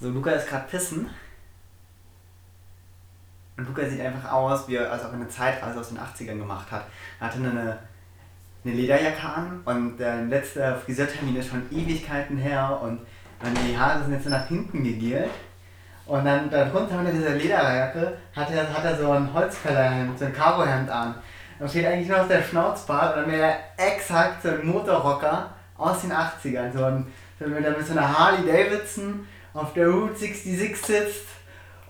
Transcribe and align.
So, 0.00 0.10
Luca 0.10 0.32
ist 0.32 0.48
gerade 0.48 0.66
pissen. 0.68 1.08
Und 3.56 3.68
Luca 3.68 3.88
sieht 3.88 4.00
einfach 4.00 4.32
aus, 4.32 4.66
wie 4.66 4.76
er 4.76 4.90
also 4.90 5.06
auch 5.06 5.12
eine 5.12 5.28
Zeitreise 5.28 5.78
aus 5.78 5.88
den 5.88 5.98
80ern 5.98 6.38
gemacht 6.38 6.70
hat. 6.70 6.86
Er 7.20 7.26
hatte 7.28 7.38
eine, 7.38 7.78
eine 8.64 8.74
Lederjacke 8.74 9.22
an 9.22 9.60
und 9.64 9.98
der 9.98 10.22
letzte 10.22 10.74
Friseurtermin 10.84 11.36
ist 11.36 11.48
schon 11.48 11.62
Ewigkeiten 11.70 12.36
her 12.36 12.80
und, 12.82 13.00
die 13.68 13.76
Haare 13.76 14.02
sind 14.02 14.14
jetzt 14.14 14.24
so 14.24 14.30
nach 14.30 14.48
hinten 14.48 14.82
gegelt. 14.82 15.30
Und 16.06 16.24
dann 16.24 16.50
darunter 16.50 16.98
unter 16.98 17.12
dieser 17.12 17.34
Lederjacke 17.34 18.16
hat 18.34 18.50
er, 18.50 18.72
hat 18.72 18.84
er 18.84 18.96
so 18.96 19.10
ein 19.10 19.32
Holzfällerhemd, 19.32 20.18
so 20.18 20.24
ein 20.24 20.32
Karohemd 20.32 20.88
an. 20.88 21.14
Da 21.58 21.68
steht 21.68 21.86
eigentlich 21.86 22.08
nur 22.08 22.18
noch 22.18 22.28
der 22.28 22.42
Schnauzbart 22.42 23.16
und 23.16 23.22
dann 23.22 23.32
wäre 23.32 23.54
er 23.76 23.92
exakt 23.94 24.42
so 24.42 24.48
ein 24.48 24.66
Motorrocker 24.66 25.50
aus 25.76 26.00
den 26.00 26.12
80ern. 26.12 26.72
So 26.72 26.84
ein, 26.84 27.06
mit 27.38 27.86
so 27.86 27.92
einer 27.92 28.18
Harley 28.18 28.46
Davidson 28.46 29.26
auf 29.54 29.72
der 29.72 29.88
Route 29.88 30.16
66 30.16 30.76
sitzt 30.84 31.22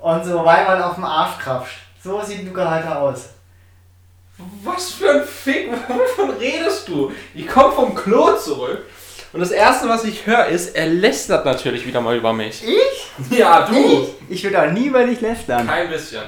und 0.00 0.24
so 0.24 0.44
Weibern 0.44 0.82
auf 0.82 0.94
dem 0.96 1.04
Arsch 1.04 1.38
krapscht. 1.38 1.78
So 2.02 2.20
sieht 2.22 2.46
Luca 2.46 2.70
heute 2.76 2.96
aus. 2.96 3.30
Was 4.62 4.92
für 4.92 5.10
ein 5.10 5.24
Fick, 5.24 5.70
wovon 5.88 6.30
redest 6.36 6.88
du? 6.88 7.12
Ich 7.34 7.46
komme 7.48 7.72
vom 7.72 7.94
Klo 7.94 8.36
zurück 8.36 8.84
und 9.32 9.40
das 9.40 9.50
erste, 9.50 9.88
was 9.88 10.04
ich 10.04 10.26
höre, 10.26 10.46
ist, 10.46 10.76
er 10.76 10.86
lästert 10.86 11.44
natürlich 11.44 11.86
wieder 11.86 12.00
mal 12.00 12.16
über 12.16 12.32
mich. 12.32 12.62
Ich? 12.62 13.36
Ja, 13.38 13.66
du. 13.66 13.74
Ich? 13.74 14.14
Ich 14.28 14.44
würde 14.44 14.62
auch 14.62 14.70
nie 14.70 14.86
über 14.86 15.04
dich 15.04 15.20
lästern. 15.20 15.66
Kein 15.66 15.88
bisschen. 15.88 16.22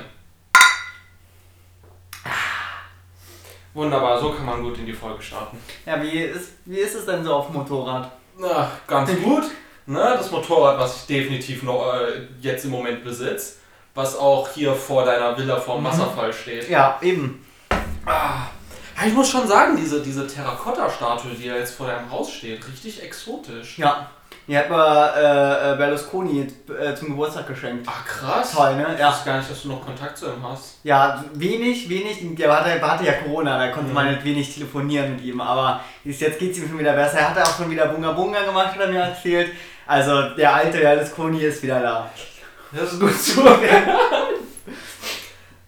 Wunderbar, 3.74 4.18
so 4.18 4.32
kann 4.32 4.46
man 4.46 4.62
gut 4.62 4.79
in 4.79 4.87
die 4.87 4.93
Folge 4.93 5.23
starten. 5.23 5.59
Ja, 5.84 6.01
wie 6.02 6.18
ist, 6.23 6.52
wie 6.65 6.79
ist 6.79 6.95
es 6.95 7.05
denn 7.05 7.23
so 7.23 7.34
auf 7.34 7.46
dem 7.48 7.57
Motorrad? 7.57 8.10
Na, 8.38 8.71
ganz 8.87 9.10
gut. 9.23 9.45
Ne, 9.88 10.16
das 10.18 10.32
Motorrad, 10.32 10.80
was 10.80 10.96
ich 10.96 11.06
definitiv 11.06 11.62
noch 11.62 11.95
äh, 11.95 12.26
jetzt 12.40 12.64
im 12.64 12.72
Moment 12.72 13.04
besitze, 13.04 13.54
was 13.95 14.16
auch 14.16 14.48
hier 14.50 14.74
vor 14.74 15.04
deiner 15.04 15.38
Villa 15.38 15.60
vor 15.60 15.76
dem 15.76 15.84
Wasserfall 15.84 16.32
steht. 16.32 16.68
Ja, 16.68 16.98
eben. 17.02 17.46
Ah, 18.04 18.48
ich 19.06 19.12
muss 19.12 19.30
schon 19.30 19.46
sagen, 19.46 19.76
diese, 19.76 20.02
diese 20.02 20.26
Terrakotta-Statue, 20.26 21.34
die 21.34 21.46
ja 21.46 21.56
jetzt 21.56 21.76
vor 21.76 21.87
deinem 21.87 22.10
Haus 22.10 22.32
steht, 22.32 22.66
richtig 22.66 23.02
exotisch. 23.02 23.78
Ja. 23.78 24.10
Die 24.49 24.57
hat 24.57 24.71
mir 24.71 25.13
äh, 25.16 25.73
äh, 25.73 25.77
Berlusconi 25.77 26.47
äh, 26.69 26.95
zum 26.95 27.09
Geburtstag 27.09 27.49
geschenkt. 27.49 27.85
Ach 27.91 28.05
krass. 28.07 28.52
Toll, 28.52 28.77
ne? 28.77 28.87
Ich 28.95 29.01
Ja. 29.01 29.09
wusste 29.11 29.25
gar 29.25 29.39
nicht, 29.39 29.51
dass 29.51 29.63
du 29.63 29.69
noch 29.69 29.85
Kontakt 29.85 30.16
zu 30.16 30.27
ihm 30.27 30.49
hast. 30.49 30.77
Ja, 30.85 31.25
wenig, 31.35 31.89
wenig. 31.89 32.19
Der 32.37 32.57
hatte, 32.57 32.80
hatte 32.80 33.05
ja 33.05 33.15
Corona, 33.15 33.59
da 33.59 33.69
konnte 33.73 33.89
Mhm. 33.89 33.95
man 33.95 34.11
nicht 34.13 34.24
wenig 34.24 34.55
telefonieren 34.55 35.17
mit 35.17 35.24
ihm. 35.24 35.41
Aber 35.41 35.80
jetzt 36.05 36.21
geht 36.39 36.52
es 36.52 36.59
ihm 36.59 36.69
schon 36.69 36.79
wieder 36.79 36.93
besser. 36.93 37.19
Er 37.19 37.30
hat 37.35 37.39
auch 37.45 37.57
schon 37.57 37.69
wieder 37.71 37.87
Bunga 37.87 38.13
Bunga 38.13 38.41
gemacht, 38.45 38.74
hat 38.74 38.80
er 38.80 38.89
mir 38.89 39.01
erzählt. 39.01 39.51
Also 39.85 40.30
der 40.37 40.55
alte 40.55 40.79
Berlusconi 40.79 41.41
ist 41.43 41.63
wieder 41.65 41.80
da. 41.80 42.09
Das 42.73 42.93
ist 42.93 43.01
gut 43.01 43.21
zu. 43.21 43.43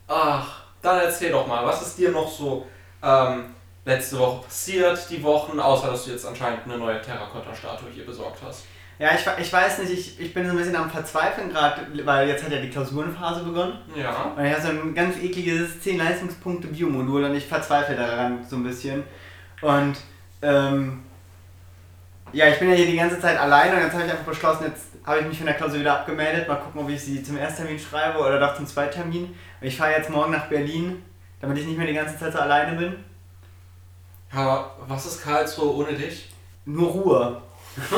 Ach, 0.09 0.47
dann 0.83 1.01
erzähl 1.01 1.31
doch 1.33 1.47
mal, 1.47 1.65
was 1.67 1.83
ist 1.83 1.99
dir 1.99 2.11
noch 2.11 2.31
so 2.31 2.67
ähm, 3.03 3.55
letzte 3.89 4.19
Woche 4.19 4.44
passiert, 4.44 5.11
die 5.11 5.22
Wochen, 5.22 5.58
außer 5.58 5.91
dass 5.91 6.05
du 6.05 6.12
jetzt 6.12 6.27
anscheinend 6.27 6.61
eine 6.64 6.78
neue 6.78 7.00
Terrakotta-Statue 7.00 7.89
hier 7.92 8.06
besorgt 8.06 8.41
hast. 8.47 8.64
Ja, 8.98 9.11
ich, 9.14 9.25
ich 9.41 9.53
weiß 9.53 9.78
nicht, 9.78 9.92
ich, 9.92 10.20
ich 10.20 10.34
bin 10.34 10.44
so 10.44 10.50
ein 10.50 10.58
bisschen 10.58 10.75
am 10.75 10.91
Verzweifeln 10.91 11.50
gerade, 11.50 11.83
weil 12.05 12.28
jetzt 12.28 12.44
hat 12.44 12.50
ja 12.50 12.61
die 12.61 12.69
Klausurenphase 12.69 13.44
begonnen. 13.44 13.78
Ja. 13.94 14.33
Und 14.36 14.44
ich 14.44 14.53
habe 14.53 14.61
so 14.61 14.69
ein 14.69 14.94
ganz 14.94 15.16
ekliges 15.16 15.81
10 15.81 15.98
Leistungspunkte 15.98 16.69
Biomodul 16.69 17.25
und 17.25 17.34
ich 17.34 17.47
verzweifle 17.47 17.94
daran 17.94 18.44
so 18.48 18.56
ein 18.56 18.64
bisschen. 18.64 19.05
Und 19.61 19.97
ähm, 20.42 21.05
ja, 22.33 22.48
ich 22.48 22.59
bin 22.59 22.69
ja 22.69 22.75
hier 22.75 22.86
die 22.86 22.97
ganze 22.97 23.20
Zeit 23.20 23.39
alleine 23.39 23.77
und 23.77 23.83
jetzt 23.83 23.92
habe 23.92 24.05
ich 24.05 24.11
einfach 24.11 24.25
beschlossen, 24.25 24.64
jetzt 24.66 24.86
habe 25.06 25.20
ich 25.20 25.27
mich 25.27 25.36
von 25.36 25.47
der 25.47 25.55
Klausur 25.55 25.78
wieder 25.78 26.00
abgemeldet. 26.00 26.48
Mal 26.48 26.56
gucken, 26.56 26.81
ob 26.83 26.91
ich 26.91 27.00
sie 27.00 27.22
zum 27.22 27.39
Ersttermin 27.39 27.78
schreibe 27.78 28.19
oder 28.19 28.41
doch 28.41 28.56
zum 28.56 28.66
Zweitermin. 28.66 29.25
Und 29.61 29.66
ich 29.66 29.77
fahre 29.77 29.92
jetzt 29.92 30.11
morgen 30.11 30.33
nach 30.33 30.47
Berlin, 30.47 31.05
damit 31.41 31.59
ich 31.59 31.66
nicht 31.66 31.78
mehr 31.78 31.86
die 31.86 31.94
ganze 31.94 32.19
Zeit 32.19 32.33
so 32.33 32.41
alleine 32.41 32.77
bin. 32.77 32.97
Aber 34.34 34.71
was 34.87 35.06
ist 35.06 35.22
Karlsruhe 35.22 35.75
ohne 35.77 35.94
dich? 35.97 36.28
Nur 36.65 36.91
Ruhe. 36.91 37.43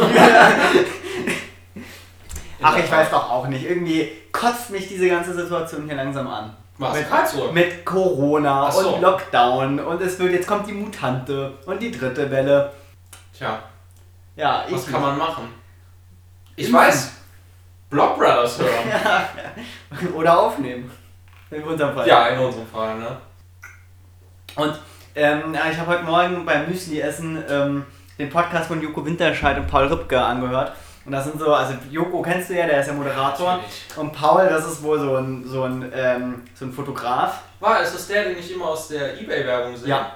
Ach, 2.62 2.76
ich 2.76 2.90
weiß 2.90 3.10
doch 3.10 3.30
auch 3.30 3.46
nicht. 3.48 3.64
Irgendwie 3.64 4.10
kotzt 4.32 4.70
mich 4.70 4.86
diese 4.88 5.08
ganze 5.08 5.34
Situation 5.34 5.86
hier 5.86 5.96
langsam 5.96 6.26
an. 6.28 6.54
Was? 6.78 6.96
Mit, 6.96 7.08
Karlsruhe? 7.08 7.52
mit 7.52 7.84
Corona 7.84 8.70
so. 8.70 8.94
und 8.94 9.00
Lockdown 9.02 9.80
und 9.80 10.00
es 10.00 10.18
wird, 10.18 10.32
jetzt 10.32 10.46
kommt 10.46 10.66
die 10.66 10.72
Mutante 10.72 11.52
und 11.66 11.80
die 11.80 11.90
dritte 11.90 12.30
Welle. 12.30 12.72
Tja, 13.36 13.62
Ja, 14.36 14.64
ich 14.66 14.74
was 14.74 14.86
kann 14.86 15.02
man 15.02 15.18
machen? 15.18 15.48
Ich 16.56 16.66
Impfen. 16.66 16.80
weiß. 16.80 17.12
Block 17.90 18.16
Brothers 18.18 18.58
hören. 18.60 20.12
Oder 20.14 20.38
aufnehmen. 20.38 20.90
In 21.50 21.62
unserem 21.64 21.94
Fall. 21.94 22.06
ja, 22.06 22.28
in 22.28 22.38
unserem 22.38 22.66
Fall, 22.66 22.96
ne? 22.98 23.16
Und 24.54 24.78
ähm, 25.14 25.54
ich 25.54 25.78
habe 25.78 25.90
heute 25.90 26.04
Morgen 26.04 26.44
beim 26.44 26.68
Müsli-Essen 26.68 27.42
ähm, 27.48 27.84
den 28.18 28.30
Podcast 28.30 28.68
von 28.68 28.80
Joko 28.82 29.04
Winterscheid 29.04 29.58
und 29.58 29.66
Paul 29.66 29.86
Ripke 29.86 30.20
angehört. 30.20 30.72
Und 31.04 31.12
das 31.12 31.24
sind 31.24 31.40
so, 31.40 31.52
also 31.52 31.74
Joko 31.90 32.20
kennst 32.22 32.50
du 32.50 32.54
ja, 32.54 32.66
der 32.66 32.80
ist 32.80 32.88
ja 32.88 32.92
Moderator. 32.92 33.52
Natürlich. 33.54 33.96
Und 33.96 34.12
Paul, 34.12 34.46
das 34.48 34.66
ist 34.66 34.82
wohl 34.82 34.98
so 34.98 35.16
ein, 35.16 35.44
so 35.46 35.62
ein, 35.64 35.90
ähm, 35.94 36.42
so 36.54 36.66
ein 36.66 36.72
Fotograf. 36.72 37.40
War, 37.58 37.82
ist 37.82 37.94
das 37.94 38.06
der, 38.08 38.24
den 38.24 38.38
ich 38.38 38.52
immer 38.52 38.66
aus 38.66 38.88
der 38.88 39.18
Ebay-Werbung 39.20 39.76
sehe? 39.76 39.88
Ja. 39.88 40.12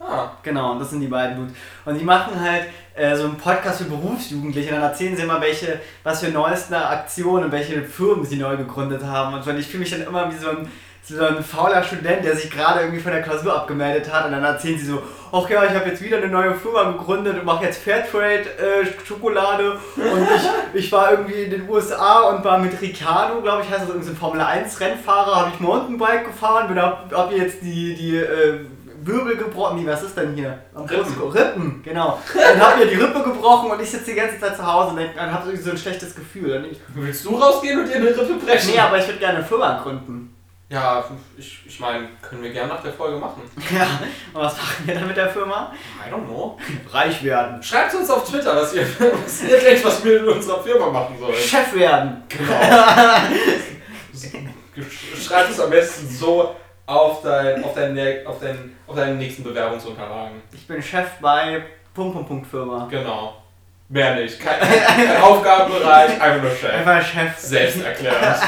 Ah, 0.00 0.30
Genau, 0.44 0.72
und 0.72 0.78
das 0.78 0.90
sind 0.90 1.00
die 1.00 1.08
beiden 1.08 1.36
Dudes. 1.36 1.54
Und 1.84 1.98
die 1.98 2.04
machen 2.04 2.40
halt 2.40 2.66
äh, 2.94 3.16
so 3.16 3.24
einen 3.24 3.36
Podcast 3.36 3.78
für 3.78 3.88
Berufsjugendliche. 3.88 4.70
Und 4.70 4.76
dann 4.76 4.90
erzählen 4.90 5.16
sie 5.16 5.22
immer, 5.22 5.40
welche, 5.40 5.80
was 6.04 6.20
für 6.20 6.30
neueste 6.30 6.76
Aktionen 6.76 7.46
und 7.46 7.52
welche 7.52 7.82
Firmen 7.82 8.24
sie 8.24 8.36
neu 8.36 8.56
gegründet 8.56 9.02
haben. 9.02 9.34
Und 9.34 9.42
so. 9.42 9.50
Und 9.50 9.58
ich 9.58 9.66
fühle 9.66 9.80
mich 9.80 9.90
dann 9.90 10.02
immer 10.02 10.32
wie 10.32 10.36
so 10.36 10.50
ein, 10.50 10.70
so 11.08 11.24
ein 11.24 11.42
fauler 11.42 11.82
Student, 11.82 12.24
der 12.24 12.36
sich 12.36 12.50
gerade 12.50 12.80
irgendwie 12.80 13.00
von 13.00 13.12
der 13.12 13.22
Klausur 13.22 13.54
abgemeldet 13.54 14.12
hat. 14.12 14.26
Und 14.26 14.32
dann 14.32 14.44
erzählen 14.44 14.78
sie 14.78 14.86
so, 14.86 15.02
ach 15.32 15.48
ja, 15.48 15.64
ich 15.64 15.70
habe 15.74 15.88
jetzt 15.88 16.02
wieder 16.02 16.18
eine 16.18 16.28
neue 16.28 16.54
Firma 16.54 16.84
gegründet 16.92 17.38
und 17.38 17.44
mache 17.44 17.64
jetzt 17.64 17.82
Fairtrade-Schokolade. 17.82 19.72
und 19.96 20.28
ich, 20.74 20.84
ich 20.84 20.92
war 20.92 21.10
irgendwie 21.12 21.42
in 21.44 21.50
den 21.50 21.68
USA 21.68 22.20
und 22.30 22.44
war 22.44 22.58
mit 22.58 22.80
Ricciardo, 22.80 23.40
glaube 23.40 23.62
ich, 23.62 23.68
heißt 23.70 23.82
das, 23.82 23.88
irgendein 23.88 24.14
so 24.14 24.18
Formel 24.18 24.40
1-Rennfahrer, 24.40 25.34
habe 25.36 25.50
ich 25.54 25.60
Mountainbike 25.60 26.26
gefahren, 26.26 26.68
bin 26.68 26.80
hab, 26.80 27.12
hab 27.12 27.32
jetzt 27.32 27.62
die, 27.62 27.94
die 27.94 28.16
äh, 28.16 28.60
Wirbel 29.02 29.36
gebrochen. 29.36 29.82
Nee, 29.82 29.90
was 29.90 30.02
ist 30.02 30.16
denn 30.16 30.34
hier? 30.34 30.58
Am 30.74 30.84
Rippen. 30.84 31.22
Rippen, 31.30 31.80
genau. 31.82 32.18
Dann 32.34 32.60
hab 32.60 32.78
mir 32.78 32.86
die 32.86 32.96
Rippe 32.96 33.22
gebrochen 33.22 33.70
und 33.70 33.80
ich 33.80 33.90
sitze 33.90 34.06
die 34.10 34.14
ganze 34.14 34.38
Zeit 34.38 34.56
zu 34.56 34.66
Hause 34.66 34.90
und 34.90 34.96
denk- 34.96 35.16
dann 35.16 35.32
habe 35.32 35.50
ich 35.52 35.62
so 35.62 35.70
ein 35.70 35.78
schlechtes 35.78 36.14
Gefühl. 36.14 36.56
Und 36.56 36.66
ich, 36.66 36.80
willst 36.94 37.24
du 37.24 37.36
rausgehen 37.36 37.80
und 37.80 37.88
dir 37.88 37.96
eine 37.96 38.06
Rippe 38.08 38.34
brechen? 38.44 38.72
nee, 38.72 38.78
aber 38.80 38.98
ich 38.98 39.06
würde 39.06 39.18
gerne 39.18 39.38
eine 39.38 39.46
Firma 39.46 39.80
gründen. 39.82 40.34
Ja, 40.70 41.02
ich, 41.38 41.60
ich 41.66 41.80
meine, 41.80 42.08
können 42.20 42.42
wir 42.42 42.52
gerne 42.52 42.74
nach 42.74 42.82
der 42.82 42.92
Folge 42.92 43.16
machen. 43.16 43.40
Ja, 43.74 43.86
und 44.34 44.42
was 44.42 44.54
machen 44.54 44.86
wir 44.86 44.94
dann 44.94 45.08
mit 45.08 45.16
der 45.16 45.30
Firma? 45.30 45.72
I 46.06 46.12
don't 46.12 46.26
know. 46.26 46.58
Reich 46.90 47.24
werden. 47.24 47.62
Schreibt 47.62 47.94
uns 47.94 48.10
auf 48.10 48.28
Twitter, 48.28 48.54
was 48.54 48.74
ihr, 48.74 48.82
was 49.24 49.42
ihr 49.44 49.58
denkt, 49.58 49.82
was 49.84 50.04
wir 50.04 50.18
in 50.20 50.28
unserer 50.28 50.62
Firma 50.62 50.90
machen 50.90 51.18
sollen. 51.18 51.34
Chef 51.34 51.74
werden. 51.74 52.22
Genau. 52.28 52.52
Schreibt 55.18 55.50
es 55.50 55.60
am 55.60 55.70
besten 55.70 56.06
so 56.08 56.54
auf, 56.84 57.22
dein, 57.22 57.64
auf, 57.64 57.74
dein, 57.74 58.26
auf, 58.26 58.38
dein, 58.38 58.76
auf 58.86 58.94
deinen 58.94 59.16
nächsten 59.18 59.44
Bewerbungsunterlagen. 59.44 60.42
Ich 60.52 60.66
bin 60.66 60.82
Chef 60.82 61.08
bei 61.20 61.62
Punkt, 61.94 62.12
Punkt, 62.12 62.28
Punkt 62.28 62.46
Firma. 62.46 62.86
Genau. 62.90 63.42
Mehr 63.88 64.16
nicht. 64.16 64.38
Kein, 64.38 64.60
kein 64.60 65.16
Aufgabenbereich, 65.22 66.20
einfach 66.20 66.42
nur 66.42 66.50
Chef. 66.50 66.74
Einfach 66.74 67.02
Chef. 67.02 67.38
Selbst 67.38 67.82
erklärt. 67.82 68.38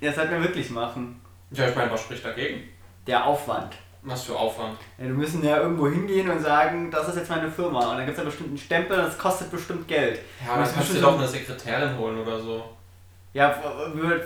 Ja, 0.00 0.08
das 0.08 0.16
sollten 0.16 0.32
wir 0.32 0.42
wirklich 0.42 0.70
machen. 0.70 1.20
Ja, 1.50 1.68
ich 1.68 1.74
meine, 1.74 1.90
was 1.90 2.00
spricht 2.00 2.24
dagegen? 2.24 2.68
Der 3.06 3.24
Aufwand. 3.24 3.74
Was 4.02 4.22
für 4.24 4.34
Aufwand. 4.36 4.78
Ja, 4.98 5.04
wir 5.04 5.14
müssen 5.14 5.44
ja 5.44 5.58
irgendwo 5.58 5.88
hingehen 5.88 6.30
und 6.30 6.40
sagen, 6.40 6.90
das 6.90 7.08
ist 7.08 7.16
jetzt 7.16 7.30
meine 7.30 7.50
Firma. 7.50 7.90
Und 7.90 7.98
dann 7.98 8.06
gibt 8.06 8.16
es 8.16 8.18
ja 8.18 8.24
bestimmt 8.24 8.48
einen 8.48 8.58
Stempel 8.58 8.98
und 8.98 9.06
das 9.06 9.18
kostet 9.18 9.50
bestimmt 9.50 9.86
Geld. 9.86 10.20
Ja, 10.44 10.52
aber 10.52 10.62
Das 10.62 10.70
dann 10.70 10.78
kannst 10.78 10.96
du 10.96 11.00
doch 11.02 11.18
eine 11.18 11.28
Sekretärin 11.28 11.98
holen 11.98 12.18
oder 12.18 12.38
so. 12.40 12.64
Ja, 13.34 13.54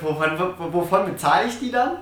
wovon, 0.00 0.72
wovon 0.72 1.06
bezahle 1.06 1.48
ich 1.48 1.58
die 1.58 1.72
dann? 1.72 1.98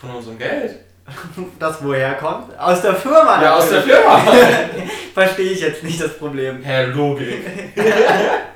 Von 0.00 0.10
unserem 0.10 0.38
Geld. 0.38 0.78
Das 1.58 1.82
woher 1.84 2.14
kommt? 2.14 2.56
Aus 2.58 2.80
der 2.82 2.94
Firma. 2.94 3.42
Ja, 3.42 3.56
aus 3.56 3.68
der. 3.68 3.82
Firma. 3.82 4.18
Verstehe 5.14 5.52
ich 5.52 5.60
jetzt 5.60 5.82
nicht 5.82 6.00
das 6.00 6.16
Problem. 6.16 6.62
Herr 6.62 6.86
Logik. 6.88 7.44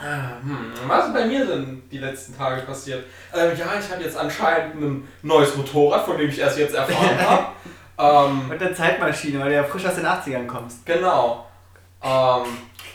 Ah, 0.00 0.36
hm, 0.42 0.72
was 0.86 1.06
ist 1.08 1.12
bei 1.14 1.24
mir 1.26 1.44
denn 1.44 1.82
die 1.90 1.98
letzten 1.98 2.36
Tage 2.36 2.62
passiert? 2.62 3.04
Ähm, 3.34 3.50
ja, 3.58 3.66
ich 3.78 3.90
habe 3.90 4.02
jetzt 4.02 4.16
anscheinend 4.16 4.76
ein 4.80 5.08
neues 5.22 5.56
Motorrad, 5.56 6.04
von 6.04 6.16
dem 6.16 6.28
ich 6.28 6.38
erst 6.38 6.58
jetzt 6.58 6.74
erfahren 6.74 7.18
habe. 7.98 8.28
ähm, 8.30 8.48
Mit 8.48 8.60
der 8.60 8.74
Zeitmaschine, 8.74 9.40
weil 9.40 9.48
du 9.48 9.54
ja 9.56 9.64
frisch 9.64 9.84
aus 9.86 9.96
den 9.96 10.06
80ern 10.06 10.46
kommst. 10.46 10.86
genau. 10.86 11.46
Ähm, 12.00 12.44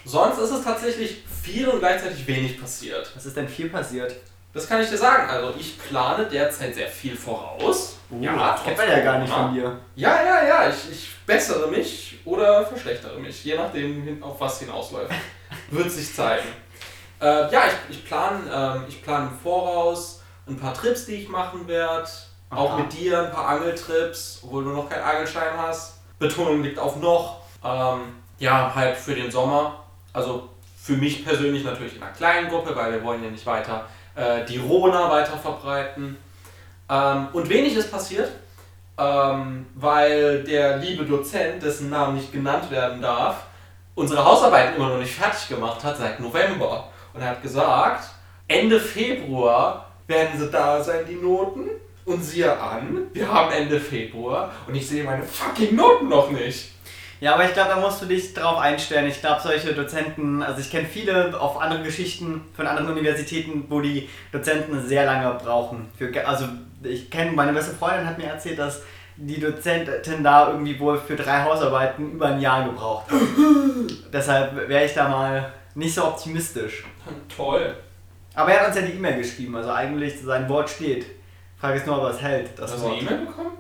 sonst 0.06 0.38
ist 0.38 0.52
es 0.52 0.64
tatsächlich 0.64 1.24
viel 1.42 1.68
und 1.68 1.80
gleichzeitig 1.80 2.26
wenig 2.26 2.60
passiert. 2.60 3.12
Was 3.16 3.26
ist 3.26 3.36
denn 3.36 3.50
viel 3.50 3.68
passiert? 3.70 4.16
Das 4.54 4.70
kann 4.70 4.80
ich 4.82 4.90
dir 4.90 4.98
sagen. 4.98 5.30
Also 5.30 5.54
ich 5.60 5.78
plane 5.78 6.26
derzeit 6.26 6.74
sehr 6.74 6.88
viel 6.88 7.18
voraus. 7.18 7.98
das 8.10 8.64
kennt 8.64 8.78
man 8.78 8.88
ja 8.90 9.00
gar 9.00 9.18
nicht 9.20 9.34
von 9.34 9.54
dir. 9.54 9.78
Ja, 9.96 10.24
ja, 10.24 10.48
ja. 10.48 10.70
Ich, 10.70 10.90
ich 10.92 11.10
bessere 11.26 11.68
mich 11.68 12.20
oder 12.24 12.66
verschlechtere 12.66 13.20
mich, 13.20 13.44
je 13.44 13.56
nachdem, 13.56 14.24
auf 14.24 14.40
was 14.40 14.60
hinausläuft. 14.60 15.12
Wird 15.72 15.92
sich 15.92 16.14
zeigen. 16.16 16.48
Äh, 17.24 17.50
ja, 17.54 17.64
ich, 17.68 17.96
ich 17.96 18.06
plane 18.06 18.42
ähm, 18.54 18.84
ich 18.90 19.02
plan 19.02 19.30
im 19.30 19.40
Voraus 19.40 20.22
ein 20.46 20.58
paar 20.58 20.74
Trips, 20.74 21.06
die 21.06 21.16
ich 21.16 21.30
machen 21.30 21.66
werde. 21.68 22.10
Auch 22.50 22.78
mit 22.78 22.94
dir 22.94 23.24
ein 23.24 23.32
paar 23.32 23.48
Angeltrips, 23.48 24.42
obwohl 24.44 24.66
du 24.66 24.72
noch 24.72 24.90
keinen 24.90 25.04
Angelschein 25.04 25.58
hast. 25.58 25.96
Betonung 26.20 26.62
liegt 26.62 26.78
auf 26.78 26.98
noch. 26.98 27.40
Ähm, 27.64 28.02
ja, 28.38 28.72
halt 28.76 28.98
für 28.98 29.16
den 29.16 29.32
Sommer. 29.32 29.84
Also 30.12 30.50
für 30.80 30.94
mich 30.94 31.26
persönlich 31.26 31.64
natürlich 31.64 31.96
in 31.96 32.04
einer 32.04 32.12
kleinen 32.12 32.50
Gruppe, 32.50 32.76
weil 32.76 32.92
wir 32.92 33.04
wollen 33.04 33.24
ja 33.24 33.30
nicht 33.30 33.46
weiter 33.46 33.88
äh, 34.16 34.44
die 34.46 34.58
Rona 34.58 35.10
weiter 35.10 35.38
verbreiten. 35.38 36.18
Ähm, 36.90 37.28
und 37.32 37.50
wenig 37.50 37.76
ist 37.76 37.90
passiert, 37.90 38.30
ähm, 38.98 39.66
weil 39.76 40.44
der 40.44 40.78
liebe 40.78 41.06
Dozent, 41.06 41.64
dessen 41.64 41.90
Namen 41.90 42.18
nicht 42.18 42.32
genannt 42.32 42.70
werden 42.70 43.02
darf, 43.02 43.46
unsere 43.96 44.24
Hausarbeiten 44.24 44.76
immer 44.76 44.90
noch 44.90 45.00
nicht 45.00 45.16
fertig 45.16 45.48
gemacht 45.48 45.84
hat 45.84 45.98
seit 45.98 46.20
November. 46.20 46.90
Und 47.14 47.22
er 47.22 47.30
hat 47.30 47.42
gesagt, 47.42 48.10
Ende 48.48 48.80
Februar 48.80 49.88
werden 50.08 50.40
sie 50.40 50.50
da 50.50 50.84
sein, 50.84 51.06
die 51.08 51.16
Noten. 51.16 51.70
Und 52.06 52.22
siehe 52.22 52.52
an, 52.60 53.08
wir 53.14 53.32
haben 53.32 53.50
Ende 53.54 53.80
Februar 53.80 54.52
und 54.68 54.76
ich 54.76 54.86
sehe 54.86 55.06
meine 55.06 55.24
fucking 55.24 55.74
Noten 55.74 56.10
noch 56.10 56.30
nicht. 56.32 56.74
Ja, 57.22 57.36
aber 57.36 57.46
ich 57.46 57.54
glaube, 57.54 57.70
da 57.70 57.80
musst 57.80 58.02
du 58.02 58.06
dich 58.06 58.34
drauf 58.34 58.58
einstellen. 58.58 59.08
Ich 59.08 59.22
glaube, 59.22 59.40
solche 59.42 59.74
Dozenten, 59.74 60.44
also 60.44 60.60
ich 60.60 60.70
kenne 60.70 60.86
viele 60.86 61.40
auf 61.40 61.62
andere 61.62 61.82
Geschichten 61.82 62.42
von 62.54 62.68
anderen 62.68 62.90
Universitäten, 62.92 63.64
wo 63.70 63.80
die 63.80 64.10
Dozenten 64.34 64.86
sehr 64.86 65.06
lange 65.06 65.34
brauchen. 65.36 65.88
Für, 65.98 66.12
also 66.28 66.44
ich 66.84 67.10
kenne, 67.10 67.32
meine 67.32 67.54
beste 67.54 67.74
Freundin 67.74 68.06
hat 68.06 68.18
mir 68.18 68.26
erzählt, 68.26 68.60
dass 68.60 68.82
die 69.16 69.40
Dozentin 69.40 70.24
da 70.24 70.50
irgendwie 70.50 70.78
wohl 70.78 70.98
für 70.98 71.16
drei 71.16 71.44
Hausarbeiten 71.44 72.12
über 72.12 72.26
ein 72.26 72.42
Jahr 72.42 72.66
gebraucht. 72.66 73.06
Deshalb 74.12 74.68
wäre 74.68 74.84
ich 74.84 74.94
da 74.94 75.08
mal 75.08 75.54
nicht 75.76 75.94
so 75.96 76.06
optimistisch. 76.06 76.84
Toll. 77.36 77.76
Aber 78.36 78.52
er 78.52 78.62
hat 78.62 78.68
uns 78.68 78.76
ja 78.78 78.82
die 78.84 78.94
E-Mail 78.94 79.18
geschrieben, 79.18 79.56
also 79.56 79.72
eigentlich 79.72 80.20
sein 80.22 80.48
Wort 80.50 80.70
steht. 80.70 81.06
Frage 81.60 81.78
ist 81.78 81.86
nur, 81.88 81.98
ob 81.98 82.04
er 82.06 82.10
es 82.12 82.22
hält, 82.22 82.58
das 82.58 82.72
Hast 82.72 82.80
du 82.84 82.88
Wort. 82.88 82.94
eine 83.00 83.02
E-Mail 83.10 83.26
bekommen? 83.26 83.52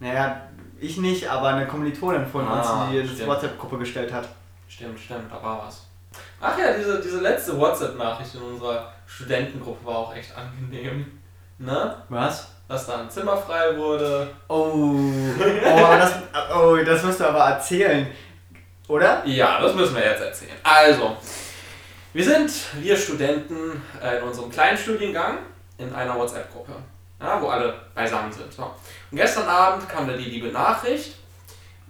Naja, 0.00 0.42
ich 0.78 0.96
nicht, 0.96 1.28
aber 1.28 1.48
eine 1.48 1.66
Kommilitonin 1.66 2.26
von 2.26 2.46
Ah, 2.46 2.84
uns, 2.84 2.90
die 2.92 3.00
das 3.02 3.10
stimmt. 3.12 3.28
WhatsApp-Gruppe 3.28 3.78
gestellt 3.78 4.12
hat. 4.12 4.28
Stimmt, 4.68 4.98
stimmt, 4.98 5.30
da 5.30 5.42
war 5.42 5.64
was. 5.66 5.86
Ach 6.40 6.58
ja, 6.58 6.72
diese, 6.76 7.00
diese 7.00 7.20
letzte 7.20 7.58
WhatsApp-Nachricht 7.58 8.34
in 8.34 8.42
unserer 8.42 8.92
Studentengruppe 9.06 9.84
war 9.86 9.96
auch 9.98 10.14
echt 10.16 10.32
angenehm. 10.36 11.06
Ne? 11.58 11.94
Was? 12.08 12.48
Dass 12.66 12.86
da 12.86 13.00
ein 13.00 13.10
Zimmer 13.10 13.36
frei 13.36 13.76
wurde. 13.76 14.30
Oh, 14.48 14.72
oh, 14.74 15.96
das, 15.98 16.12
oh, 16.56 16.76
das 16.84 17.02
musst 17.02 17.20
du 17.20 17.28
aber 17.28 17.40
erzählen, 17.40 18.06
oder? 18.90 19.22
Ja, 19.24 19.60
das 19.60 19.74
müssen 19.74 19.94
wir 19.94 20.04
jetzt 20.04 20.20
erzählen. 20.20 20.56
Also, 20.62 21.16
wir 22.12 22.24
sind, 22.24 22.50
wir 22.80 22.96
Studenten, 22.96 23.82
äh, 24.02 24.18
in 24.18 24.24
unserem 24.24 24.50
kleinen 24.50 24.76
Studiengang 24.76 25.38
in 25.78 25.94
einer 25.94 26.16
WhatsApp-Gruppe, 26.16 26.72
ja, 27.20 27.40
wo 27.40 27.48
alle 27.48 27.74
beisammen 27.94 28.32
sind. 28.32 28.52
So. 28.52 28.64
Und 28.64 29.16
gestern 29.16 29.48
Abend 29.48 29.88
kam 29.88 30.08
da 30.08 30.14
die 30.16 30.24
liebe 30.24 30.48
Nachricht, 30.48 31.14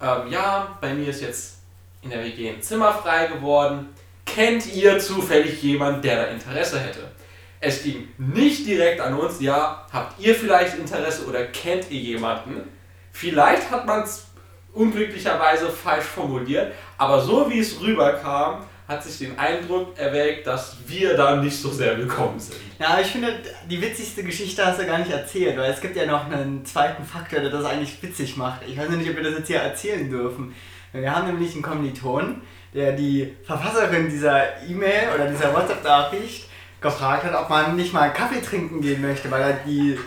ähm, 0.01 0.31
ja, 0.31 0.77
bei 0.79 0.93
mir 0.93 1.09
ist 1.09 1.21
jetzt 1.21 1.57
in 2.01 2.11
der 2.11 2.23
WG 2.23 2.49
ein 2.49 2.61
Zimmer 2.61 2.93
frei 2.93 3.27
geworden. 3.27 3.89
Kennt 4.25 4.71
ihr 4.73 4.99
zufällig 4.99 5.61
jemanden, 5.61 6.01
der 6.01 6.15
da 6.15 6.23
Interesse 6.25 6.79
hätte? 6.79 7.11
Es 7.59 7.83
ging 7.83 8.07
nicht 8.17 8.65
direkt 8.65 9.01
an 9.01 9.13
uns, 9.13 9.39
ja, 9.41 9.85
habt 9.91 10.19
ihr 10.19 10.33
vielleicht 10.33 10.77
Interesse 10.77 11.25
oder 11.25 11.45
kennt 11.45 11.91
ihr 11.91 11.99
jemanden? 11.99 12.71
Vielleicht 13.11 13.69
hat 13.69 13.85
man 13.85 14.03
es 14.03 14.30
unglücklicherweise 14.73 15.69
falsch 15.69 16.05
formuliert, 16.05 16.73
aber 16.97 17.21
so 17.21 17.49
wie 17.49 17.59
es 17.59 17.79
rüberkam, 17.81 18.65
hat 18.87 19.03
sich 19.03 19.19
den 19.19 19.39
Eindruck 19.39 19.97
erweckt, 19.97 20.45
dass 20.45 20.75
wir 20.85 21.15
da 21.15 21.37
nicht 21.37 21.55
so 21.55 21.69
sehr 21.69 21.97
willkommen 21.97 22.39
sind. 22.39 22.57
Ja, 22.77 22.99
ich 22.99 23.07
finde, 23.07 23.33
die 23.69 23.81
witzigste 23.81 24.23
Geschichte 24.23 24.65
hast 24.65 24.81
du 24.81 24.85
gar 24.85 24.97
nicht 24.97 25.11
erzählt, 25.11 25.57
weil 25.57 25.71
es 25.71 25.79
gibt 25.79 25.95
ja 25.95 26.05
noch 26.05 26.29
einen 26.29 26.65
zweiten 26.65 27.05
Faktor, 27.05 27.39
der 27.39 27.49
das 27.49 27.63
eigentlich 27.63 28.01
witzig 28.03 28.35
macht. 28.35 28.61
Ich 28.67 28.77
weiß 28.77 28.89
nicht, 28.89 29.09
ob 29.09 29.15
wir 29.15 29.23
das 29.23 29.35
jetzt 29.37 29.47
hier 29.47 29.59
erzählen 29.59 30.09
dürfen. 30.09 30.53
Wir 30.91 31.15
haben 31.15 31.27
nämlich 31.27 31.53
einen 31.53 31.61
Kommiliton, 31.61 32.41
der 32.73 32.91
die 32.91 33.33
Verfasserin 33.43 34.09
dieser 34.09 34.61
E-Mail 34.67 35.15
oder 35.15 35.27
dieser 35.27 35.53
WhatsApp-Nachricht 35.53 36.49
gefragt 36.81 37.23
hat, 37.23 37.35
ob 37.35 37.49
man 37.49 37.75
nicht 37.75 37.93
mal 37.93 38.01
einen 38.01 38.13
Kaffee 38.13 38.41
trinken 38.41 38.81
gehen 38.81 39.01
möchte, 39.01 39.31
weil 39.31 39.41
er 39.41 39.53
die 39.65 39.97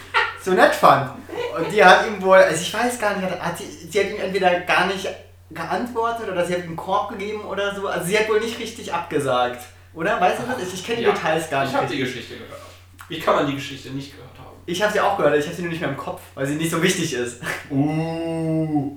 so 0.44 0.52
nett 0.52 0.74
fand. 0.74 1.10
Und 1.56 1.72
die 1.72 1.84
hat 1.84 2.06
ihm 2.06 2.20
wohl, 2.22 2.36
also 2.36 2.60
ich 2.60 2.74
weiß 2.74 2.98
gar 2.98 3.16
nicht, 3.16 3.40
hat, 3.40 3.56
sie, 3.58 3.64
sie 3.90 4.00
hat 4.00 4.10
ihm 4.10 4.20
entweder 4.20 4.60
gar 4.60 4.86
nicht 4.86 5.08
geantwortet 5.50 6.28
oder 6.30 6.44
sie 6.44 6.52
hat 6.54 6.60
ihm 6.60 6.68
einen 6.68 6.76
Korb 6.76 7.10
gegeben 7.10 7.42
oder 7.44 7.74
so. 7.74 7.86
Also 7.88 8.06
sie 8.06 8.18
hat 8.18 8.28
wohl 8.28 8.40
nicht 8.40 8.58
richtig 8.58 8.92
abgesagt. 8.92 9.62
Oder? 9.94 10.20
Weißt 10.20 10.40
du 10.40 10.42
das? 10.46 10.72
Ich, 10.72 10.84
kenne 10.84 10.98
die 10.98 11.04
Ja, 11.04 11.12
Details 11.12 11.48
gar 11.48 11.62
nicht. 11.62 11.70
Ich 11.72 11.76
habe 11.76 11.86
die. 11.86 11.98
Geschichte 11.98 12.34
gehört. 12.34 12.60
Wie 13.08 13.20
kann 13.20 13.36
man 13.36 13.46
die 13.46 13.54
Geschichte 13.54 13.90
nicht 13.90 14.12
gehört 14.12 14.30
haben? 14.38 14.56
Ich 14.66 14.82
habe 14.82 14.92
sie 14.92 15.00
auch 15.00 15.16
gehört, 15.16 15.36
ich 15.36 15.44
habe 15.46 15.54
sie 15.54 15.62
nur 15.62 15.70
nicht 15.70 15.80
mehr 15.80 15.90
im 15.90 15.96
Kopf, 15.96 16.20
weil 16.34 16.46
sie 16.46 16.54
nicht 16.56 16.70
so 16.70 16.82
wichtig 16.82 17.12
ist. 17.14 17.40
Uh. 17.70 18.96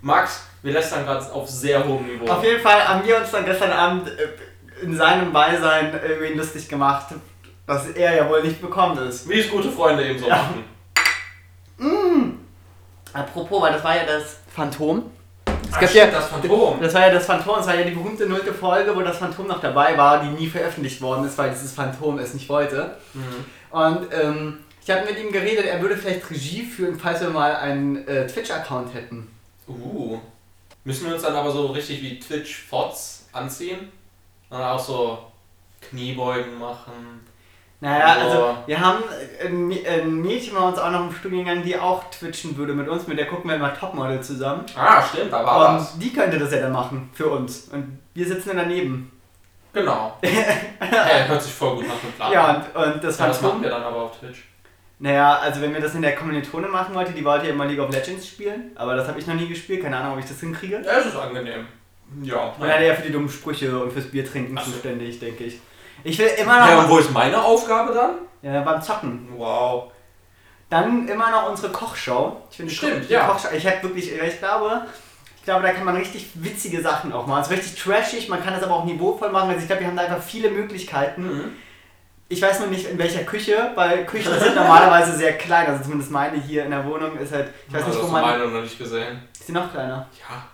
Max, 0.00 0.46
wir 0.62 0.72
lästern 0.72 1.04
gerade 1.04 1.30
auf 1.32 1.48
sehr 1.48 1.84
hohem 1.86 2.06
Niveau. 2.06 2.32
Auf 2.32 2.42
jeden 2.44 2.62
Fall 2.62 2.86
haben 2.86 3.06
wir 3.06 3.18
uns 3.18 3.30
dann 3.30 3.44
gestern 3.44 3.72
Abend 3.72 4.08
äh, 4.08 4.84
in 4.84 4.96
seinem 4.96 5.32
Beisein 5.32 5.92
ihn 6.26 6.38
lustig 6.38 6.68
gemacht, 6.68 7.08
dass 7.66 7.88
er 7.90 8.14
ja 8.14 8.28
wohl 8.28 8.42
nicht 8.42 8.60
bekommen 8.62 8.96
ist. 9.08 9.28
Wie 9.28 9.40
es 9.40 9.50
gute 9.50 9.70
Freunde 9.70 10.08
eben 10.08 10.18
so 10.18 10.26
Ja. 10.28 10.36
machen. 10.36 10.64
Apropos, 13.12 13.60
weil 13.60 13.72
das 13.72 13.84
war 13.84 13.96
ja 13.96 14.04
das 14.04 14.36
Phantom. 14.54 15.10
Es 15.46 15.76
Ach, 15.76 15.94
ja, 15.94 16.06
das 16.06 16.28
Phantom. 16.28 16.80
Das 16.80 16.94
war 16.94 17.02
ja 17.02 17.10
das 17.12 17.26
Phantom, 17.26 17.56
das 17.56 17.66
war 17.66 17.74
ja 17.74 17.84
die 17.84 17.94
berühmte 17.94 18.26
nullte 18.26 18.52
Folge, 18.52 18.94
wo 18.94 19.00
das 19.02 19.18
Phantom 19.18 19.46
noch 19.46 19.60
dabei 19.60 19.96
war, 19.96 20.22
die 20.22 20.28
nie 20.28 20.48
veröffentlicht 20.48 21.00
worden 21.00 21.24
ist, 21.26 21.38
weil 21.38 21.50
dieses 21.50 21.72
Phantom 21.72 22.18
es 22.18 22.34
nicht 22.34 22.48
wollte. 22.48 22.96
Mhm. 23.14 23.44
Und 23.70 24.08
ähm, 24.12 24.58
ich 24.82 24.90
habe 24.90 25.06
mit 25.06 25.18
ihm 25.18 25.30
geredet, 25.30 25.66
er 25.66 25.80
würde 25.80 25.96
vielleicht 25.96 26.28
Regie 26.30 26.64
führen, 26.64 26.98
falls 26.98 27.20
wir 27.20 27.30
mal 27.30 27.54
einen 27.56 28.06
äh, 28.08 28.26
Twitch-Account 28.26 28.94
hätten. 28.94 29.28
Uh. 29.68 30.18
Müssen 30.84 31.06
wir 31.06 31.14
uns 31.14 31.22
dann 31.22 31.36
aber 31.36 31.50
so 31.50 31.66
richtig 31.66 32.02
wie 32.02 32.18
Twitch-Fots 32.18 33.28
anziehen? 33.32 33.92
Dann 34.48 34.62
auch 34.62 34.80
so 34.80 35.18
Kniebeugen 35.80 36.58
machen. 36.58 37.20
Naja, 37.82 38.04
Also- 38.04 38.24
also 38.44 38.56
wir 38.66 38.78
haben 38.80 38.98
ein, 39.42 39.70
Mä- 39.70 39.88
ein 39.88 40.14
Mädchen 40.20 40.54
bei 40.54 40.60
uns 40.60 40.78
auch 40.78 40.90
noch 40.90 41.08
im 41.08 41.14
Studiengang, 41.14 41.62
die 41.62 41.78
auch 41.78 42.04
twitchen 42.10 42.56
würde 42.56 42.74
mit 42.74 42.88
uns, 42.88 43.06
mit 43.06 43.18
der 43.18 43.26
gucken 43.26 43.48
wir 43.48 43.56
immer 43.56 43.72
Topmodel 43.72 44.20
zusammen. 44.20 44.66
Ah, 44.76 45.02
stimmt, 45.02 45.32
da 45.32 45.44
war 45.44 45.76
was. 45.78 45.92
Und 45.94 46.02
die 46.02 46.12
könnte 46.12 46.38
das 46.38 46.52
ja 46.52 46.60
dann 46.60 46.72
machen 46.72 47.08
für 47.14 47.28
uns. 47.28 47.68
Und 47.72 47.98
wir 48.14 48.26
sitzen 48.26 48.48
dann 48.48 48.58
daneben. 48.58 49.10
Genau. 49.72 50.16
hey, 50.22 51.28
hört 51.28 51.42
sich 51.42 51.52
voll 51.52 51.76
gut 51.76 51.86
nach 51.88 51.94
einem 52.02 52.12
Plan 52.12 52.32
Ja, 52.32 52.50
und, 52.74 52.94
und 52.94 53.04
das 53.04 53.18
Ja, 53.18 53.28
was 53.28 53.40
machen 53.40 53.50
Phantom. 53.52 53.62
wir 53.62 53.70
dann 53.70 53.82
aber 53.84 53.96
auf 54.02 54.18
Twitch? 54.18 54.44
Naja, 54.98 55.38
also 55.38 55.62
wenn 55.62 55.72
wir 55.72 55.80
das 55.80 55.94
in 55.94 56.02
der 56.02 56.14
Kommilitone 56.14 56.68
machen 56.68 56.94
wollte, 56.94 57.12
die 57.12 57.24
wollte 57.24 57.46
ja 57.46 57.52
immer 57.52 57.64
League 57.64 57.78
of 57.80 57.90
Legends 57.90 58.26
spielen, 58.28 58.72
aber 58.74 58.96
das 58.96 59.08
habe 59.08 59.18
ich 59.18 59.26
noch 59.26 59.34
nie 59.34 59.48
gespielt, 59.48 59.82
keine 59.82 59.96
Ahnung, 59.96 60.12
ob 60.14 60.18
ich 60.18 60.26
das 60.26 60.40
hinkriege. 60.40 60.82
Ja, 60.84 60.98
es 60.98 61.06
ist 61.06 61.16
angenehm. 61.16 61.66
Ja. 62.22 62.52
Und 62.58 62.68
er 62.68 62.82
ja 62.82 62.94
für 62.94 63.02
die 63.06 63.12
dummen 63.12 63.30
Sprüche 63.30 63.78
und 63.82 63.92
fürs 63.92 64.06
Biertrinken 64.10 64.58
Ach 64.58 64.64
so. 64.64 64.72
zuständig, 64.72 65.18
denke 65.20 65.44
ich. 65.44 65.60
Ich 66.04 66.18
will 66.18 66.28
immer 66.38 66.60
noch. 66.60 66.68
Ja, 66.68 66.78
und 66.80 66.88
wo 66.88 66.98
ist 66.98 67.10
meine 67.12 67.42
Aufgabe 67.42 67.92
dann? 67.94 68.10
ja, 68.42 68.60
beim 68.62 68.80
Zocken. 68.82 69.28
Wow. 69.36 69.92
Dann 70.70 71.08
immer 71.08 71.30
noch 71.30 71.50
unsere 71.50 71.72
Kochshow. 71.72 72.36
Ich 72.50 72.56
finde 72.58 72.72
Stimmt, 72.72 73.08
die 73.08 73.12
ja. 73.14 73.26
Kochshow, 73.26 73.48
ich 73.54 73.66
habe 73.66 73.82
wirklich, 73.82 74.12
ich 74.12 74.38
glaube, 74.38 74.82
ich 75.36 75.44
glaube, 75.44 75.62
da 75.62 75.72
kann 75.72 75.84
man 75.84 75.96
richtig 75.96 76.30
witzige 76.34 76.80
Sachen 76.80 77.12
auch 77.12 77.26
machen. 77.26 77.42
Es 77.42 77.48
ist 77.48 77.52
richtig 77.56 77.82
trashig, 77.82 78.28
man 78.28 78.42
kann 78.42 78.54
das 78.54 78.62
aber 78.62 78.74
auch 78.76 78.84
niveauvoll 78.84 79.30
machen. 79.30 79.48
Also 79.50 79.60
ich 79.62 79.66
glaube, 79.66 79.80
wir 79.80 79.88
haben 79.88 79.96
da 79.96 80.04
einfach 80.04 80.22
viele 80.22 80.50
Möglichkeiten. 80.50 81.22
Mhm. 81.22 81.52
Ich 82.28 82.40
weiß 82.40 82.60
nur 82.60 82.68
nicht 82.68 82.86
in 82.86 82.96
welcher 82.98 83.24
Küche, 83.24 83.72
weil 83.74 84.06
Küchen 84.06 84.32
sind 84.38 84.54
normalerweise 84.54 85.16
sehr 85.16 85.36
klein. 85.36 85.66
Also 85.66 85.82
zumindest 85.82 86.12
meine 86.12 86.40
hier 86.40 86.64
in 86.64 86.70
der 86.70 86.84
Wohnung 86.86 87.18
ist 87.18 87.32
halt, 87.32 87.48
ich 87.66 87.74
weiß 87.74 87.82
Also, 87.84 87.98
nicht, 87.98 88.08
wo 88.08 88.12
man. 88.12 88.22
meine 88.22 88.46
noch 88.46 88.62
nicht 88.62 88.78
gesehen. 88.78 89.20
Ist 89.32 89.48
die 89.48 89.52
noch 89.52 89.70
kleiner? 89.72 90.06
Ja. 90.28 90.44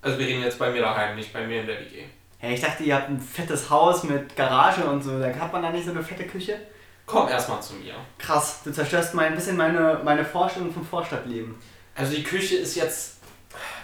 Also 0.00 0.16
wir 0.18 0.26
reden 0.28 0.42
jetzt 0.42 0.58
bei 0.60 0.70
mir 0.70 0.80
daheim, 0.82 1.16
nicht 1.16 1.32
bei 1.32 1.44
mir 1.44 1.62
in 1.62 1.66
der 1.66 1.80
WG. 1.80 2.04
Hey, 2.40 2.54
ich 2.54 2.60
dachte, 2.60 2.84
ihr 2.84 2.94
habt 2.94 3.08
ein 3.08 3.20
fettes 3.20 3.68
Haus 3.68 4.04
mit 4.04 4.36
Garage 4.36 4.84
und 4.84 5.02
so. 5.02 5.18
Da 5.18 5.26
hat 5.34 5.52
man 5.52 5.62
da 5.62 5.70
nicht 5.70 5.84
so 5.84 5.90
eine 5.90 6.02
fette 6.02 6.24
Küche? 6.24 6.58
Komm 7.04 7.28
erstmal 7.28 7.60
zu 7.62 7.74
mir. 7.74 7.94
Krass, 8.18 8.60
du 8.64 8.70
zerstörst 8.72 9.14
mal 9.14 9.24
ein 9.26 9.34
bisschen 9.34 9.56
meine, 9.56 10.00
meine 10.04 10.24
Vorstellung 10.24 10.72
vom 10.72 10.86
Vorstadtleben. 10.86 11.56
Also 11.94 12.14
die 12.14 12.22
Küche 12.22 12.56
ist 12.56 12.76
jetzt, 12.76 13.16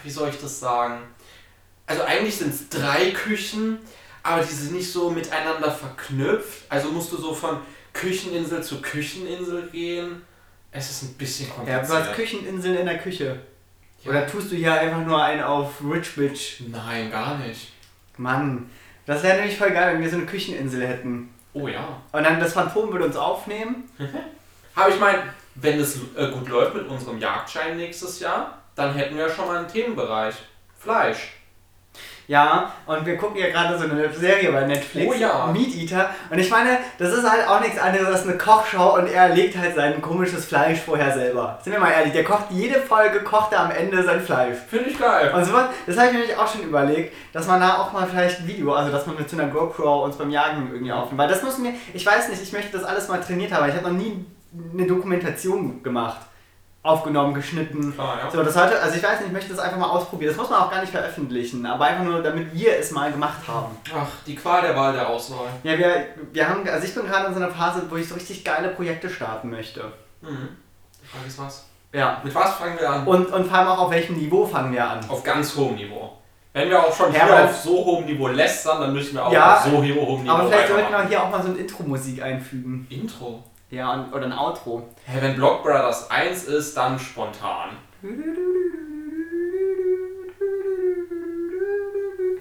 wie 0.05 0.11
soll 0.11 0.29
ich 0.29 0.41
das 0.41 0.61
sagen? 0.61 1.01
Also 1.87 2.03
eigentlich 2.05 2.37
sind 2.37 2.55
es 2.55 2.69
drei 2.69 3.11
Küchen, 3.11 3.79
aber 4.23 4.43
die 4.43 4.53
sind 4.53 4.73
nicht 4.75 4.91
so 4.91 5.11
miteinander 5.11 5.71
verknüpft. 5.71 6.63
Also 6.69 6.91
musst 6.91 7.11
du 7.13 7.17
so 7.17 7.35
von 7.35 7.59
Kücheninsel 7.93 8.63
zu 8.63 8.81
Kücheninsel 8.81 9.69
gehen. 9.71 10.23
Es 10.71 10.91
ist 10.91 11.03
ein 11.03 11.15
bisschen 11.15 11.49
Ja, 11.49 11.55
kompliziert. 11.55 11.89
du 11.89 11.95
hast 11.95 12.13
Kücheninseln 12.15 12.77
in 12.77 12.87
der 12.87 12.99
Küche. 12.99 13.41
Ja. 14.03 14.11
Oder 14.11 14.27
tust 14.27 14.53
du 14.53 14.57
hier 14.57 14.75
einfach 14.75 15.01
nur 15.05 15.23
einen 15.23 15.43
auf 15.43 15.73
Rich 15.83 16.15
Bitch? 16.17 16.61
Nein, 16.69 17.11
gar 17.11 17.39
nicht. 17.39 17.73
Mann, 18.19 18.71
das 19.07 19.23
wäre 19.23 19.37
nämlich 19.37 19.57
voll 19.57 19.71
geil, 19.71 19.95
wenn 19.95 20.03
wir 20.03 20.11
so 20.11 20.17
eine 20.17 20.27
Kücheninsel 20.27 20.87
hätten. 20.87 21.31
Oh 21.53 21.69
ja. 21.69 22.01
Und 22.13 22.25
dann 22.25 22.41
das 22.41 22.53
Phantom 22.53 22.91
würde 22.91 23.07
uns 23.07 23.17
aufnehmen. 23.17 23.89
Aber 24.75 24.89
ich 24.89 24.99
meine, 24.99 25.23
wenn 25.55 25.79
es 25.79 25.99
äh, 26.17 26.29
gut 26.31 26.49
läuft 26.49 26.75
mit 26.75 26.89
unserem 26.89 27.19
Jagdschein 27.19 27.77
nächstes 27.77 28.21
Jahr, 28.21 28.59
dann 28.75 28.95
hätten 28.95 29.17
wir 29.17 29.29
schon 29.29 29.47
mal 29.47 29.59
einen 29.59 29.69
Themenbereich. 29.69 30.35
Fleisch. 30.79 31.33
Ja, 32.27 32.73
und 32.87 33.05
wir 33.05 33.17
gucken 33.17 33.37
ja 33.37 33.49
gerade 33.51 33.77
so 33.79 33.85
eine 33.85 34.11
Serie 34.13 34.51
bei 34.51 34.67
Netflix, 34.67 35.07
Oh 35.09 35.13
ja. 35.15 35.47
Meat 35.53 35.75
Eater. 35.75 36.11
Und 36.31 36.39
ich 36.39 36.51
meine, 36.51 36.79
das 36.99 37.13
ist 37.13 37.29
halt 37.29 37.47
auch 37.47 37.61
nichts 37.61 37.79
anderes 37.79 38.07
als 38.07 38.23
eine 38.23 38.39
Kochshow 38.39 38.95
und 38.95 39.09
er 39.09 39.29
legt 39.31 39.57
halt 39.59 39.75
sein 39.75 40.01
komisches 40.01 40.47
Fleisch 40.47 40.81
vorher 40.81 41.13
selber. 41.13 41.59
Sind 41.63 41.73
wir 41.75 41.81
mal 41.81 41.91
ehrlich, 41.91 42.13
der 42.13 42.25
kocht 42.25 42.47
jede 42.51 42.81
Folge, 42.81 43.21
kocht 43.23 43.53
er 43.53 43.61
am 43.61 43.71
Ende 43.71 44.03
sein 44.03 44.21
Fleisch. 44.21 44.57
Finde 44.69 44.91
ich 44.91 44.99
geil. 44.99 45.33
Und 45.35 45.45
sowas, 45.45 45.67
das 45.87 45.97
habe 45.97 46.07
ich 46.09 46.13
mir 46.15 46.19
nämlich 46.21 46.37
auch 46.37 46.51
schon 46.51 46.63
überlegt, 46.63 47.13
dass 47.33 47.47
man 47.47 47.61
da 47.61 47.79
auch 47.79 47.93
mal 47.93 48.07
vielleicht 48.07 48.41
ein 48.41 48.47
Video, 48.47 48.73
also 48.73 48.91
dass 48.91 49.07
man 49.07 49.17
mit 49.17 49.29
so 49.29 49.37
einer 49.39 49.49
GoPro 49.49 50.05
uns 50.05 50.17
beim 50.17 50.31
Jagen 50.31 50.71
irgendwie 50.73 50.93
aufnimmt. 50.93 51.19
Weil 51.19 51.29
das 51.29 51.43
müssen 51.43 51.65
wir, 51.65 51.73
ich 51.93 52.07
weiß 52.07 52.29
nicht, 52.31 52.43
ich 52.43 52.53
möchte 52.53 52.77
das 52.77 52.85
alles 52.85 53.09
mal 53.09 53.21
trainiert 53.21 53.53
haben, 53.53 53.65
aber 53.65 53.69
ich 53.73 53.77
habe 53.79 53.91
noch 53.93 53.99
nie 53.99 54.25
eine 54.73 54.87
Dokumentation 54.87 55.83
gemacht. 55.83 56.19
Aufgenommen, 56.85 57.33
geschnitten. 57.33 57.95
Klar, 57.95 58.19
ja. 58.23 58.31
So, 58.31 58.43
das 58.43 58.55
heute, 58.55 58.79
also 58.79 58.95
ich 58.95 59.03
weiß 59.03 59.21
nicht, 59.21 59.29
ich 59.29 59.33
möchte 59.33 59.51
das 59.51 59.59
einfach 59.59 59.79
mal 59.79 59.89
ausprobieren. 59.89 60.33
Das 60.33 60.37
muss 60.37 60.51
man 60.51 60.61
auch 60.61 60.71
gar 60.71 60.83
nicht 60.83 60.91
veröffentlichen, 60.91 61.65
aber 61.65 61.87
einfach 61.87 62.05
nur, 62.05 62.23
damit 62.23 62.53
wir 62.53 62.79
es 62.79 62.91
mal 62.91 63.11
gemacht 63.11 63.39
haben. 63.49 63.75
Ach, 63.97 64.07
die 64.27 64.37
Qual 64.37 64.61
der 64.61 64.77
Wahl 64.77 64.93
der 64.93 65.09
Auswahl. 65.09 65.47
Ja, 65.63 65.79
wir, 65.79 66.09
wir 66.31 66.47
haben, 66.47 66.69
also 66.69 66.87
ich 66.87 66.95
bin 66.95 67.07
gerade 67.07 67.29
in 67.29 67.33
so 67.35 67.41
einer 67.41 67.51
Phase, 67.51 67.85
wo 67.89 67.97
ich 67.97 68.07
so 68.07 68.15
richtig 68.15 68.45
geile 68.45 68.69
Projekte 68.69 69.09
starten 69.09 69.49
möchte. 69.49 69.81
Mhm. 70.21 70.51
Die 71.03 71.07
Frage 71.07 71.27
ist 71.27 71.39
was? 71.39 71.65
Ja. 71.91 72.21
Mit 72.23 72.35
was 72.35 72.53
fangen 72.57 72.79
wir 72.79 72.91
an? 72.91 73.07
Und, 73.07 73.33
und 73.33 73.47
vor 73.47 73.57
allem 73.59 73.69
auch 73.69 73.79
auf 73.79 73.91
welchem 73.91 74.17
Niveau 74.17 74.45
fangen 74.45 74.75
wir 74.75 74.87
an. 74.87 75.01
Auf 75.09 75.23
ganz 75.25 75.57
hohem 75.57 75.77
Niveau. 75.77 76.13
Wenn 76.53 76.69
wir 76.69 76.81
auch 76.81 76.95
schon 76.95 77.15
Ja, 77.15 77.25
hier 77.25 77.45
auf 77.45 77.57
so 77.57 77.83
hohem 77.83 78.05
Niveau 78.05 78.29
lästern, 78.29 78.83
dann 78.83 78.93
müssen 78.93 79.15
wir 79.15 79.25
auch 79.25 79.33
Ja, 79.33 79.57
auf 79.57 79.65
so 79.65 79.71
hohem 79.71 79.83
Niveau 79.83 80.31
Aber 80.31 80.49
vielleicht 80.49 80.69
sollten 80.69 80.93
wir 80.93 81.09
hier 81.09 81.23
auch 81.23 81.31
mal 81.31 81.43
so 81.43 81.49
ein 81.49 81.57
Intro-Musik 81.57 82.23
einfügen. 82.23 82.87
Intro. 82.91 83.43
Ja, 83.75 83.93
und, 83.93 84.13
oder 84.13 84.27
ein 84.27 84.33
Outro. 84.33 84.89
Hey, 85.05 85.21
wenn 85.21 85.35
Block 85.35 85.65
Brothers 85.65 86.09
1 86.09 86.45
ist, 86.45 86.77
dann 86.77 86.97
spontan. 86.97 87.71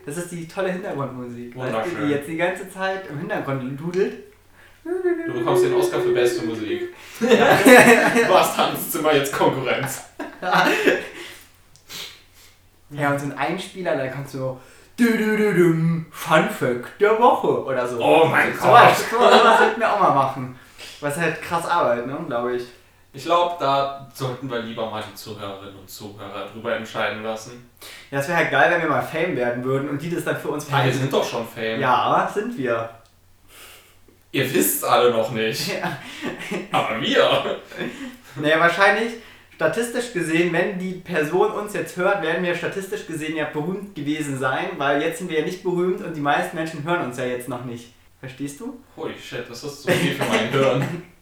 Das 0.05 0.17
ist 0.17 0.31
die 0.31 0.47
tolle 0.47 0.71
Hintergrundmusik, 0.71 1.55
weißt 1.55 1.73
du, 1.73 1.77
Wunderschön. 1.77 2.07
die 2.07 2.13
jetzt 2.13 2.27
die 2.27 2.37
ganze 2.37 2.69
Zeit 2.69 3.07
im 3.09 3.17
Hintergrund 3.17 3.79
dudelt. 3.79 4.25
Du 4.83 5.33
bekommst 5.33 5.63
den 5.63 5.73
Oscar 5.73 6.01
für 6.01 6.11
beste 6.11 6.45
Musik. 6.45 6.93
Du 7.19 8.33
hast 8.35 8.55
Tanzzimmer 8.55 9.13
jetzt 9.13 9.33
Konkurrenz. 9.33 10.03
Ja, 12.89 13.11
und 13.11 13.19
so 13.19 13.25
ein 13.25 13.37
Einspieler, 13.37 13.95
da 13.95 14.07
kannst 14.07 14.35
du 14.35 14.37
so 14.37 14.61
Fun 16.11 16.49
Fact 16.49 17.01
der 17.01 17.19
Woche 17.19 17.63
oder 17.65 17.87
so. 17.87 17.99
Oh 17.99 18.25
mein 18.25 18.53
so, 18.53 18.61
Gott. 18.67 18.73
Was, 18.73 19.09
so 19.09 19.19
was 19.19 19.57
sollten 19.59 19.79
wir 19.79 19.93
auch 19.93 19.99
mal 19.99 20.13
machen. 20.13 20.55
Was 21.03 21.17
halt 21.17 21.41
krass 21.41 21.65
Arbeit, 21.65 22.07
ne, 22.07 22.17
glaube 22.27 22.55
ich. 22.55 22.63
Ich 23.15 23.25
glaube, 23.25 23.55
da 23.59 24.09
sollten 24.13 24.49
wir 24.49 24.59
lieber 24.59 24.89
mal 24.89 25.03
die 25.07 25.13
Zuhörerinnen 25.13 25.75
und 25.75 25.89
Zuhörer 25.89 26.47
drüber 26.51 26.75
entscheiden 26.75 27.21
lassen. 27.21 27.69
Ja, 28.09 28.17
das 28.17 28.27
wäre 28.27 28.37
halt 28.37 28.51
geil, 28.51 28.71
wenn 28.71 28.81
wir 28.81 28.89
mal 28.89 29.01
Fame 29.01 29.35
werden 29.35 29.63
würden 29.63 29.89
und 29.89 30.01
die 30.01 30.09
das 30.09 30.23
dann 30.23 30.37
für 30.37 30.47
uns 30.47 30.67
Ja, 30.69 30.83
wir 30.83 30.93
sind 30.93 31.13
doch 31.13 31.23
schon 31.23 31.45
Fame. 31.47 31.79
Ja, 31.79 32.31
sind 32.33 32.57
wir. 32.57 32.89
Ihr 34.31 34.51
wisst 34.51 34.83
alle 34.83 35.11
noch 35.11 35.31
nicht. 35.31 35.71
Ja. 35.81 35.97
Aber 36.71 37.01
wir. 37.01 37.59
Naja, 38.35 38.59
wahrscheinlich, 38.59 39.13
statistisch 39.55 40.13
gesehen, 40.13 40.51
wenn 40.53 40.79
die 40.79 40.93
Person 40.93 41.51
uns 41.51 41.73
jetzt 41.73 41.97
hört, 41.97 42.21
werden 42.21 42.43
wir 42.43 42.55
statistisch 42.55 43.05
gesehen 43.05 43.35
ja 43.35 43.45
berühmt 43.45 43.93
gewesen 43.93 44.39
sein, 44.39 44.69
weil 44.77 45.01
jetzt 45.01 45.19
sind 45.19 45.29
wir 45.29 45.39
ja 45.39 45.45
nicht 45.45 45.63
berühmt 45.63 46.01
und 46.01 46.15
die 46.15 46.21
meisten 46.21 46.55
Menschen 46.55 46.83
hören 46.83 47.05
uns 47.05 47.17
ja 47.17 47.25
jetzt 47.25 47.49
noch 47.49 47.65
nicht. 47.65 47.93
Verstehst 48.23 48.57
du? 48.61 48.79
Holy 48.95 49.17
shit, 49.19 49.49
das 49.49 49.61
ist 49.65 49.81
zu 49.83 49.91
viel 49.91 50.13
für 50.15 50.23
mein 50.23 50.47
Hirn. 50.49 51.03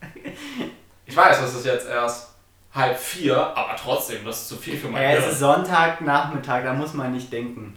Ich 1.08 1.18
weiß, 1.18 1.42
das 1.42 1.56
ist 1.56 1.66
jetzt 1.66 1.90
erst 1.90 2.36
halb 2.74 2.96
vier, 2.98 3.36
aber 3.36 3.76
trotzdem, 3.76 4.24
das 4.24 4.44
ist 4.44 4.50
zu 4.50 4.56
viel 4.56 4.78
für 4.78 4.88
mein 4.88 5.02
Ja, 5.02 5.10
es 5.14 5.20
Hirn. 5.24 5.32
ist 5.32 5.40
Sonntagnachmittag, 5.40 6.64
da 6.64 6.74
muss 6.74 6.94
man 6.94 7.12
nicht 7.12 7.34
denken. 7.34 7.74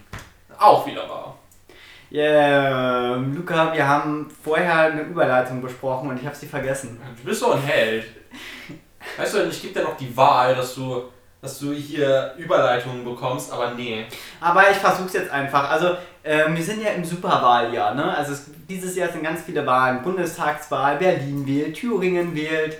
Auch 0.59 0.87
wieder 0.87 1.09
wahr. 1.09 1.37
Ja, 2.11 3.17
Luca, 3.17 3.73
wir 3.73 3.89
haben 3.89 4.31
vorher 4.45 4.79
eine 4.93 5.01
Überleitung 5.03 5.63
besprochen 5.63 6.11
und 6.11 6.21
ich 6.21 6.27
habe 6.27 6.37
sie 6.37 6.47
vergessen. 6.47 7.01
Du 7.17 7.25
bist 7.25 7.41
so 7.41 7.53
ein 7.53 7.63
Held. 7.63 8.05
Weißt 9.17 9.35
du, 9.35 9.47
ich 9.49 9.63
gebe 9.63 9.75
dir 9.75 9.83
noch 9.85 9.97
die 9.97 10.15
Wahl, 10.17 10.55
dass 10.55 10.75
du, 10.77 11.05
dass 11.41 11.59
du 11.59 11.73
hier 11.73 12.35
Überleitungen 12.39 13.05
bekommst, 13.05 13.51
aber 13.53 13.71
nee. 13.73 14.07
Aber 14.41 14.71
ich 14.71 14.77
versuch's 14.77 15.15
jetzt 15.15 15.31
einfach. 15.31 15.71
Also, 15.71 15.97
ähm, 16.25 16.57
wir 16.57 16.65
sind 16.65 16.83
ja 16.83 16.91
im 16.91 17.05
Superwahljahr, 17.05 17.95
ne? 17.95 18.17
Also 18.17 18.33
es, 18.33 18.47
dieses 18.69 18.97
Jahr 18.97 19.11
sind 19.11 19.23
ganz 19.23 19.43
viele 19.43 19.65
Wahlen. 19.67 20.03
Bundestagswahl, 20.03 20.97
Berlin 20.97 21.47
wählt, 21.47 21.77
Thüringen 21.77 22.35
wählt, 22.35 22.79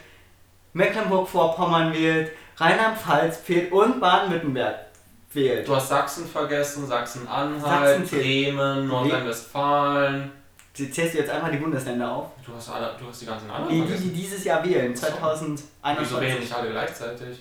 Mecklenburg-Vorpommern 0.73 1.93
wählt, 1.93 2.31
Rheinland-Pfalz 2.57 3.41
wählt 3.47 3.73
und 3.73 4.01
Baden-Württemberg 4.01 4.77
wählt. 5.33 5.67
Du 5.69 5.75
hast 5.77 5.89
Sachsen 5.89 6.27
vergessen, 6.27 6.87
Sachsen-Anhalt, 6.87 8.01
Sachsen. 8.07 8.19
Bremen, 8.19 8.89
Nordrhein-Westfalen. 8.89 10.31
Sie 10.73 10.91
zählst 10.91 11.15
du 11.15 11.19
jetzt 11.19 11.31
einfach 11.31 11.51
die 11.51 11.59
Bundesländer 11.59 12.11
auf? 12.11 12.27
Du 12.45 12.53
hast, 12.55 12.69
alle, 12.71 12.91
du 12.99 13.07
hast 13.09 13.23
die 13.23 13.27
ganzen 13.27 13.49
anderen 13.49 13.69
Die, 13.69 13.75
die, 13.77 13.83
die 13.83 13.93
vergessen. 13.93 14.15
dieses 14.15 14.45
Jahr 14.45 14.65
wählen, 14.65 14.93
Wieso 14.93 15.07
wählen 15.07 15.15
2021. 15.83 16.41
nicht 16.41 16.55
alle 16.55 16.71
gleichzeitig? 16.71 17.39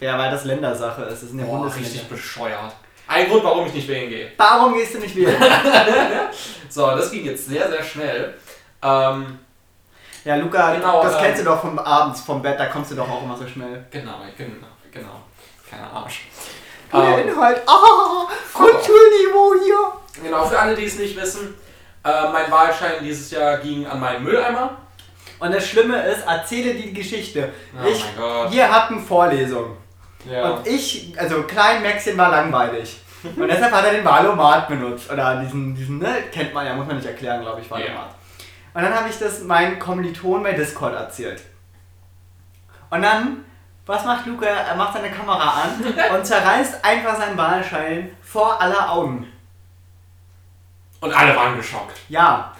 Ja, 0.00 0.16
weil 0.16 0.30
das 0.30 0.44
Ländersache 0.44 1.02
ist. 1.02 1.22
Das 1.22 1.30
sind 1.30 1.40
ja 1.40 1.44
Boah, 1.46 1.58
Bundesländer. 1.58 1.88
richtig 1.90 2.08
bescheuert. 2.08 2.72
Ein 3.08 3.28
Grund, 3.28 3.42
warum 3.42 3.66
ich 3.66 3.72
nicht 3.74 3.88
wählen 3.88 4.08
gehe. 4.10 4.30
Warum 4.36 4.74
gehst 4.74 4.94
du 4.94 4.98
nicht 4.98 5.16
wählen? 5.16 5.36
So, 6.70 6.86
das 6.88 7.10
ging 7.10 7.24
jetzt 7.24 7.46
sehr, 7.48 7.66
sehr 7.70 7.82
schnell. 7.82 8.34
Ähm, 8.82 9.38
ja, 10.24 10.36
Luca, 10.36 10.74
Genau, 10.74 11.02
das 11.02 11.14
ähm, 11.14 11.20
kennst 11.22 11.40
du 11.40 11.44
doch 11.46 11.60
vom 11.62 11.78
abends 11.78 12.20
vom 12.20 12.42
Bett, 12.42 12.60
da 12.60 12.66
kommst 12.66 12.90
du 12.90 12.94
doch 12.94 13.08
auch 13.08 13.22
immer 13.22 13.36
so 13.36 13.46
schnell. 13.48 13.86
genau, 13.90 14.20
genau, 14.36 14.66
genau. 14.92 15.20
Keiner 15.68 15.90
Arsch. 15.90 16.26
Der 16.92 17.00
Ähm, 17.18 17.28
Inhalt. 17.28 17.62
Ah, 17.66 18.26
Grundschulniveau 18.52 19.54
hier. 19.64 20.22
genau, 20.22 20.44
für 20.44 20.58
alle, 20.58 20.76
die 20.76 20.84
es 20.84 20.98
nicht 20.98 21.16
wissen, 21.16 21.54
äh, 22.04 22.28
mein 22.30 22.50
Wahlschein 22.50 23.02
dieses 23.02 23.30
Jahr 23.30 23.56
ging 23.58 23.86
an 23.86 23.98
meinen 24.00 24.22
Mülleimer. 24.24 24.76
Und 25.40 25.54
das 25.54 25.66
Schlimme 25.66 26.02
ist, 26.06 26.26
erzähle 26.26 26.74
die 26.74 26.92
Geschichte. 26.92 27.50
Oh 27.74 27.88
ich, 27.88 28.04
mein 28.04 28.16
Gott. 28.16 28.52
wir 28.52 28.70
hatten 28.70 29.00
Vorlesung. 29.00 29.76
Ja. 30.28 30.50
Und 30.50 30.66
ich, 30.66 31.14
also 31.18 31.42
Klein 31.42 31.82
Maxchen 31.82 32.16
war 32.16 32.30
langweilig. 32.30 33.00
Und 33.22 33.48
deshalb 33.48 33.72
hat 33.72 33.84
er 33.84 33.92
den 33.92 34.04
Valomat 34.04 34.68
benutzt. 34.68 35.10
Oder 35.10 35.40
diesen, 35.40 35.74
diesen, 35.74 35.98
ne, 35.98 36.24
kennt 36.32 36.54
man 36.54 36.66
ja, 36.66 36.74
muss 36.74 36.86
man 36.86 36.96
nicht 36.96 37.08
erklären, 37.08 37.40
glaube 37.40 37.60
ich, 37.60 37.70
Valomat. 37.70 38.14
Und 38.74 38.82
dann 38.82 38.94
habe 38.94 39.08
ich 39.08 39.18
das 39.18 39.42
meinen 39.42 39.78
Kommilitonen 39.78 40.42
bei 40.42 40.52
Discord 40.52 40.94
erzählt. 40.94 41.42
Und 42.90 43.02
dann, 43.02 43.44
was 43.86 44.04
macht 44.04 44.26
Luca? 44.26 44.46
Er 44.46 44.76
macht 44.76 44.94
seine 44.94 45.10
Kamera 45.10 45.62
an 45.62 45.94
und 46.16 46.26
zerreißt 46.26 46.84
einfach 46.84 47.16
seinen 47.16 47.36
Wahlschein 47.36 48.10
vor 48.22 48.60
aller 48.60 48.92
Augen. 48.92 49.26
Und 51.00 51.12
alle 51.12 51.34
waren 51.34 51.56
geschockt. 51.56 51.98
Ja. 52.08 52.52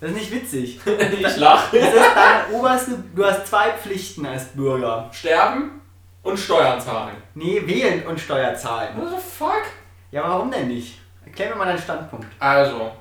Das 0.00 0.10
ist 0.10 0.16
nicht 0.16 0.32
witzig. 0.32 0.80
Ich 0.86 1.36
lache. 1.36 1.78
Das 1.78 1.94
ist 1.94 2.16
deine 2.16 2.58
oberste, 2.58 2.92
du 3.14 3.24
hast 3.24 3.46
zwei 3.46 3.70
Pflichten 3.72 4.24
als 4.24 4.46
Bürger. 4.46 5.10
Sterben 5.12 5.79
und 6.22 6.38
Steuern 6.38 6.80
zahlen. 6.80 7.16
Nee, 7.34 7.62
wählen 7.66 8.06
und 8.06 8.20
Steuer 8.20 8.54
zahlen. 8.54 8.96
What 8.96 9.10
the 9.10 9.16
fuck? 9.16 9.62
Ja, 10.10 10.22
warum 10.22 10.50
denn 10.50 10.68
nicht? 10.68 10.98
Erklär 11.24 11.50
mir 11.50 11.56
mal 11.56 11.66
deinen 11.66 11.78
Standpunkt. 11.78 12.26
Also, 12.38 12.92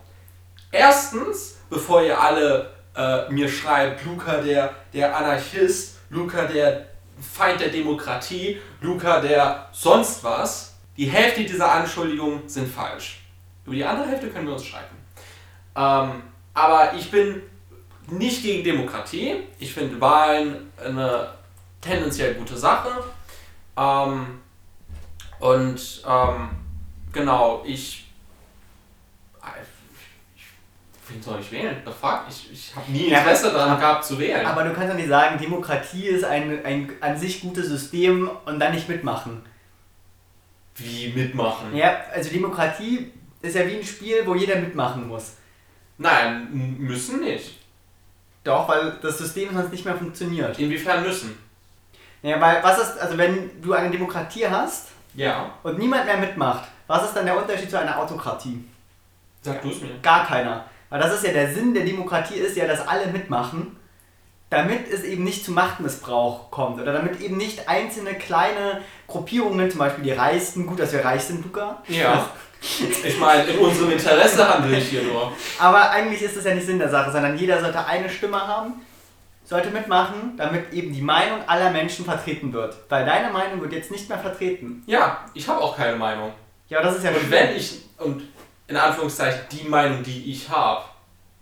erstens, 0.71 1.57
bevor 1.69 2.01
ihr 2.03 2.19
alle 2.19 2.71
äh, 2.95 3.29
mir 3.31 3.49
schreibt, 3.49 4.05
Luca 4.05 4.37
der, 4.41 4.73
der 4.93 5.15
Anarchist, 5.15 5.97
Luca 6.09 6.45
der 6.45 6.85
Feind 7.19 7.59
der 7.59 7.69
Demokratie, 7.69 8.59
Luca 8.81 9.19
der 9.19 9.67
sonst 9.71 10.23
was, 10.23 10.77
die 10.95 11.05
Hälfte 11.05 11.43
dieser 11.43 11.71
Anschuldigungen 11.71 12.47
sind 12.47 12.67
falsch. 12.67 13.21
Über 13.65 13.75
die 13.75 13.85
andere 13.85 14.07
Hälfte 14.07 14.29
können 14.29 14.47
wir 14.47 14.53
uns 14.53 14.65
streiten. 14.65 14.95
Ähm, 15.75 16.23
aber 16.53 16.93
ich 16.97 17.09
bin 17.09 17.41
nicht 18.07 18.43
gegen 18.43 18.63
Demokratie. 18.63 19.43
Ich 19.59 19.73
finde 19.73 19.99
Wahlen 20.01 20.71
eine 20.83 21.29
tendenziell 21.81 22.35
gute 22.35 22.57
Sache. 22.57 22.89
Ähm, 23.77 24.39
und 25.39 26.03
ähm, 26.07 26.49
genau, 27.13 27.63
ich 27.65 28.05
Wen 31.11 31.23
soll 31.23 31.39
ich 31.39 31.51
wählen? 31.51 31.75
The 31.85 31.91
fuck? 31.91 32.21
Ich, 32.29 32.51
ich 32.51 32.75
habe 32.75 32.91
nie 32.91 33.09
Ja, 33.09 33.19
Interesse 33.19 33.49
aber- 33.49 33.57
daran 33.57 33.79
gehabt 33.79 34.05
zu 34.05 34.19
wählen. 34.19 34.45
Aber 34.45 34.63
du 34.63 34.73
kannst 34.73 34.91
doch 34.91 34.95
nicht 34.95 35.09
sagen, 35.09 35.39
Demokratie 35.39 36.05
ist 36.05 36.23
ein, 36.23 36.63
ein 36.63 36.91
an 37.01 37.17
sich 37.17 37.41
gutes 37.41 37.67
System 37.67 38.29
und 38.45 38.59
dann 38.59 38.73
nicht 38.75 38.87
mitmachen. 38.87 39.41
Wie 40.75 41.11
mitmachen? 41.11 41.75
Ja, 41.75 41.97
also 42.13 42.29
Demokratie 42.29 43.11
ist 43.41 43.55
ja 43.55 43.65
wie 43.67 43.77
ein 43.77 43.83
Spiel, 43.83 44.21
wo 44.27 44.35
jeder 44.35 44.57
mitmachen 44.57 45.07
muss. 45.07 45.33
Nein, 45.97 46.47
müssen 46.77 47.21
nicht. 47.21 47.57
Doch, 48.43 48.69
weil 48.69 48.97
das 49.01 49.17
System 49.17 49.51
sonst 49.51 49.71
nicht 49.71 49.85
mehr 49.85 49.95
funktioniert. 49.97 50.59
Inwiefern 50.59 51.01
müssen? 51.03 51.35
Ja, 52.21 52.39
weil 52.41 52.61
was 52.63 52.77
ist, 52.79 52.99
also 52.99 53.17
wenn 53.17 53.61
du 53.61 53.73
eine 53.73 53.89
Demokratie 53.89 54.47
hast 54.47 54.87
Ja. 55.15 55.51
und 55.63 55.79
niemand 55.79 56.05
mehr 56.05 56.17
mitmacht, 56.17 56.67
was 56.87 57.03
ist 57.05 57.13
dann 57.15 57.25
der 57.25 57.37
Unterschied 57.37 57.69
zu 57.69 57.79
einer 57.79 57.97
Autokratie? 57.99 58.63
Sag 59.41 59.61
du 59.61 59.69
es 59.69 59.81
mir. 59.81 59.89
Gar 60.01 60.25
keiner. 60.25 60.65
Weil 60.89 60.99
das 60.99 61.13
ist 61.13 61.23
ja 61.25 61.31
der 61.31 61.53
Sinn 61.53 61.73
der 61.73 61.85
Demokratie 61.85 62.35
ist 62.35 62.57
ja, 62.57 62.65
dass 62.67 62.85
alle 62.87 63.07
mitmachen, 63.07 63.77
damit 64.49 64.91
es 64.91 65.03
eben 65.03 65.23
nicht 65.23 65.45
zu 65.45 65.51
Machtmissbrauch 65.51 66.49
kommt 66.49 66.81
oder 66.81 66.91
damit 66.91 67.21
eben 67.21 67.37
nicht 67.37 67.69
einzelne 67.69 68.15
kleine 68.15 68.81
Gruppierungen, 69.07 69.69
zum 69.69 69.79
Beispiel 69.79 70.03
die 70.03 70.11
Reichsten, 70.11 70.65
gut, 70.65 70.79
dass 70.79 70.91
wir 70.91 71.05
reich 71.05 71.21
sind, 71.21 71.43
Luca, 71.45 71.81
Ja. 71.87 72.29
Ich 72.61 73.17
meine, 73.17 73.43
in 73.43 73.57
unserem 73.59 73.91
Interesse 73.91 74.45
handle 74.53 74.77
ich 74.77 74.89
hier 74.89 75.03
nur. 75.03 75.31
Aber 75.59 75.91
eigentlich 75.91 76.21
ist 76.21 76.35
das 76.35 76.43
ja 76.43 76.53
nicht 76.53 76.65
Sinn 76.65 76.77
der 76.79 76.89
Sache, 76.89 77.09
sondern 77.11 77.37
jeder 77.37 77.61
sollte 77.61 77.85
eine 77.85 78.09
Stimme 78.09 78.45
haben, 78.45 78.73
sollte 79.49 79.71
mitmachen, 79.71 80.37
damit 80.37 80.71
eben 80.73 80.93
die 80.93 81.01
Meinung 81.01 81.39
aller 81.47 81.71
Menschen 81.71 82.05
vertreten 82.05 82.53
wird. 82.53 82.77
Weil 82.87 83.03
deine 83.03 83.31
Meinung 83.31 83.59
wird 83.61 83.73
jetzt 83.73 83.89
nicht 83.89 84.07
mehr 84.07 84.19
vertreten. 84.19 84.83
Ja, 84.85 85.25
ich 85.33 85.47
habe 85.47 85.59
auch 85.59 85.75
keine 85.75 85.97
Meinung. 85.97 86.31
Ja, 86.67 86.83
das 86.83 86.97
ist 86.97 87.03
ja 87.03 87.09
Und 87.09 87.31
wenn 87.31 87.55
ich, 87.55 87.79
und 87.97 88.21
in 88.67 88.77
Anführungszeichen 88.77 89.41
die 89.51 89.67
Meinung, 89.67 90.03
die 90.03 90.31
ich 90.31 90.47
habe, 90.47 90.85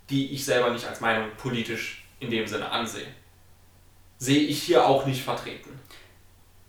die 0.08 0.32
ich 0.32 0.42
selber 0.42 0.70
nicht 0.70 0.88
als 0.88 1.02
Meinung 1.02 1.26
politisch 1.36 2.02
in 2.18 2.30
dem 2.30 2.46
Sinne 2.46 2.70
ansehe, 2.70 3.08
sehe 4.16 4.40
ich 4.40 4.62
hier 4.62 4.86
auch 4.86 5.04
nicht 5.04 5.22
vertreten. 5.22 5.78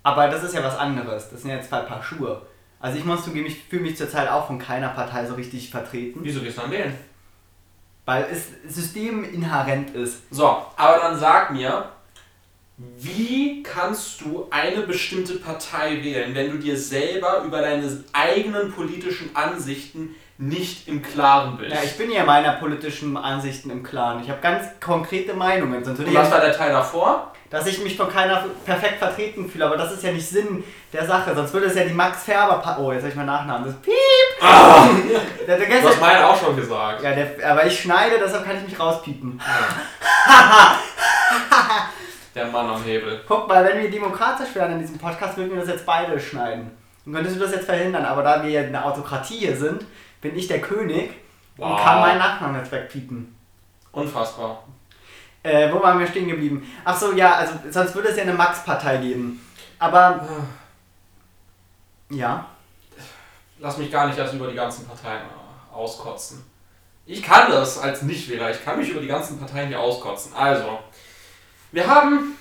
Aber 0.03 0.27
das 0.27 0.43
ist 0.43 0.53
ja 0.53 0.61
was 0.61 0.77
anderes. 0.77 1.29
Das 1.29 1.41
sind 1.41 1.51
ja 1.51 1.61
zwei 1.61 1.79
Paar 1.81 2.03
Schuhe. 2.03 2.41
Also 2.81 2.97
ich 2.97 3.05
muss 3.05 3.23
zugeben, 3.23 3.45
ich 3.45 3.63
fühle 3.63 3.83
mich 3.83 3.95
zurzeit 3.95 4.27
auch 4.27 4.47
von 4.47 4.59
keiner 4.59 4.89
Partei 4.89 5.25
so 5.25 5.35
richtig 5.35 5.69
vertreten, 5.69 6.19
Wieso 6.21 6.41
gehst 6.41 6.57
du 6.57 6.61
dann 6.61 6.71
wählen? 6.71 6.97
Weil 8.09 8.25
es 8.31 8.47
systeminhärent 8.67 9.91
ist. 9.91 10.33
So, 10.33 10.65
aber 10.75 10.97
dann 10.97 11.19
sag 11.19 11.51
mir, 11.51 11.89
wie 12.97 13.61
kannst 13.61 14.21
du 14.21 14.47
eine 14.49 14.81
bestimmte 14.81 15.35
Partei 15.35 16.03
wählen, 16.03 16.33
wenn 16.33 16.49
du 16.49 16.57
dir 16.57 16.75
selber 16.75 17.43
über 17.45 17.61
deine 17.61 18.03
eigenen 18.11 18.73
politischen 18.73 19.35
Ansichten 19.35 20.15
nicht 20.39 20.87
im 20.87 21.03
Klaren 21.03 21.57
bist? 21.57 21.71
Ja, 21.71 21.83
ich 21.83 21.97
bin 21.99 22.09
ja 22.09 22.23
meiner 22.23 22.53
politischen 22.53 23.15
Ansichten 23.15 23.69
im 23.69 23.83
Klaren. 23.83 24.23
Ich 24.23 24.29
habe 24.31 24.41
ganz 24.41 24.65
konkrete 24.79 25.35
Meinungen. 25.35 25.85
Sonst 25.85 25.99
Und 25.99 26.11
was 26.11 26.31
war 26.31 26.41
der 26.41 26.57
Teil 26.57 26.71
davor? 26.71 27.31
Dass 27.49 27.65
ich 27.65 27.83
mich 27.83 27.97
von 27.97 28.09
keiner 28.09 28.45
perfekt 28.65 28.99
vertreten 28.99 29.49
fühle, 29.49 29.65
aber 29.65 29.77
das 29.77 29.91
ist 29.93 30.03
ja 30.03 30.11
nicht 30.11 30.27
Sinn 30.27 30.63
der 30.93 31.05
Sache. 31.05 31.33
Sonst 31.35 31.53
würde 31.53 31.67
es 31.67 31.75
ja 31.75 31.83
die 31.83 31.93
Max 31.93 32.23
Färber. 32.23 32.55
Pa 32.59 32.77
oh, 32.77 32.91
jetzt 32.91 33.01
habe 33.01 33.09
ich 33.09 33.15
meinen 33.15 33.25
Nachnamen. 33.27 33.65
Das 33.67 33.75
Piep! 33.77 33.95
Der, 35.47 35.57
der 35.57 35.81
Du 35.81 35.87
hast 35.87 35.99
meinen 36.01 36.23
auch 36.23 36.39
schon 36.39 36.55
gesagt. 36.55 37.01
ja, 37.03 37.13
der, 37.13 37.51
aber 37.51 37.65
ich 37.65 37.79
schneide, 37.79 38.19
deshalb 38.19 38.45
kann 38.45 38.57
ich 38.57 38.63
mich 38.69 38.79
rauspiepen. 38.79 39.41
Der 42.35 42.45
Mann 42.45 42.69
am 42.69 42.83
Hebel. 42.83 43.21
Guck 43.27 43.47
mal, 43.47 43.65
wenn 43.65 43.81
wir 43.81 43.89
demokratisch 43.89 44.53
wären 44.53 44.73
in 44.73 44.79
diesem 44.79 44.97
Podcast, 44.99 45.35
würden 45.35 45.51
wir 45.51 45.59
das 45.59 45.67
jetzt 45.69 45.85
beide 45.85 46.19
schneiden. 46.19 46.71
Dann 47.05 47.15
könntest 47.15 47.35
du 47.35 47.39
das 47.39 47.51
jetzt 47.51 47.65
verhindern, 47.65 48.05
aber 48.05 48.21
da 48.21 48.43
wir 48.43 48.49
ja 48.51 48.61
eine 48.61 48.85
Autokratie 48.85 49.39
hier 49.39 49.55
sind, 49.57 49.83
bin 50.21 50.37
ich 50.37 50.47
der 50.47 50.61
König 50.61 51.11
und 51.57 51.69
Wow. 51.71 51.83
kann 51.83 51.99
meinen 52.01 52.19
Nachnamen 52.19 52.57
jetzt 52.57 52.71
wegpiepen. 52.71 53.35
Unfassbar. 53.91 54.63
Äh, 55.41 55.71
wo 55.71 55.81
waren 55.81 55.99
wir 55.99 56.07
stehen 56.07 56.27
geblieben? 56.27 56.69
Ach 56.83 56.97
so, 56.97 57.13
ja, 57.13 57.35
also 57.35 57.53
sonst 57.69 57.95
würde 57.95 58.09
es 58.09 58.17
ja 58.17 58.23
eine 58.23 58.33
Max-Partei 58.33 58.97
geben. 58.97 59.45
Aber, 59.77 60.27
ja. 62.09 62.45
Lass 63.59 63.77
mich 63.77 63.91
gar 63.91 64.07
nicht 64.07 64.17
erst 64.17 64.33
über 64.33 64.47
die 64.47 64.55
ganzen 64.55 64.85
Parteien 64.85 65.21
äh, 65.21 65.75
auskotzen. 65.75 66.43
Ich 67.05 67.23
kann 67.23 67.49
das 67.49 67.79
als 67.79 68.03
Nichtwähler. 68.03 68.51
Ich 68.51 68.63
kann 68.63 68.77
mich 68.77 68.89
über 68.89 69.01
die 69.01 69.07
ganzen 69.07 69.39
Parteien 69.39 69.69
hier 69.69 69.79
auskotzen. 69.79 70.33
Also, 70.33 70.79
wir 71.71 71.87
haben 71.87 72.37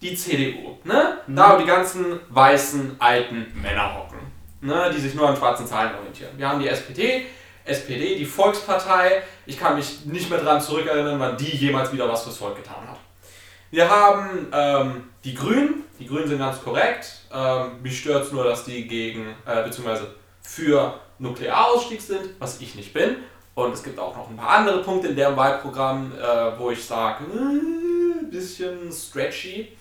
die 0.00 0.14
CDU, 0.14 0.76
ne? 0.84 1.18
Da 1.26 1.54
wo 1.54 1.58
die 1.58 1.66
ganzen 1.66 2.20
weißen 2.28 2.96
alten 3.00 3.52
Männer 3.60 3.94
hocken, 3.94 4.18
ne? 4.60 4.90
Die 4.94 5.00
sich 5.00 5.14
nur 5.14 5.28
an 5.28 5.36
schwarzen 5.36 5.66
Zahlen 5.66 5.94
orientieren. 5.94 6.32
Wir 6.36 6.48
haben 6.48 6.60
die 6.60 6.68
SPD, 6.68 7.26
SPD, 7.68 8.16
die 8.16 8.24
Volkspartei. 8.24 9.22
Ich 9.46 9.58
kann 9.58 9.76
mich 9.76 10.04
nicht 10.04 10.30
mehr 10.30 10.40
dran 10.40 10.60
zurückerinnern, 10.60 11.20
wann 11.20 11.36
die 11.36 11.56
jemals 11.56 11.92
wieder 11.92 12.08
was 12.08 12.24
fürs 12.24 12.38
Volk 12.38 12.56
getan 12.56 12.88
hat. 12.88 12.98
Wir 13.70 13.88
haben 13.88 14.48
ähm, 14.52 15.10
die 15.24 15.34
Grünen. 15.34 15.84
Die 15.98 16.06
Grünen 16.06 16.28
sind 16.28 16.38
ganz 16.38 16.62
korrekt. 16.62 17.20
Ähm, 17.32 17.82
mich 17.82 18.00
stört 18.00 18.24
es 18.24 18.32
nur, 18.32 18.44
dass 18.44 18.64
die 18.64 18.86
gegen, 18.86 19.34
äh, 19.44 19.62
beziehungsweise 19.64 20.14
für 20.40 20.98
Nuklearausstieg 21.18 22.00
sind, 22.00 22.30
was 22.38 22.60
ich 22.60 22.74
nicht 22.74 22.94
bin. 22.94 23.16
Und 23.54 23.72
es 23.74 23.82
gibt 23.82 23.98
auch 23.98 24.16
noch 24.16 24.30
ein 24.30 24.36
paar 24.36 24.50
andere 24.50 24.82
Punkte 24.82 25.08
in 25.08 25.16
deren 25.16 25.36
Wahlprogramm, 25.36 26.12
äh, 26.16 26.58
wo 26.58 26.70
ich 26.70 26.84
sage, 26.84 27.24
äh, 27.24 28.24
bisschen 28.30 28.90
stretchy. 28.92 29.72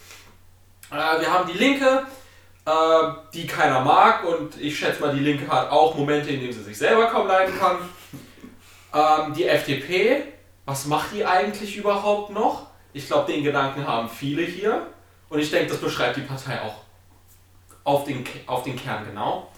Äh, 0.92 1.20
wir 1.20 1.32
haben 1.32 1.50
die 1.52 1.58
Linke, 1.58 2.04
äh, 2.68 3.14
die 3.34 3.48
keiner 3.48 3.80
mag. 3.80 4.26
Und 4.26 4.60
ich 4.60 4.78
schätze 4.78 5.00
mal, 5.02 5.16
die 5.16 5.22
Linke 5.22 5.48
hat 5.48 5.72
auch 5.72 5.96
Momente, 5.96 6.30
in 6.30 6.42
denen 6.42 6.54
sie 6.54 6.64
sich 6.64 6.78
selber 6.78 7.08
kaum 7.08 7.28
leiden 7.28 7.58
kann. 7.58 7.78
Ähm, 8.94 9.34
die 9.34 9.48
FDP, 9.48 10.24
was 10.66 10.86
macht 10.86 11.14
die 11.14 11.26
eigentlich 11.26 11.78
überhaupt 11.78 12.32
noch? 12.32 12.68
Ich 12.92 13.08
glaube, 13.08 13.32
den 13.32 13.44
Gedanken 13.44 13.88
haben 13.88 14.10
viele 14.10 14.44
hier. 14.44 14.88
Und 15.30 15.40
ich 15.40 15.50
denke, 15.50 15.72
das 15.72 15.80
beschreibt 15.80 16.18
die 16.18 16.22
Partei 16.22 16.60
auch 16.62 16.76
auf 17.84 18.04
den, 18.04 18.26
auf 18.48 18.64
den 18.64 18.76
Kern 18.76 19.06
genau. 19.06 19.50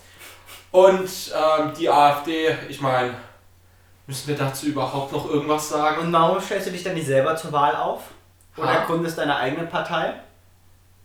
Und 0.72 1.10
ähm, 1.34 1.74
die 1.78 1.90
AfD, 1.90 2.56
ich 2.68 2.80
meine, 2.80 3.16
müssen 4.06 4.28
wir 4.28 4.36
dazu 4.36 4.68
überhaupt 4.68 5.12
noch 5.12 5.28
irgendwas 5.28 5.70
sagen? 5.70 6.02
Und 6.02 6.14
warum 6.14 6.40
stellst 6.40 6.68
du 6.68 6.72
dich 6.72 6.84
dann 6.84 6.94
nicht 6.94 7.08
selber 7.08 7.36
zur 7.36 7.52
Wahl 7.52 7.76
auf? 7.76 8.02
Oder 8.56 8.82
Ha? 8.82 8.86
gründest 8.86 9.18
deine 9.18 9.36
eigene 9.36 9.66
Partei? 9.66 10.14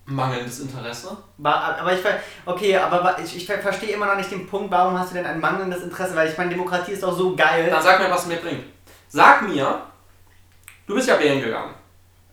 Mangelndes 0.07 0.61
Interesse? 0.61 1.17
Aber 1.43 1.93
ich, 1.95 2.01
okay, 2.45 2.77
aber 2.77 3.17
ich, 3.25 3.37
ich 3.39 3.47
ver- 3.47 3.59
verstehe 3.59 3.91
immer 3.91 4.07
noch 4.07 4.17
nicht 4.17 4.31
den 4.31 4.47
Punkt, 4.47 4.71
warum 4.71 4.99
hast 4.99 5.11
du 5.11 5.15
denn 5.15 5.25
ein 5.27 5.41
mangelndes 5.41 5.83
Interesse? 5.83 6.15
Weil 6.15 6.29
ich 6.31 6.37
meine, 6.37 6.51
Demokratie 6.51 6.93
ist 6.93 7.03
doch 7.03 7.17
so 7.17 7.35
geil. 7.35 7.69
Dann 7.71 7.83
sag 7.83 7.99
mir, 8.01 8.11
was 8.11 8.23
es 8.23 8.27
mir 8.27 8.37
bringt. 8.37 8.65
Sag 9.09 9.49
mir, 9.49 9.81
du 10.87 10.95
bist 10.95 11.09
ja 11.09 11.19
wählen 11.19 11.41
gegangen. 11.43 11.75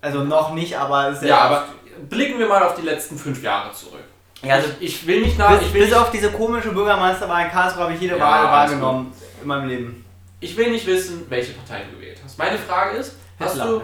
Also 0.01 0.23
noch 0.23 0.53
nicht, 0.53 0.75
aber 0.77 1.09
es 1.09 1.21
ist 1.21 1.29
Ja, 1.29 1.37
aber 1.41 1.65
blicken 2.09 2.39
wir 2.39 2.47
mal 2.47 2.61
auf 2.63 2.75
die 2.75 2.81
letzten 2.81 3.17
fünf 3.17 3.41
Jahre 3.41 3.71
zurück. 3.71 4.03
Ja, 4.41 4.55
also 4.55 4.69
ich, 4.79 4.95
ich 5.01 5.07
will 5.07 5.21
nicht 5.21 5.37
nach. 5.37 5.51
bis, 5.57 5.67
Ich 5.67 5.73
will 5.73 5.81
bis 5.81 5.89
nicht, 5.91 5.99
auf 5.99 6.11
diese 6.11 6.31
komische 6.31 6.71
Bürgermeisterwahl 6.71 7.45
in 7.45 7.51
Karlsruhe 7.51 7.83
habe 7.83 7.93
ich 7.93 8.01
jede 8.01 8.17
Ja, 8.17 8.23
Wahl 8.25 8.43
wahrgenommen 8.45 9.13
in 9.41 9.47
meinem 9.47 9.69
Leben. 9.69 10.05
ich 10.39 10.57
will 10.57 10.71
nicht 10.71 10.85
wissen, 10.87 11.25
welche 11.29 11.53
Partei 11.53 11.83
du 11.89 11.95
gewählt 11.95 12.19
hast. 12.23 12.37
Meine 12.39 12.57
Frage 12.57 12.97
ist, 12.97 13.15
hast 13.39 13.51
Hitler. 13.53 13.67
du. 13.67 13.81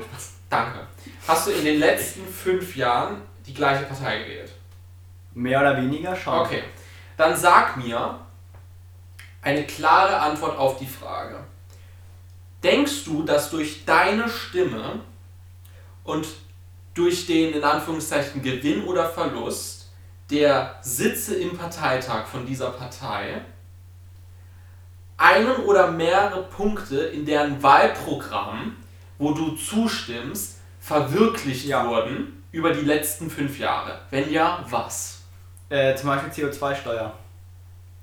Danke. 0.50 0.80
Hast 1.28 1.47
du 1.47 1.52
in 1.52 1.63
den 1.63 1.80
letzten 1.80 2.26
fünf 2.28 2.76
Jahren 2.76 3.21
die 3.47 3.53
gleiche 3.53 3.86
Partei 3.86 4.19
gewählt? 4.19 4.51
Mehr 5.33 5.62
oder 5.62 5.77
weniger 5.77 6.15
schon. 6.15 6.33
Okay. 6.33 6.63
Dann 7.15 7.36
sag 7.36 7.77
mir 7.77 8.19
eine 9.41 9.65
klare 9.65 10.19
Antwort 10.19 10.57
auf 10.57 10.77
die 10.77 10.88
Frage. 10.88 11.39
Denkst 12.63 13.05
du, 13.05 13.23
dass 13.23 13.49
durch 13.49 13.86
deine 13.86 14.27
Stimme 14.27 14.99
und 16.03 16.27
durch 16.93 17.27
den 17.27 17.53
in 17.53 17.63
Anführungszeichen 17.63 18.41
Gewinn 18.41 18.83
oder 18.83 19.07
Verlust 19.07 19.89
der 20.29 20.75
Sitze 20.81 21.36
im 21.36 21.57
Parteitag 21.57 22.25
von 22.25 22.45
dieser 22.45 22.71
Partei 22.71 23.41
einen 25.15 25.55
oder 25.57 25.91
mehrere 25.91 26.43
Punkte 26.43 26.99
in 26.99 27.25
deren 27.25 27.62
Wahlprogramm, 27.63 28.75
wo 29.17 29.31
du 29.31 29.55
zustimmst, 29.55 30.60
verwirklicht 30.79 31.65
Ja. 31.65 31.88
wurden 31.88 32.37
über 32.51 32.71
die 32.71 32.81
letzten 32.86 33.29
fünf 33.29 33.57
Jahre? 33.60 33.99
Wenn 34.10 34.31
ja, 34.31 34.63
was? 34.69 35.21
Äh, 35.69 35.95
zum 35.95 36.10
Beispiel 36.10 36.45
CO2-Steuer, 36.47 37.13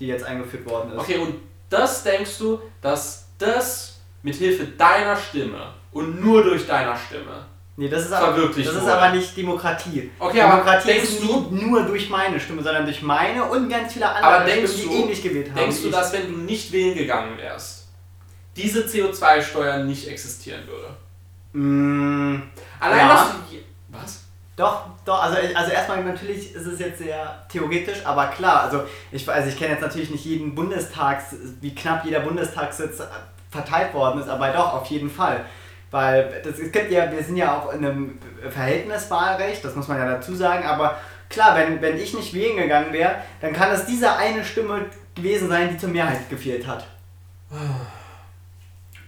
die 0.01 0.07
jetzt 0.07 0.25
eingeführt 0.25 0.69
worden 0.69 0.93
ist. 0.93 0.99
Okay, 1.01 1.19
und 1.19 1.37
das 1.71 2.03
denkst 2.03 2.39
du, 2.39 2.61
dass 2.81 3.29
das 3.39 4.01
mit 4.23 4.35
Hilfe 4.37 4.65
deiner 4.65 5.17
Stimme 5.17 5.73
und 5.93 6.21
nur 6.21 6.43
durch 6.43 6.67
deiner 6.67 6.97
Stimme. 6.97 7.47
Nee, 7.77 7.89
das 7.89 8.05
ist 8.05 8.13
aber, 8.13 8.37
das 8.39 8.57
ist 8.59 8.87
aber 8.87 9.11
nicht 9.11 9.37
Demokratie. 9.37 10.11
Okay, 10.19 10.41
aber 10.43 10.53
Demokratie 10.59 10.87
denkst 10.89 11.05
ist 11.11 11.23
du- 11.23 11.49
nie 11.51 11.65
nur 11.65 11.83
durch 11.83 12.09
meine 12.09 12.39
Stimme, 12.39 12.63
sondern 12.63 12.85
durch 12.85 13.03
meine 13.03 13.43
und 13.45 13.69
ganz 13.69 13.93
viele 13.95 14.09
andere 14.09 14.49
Stimmen, 14.49 14.67
du- 14.67 14.89
die 14.95 15.03
ähnlich 15.03 15.23
gewählt 15.23 15.49
haben. 15.51 15.57
Denkst 15.57 15.83
du, 15.83 15.91
dass 15.91 16.13
wenn 16.13 16.31
du 16.33 16.39
nicht 16.39 16.71
wählen 16.71 16.97
gegangen 16.97 17.37
wärst, 17.37 17.89
diese 18.57 18.83
CO2-Steuer 18.87 19.79
nicht 19.79 20.07
existieren 20.07 20.63
würde? 20.69 20.95
Mm, 21.53 22.43
Allein, 22.79 22.99
Ja. 22.99 23.09
dass 23.09 23.29
du. 23.51 23.57
Doch, 24.57 24.87
doch, 25.05 25.21
also, 25.21 25.37
also 25.55 25.73
erstmal 25.73 26.05
natürlich 26.05 26.55
ist 26.55 26.67
es 26.67 26.79
jetzt 26.79 26.99
sehr 26.99 27.45
theoretisch, 27.49 28.07
aber 28.07 28.29
klar, 28.29 28.63
also 28.63 28.85
ich, 29.11 29.29
also 29.29 29.49
ich 29.49 29.59
kenne 29.59 29.73
jetzt 29.73 29.83
natürlich 29.83 30.11
nicht 30.11 30.25
jeden 30.25 30.55
Bundestags, 30.55 31.35
wie 31.61 31.75
knapp 31.75 32.05
jeder 32.05 32.21
Bundestagssitz 32.21 33.03
verteilt 33.51 33.93
worden 33.95 34.21
ist, 34.21 34.29
aber 34.29 34.49
doch, 34.51 34.75
auf 34.75 34.87
jeden 34.87 35.11
Fall. 35.11 35.45
Weil 35.91 36.41
das, 36.45 36.59
es 36.61 36.71
gibt 36.71 36.93
ja, 36.93 37.11
wir 37.11 37.23
sind 37.23 37.37
ja 37.37 37.57
auch 37.57 37.73
in 37.73 37.85
einem 37.85 38.19
Verhältniswahlrecht, 38.49 39.65
das 39.65 39.75
muss 39.75 39.89
man 39.89 39.99
ja 39.99 40.07
dazu 40.07 40.35
sagen, 40.37 40.65
aber 40.65 40.99
klar, 41.29 41.57
wenn, 41.57 41.83
wenn 41.83 41.99
ich 41.99 42.15
nicht 42.15 42.33
wählen 42.33 42.57
gegangen 42.57 42.93
wäre, 42.93 43.17
dann 43.41 43.53
kann 43.53 43.73
es 43.73 43.87
diese 43.87 44.15
eine 44.15 44.45
Stimme 44.45 44.87
gewesen 45.17 45.49
sein, 45.49 45.71
die 45.71 45.79
zur 45.79 45.89
Mehrheit 45.89 46.31
gefehlt 46.31 46.65
hat. 46.67 46.87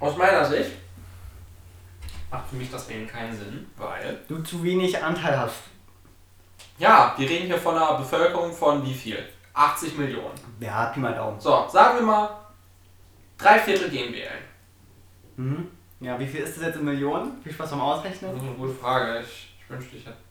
Aus 0.01 0.17
meiner 0.17 0.45
Sicht 0.45 0.73
macht 2.31 2.49
für 2.49 2.57
mich 2.57 2.71
das 2.71 2.89
Wählen 2.89 3.07
keinen 3.07 3.37
Sinn, 3.37 3.67
weil. 3.77 4.21
Du 4.29 4.43
zu 4.43 4.63
wenig 4.63 5.03
Anteil 5.03 5.39
hast. 5.39 5.63
Ja, 6.79 7.15
wir 7.17 7.29
reden 7.29 7.47
hier 7.47 7.59
von 7.59 7.77
einer 7.77 7.99
Bevölkerung 7.99 8.53
von 8.53 8.85
wie 8.85 8.95
viel? 8.95 9.19
80 9.55 9.97
Millionen. 9.97 10.35
Ja, 10.61 10.87
Pi 10.87 11.01
mal 11.01 11.15
Daumen. 11.15 11.41
So, 11.41 11.67
sagen 11.69 11.99
wir 11.99 12.07
mal, 12.07 12.29
drei 13.39 13.59
Viertel 13.59 13.89
gehen 13.89 14.13
wählen. 14.13 14.45
Mhm. 15.37 15.71
Ja, 16.01 16.19
wie 16.19 16.27
viel 16.27 16.41
ist 16.41 16.57
das 16.59 16.67
jetzt 16.67 16.77
in 16.77 16.85
Millionen? 16.85 17.41
Viel 17.43 17.53
Spaß 17.53 17.71
beim 17.71 17.81
Ausrechnen. 17.81 18.33
Das 18.33 18.43
ist 18.43 18.49
eine 18.49 18.57
gute 18.59 18.75
Frage. 18.75 19.21
Ich, 19.21 19.57
ich 19.59 19.71
wünschte, 19.71 19.97
ich 19.97 20.07
hätte. 20.07 20.26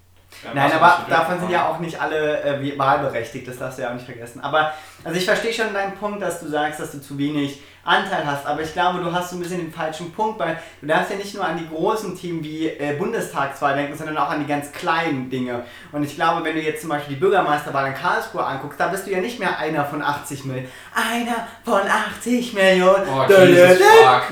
Nein, 0.53 0.71
aber 0.71 1.05
davon 1.09 1.39
sind 1.39 1.49
ja 1.49 1.67
auch 1.69 1.79
nicht 1.79 1.99
alle 1.99 2.43
äh, 2.43 2.77
wahlberechtigt, 2.77 3.47
das 3.47 3.57
darfst 3.57 3.77
du 3.77 3.83
ja 3.83 3.89
auch 3.89 3.93
nicht 3.93 4.05
vergessen. 4.05 4.41
Aber, 4.41 4.73
also 5.03 5.17
ich 5.17 5.25
verstehe 5.25 5.53
schon 5.53 5.73
deinen 5.73 5.93
Punkt, 5.93 6.21
dass 6.21 6.39
du 6.39 6.47
sagst, 6.47 6.79
dass 6.79 6.91
du 6.91 7.01
zu 7.01 7.17
wenig 7.17 7.61
Anteil 7.83 8.25
hast, 8.25 8.47
aber 8.47 8.61
ich 8.61 8.73
glaube, 8.73 8.99
du 8.99 9.13
hast 9.13 9.29
so 9.29 9.35
ein 9.35 9.39
bisschen 9.39 9.59
den 9.59 9.71
falschen 9.71 10.11
Punkt, 10.11 10.39
weil 10.39 10.59
du 10.81 10.87
darfst 10.87 11.11
ja 11.11 11.17
nicht 11.17 11.35
nur 11.35 11.45
an 11.45 11.57
die 11.57 11.67
großen 11.67 12.17
Themen 12.17 12.43
wie 12.43 12.67
äh, 12.67 12.95
Bundestagswahl 12.97 13.75
denken, 13.75 13.95
sondern 13.95 14.17
auch 14.17 14.29
an 14.29 14.39
die 14.39 14.47
ganz 14.47 14.71
kleinen 14.71 15.29
Dinge. 15.29 15.63
Und 15.91 16.03
ich 16.03 16.15
glaube, 16.15 16.43
wenn 16.43 16.55
du 16.55 16.61
jetzt 16.61 16.81
zum 16.81 16.89
Beispiel 16.89 17.15
die 17.15 17.19
Bürgermeisterwahl 17.19 17.87
in 17.87 17.93
Karlsruhe 17.93 18.43
anguckst, 18.43 18.79
da 18.79 18.87
bist 18.87 19.05
du 19.05 19.11
ja 19.11 19.19
nicht 19.19 19.39
mehr 19.39 19.59
einer 19.59 19.85
von 19.85 20.01
80 20.01 20.45
Millionen. 20.45 20.67
Einer 20.95 21.47
von 21.63 21.81
80 21.81 22.53
Millionen. 22.53 23.07
Oh, 23.07 23.31
Jesus, 23.31 23.77
fuck. 23.77 24.23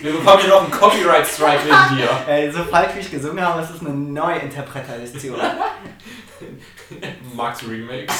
Wir 0.00 0.12
bekommen 0.12 0.40
hier 0.40 0.50
noch 0.50 0.62
einen 0.62 0.70
Copyright-Strike 0.70 1.64
wegen 1.64 1.96
dir. 1.96 2.10
Ey, 2.28 2.50
so 2.50 2.62
falsch 2.64 2.90
wie 2.94 3.00
ich 3.00 3.10
gesungen 3.10 3.44
habe, 3.44 3.62
ist 3.62 3.72
das 3.72 3.80
eine 3.80 3.90
neue 3.90 4.38
Interpretation. 4.38 5.36
Max 7.34 7.62
Remix. 7.68 8.14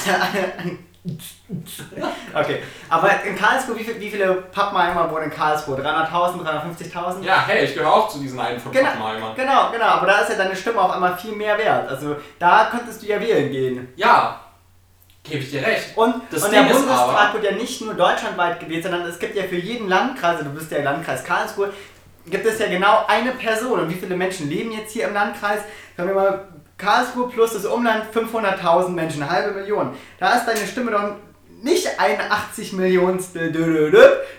okay, 2.33 2.61
aber 2.89 3.23
in 3.23 3.35
Karlsruhe, 3.35 3.79
wie, 3.79 3.83
viel, 3.83 3.99
wie 3.99 4.09
viele 4.09 4.33
Pappenheimer 4.33 5.09
wohnen 5.09 5.25
in 5.25 5.31
Karlsruhe? 5.31 5.77
300.000, 5.77 6.43
350.000? 6.43 7.23
Ja, 7.23 7.45
hey, 7.47 7.65
ich 7.65 7.73
gehöre 7.73 7.93
auch 7.93 8.09
zu 8.09 8.19
diesen 8.19 8.39
einen 8.39 8.59
von 8.59 8.71
genau, 8.71 8.89
Pappenheimern. 8.89 9.35
Genau, 9.35 9.71
genau, 9.71 9.85
aber 9.85 10.07
da 10.07 10.19
ist 10.19 10.29
ja 10.31 10.35
deine 10.35 10.55
Stimme 10.55 10.81
auf 10.81 10.91
einmal 10.91 11.17
viel 11.17 11.35
mehr 11.35 11.57
wert. 11.57 11.87
Also 11.89 12.17
da 12.37 12.67
könntest 12.69 13.01
du 13.01 13.07
ja 13.07 13.19
wählen 13.21 13.49
gehen. 13.49 13.93
Ja, 13.95 14.41
Gebe 15.23 15.43
ich 15.43 15.51
dir 15.51 15.61
recht. 15.61 15.97
Und, 15.97 16.21
das 16.31 16.43
und 16.43 16.53
der 16.53 16.63
Bundestag 16.63 16.97
aber, 16.97 17.33
wird 17.33 17.51
ja 17.51 17.57
nicht 17.57 17.81
nur 17.81 17.93
deutschlandweit 17.93 18.59
gewählt, 18.59 18.83
sondern 18.83 19.05
es 19.05 19.19
gibt 19.19 19.35
ja 19.35 19.43
für 19.43 19.57
jeden 19.57 19.87
Landkreis, 19.87 20.37
also 20.37 20.49
du 20.49 20.55
bist 20.55 20.71
ja 20.71 20.77
im 20.77 20.85
Landkreis 20.85 21.23
Karlsruhe, 21.23 21.73
gibt 22.25 22.45
es 22.45 22.59
ja 22.59 22.67
genau 22.67 23.05
eine 23.07 23.31
Person. 23.31 23.81
Und 23.81 23.89
wie 23.89 23.95
viele 23.95 24.15
Menschen 24.15 24.49
leben 24.49 24.71
jetzt 24.71 24.91
hier 24.93 25.07
im 25.07 25.13
Landkreis? 25.13 25.61
Sagen 25.97 26.09
wir 26.09 26.15
mal, 26.15 26.47
Karlsruhe 26.77 27.29
plus 27.29 27.53
das 27.53 27.65
Umland 27.65 28.05
500.000 28.13 28.89
Menschen, 28.89 29.21
eine 29.21 29.31
halbe 29.31 29.59
Million. 29.59 29.93
Da 30.17 30.33
ist 30.35 30.45
deine 30.45 30.65
Stimme 30.65 30.91
doch 30.91 31.15
nicht 31.61 31.87
ein 31.99 32.19
80 32.19 32.73
Millionstel 32.73 33.53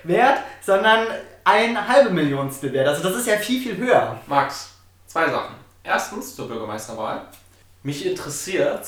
wert, 0.04 0.38
sondern 0.62 1.06
ein 1.44 1.88
halbe 1.88 2.10
Millionstel 2.10 2.72
wert. 2.72 2.88
Also 2.88 3.02
das 3.02 3.18
ist 3.18 3.26
ja 3.26 3.36
viel, 3.36 3.62
viel 3.62 3.76
höher. 3.76 4.18
Max, 4.26 4.70
zwei 5.06 5.28
Sachen. 5.28 5.54
Erstens 5.84 6.34
zur 6.34 6.48
Bürgermeisterwahl. 6.48 7.26
Mich 7.82 8.06
interessiert 8.06 8.86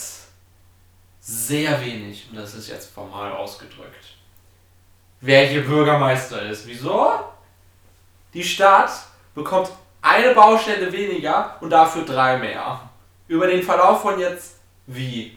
sehr 1.23 1.81
wenig, 1.81 2.29
und 2.31 2.37
das 2.37 2.55
ist 2.55 2.69
jetzt 2.69 2.93
formal 2.93 3.33
ausgedrückt, 3.33 4.17
wer 5.21 5.47
hier 5.47 5.65
Bürgermeister 5.65 6.43
ist. 6.43 6.67
Wieso? 6.67 7.13
Die 8.35 8.43
Stadt 8.43 8.91
bekommt 9.35 9.71
eine 10.03 10.35
Baustelle 10.35 10.93
weniger 10.93 11.57
und 11.61 11.71
dafür 11.71 12.05
drei 12.05 12.39
mehr. 12.39 12.91
Über 13.29 13.47
den 13.47 13.63
Verlauf 13.63 14.03
von 14.03 14.19
jetzt 14.19 14.57
wie? 14.87 15.37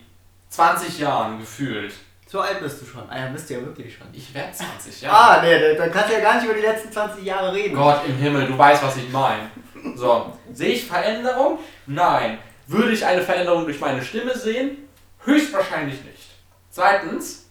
20 0.49 0.99
Jahren 0.99 1.39
gefühlt. 1.39 1.93
So 2.27 2.41
alt 2.41 2.59
bist 2.61 2.81
du 2.81 2.85
schon. 2.85 3.07
Ah 3.07 3.19
ja, 3.19 3.27
bist 3.27 3.47
du 3.49 3.53
ja 3.53 3.61
wirklich 3.61 3.95
schon. 3.95 4.07
Ich 4.11 4.33
werde 4.33 4.51
20 4.51 5.01
Jahre. 5.01 5.15
ah, 5.15 5.41
nee, 5.43 5.75
dann 5.75 5.91
kannst 5.91 6.09
du 6.09 6.13
ja 6.13 6.19
gar 6.19 6.35
nicht 6.35 6.45
über 6.45 6.55
die 6.55 6.61
letzten 6.61 6.91
20 6.91 7.23
Jahre 7.23 7.53
reden. 7.53 7.75
Gott 7.75 8.01
im 8.07 8.17
Himmel, 8.17 8.47
du 8.47 8.57
weißt, 8.57 8.81
was 8.81 8.97
ich 8.97 9.09
meine. 9.09 9.51
So, 9.95 10.33
sehe 10.51 10.69
ich 10.73 10.85
Veränderung? 10.87 11.59
Nein. 11.85 12.39
Würde 12.65 12.91
ich 12.93 13.05
eine 13.05 13.21
Veränderung 13.21 13.65
durch 13.65 13.79
meine 13.79 14.01
Stimme 14.03 14.35
sehen? 14.35 14.87
Höchstwahrscheinlich 15.25 16.03
nicht. 16.03 16.29
Zweitens, 16.69 17.45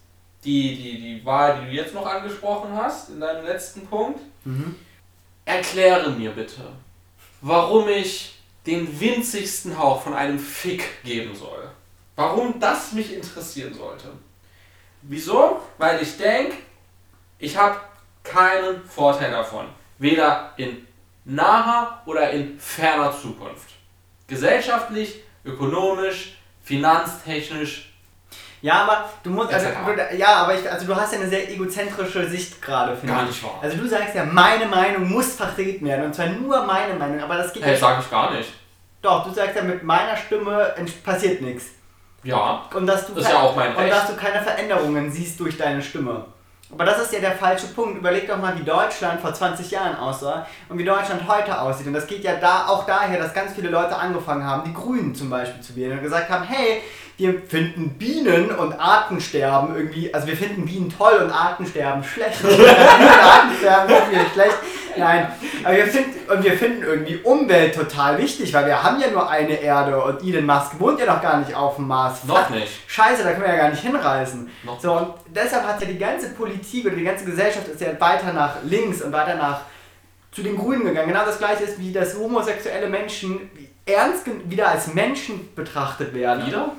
die, 0.45 0.77
die, 0.77 1.01
die 1.01 1.25
Wahl, 1.25 1.61
die 1.61 1.67
du 1.67 1.73
jetzt 1.73 1.95
noch 1.95 2.07
angesprochen 2.07 2.77
hast, 2.77 3.11
in 3.11 3.21
deinem 3.21 3.45
letzten 3.45 3.87
Punkt. 3.87 4.21
Mhm. 4.45 4.77
Erkläre 5.45 6.11
mir 6.11 6.31
bitte, 6.31 6.63
warum 7.41 7.89
ich 7.89 8.39
den 8.67 8.99
winzigsten 8.99 9.79
Hauch 9.79 10.03
von 10.03 10.15
einem 10.15 10.39
Fick 10.39 11.03
geben 11.03 11.35
soll. 11.35 11.71
Warum 12.17 12.59
das 12.61 12.93
mich 12.93 13.13
interessieren 13.13 13.75
sollte. 13.75 14.09
Wieso? 15.03 15.61
Weil 15.77 16.03
ich 16.03 16.17
denke, 16.17 16.57
ich 17.39 17.57
habe 17.57 17.79
keinen 18.23 18.83
Vorteil 18.85 19.31
davon. 19.31 19.67
Weder 19.99 20.55
in 20.57 20.87
naher 21.25 22.03
oder 22.07 22.31
in 22.31 22.59
ferner 22.59 23.13
Zukunft. 23.13 23.71
Gesellschaftlich, 24.27 25.21
ökonomisch, 25.45 26.37
finanztechnisch. 26.65 27.91
Ja, 28.63 28.85
aber 28.85 29.11
du 29.23 29.29
musst, 29.29 29.53
also, 29.53 29.69
ja, 30.17 30.37
aber 30.37 30.59
ich, 30.59 30.71
also 30.71 30.87
du 30.87 30.97
hast 30.97 31.13
ja 31.13 31.21
eine 31.21 31.29
sehr 31.29 31.51
egozentrische 31.51 32.27
Sicht 32.27 32.63
gerade, 32.63 32.97
finde 32.97 33.13
ich. 33.13 33.19
Gar 33.19 33.27
nicht 33.27 33.45
wahr. 33.45 33.59
Also 33.61 33.77
du 33.77 33.87
sagst 33.87 34.15
ja, 34.15 34.25
meine 34.25 34.65
Meinung 34.65 35.07
muss 35.11 35.35
vertreten 35.35 35.85
werden 35.85 36.07
und 36.07 36.15
zwar 36.15 36.29
nur 36.29 36.65
meine 36.65 36.95
Meinung, 36.95 37.21
aber 37.21 37.37
das 37.37 37.53
geht 37.53 37.63
hey, 37.63 37.75
ja. 37.75 37.79
sage 37.79 38.01
ich 38.03 38.11
gar 38.11 38.33
nicht. 38.33 38.49
Doch, 39.03 39.23
du 39.27 39.35
sagst 39.35 39.57
ja, 39.57 39.63
mit 39.63 39.83
meiner 39.83 40.17
Stimme 40.17 40.75
passiert 41.05 41.43
nichts. 41.43 41.67
Ja. 42.23 42.63
Und 42.73 42.87
dass 42.87 43.07
du 43.07 43.13
das 43.13 43.25
ist 43.25 43.33
ja 43.33 43.41
auch 43.41 43.55
mein 43.55 43.73
Recht. 43.73 43.81
Und 43.81 43.91
dass 43.91 44.07
du 44.07 44.17
keine 44.17 44.43
Veränderungen 44.43 45.13
siehst 45.13 45.39
durch 45.41 45.59
deine 45.59 45.83
Stimme. 45.83 46.25
Aber 46.75 46.85
das 46.85 47.01
ist 47.03 47.13
ja 47.13 47.21
der 47.21 47.33
falsche 47.33 47.69
Punkt. 47.69 47.99
Überleg 47.99 48.27
doch 48.27 48.37
mal, 48.37 48.59
wie 48.59 48.65
Deutschland 48.65 49.21
vor 49.21 49.33
20 49.33 49.71
Jahren 49.71 49.97
aussah 49.97 50.45
und 50.69 50.77
wie 50.77 50.85
Deutschland 50.85 51.23
heute 51.29 51.61
aussieht. 51.61 51.87
Und 51.87 51.93
das 51.93 52.07
geht 52.07 52.25
ja 52.25 52.35
da 52.35 52.67
auch 52.67 52.85
daher, 52.85 53.19
dass 53.19 53.33
ganz 53.33 53.53
viele 53.53 53.69
Leute 53.69 53.95
angefangen 53.97 54.45
haben, 54.45 54.65
die 54.65 54.75
Grünen 54.75 55.15
zum 55.15 55.31
Beispiel 55.31 55.63
zu 55.63 55.77
wählen 55.77 55.99
und 55.99 56.03
gesagt 56.03 56.29
haben, 56.29 56.45
hey, 56.45 56.83
wir 57.17 57.41
finden 57.43 57.91
Bienen 57.91 58.51
und 58.51 58.73
Artensterben 58.73 59.77
irgendwie, 59.77 60.13
also 60.13 60.27
wir 60.27 60.37
finden 60.37 60.65
Bienen 60.65 60.93
toll 60.97 61.15
und 61.23 61.31
Artensterben 61.31 62.03
schlecht. 62.03 62.43
Bienen 62.43 62.67
Artensterben 62.67 63.89
finden 63.89 64.11
wir 64.11 64.27
schlecht. 64.33 64.57
Nein, 64.97 65.29
aber 65.65 65.77
wir 65.77 65.87
finden, 65.87 66.33
und 66.33 66.45
wir 66.45 66.53
finden 66.53 66.83
irgendwie 66.83 67.17
Umwelt 67.23 67.75
total 67.75 68.19
wichtig, 68.19 68.53
weil 68.53 68.67
wir 68.67 68.83
haben 68.83 69.01
ja 69.01 69.11
nur 69.11 69.29
eine 69.29 69.55
Erde 69.55 70.01
und 70.03 70.23
Elon 70.23 70.47
Musk 70.47 70.79
wohnt 70.79 71.01
ja 71.01 71.07
noch 71.07 71.21
gar 71.21 71.39
nicht 71.39 71.55
auf 71.55 71.77
dem 71.77 71.89
Mars. 71.89 72.25
Noch 72.25 72.51
nicht. 72.51 72.73
Scheiße, 72.87 73.25
da 73.25 73.33
können 73.33 73.45
wir 73.45 73.55
ja 73.55 73.63
gar 73.63 73.71
nicht 73.71 73.83
hinreisen. 73.83 74.51
Noch 74.63 74.81
so, 74.81 74.93
und 74.93 75.15
deshalb 75.35 75.67
hat 75.67 75.81
ja 75.81 75.87
die 75.87 75.99
ganze 75.99 76.31
Politik 76.31 76.87
oder 76.87 76.95
die 76.95 77.05
ganze 77.05 77.25
Gesellschaft 77.25 77.69
ist 77.69 77.81
ja 77.81 77.89
weiter 77.99 78.33
nach 78.33 78.57
links 78.65 79.03
und 79.03 79.13
weiter 79.13 79.35
nach 79.35 79.63
zu 80.31 80.43
den 80.43 80.57
Grünen 80.57 80.85
gegangen. 80.85 81.09
Genau 81.09 81.25
das 81.25 81.39
gleiche 81.39 81.65
ist, 81.65 81.79
wie 81.79 81.93
das 81.93 82.17
homosexuelle 82.17 82.89
Menschen 82.89 83.51
ernst 83.87 84.27
wieder 84.47 84.69
als 84.69 84.95
Menschen 84.95 85.55
betrachtet 85.55 86.15
werden. 86.15 86.47
Wieder? 86.47 86.73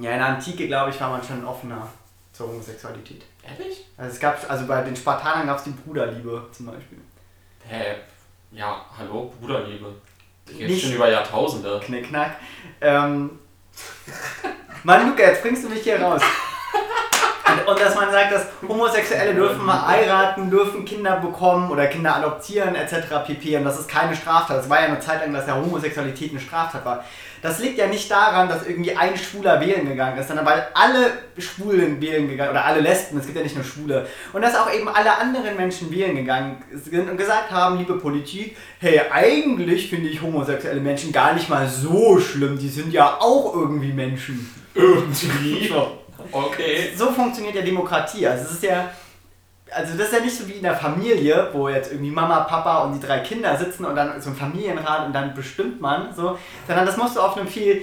Ja, 0.00 0.12
in 0.12 0.18
der 0.18 0.26
Antike, 0.26 0.66
glaube 0.66 0.90
ich, 0.90 1.00
war 1.00 1.10
man 1.10 1.22
schon 1.22 1.44
offener 1.44 1.88
zur 2.32 2.48
Homosexualität. 2.48 3.24
Ehrlich? 3.42 3.86
Also 3.96 4.12
es 4.12 4.20
gab, 4.20 4.50
also 4.50 4.66
bei 4.66 4.82
den 4.82 4.94
Spartanern 4.94 5.46
gab 5.46 5.58
es 5.58 5.64
die 5.64 5.70
Bruderliebe 5.70 6.46
zum 6.52 6.66
Beispiel. 6.66 6.98
Hä? 7.66 7.96
Ja, 8.52 8.84
hallo, 8.96 9.32
Bruderliebe. 9.40 9.94
Die 10.48 10.54
gibt 10.54 10.80
schon 10.80 10.92
über 10.92 11.10
Jahrtausende. 11.10 11.80
Knickknack. 11.84 12.36
Ähm, 12.80 13.38
Mann, 14.84 15.08
Luca, 15.08 15.22
jetzt 15.22 15.42
bringst 15.42 15.64
du 15.64 15.68
mich 15.68 15.82
hier 15.82 16.00
raus. 16.00 16.22
Und, 17.66 17.68
und, 17.68 17.80
dass 17.80 17.94
man 17.94 18.10
sagt, 18.10 18.32
dass 18.32 18.46
Homosexuelle 18.66 19.34
dürfen 19.34 19.64
mal 19.64 19.86
heiraten, 19.86 20.50
dürfen 20.50 20.84
Kinder 20.84 21.16
bekommen 21.16 21.70
oder 21.70 21.86
Kinder 21.86 22.16
adoptieren 22.16 22.74
etc. 22.74 23.26
pp. 23.26 23.56
Und 23.56 23.64
das 23.64 23.80
ist 23.80 23.88
keine 23.88 24.14
Straftat. 24.14 24.62
Es 24.62 24.70
war 24.70 24.80
ja 24.80 24.86
eine 24.86 25.00
Zeit 25.00 25.20
lang, 25.20 25.32
dass 25.32 25.46
ja 25.46 25.54
Homosexualität 25.54 26.30
eine 26.30 26.40
Straftat 26.40 26.84
war. 26.84 27.04
Das 27.40 27.60
liegt 27.60 27.78
ja 27.78 27.86
nicht 27.86 28.10
daran, 28.10 28.48
dass 28.48 28.66
irgendwie 28.66 28.96
ein 28.96 29.16
Schwuler 29.16 29.60
wählen 29.60 29.88
gegangen 29.88 30.18
ist, 30.18 30.26
sondern 30.26 30.44
weil 30.44 30.66
alle 30.74 31.12
Schwulen 31.38 32.00
wählen 32.00 32.28
gegangen 32.28 32.50
oder 32.50 32.64
alle 32.64 32.80
Lesben, 32.80 33.18
es 33.18 33.26
gibt 33.26 33.36
ja 33.36 33.44
nicht 33.44 33.54
nur 33.54 33.64
Schwule, 33.64 34.06
und 34.32 34.42
dass 34.42 34.56
auch 34.56 34.72
eben 34.72 34.88
alle 34.88 35.16
anderen 35.18 35.56
Menschen 35.56 35.90
wählen 35.92 36.16
gegangen 36.16 36.62
sind 36.72 37.08
und 37.08 37.16
gesagt 37.16 37.50
haben, 37.50 37.78
liebe 37.78 37.94
Politik, 37.94 38.56
hey, 38.80 39.02
eigentlich 39.12 39.88
finde 39.88 40.08
ich 40.08 40.20
homosexuelle 40.20 40.80
Menschen 40.80 41.12
gar 41.12 41.32
nicht 41.34 41.48
mal 41.48 41.68
so 41.68 42.18
schlimm, 42.18 42.58
die 42.58 42.68
sind 42.68 42.92
ja 42.92 43.18
auch 43.20 43.54
irgendwie 43.54 43.92
Menschen. 43.92 44.52
Irgendwie. 44.74 45.72
Okay. 46.32 46.92
So 46.96 47.10
funktioniert 47.10 47.54
ja 47.54 47.62
Demokratie. 47.62 48.26
Also 48.26 48.44
es 48.44 48.52
ist 48.52 48.62
ja 48.62 48.90
also 49.70 49.96
das 49.96 50.08
ist 50.08 50.12
ja 50.14 50.20
nicht 50.20 50.36
so 50.36 50.48
wie 50.48 50.52
in 50.52 50.62
der 50.62 50.74
Familie, 50.74 51.48
wo 51.52 51.68
jetzt 51.68 51.92
irgendwie 51.92 52.10
Mama, 52.10 52.40
Papa 52.40 52.84
und 52.84 52.94
die 52.94 53.06
drei 53.06 53.20
Kinder 53.20 53.56
sitzen 53.56 53.84
und 53.84 53.96
dann 53.96 54.20
so 54.20 54.30
ein 54.30 54.36
Familienrat 54.36 55.06
und 55.06 55.12
dann 55.12 55.34
bestimmt 55.34 55.80
man 55.80 56.14
so, 56.14 56.38
sondern 56.66 56.86
das 56.86 56.96
musst 56.96 57.16
du 57.16 57.20
auf 57.20 57.36
einem 57.36 57.48
viel, 57.48 57.82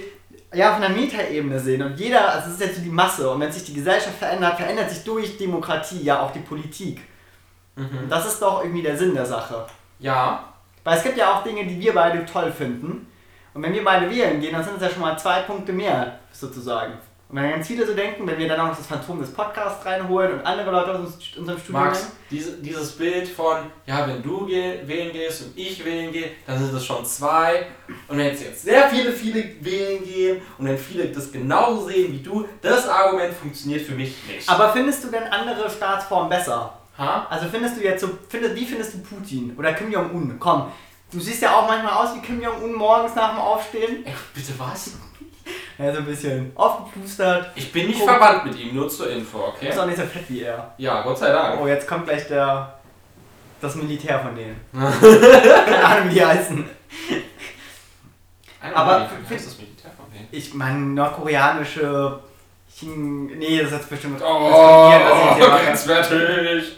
ja, 0.52 0.70
auf 0.70 0.76
einer 0.76 0.88
Metaebene 0.88 1.58
sehen 1.58 1.82
und 1.82 1.98
jeder, 1.98 2.32
also 2.32 2.46
das 2.46 2.54
ist 2.54 2.60
jetzt 2.60 2.76
so 2.76 2.82
die 2.82 2.90
Masse 2.90 3.30
und 3.30 3.40
wenn 3.40 3.52
sich 3.52 3.64
die 3.64 3.74
Gesellschaft 3.74 4.18
verändert, 4.18 4.56
verändert 4.56 4.90
sich 4.90 5.04
durch 5.04 5.38
Demokratie 5.38 6.02
ja 6.02 6.20
auch 6.20 6.32
die 6.32 6.40
Politik. 6.40 7.00
Mhm. 7.76 7.98
Und 8.02 8.08
das 8.08 8.26
ist 8.26 8.40
doch 8.40 8.62
irgendwie 8.62 8.82
der 8.82 8.96
Sinn 8.96 9.14
der 9.14 9.26
Sache. 9.26 9.66
Ja. 9.98 10.52
Weil 10.82 10.96
es 10.96 11.02
gibt 11.02 11.18
ja 11.18 11.32
auch 11.32 11.42
Dinge, 11.42 11.66
die 11.66 11.78
wir 11.78 11.94
beide 11.94 12.24
toll 12.24 12.50
finden 12.52 13.06
und 13.54 13.62
wenn 13.62 13.72
wir 13.72 13.84
beide 13.84 14.10
wählen 14.10 14.40
gehen, 14.40 14.52
dann 14.52 14.64
sind 14.64 14.76
es 14.76 14.82
ja 14.82 14.90
schon 14.90 15.02
mal 15.02 15.18
zwei 15.18 15.40
Punkte 15.42 15.72
mehr 15.72 16.18
sozusagen. 16.32 16.94
Und 17.28 17.36
wenn 17.36 17.50
ganz 17.50 17.66
viele 17.66 17.84
so 17.84 17.92
denken, 17.92 18.24
wenn 18.24 18.38
wir 18.38 18.46
dann 18.46 18.60
auch 18.60 18.68
noch 18.68 18.76
das 18.76 18.86
Phantom 18.86 19.18
des 19.20 19.32
Podcasts 19.32 19.84
reinholen 19.84 20.34
und 20.34 20.46
andere 20.46 20.70
Leute 20.70 20.92
aus 20.92 21.18
unserem 21.36 21.58
Studio 21.58 21.80
Max, 21.80 22.12
diese, 22.30 22.58
dieses 22.58 22.92
Bild 22.92 23.28
von, 23.28 23.56
ja, 23.84 24.06
wenn 24.06 24.22
du 24.22 24.46
wählen 24.46 25.12
gehst 25.12 25.42
und 25.42 25.58
ich 25.58 25.84
wählen 25.84 26.12
gehe, 26.12 26.30
dann 26.46 26.56
sind 26.58 26.72
es 26.72 26.86
schon 26.86 27.04
zwei. 27.04 27.66
Und 28.06 28.18
wenn 28.18 28.26
jetzt, 28.26 28.44
jetzt 28.44 28.62
sehr 28.62 28.88
viele, 28.88 29.10
viele 29.10 29.42
wählen 29.60 30.04
gehen 30.04 30.40
und 30.56 30.66
wenn 30.66 30.78
viele 30.78 31.08
das 31.08 31.32
genauso 31.32 31.88
sehen 31.88 32.12
wie 32.12 32.22
du, 32.22 32.46
das 32.62 32.88
Argument 32.88 33.34
funktioniert 33.34 33.82
für 33.82 33.94
mich 33.94 34.14
nicht. 34.28 34.48
Aber 34.48 34.72
findest 34.72 35.02
du 35.02 35.08
denn 35.08 35.24
andere 35.24 35.68
Staatsformen 35.68 36.28
besser? 36.28 36.78
Ha? 36.96 37.26
Also 37.28 37.46
findest 37.48 37.76
du 37.76 37.82
jetzt 37.82 38.02
so, 38.02 38.08
findest, 38.28 38.54
wie 38.54 38.64
findest 38.64 38.94
du 38.94 38.98
Putin 38.98 39.52
oder 39.58 39.74
Kim 39.74 39.90
Jong-un? 39.90 40.36
Komm, 40.38 40.70
Du 41.12 41.20
siehst 41.20 41.40
ja 41.40 41.56
auch 41.56 41.68
manchmal 41.68 41.92
aus 41.92 42.16
wie 42.16 42.20
Kim 42.20 42.42
Jong-un 42.42 42.74
morgens 42.74 43.14
nach 43.14 43.30
dem 43.30 43.38
Aufstehen. 43.38 44.04
Ey, 44.04 44.12
bitte 44.34 44.52
was? 44.58 44.90
Ja, 45.78 45.92
so 45.92 45.98
ein 45.98 46.06
bisschen 46.06 46.52
aufgeplustert. 46.54 47.50
Ich 47.54 47.70
bin 47.70 47.88
nicht 47.88 47.98
Guck. 48.00 48.08
verwandt 48.08 48.46
mit 48.46 48.58
ihm, 48.58 48.74
nur 48.74 48.88
zur 48.88 49.10
Info, 49.10 49.38
okay? 49.48 49.68
Ist 49.68 49.78
auch 49.78 49.84
nicht 49.86 49.98
so 49.98 50.04
fett 50.04 50.24
wie 50.28 50.40
er. 50.42 50.72
Ja, 50.78 51.02
Gott 51.02 51.18
sei 51.18 51.30
Dank. 51.30 51.60
Oh, 51.60 51.66
jetzt 51.66 51.86
kommt 51.86 52.06
gleich 52.06 52.26
der. 52.28 52.74
das 53.60 53.74
Militär 53.74 54.18
von 54.20 54.34
denen. 54.34 54.58
Keine 54.72 55.84
Ahnung, 55.84 56.08
wie 56.10 56.14
die 56.14 56.24
heißen. 56.24 56.64
Einer 58.62 58.76
Aber 58.76 59.06
für- 59.28 59.34
ist 59.34 59.46
das 59.48 59.58
Militär 59.58 59.90
von 59.96 60.06
wem? 60.12 60.26
Ich 60.30 60.54
meine, 60.54 60.78
nordkoreanische. 60.78 62.20
Chin 62.74 63.26
nee, 63.38 63.58
das 63.58 63.68
ist 63.68 63.76
jetzt 63.78 63.90
bestimmt. 63.90 64.20
das 64.20 64.28
Oh, 64.28 64.90
dass 64.90 65.12
ich 65.12 65.24
jetzt 65.24 65.36
hier 65.36 65.48
mache. 65.48 65.64
grenzwertig. 65.64 66.76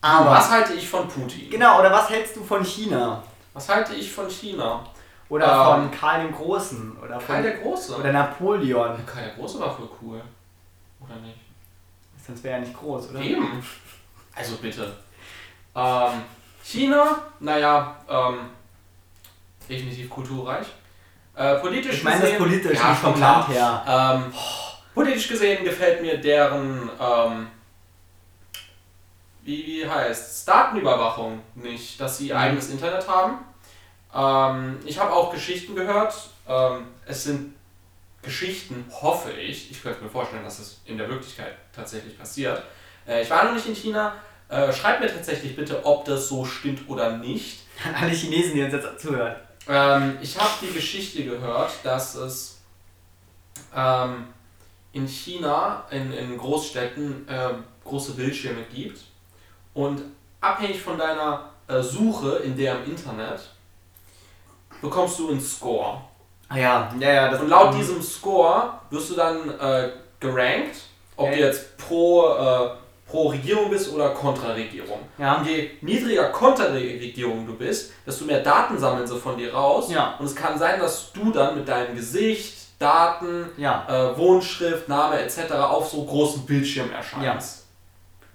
Aber. 0.00 0.30
Was 0.30 0.50
halte 0.50 0.72
ich 0.74 0.88
von 0.88 1.08
Putin? 1.08 1.50
Genau, 1.50 1.80
oder 1.80 1.90
was 1.92 2.08
hältst 2.10 2.36
du 2.36 2.44
von 2.44 2.64
China? 2.64 3.22
Was 3.52 3.68
halte 3.68 3.94
ich 3.94 4.10
von 4.12 4.28
China? 4.30 4.84
Oder 5.28 5.46
Ähm, 5.46 5.64
von 5.90 5.90
Karl 5.90 6.22
dem 6.22 6.34
Großen? 6.34 6.96
Oder 7.02 7.20
von. 7.20 7.26
Karl 7.26 7.42
der 7.42 7.56
Große. 7.58 7.96
oder 7.96 8.12
Napoleon? 8.12 9.06
Karl 9.06 9.24
der 9.24 9.34
Große 9.34 9.60
war 9.60 9.74
voll 9.76 9.88
cool. 10.02 10.22
Oder 11.00 11.16
nicht? 11.16 11.36
Sonst 12.26 12.42
wäre 12.44 12.54
er 12.56 12.60
nicht 12.60 12.74
groß, 12.78 13.10
oder? 13.10 13.20
Eben. 13.20 13.62
Also 14.34 14.56
bitte. 14.56 14.96
Ähm, 15.74 16.22
China, 16.62 17.22
naja, 17.40 17.96
ähm, 18.08 18.40
definitiv 19.68 20.10
kulturreich. 20.10 20.66
Äh, 21.34 21.56
politisch 21.56 21.94
Ich 21.96 22.04
meine 22.04 22.16
das 22.20 22.24
gesehen, 22.30 22.38
politisch, 22.38 22.78
ja, 22.78 22.90
nicht 22.90 22.98
vom. 23.00 23.20
Land 23.20 23.48
her. 23.48 23.84
Ähm, 23.86 24.32
politisch 24.94 25.28
gesehen 25.28 25.64
gefällt 25.64 26.02
mir 26.02 26.20
deren, 26.20 26.90
ähm, 27.00 27.46
wie, 29.42 29.66
wie 29.66 29.88
heißt 29.88 30.46
Datenüberwachung 30.48 31.40
nicht, 31.54 32.00
dass 32.00 32.18
sie 32.18 32.28
ihr 32.28 32.34
Mhm. 32.34 32.40
eigenes 32.40 32.68
Internet 32.70 33.08
haben. 33.08 33.38
Ähm, 34.14 34.78
ich 34.84 34.98
habe 34.98 35.12
auch 35.12 35.32
Geschichten 35.32 35.74
gehört. 35.74 36.14
Ähm, 36.48 36.88
es 37.06 37.24
sind 37.24 37.54
Geschichten, 38.22 38.84
hoffe 38.90 39.32
ich. 39.32 39.70
Ich 39.70 39.82
könnte 39.82 40.02
mir 40.02 40.10
vorstellen, 40.10 40.44
dass 40.44 40.58
es 40.58 40.80
in 40.84 40.98
der 40.98 41.08
Wirklichkeit 41.08 41.54
tatsächlich 41.74 42.18
passiert. 42.18 42.62
Äh, 43.06 43.22
ich 43.22 43.30
war 43.30 43.44
noch 43.44 43.54
nicht 43.54 43.66
in 43.66 43.74
China. 43.74 44.14
Äh, 44.48 44.72
schreibt 44.72 45.00
mir 45.00 45.12
tatsächlich 45.12 45.54
bitte, 45.54 45.84
ob 45.84 46.04
das 46.04 46.28
so 46.28 46.44
stimmt 46.44 46.88
oder 46.88 47.18
nicht. 47.18 47.60
An 47.84 47.94
alle 47.94 48.12
Chinesen, 48.12 48.54
die 48.54 48.62
uns 48.62 48.72
jetzt 48.72 49.00
zuhören. 49.00 49.36
Ähm, 49.68 50.18
ich 50.22 50.38
habe 50.38 50.50
die 50.62 50.72
Geschichte 50.72 51.24
gehört, 51.24 51.70
dass 51.82 52.14
es 52.14 52.60
ähm, 53.74 54.28
in 54.92 55.06
China, 55.06 55.84
in, 55.90 56.12
in 56.12 56.38
Großstädten, 56.38 57.26
ähm, 57.28 57.64
große 57.84 58.12
Bildschirme 58.12 58.62
gibt 58.74 59.00
und 59.74 60.02
abhängig 60.40 60.80
von 60.80 60.98
deiner 60.98 61.50
äh, 61.68 61.80
Suche 61.82 62.36
in 62.38 62.56
deren 62.56 62.84
Internet 62.84 63.40
bekommst 64.80 65.18
du 65.18 65.30
einen 65.30 65.40
Score. 65.40 66.00
Ah 66.48 66.56
ja, 66.56 66.94
ja, 66.98 67.12
ja. 67.12 67.38
Und 67.40 67.48
laut 67.48 67.74
diesem 67.74 68.02
Score 68.02 68.72
wirst 68.90 69.10
du 69.10 69.14
dann 69.14 69.50
äh, 69.60 69.90
gerankt, 70.20 70.76
ob 71.16 71.26
Ja. 71.26 71.32
du 71.32 71.38
jetzt 71.40 71.76
pro, 71.76 72.26
äh, 72.28 72.70
pro 73.06 73.28
Regierung 73.28 73.70
bist 73.70 73.92
oder 73.92 74.10
Kontraregierung. 74.10 75.00
Ja. 75.18 75.36
Und 75.36 75.46
je 75.46 75.70
niedriger 75.82 76.24
Konterregierung 76.30 77.46
du 77.46 77.54
bist, 77.54 77.92
desto 78.06 78.24
mehr 78.24 78.40
Daten 78.40 78.78
sammeln 78.78 79.06
sie 79.06 79.16
von 79.18 79.36
dir 79.36 79.52
raus. 79.52 79.90
Ja. 79.90 80.14
Und 80.18 80.26
es 80.26 80.34
kann 80.34 80.58
sein, 80.58 80.80
dass 80.80 81.12
du 81.12 81.30
dann 81.32 81.56
mit 81.56 81.68
deinem 81.68 81.94
Gesicht, 81.94 82.56
Daten, 82.78 83.50
Ja. 83.56 83.84
äh, 83.88 84.16
Wohnschrift, 84.16 84.88
Name 84.88 85.18
etc. 85.20 85.52
auf 85.54 85.88
so 85.88 86.04
großen 86.04 86.46
Bildschirm 86.46 86.90
erscheinst. 86.92 87.66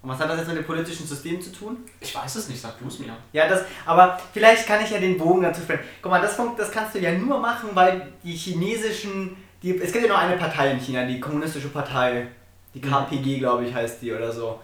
Und 0.03 0.09
was 0.09 0.19
hat 0.19 0.29
das 0.29 0.39
jetzt 0.39 0.49
mit 0.49 0.57
dem 0.57 0.65
politischen 0.65 1.07
System 1.07 1.41
zu 1.41 1.49
tun? 1.53 1.77
Ich 2.01 2.13
weiß 2.13 2.35
es 2.35 2.49
nicht, 2.49 2.61
sag 2.61 2.77
du 2.77 2.87
es 2.87 2.99
mir. 2.99 3.15
Ja, 3.31 3.47
das, 3.47 3.61
aber 3.85 4.19
vielleicht 4.33 4.67
kann 4.67 4.83
ich 4.83 4.91
ja 4.91 4.99
den 4.99 5.17
Bogen 5.17 5.41
dazu 5.41 5.61
sprechen. 5.61 5.83
Guck 6.01 6.11
mal, 6.11 6.21
das, 6.21 6.37
das 6.57 6.71
kannst 6.71 6.93
du 6.93 6.99
ja 6.99 7.13
nur 7.13 7.39
machen, 7.39 7.69
weil 7.73 8.09
die 8.21 8.33
chinesischen, 8.35 9.37
die, 9.61 9.77
es 9.77 9.93
gibt 9.93 10.03
ja 10.05 10.09
nur 10.09 10.19
eine 10.19 10.35
Partei 10.35 10.71
in 10.71 10.79
China, 10.79 11.05
die 11.05 11.21
kommunistische 11.21 11.69
Partei, 11.69 12.27
die 12.73 12.79
Mhm. 12.79 12.89
KPG, 12.91 13.39
glaube 13.39 13.65
ich, 13.65 13.73
heißt 13.73 14.01
die 14.01 14.11
oder 14.11 14.29
so. 14.31 14.59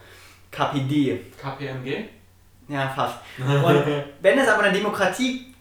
KPD. 0.51 1.21
KPMG? 1.41 2.05
Ja, 2.67 2.89
fast. 2.89 3.15
Und 3.39 3.83
wenn 4.21 4.39
es 4.39 4.47
aber 4.49 4.63
eine 4.63 4.77
Demokratie 4.77 5.53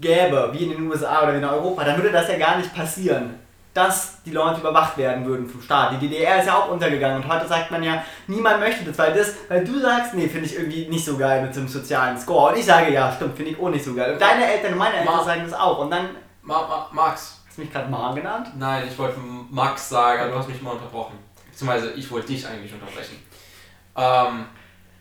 gäbe, 0.00 0.50
wie 0.52 0.64
in 0.64 0.70
den 0.70 0.86
USA 0.90 1.22
oder 1.24 1.34
wie 1.34 1.38
in 1.38 1.44
Europa, 1.44 1.84
dann 1.84 1.96
würde 1.96 2.12
das 2.12 2.28
ja 2.28 2.38
gar 2.38 2.56
nicht 2.56 2.74
passieren, 2.74 3.34
dass 3.78 4.22
die 4.24 4.32
Leute 4.32 4.60
überwacht 4.60 4.98
werden 4.98 5.24
würden 5.24 5.48
vom 5.48 5.62
Staat. 5.62 5.92
Die 5.92 5.98
DDR 6.08 6.40
ist 6.40 6.46
ja 6.46 6.56
auch 6.58 6.68
untergegangen 6.68 7.22
und 7.22 7.28
heute 7.32 7.46
sagt 7.46 7.70
man 7.70 7.82
ja, 7.82 8.02
niemand 8.26 8.58
möchte 8.60 8.84
das, 8.84 8.98
weil 8.98 9.14
das, 9.14 9.34
weil 9.48 9.64
du 9.64 9.78
sagst, 9.78 10.14
nee, 10.14 10.28
finde 10.28 10.46
ich 10.46 10.56
irgendwie 10.56 10.88
nicht 10.88 11.04
so 11.04 11.16
geil 11.16 11.42
mit 11.42 11.54
so 11.54 11.60
einem 11.60 11.68
sozialen 11.68 12.18
Score. 12.18 12.52
Und 12.52 12.58
ich 12.58 12.66
sage, 12.66 12.92
ja, 12.92 13.12
stimmt, 13.12 13.36
finde 13.36 13.52
ich 13.52 13.60
auch 13.60 13.68
nicht 13.70 13.84
so 13.84 13.94
geil. 13.94 14.12
Und 14.12 14.20
deine 14.20 14.44
Eltern 14.46 14.72
und 14.72 14.78
meine 14.78 14.96
Eltern 14.96 15.14
Ma- 15.16 15.24
sagen 15.24 15.42
das 15.44 15.52
auch. 15.52 15.78
Und 15.78 15.90
dann, 15.90 16.08
Ma 16.42 16.60
Ma 16.66 16.88
Max. 16.92 17.40
hast 17.46 17.56
du 17.56 17.62
mich 17.62 17.72
gerade 17.72 17.88
Maren 17.88 18.16
genannt? 18.16 18.48
Nein, 18.58 18.88
ich 18.90 18.98
wollte 18.98 19.18
Max 19.50 19.88
sagen, 19.88 20.30
du 20.30 20.36
hast 20.38 20.48
mich 20.48 20.60
mal 20.60 20.72
unterbrochen. 20.72 21.18
Beziehungsweise 21.50 21.92
ich 21.92 22.10
wollte 22.10 22.26
dich 22.28 22.46
eigentlich 22.46 22.72
unterbrechen. 22.72 23.16
Ähm, 23.96 24.46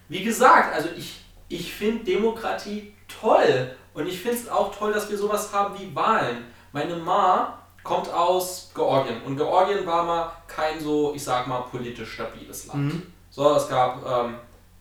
wie 0.09 0.23
gesagt, 0.23 0.73
also 0.73 0.89
ich, 0.95 1.21
ich 1.49 1.73
finde 1.73 2.03
Demokratie 2.05 2.93
toll. 3.21 3.75
Und 3.93 4.07
ich 4.07 4.21
finde 4.21 4.37
es 4.37 4.49
auch 4.49 4.75
toll, 4.75 4.93
dass 4.93 5.09
wir 5.09 5.17
sowas 5.17 5.51
haben 5.53 5.77
wie 5.79 5.93
Wahlen. 5.95 6.45
Meine 6.71 6.95
Ma 6.95 7.56
kommt 7.87 8.13
aus 8.13 8.69
Georgien. 8.75 9.21
Und 9.23 9.37
Georgien 9.37 9.85
war 9.85 10.03
mal 10.03 10.31
kein 10.47 10.79
so, 10.79 11.13
ich 11.15 11.23
sag 11.23 11.47
mal, 11.47 11.61
politisch 11.61 12.13
stabiles 12.13 12.67
Land. 12.67 12.93
Mhm. 12.93 13.03
So, 13.29 13.55
es 13.55 13.69
gab 13.69 14.05
ähm, 14.05 14.35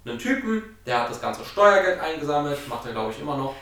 einen 0.05 0.19
Typen, 0.19 0.77
der 0.85 1.03
hat 1.03 1.11
das 1.11 1.21
ganze 1.21 1.45
Steuergeld 1.45 2.01
eingesammelt, 2.01 2.69
macht 2.69 2.87
er 2.87 2.93
glaube 2.93 3.13
ich 3.13 3.21
immer 3.21 3.37
noch, 3.37 3.55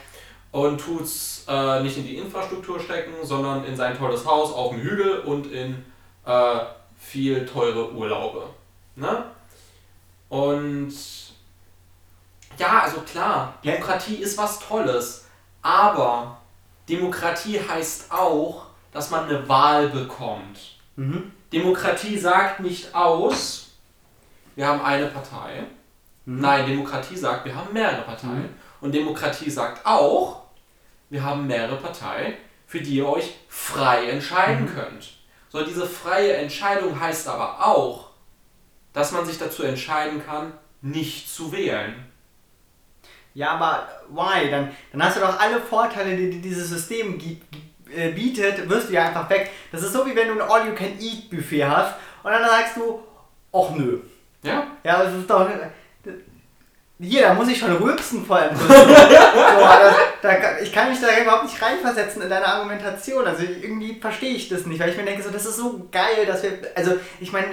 und 0.50 0.80
tut 0.80 1.02
es 1.02 1.44
äh, 1.46 1.82
nicht 1.82 1.98
in 1.98 2.06
die 2.06 2.16
Infrastruktur 2.16 2.80
stecken, 2.80 3.12
sondern 3.22 3.64
in 3.64 3.76
sein 3.76 3.96
tolles 3.96 4.24
Haus 4.24 4.52
auf 4.52 4.70
dem 4.70 4.80
Hügel 4.80 5.20
und 5.20 5.50
in 5.52 5.84
äh, 6.24 6.60
viel 6.96 7.44
teure 7.44 7.92
Urlaube. 7.92 8.44
Ne? 8.96 9.24
Und 10.28 10.94
ja, 12.58 12.80
also 12.80 13.00
klar. 13.00 13.54
Demokratie 13.64 14.16
ist 14.16 14.38
was 14.38 14.60
Tolles, 14.60 15.26
aber 15.60 16.38
Demokratie 16.88 17.60
heißt 17.60 18.12
auch, 18.12 18.66
dass 18.94 19.10
man 19.10 19.28
eine 19.28 19.46
Wahl 19.48 19.88
bekommt. 19.88 20.78
Mhm. 20.96 21.30
Demokratie 21.52 22.16
sagt 22.16 22.60
nicht 22.60 22.94
aus, 22.94 23.72
wir 24.56 24.66
haben 24.66 24.80
eine 24.82 25.06
Partei. 25.08 25.64
Mhm. 26.24 26.40
Nein, 26.40 26.66
Demokratie 26.66 27.16
sagt, 27.16 27.44
wir 27.44 27.54
haben 27.54 27.72
mehrere 27.72 28.02
Parteien. 28.02 28.42
Mhm. 28.42 28.54
Und 28.80 28.94
Demokratie 28.94 29.50
sagt 29.50 29.84
auch, 29.84 30.42
wir 31.10 31.22
haben 31.22 31.46
mehrere 31.46 31.76
Parteien, 31.76 32.34
für 32.66 32.80
die 32.80 32.96
ihr 32.96 33.08
euch 33.08 33.34
frei 33.48 34.08
entscheiden 34.08 34.64
Mhm. 34.64 34.74
könnt. 34.74 35.10
So, 35.50 35.64
diese 35.64 35.86
freie 35.86 36.34
Entscheidung 36.36 36.98
heißt 36.98 37.28
aber 37.28 37.64
auch, 37.66 38.10
dass 38.92 39.12
man 39.12 39.24
sich 39.26 39.38
dazu 39.38 39.62
entscheiden 39.64 40.24
kann, 40.24 40.52
nicht 40.82 41.28
zu 41.32 41.52
wählen. 41.52 41.94
Ja, 43.34 43.52
aber 43.52 43.88
why? 44.10 44.50
Dann, 44.50 44.70
dann 44.92 45.02
hast 45.02 45.16
du 45.16 45.20
doch 45.20 45.38
alle 45.40 45.60
Vorteile, 45.60 46.16
die, 46.16 46.30
die 46.30 46.40
dieses 46.40 46.68
System 46.68 47.18
gi- 47.18 47.40
gi- 47.50 47.62
äh, 47.94 48.10
bietet, 48.10 48.68
wirst 48.68 48.88
du 48.88 48.94
ja 48.94 49.06
einfach 49.06 49.28
weg. 49.30 49.50
Das 49.72 49.82
ist 49.82 49.92
so 49.92 50.06
wie 50.06 50.14
wenn 50.14 50.28
du 50.28 50.34
ein 50.34 50.50
All-You-Can-Eat-Buffet 50.50 51.64
hast 51.64 51.94
und 52.22 52.30
dann 52.30 52.44
sagst 52.44 52.76
du, 52.76 53.00
ach 53.52 53.70
nö. 53.76 53.98
Ja? 54.42 54.66
Ja, 54.82 55.02
das 55.02 55.14
ist 55.14 55.28
doch. 55.28 55.48
Hier, 57.00 57.22
da 57.22 57.34
muss 57.34 57.48
ich 57.48 57.58
schon 57.58 57.72
rülpsen 57.72 58.24
vor 58.24 58.36
allem. 58.36 58.56
so, 58.56 58.68
das, 58.68 59.94
da, 60.22 60.58
ich 60.62 60.72
kann 60.72 60.90
mich 60.90 61.00
da 61.00 61.08
überhaupt 61.20 61.44
nicht 61.44 61.60
reinversetzen 61.60 62.22
in 62.22 62.30
deine 62.30 62.46
Argumentation. 62.46 63.26
Also 63.26 63.42
irgendwie 63.42 64.00
verstehe 64.00 64.34
ich 64.34 64.48
das 64.48 64.64
nicht, 64.64 64.80
weil 64.80 64.90
ich 64.90 64.96
mir 64.96 65.04
denke, 65.04 65.22
so, 65.22 65.30
das 65.30 65.44
ist 65.44 65.56
so 65.56 65.88
geil, 65.90 66.24
dass 66.26 66.42
wir. 66.44 66.52
Also, 66.76 66.92
ich 67.20 67.32
meine, 67.32 67.48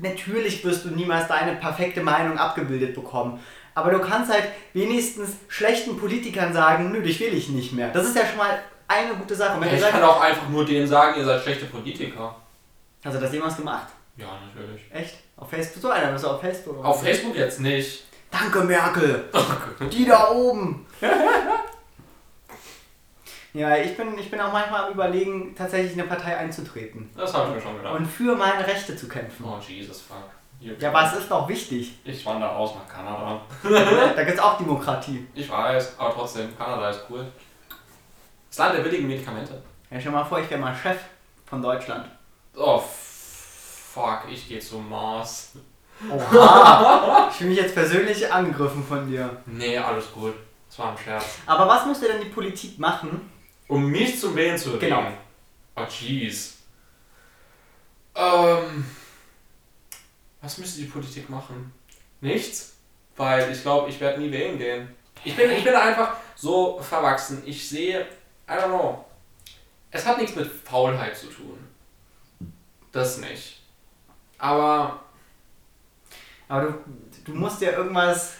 natürlich 0.00 0.64
wirst 0.64 0.84
du 0.84 0.88
niemals 0.88 1.28
deine 1.28 1.56
perfekte 1.56 2.02
Meinung 2.02 2.38
abgebildet 2.38 2.94
bekommen. 2.94 3.40
Aber 3.74 3.90
du 3.90 4.00
kannst 4.00 4.32
halt 4.32 4.44
wenigstens 4.72 5.36
schlechten 5.48 5.98
Politikern 5.98 6.52
sagen, 6.52 6.92
nö, 6.92 7.02
dich 7.02 7.20
will 7.20 7.34
ich 7.34 7.48
nicht 7.48 7.72
mehr. 7.72 7.88
Das 7.88 8.06
ist 8.06 8.16
ja 8.16 8.26
schon 8.26 8.38
mal 8.38 8.58
eine 8.92 9.14
gute 9.14 9.34
Sache. 9.34 9.54
Und 9.54 9.60
wenn 9.62 9.68
Ich 9.68 9.74
du 9.74 9.80
sagst, 9.80 9.92
kann 9.94 10.02
auch 10.02 10.20
einfach 10.20 10.48
nur 10.48 10.64
denen 10.64 10.86
sagen, 10.86 11.18
ihr 11.18 11.24
seid 11.24 11.42
schlechte 11.42 11.66
Politiker. 11.66 12.34
hast 13.04 13.16
du 13.16 13.20
das 13.20 13.32
jemals 13.32 13.56
gemacht? 13.56 13.88
Ja, 14.16 14.26
natürlich. 14.46 14.82
Echt? 14.92 15.16
Auf 15.36 15.50
Facebook? 15.50 15.82
So 15.82 15.90
einer 15.90 16.12
bist 16.12 16.24
du 16.24 16.28
auf 16.28 16.40
Facebook. 16.40 16.84
Auf 16.84 17.02
Facebook 17.02 17.34
jetzt 17.34 17.60
nicht. 17.60 18.04
Danke, 18.30 18.60
Merkel! 18.60 19.24
Die 19.92 20.04
da 20.06 20.30
oben! 20.30 20.86
ja, 23.54 23.76
ich 23.76 23.96
bin, 23.96 24.18
ich 24.18 24.30
bin 24.30 24.40
auch 24.40 24.52
manchmal 24.52 24.84
am 24.86 24.92
überlegen, 24.92 25.54
tatsächlich 25.54 25.92
in 25.92 26.00
eine 26.00 26.08
Partei 26.08 26.36
einzutreten. 26.36 27.10
Das 27.16 27.34
habe 27.34 27.48
ich 27.50 27.56
mir 27.56 27.60
schon 27.60 27.76
gedacht. 27.76 27.94
Und 27.94 28.06
für 28.06 28.34
meine 28.34 28.66
Rechte 28.66 28.96
zu 28.96 29.08
kämpfen. 29.08 29.44
Oh, 29.44 29.58
Jesus, 29.66 30.00
fuck. 30.00 30.16
Hier- 30.60 30.76
Ja, 30.78 30.88
aber 30.90 31.06
es 31.12 31.18
ist 31.20 31.30
doch 31.30 31.46
wichtig. 31.48 31.98
Ich 32.04 32.24
wandere 32.24 32.50
aus 32.52 32.74
nach 32.74 32.88
Kanada. 32.88 33.40
Da 34.16 34.24
gibt 34.24 34.38
es 34.38 34.42
auch 34.42 34.56
Demokratie. 34.56 35.26
Ich 35.34 35.50
weiß, 35.50 35.96
aber 35.98 36.14
trotzdem, 36.14 36.56
Kanada 36.56 36.88
ist 36.90 37.02
cool. 37.10 37.26
Das 38.52 38.58
Land 38.58 38.76
der 38.76 38.82
billigen 38.82 39.08
Medikamente. 39.08 39.62
Ja, 39.90 39.98
stell 39.98 40.12
mal 40.12 40.24
vor, 40.24 40.38
ich 40.38 40.50
wäre 40.50 40.60
mal 40.60 40.76
Chef 40.76 40.98
von 41.46 41.62
Deutschland. 41.62 42.06
Oh, 42.54 42.78
fuck, 42.78 44.24
ich 44.30 44.46
gehe 44.46 44.60
zum 44.60 44.90
Mars. 44.90 45.52
Oha! 46.10 47.28
ich 47.30 47.36
fühle 47.36 47.48
mich 47.48 47.58
jetzt 47.58 47.74
persönlich 47.74 48.30
angegriffen 48.30 48.84
von 48.84 49.08
dir. 49.08 49.38
Nee, 49.46 49.78
alles 49.78 50.12
gut. 50.12 50.34
Das 50.68 50.78
war 50.80 50.90
ein 50.90 50.98
Scherz. 50.98 51.24
Aber 51.46 51.66
was 51.66 51.86
müsste 51.86 52.08
denn 52.08 52.20
die 52.20 52.28
Politik 52.28 52.78
machen? 52.78 53.30
Um 53.68 53.86
mich 53.86 54.20
zum 54.20 54.36
Wählen 54.36 54.58
zu 54.58 54.72
reden. 54.72 54.80
Genau. 54.80 55.06
Oh, 55.74 55.86
jeez. 55.88 56.58
Ähm, 58.14 58.84
was 60.42 60.58
müsste 60.58 60.82
die 60.82 60.88
Politik 60.88 61.30
machen? 61.30 61.72
Nichts. 62.20 62.74
Weil 63.16 63.50
ich 63.50 63.62
glaube, 63.62 63.88
ich 63.88 63.98
werde 63.98 64.20
nie 64.20 64.30
wählen 64.30 64.58
gehen. 64.58 64.94
Ich 65.24 65.34
bin, 65.34 65.50
ich 65.50 65.64
bin 65.64 65.74
einfach 65.74 66.16
so 66.34 66.78
verwachsen. 66.82 67.42
Ich 67.46 67.66
sehe, 67.66 68.06
I 68.48 68.52
don't 68.52 68.68
know. 68.68 69.04
Es 69.90 70.06
hat 70.06 70.18
nichts 70.18 70.34
mit 70.36 70.46
Faulheit 70.46 71.16
zu 71.16 71.26
tun. 71.26 71.58
Das 72.90 73.18
nicht. 73.18 73.62
Aber 74.38 75.02
Aber 76.48 76.66
du, 76.66 76.74
du 77.24 77.34
musst 77.34 77.62
ja 77.62 77.72
irgendwas. 77.72 78.34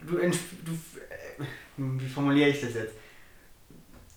Du, 0.00 0.16
du 0.16 0.22
äh, 0.22 1.44
wie 1.76 2.08
formuliere 2.08 2.48
ich 2.48 2.60
das 2.60 2.74
jetzt? 2.74 2.94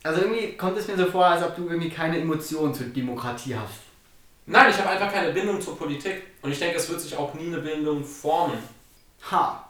Also 0.03 0.21
irgendwie 0.21 0.57
kommt 0.57 0.77
es 0.77 0.87
mir 0.87 0.97
so 0.97 1.05
vor, 1.05 1.25
als 1.25 1.43
ob 1.43 1.55
du 1.55 1.67
irgendwie 1.69 1.89
keine 1.91 2.19
Emotionen 2.19 2.73
zur 2.73 2.87
Demokratie 2.87 3.55
hast. 3.55 3.81
nein, 4.47 4.71
ich 4.71 4.77
habe 4.79 4.89
einfach 4.89 5.11
keine 5.11 5.31
Bindung 5.31 5.61
zur 5.61 5.77
Politik. 5.77 6.23
Und 6.41 6.51
ich 6.51 6.57
denke, 6.57 6.77
es 6.77 6.89
wird 6.89 6.99
sich 6.99 7.15
auch 7.15 7.31
nie 7.35 7.47
eine 7.47 7.59
Bindung 7.59 8.03
formen. 8.03 8.57
Ha. 9.29 9.67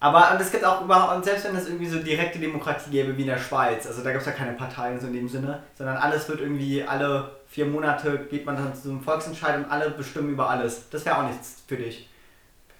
Aber 0.00 0.30
und 0.32 0.40
es 0.40 0.52
gibt 0.52 0.64
auch 0.64 0.82
überhaupt, 0.82 1.16
und 1.16 1.24
selbst 1.24 1.44
wenn 1.44 1.56
es 1.56 1.66
irgendwie 1.66 1.88
so 1.88 1.98
direkte 1.98 2.38
Demokratie 2.38 2.90
gäbe 2.90 3.16
wie 3.16 3.22
in 3.22 3.28
der 3.28 3.38
Schweiz, 3.38 3.84
also 3.86 4.02
da 4.04 4.10
gibt 4.10 4.20
es 4.20 4.26
ja 4.26 4.32
keine 4.32 4.52
Parteien 4.52 5.00
so 5.00 5.08
in 5.08 5.12
dem 5.14 5.28
Sinne, 5.28 5.62
sondern 5.76 5.96
alles 5.96 6.28
wird 6.28 6.40
irgendwie 6.40 6.84
alle 6.84 7.32
vier 7.48 7.66
Monate 7.66 8.18
geht 8.30 8.44
man 8.46 8.56
dann 8.56 8.74
zu 8.74 8.90
einem 8.90 9.00
Volksentscheid 9.02 9.56
und 9.56 9.70
alle 9.70 9.90
bestimmen 9.90 10.30
über 10.30 10.48
alles. 10.50 10.88
Das 10.90 11.04
wäre 11.04 11.18
auch 11.18 11.22
nichts 11.26 11.62
für 11.66 11.76
dich. 11.76 12.08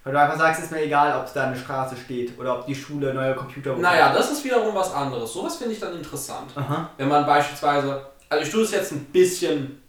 Weil 0.05 0.13
du 0.13 0.21
einfach 0.21 0.39
sagst, 0.39 0.63
ist 0.63 0.71
mir 0.71 0.83
egal, 0.83 1.19
ob 1.19 1.27
es 1.27 1.33
da 1.33 1.47
eine 1.47 1.57
Straße 1.57 1.97
steht 1.97 2.39
oder 2.39 2.61
ob 2.61 2.67
die 2.67 2.75
Schule 2.75 3.13
neue 3.13 3.35
Computer 3.35 3.71
bekommt. 3.71 3.83
Naja, 3.83 4.13
das 4.13 4.31
ist 4.31 4.45
wiederum 4.45 4.75
was 4.75 4.93
anderes. 4.95 5.33
Sowas 5.33 5.57
finde 5.57 5.73
ich 5.75 5.81
dann 5.81 5.95
interessant. 5.97 6.53
Aha. 6.55 6.91
Wenn 6.97 7.09
man 7.09 7.27
beispielsweise, 7.27 8.07
also 8.29 8.45
ich 8.45 8.51
tue 8.51 8.63
es 8.63 8.71
jetzt 8.71 8.93
ein 8.93 9.05
bisschen, 9.07 9.83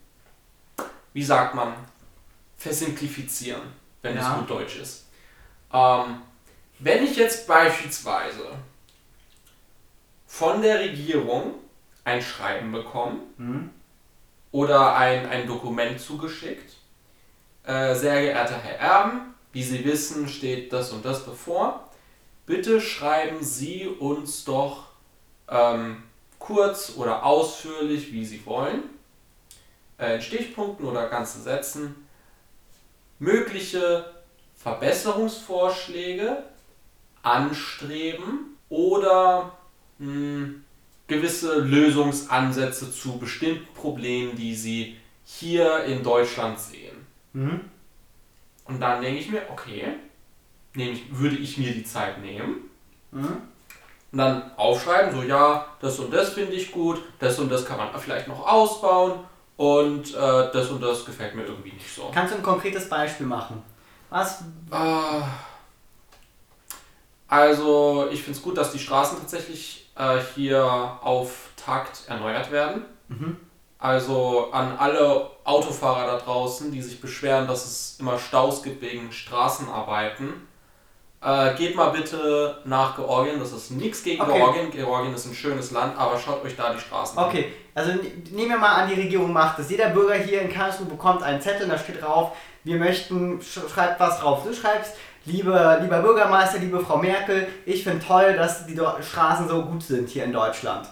wie 1.13 1.23
sagt 1.23 1.53
man, 1.55 1.73
versimplifizieren, 2.57 3.61
wenn 4.01 4.15
Ja. 4.15 4.21
es 4.31 4.37
gut 4.39 4.49
Deutsch 4.49 4.79
ist. 4.79 5.05
Ähm, 5.71 6.21
wenn 6.79 7.03
ich 7.03 7.15
jetzt 7.15 7.47
beispielsweise 7.47 8.47
von 10.27 10.61
der 10.61 10.79
Regierung 10.79 11.55
ein 12.03 12.21
Schreiben 12.21 12.71
bekomme 12.71 13.19
Mhm. 13.37 13.69
oder 14.51 14.95
ein, 14.95 15.27
ein 15.29 15.47
Dokument 15.47 15.99
zugeschickt, 15.99 16.75
äh, 17.65 17.93
sehr 17.93 18.21
geehrter 18.21 18.57
Herr 18.57 18.79
Erben, 18.79 19.33
wie 19.51 19.63
Sie 19.63 19.83
wissen, 19.83 20.27
steht 20.27 20.71
das 20.73 20.91
und 20.91 21.03
das 21.05 21.25
bevor. 21.25 21.89
Bitte 22.45 22.81
schreiben 22.81 23.43
Sie 23.43 23.87
uns 23.87 24.43
doch 24.45 24.87
ähm, 25.49 26.03
kurz 26.39 26.93
oder 26.95 27.23
ausführlich, 27.25 28.11
wie 28.11 28.25
Sie 28.25 28.43
wollen, 28.45 28.83
äh, 29.99 30.15
in 30.15 30.21
Stichpunkten 30.21 30.85
oder 30.87 31.07
ganzen 31.09 31.43
Sätzen, 31.43 32.07
mögliche 33.19 34.05
Verbesserungsvorschläge 34.55 36.43
anstreben 37.29 38.57
oder 38.69 39.51
mh, 39.97 40.49
gewisse 41.07 41.59
Lösungsansätze 41.59 42.91
zu 42.91 43.17
bestimmten 43.17 43.73
Problemen, 43.73 44.35
die 44.35 44.55
Sie 44.55 44.97
hier 45.25 45.83
in 45.85 46.03
Deutschland 46.03 46.59
sehen. 46.59 47.05
Mhm. 47.33 47.61
Und 48.65 48.79
dann 48.79 49.01
denke 49.01 49.19
ich 49.19 49.29
mir, 49.29 49.41
okay, 49.51 49.83
ich, 50.75 51.03
würde 51.17 51.37
ich 51.37 51.57
mir 51.57 51.73
die 51.73 51.83
Zeit 51.83 52.21
nehmen 52.21 52.69
Mhm. 53.11 53.41
und 54.11 54.17
dann 54.19 54.51
aufschreiben, 54.55 55.15
so 55.15 55.23
ja, 55.23 55.65
das 55.81 55.97
und 55.97 56.13
das 56.13 56.29
finde 56.33 56.53
ich 56.53 56.71
gut, 56.71 57.01
das 57.17 57.39
und 57.39 57.49
das 57.49 57.65
kann 57.65 57.77
man 57.77 57.89
vielleicht 57.99 58.27
noch 58.27 58.45
ausbauen 58.45 59.13
und 59.57 60.13
äh, 60.13 60.51
das 60.53 60.69
und 60.69 60.79
das 60.81 61.03
gefällt 61.05 61.33
mir 61.33 61.43
irgendwie 61.43 61.71
nicht 61.71 61.91
so. 61.91 62.11
Kannst 62.13 62.33
du 62.33 62.37
ein 62.37 62.43
konkretes 62.43 62.87
Beispiel 62.87 63.25
machen? 63.25 63.63
Was? 64.11 64.41
Äh, 64.71 65.21
also 67.29 68.07
ich 68.11 68.23
finde 68.23 68.37
es 68.37 68.43
gut, 68.43 68.57
dass 68.57 68.71
die 68.71 68.79
Straßen 68.79 69.19
tatsächlich 69.19 69.89
äh, 69.95 70.17
hier 70.35 70.63
auf 71.01 71.49
Takt 71.55 72.01
erneuert 72.07 72.51
werden. 72.51 72.83
Mhm. 73.07 73.37
Also 73.77 74.49
an 74.51 74.75
alle 74.77 75.29
Autofahrer 75.45 76.05
da 76.07 76.17
draußen, 76.17 76.69
die 76.71 76.81
sich 76.81 76.99
beschweren, 76.99 77.47
dass 77.47 77.65
es 77.65 77.97
immer 77.99 78.19
Staus 78.19 78.61
gibt 78.61 78.81
wegen 78.81 79.11
Straßenarbeiten. 79.11 80.47
Äh, 81.21 81.53
geht 81.55 81.75
mal 81.75 81.89
bitte 81.91 82.59
nach 82.65 82.95
Georgien. 82.95 83.39
Das 83.39 83.51
ist 83.51 83.71
nichts 83.71 84.03
gegen 84.03 84.21
Okay. 84.21 84.33
Georgien. 84.37 84.71
Georgien 84.71 85.13
ist 85.13 85.25
ein 85.25 85.33
schönes 85.33 85.71
Land, 85.71 85.97
aber 85.97 86.17
schaut 86.17 86.43
euch 86.43 86.55
da 86.55 86.73
die 86.73 86.79
Straßen 86.79 87.17
an. 87.17 87.25
Okay, 87.25 87.53
also 87.75 87.91
ne- 87.91 88.11
nehmen 88.31 88.49
wir 88.51 88.57
mal 88.57 88.75
an, 88.83 88.89
die 88.89 88.95
Regierung 88.99 89.31
macht 89.33 89.59
das. 89.59 89.69
Jeder 89.69 89.89
Bürger 89.89 90.15
hier 90.15 90.41
in 90.41 90.49
Karlsruhe 90.51 90.85
bekommt 90.87 91.21
einen 91.23 91.41
Zettel, 91.41 91.67
da 91.67 91.77
steht 91.77 92.01
drauf, 92.01 92.31
wir 92.63 92.77
möchten, 92.77 93.41
sch 93.41 93.59
schreibt 93.73 93.99
was 93.99 94.19
drauf. 94.19 94.43
Du 94.43 94.53
schreibst, 94.53 94.95
liebe, 95.25 95.79
lieber 95.81 95.99
Bürgermeister, 95.99 96.59
liebe 96.59 96.79
Frau 96.79 96.97
Merkel, 96.97 97.47
ich 97.65 97.83
finde 97.83 98.05
toll, 98.05 98.35
dass 98.35 98.65
die 98.65 98.79
Straßen 99.01 99.47
so 99.47 99.63
gut 99.63 99.83
sind 99.83 100.09
hier 100.09 100.25
in 100.25 100.33
Deutschland. 100.33 100.87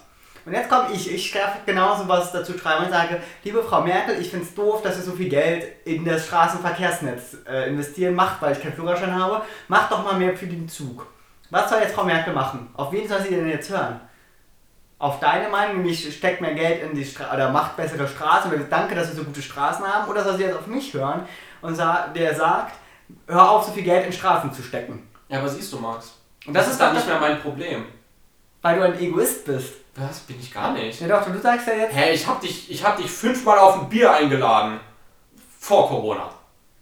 Und 0.45 0.53
jetzt 0.53 0.69
komme 0.69 0.87
ich, 0.93 1.13
ich 1.13 1.29
darf 1.33 1.65
genauso 1.65 2.07
was 2.07 2.31
dazu 2.31 2.57
schreiben 2.57 2.85
und 2.85 2.91
sage, 2.91 3.19
liebe 3.43 3.61
Frau 3.61 3.81
Merkel, 3.81 4.17
ich 4.17 4.29
finde 4.29 4.45
es 4.45 4.55
doof, 4.55 4.81
dass 4.81 4.95
ihr 4.95 5.03
so 5.03 5.11
viel 5.11 5.27
Geld 5.27 5.65
in 5.83 6.05
das 6.05 6.25
Straßenverkehrsnetz 6.27 7.39
äh, 7.49 7.67
investieren 7.67 8.15
macht, 8.15 8.41
weil 8.41 8.53
ich 8.53 8.61
keinen 8.61 8.73
Führerschein 8.73 9.13
habe. 9.13 9.41
Macht 9.67 9.91
doch 9.91 10.05
mal 10.05 10.15
mehr 10.15 10.37
für 10.37 10.47
den 10.47 10.69
Zug. 10.69 11.05
Was 11.49 11.69
soll 11.69 11.79
jetzt 11.81 11.95
Frau 11.95 12.05
Merkel 12.05 12.33
machen? 12.33 12.69
Auf 12.75 12.93
wen 12.93 13.05
soll 13.09 13.21
sie 13.21 13.35
denn 13.35 13.49
jetzt 13.49 13.69
hören? 13.69 13.99
Auf 14.99 15.19
deine 15.19 15.49
Meinung, 15.49 15.77
nämlich 15.77 16.15
steckt 16.15 16.39
mehr 16.39 16.53
Geld 16.53 16.81
in 16.81 16.95
die 16.95 17.03
Straße 17.03 17.35
oder 17.35 17.51
macht 17.51 17.75
bessere 17.75 18.07
Straßen 18.07 18.49
oder 18.51 18.63
danke, 18.63 18.95
dass 18.95 19.09
wir 19.09 19.15
so 19.15 19.25
gute 19.25 19.41
Straßen 19.41 19.85
haben, 19.85 20.09
oder 20.09 20.23
soll 20.23 20.37
sie 20.37 20.43
jetzt 20.43 20.57
auf 20.57 20.67
mich 20.67 20.93
hören 20.93 21.27
und 21.61 21.75
sa 21.75 22.07
der 22.07 22.35
sagt, 22.35 22.75
hör 23.27 23.49
auf, 23.51 23.65
so 23.65 23.71
viel 23.71 23.83
Geld 23.83 24.05
in 24.05 24.13
Straßen 24.13 24.51
zu 24.53 24.61
stecken? 24.63 25.07
Ja, 25.29 25.39
aber 25.39 25.49
siehst 25.49 25.71
du, 25.73 25.77
Max. 25.79 26.13
Und 26.45 26.53
Das, 26.53 26.65
das 26.65 26.73
ist 26.73 26.81
dann 26.81 26.93
nicht 26.93 27.07
das- 27.07 27.19
mehr 27.19 27.19
mein 27.29 27.41
Problem. 27.41 27.85
Weil 28.61 28.77
du 28.77 28.83
ein 28.85 28.99
Egoist 28.99 29.45
bist. 29.45 29.73
Was? 29.95 30.19
Bin 30.21 30.39
ich 30.39 30.53
gar 30.53 30.71
nicht. 30.73 30.99
Ja 31.01 31.07
doch, 31.07 31.25
du 31.25 31.39
sagst 31.39 31.67
ja 31.67 31.73
jetzt, 31.73 31.95
Hä, 31.95 32.11
ich 32.13 32.25
hab 32.27 32.39
dich, 32.41 32.69
ich 32.71 32.83
hab 32.83 32.97
dich 32.97 33.09
fünfmal 33.09 33.57
auf 33.59 33.79
ein 33.81 33.89
Bier 33.89 34.11
eingeladen. 34.13 34.79
Vor 35.59 35.87
Corona. 35.89 36.29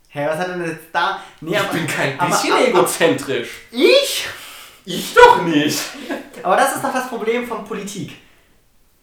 hä, 0.09 0.25
was 0.29 0.37
hat 0.37 0.47
denn 0.49 0.65
jetzt 0.65 0.85
da? 0.93 1.19
Nee, 1.41 1.51
Ich 1.51 1.59
aber- 1.59 1.73
bin 1.73 1.87
kein 1.87 2.17
bisschen 2.17 2.53
aber- 2.53 2.67
egozentrisch. 2.67 3.49
Ich? 3.71 4.27
Ich 4.85 5.13
doch 5.13 5.41
nicht. 5.41 5.79
Aber 6.43 6.55
das 6.57 6.75
ist 6.75 6.83
doch 6.83 6.93
das 6.93 7.09
Problem 7.09 7.47
von 7.47 7.65
Politik. 7.65 8.15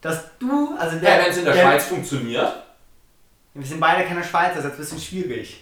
Dass 0.00 0.22
du, 0.38 0.74
also 0.78 0.96
Ja, 0.96 1.02
wenn 1.18 1.30
es 1.30 1.36
in 1.38 1.44
der 1.44 1.54
Schweiz 1.54 1.84
funktioniert. 1.86 2.52
Wir 3.54 3.66
sind 3.66 3.80
beide 3.80 4.06
keine 4.08 4.22
Schweizer, 4.24 4.56
das 4.56 4.64
ist 4.66 4.72
ein 4.72 4.76
bisschen 4.78 5.00
schwierig. 5.00 5.61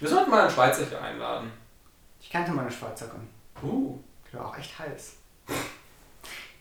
Wir 0.00 0.08
sollten 0.08 0.30
mal 0.30 0.42
einen 0.42 0.50
Schweizer 0.50 0.84
hier 0.88 1.02
einladen. 1.02 1.50
Ich 2.20 2.30
kannte 2.30 2.52
mal 2.52 2.62
eine 2.62 2.70
Schweizerin. 2.70 3.28
Uh. 3.62 3.98
Die 4.30 4.36
war 4.36 4.46
auch 4.46 4.58
echt 4.58 4.78
heiß. 4.78 5.16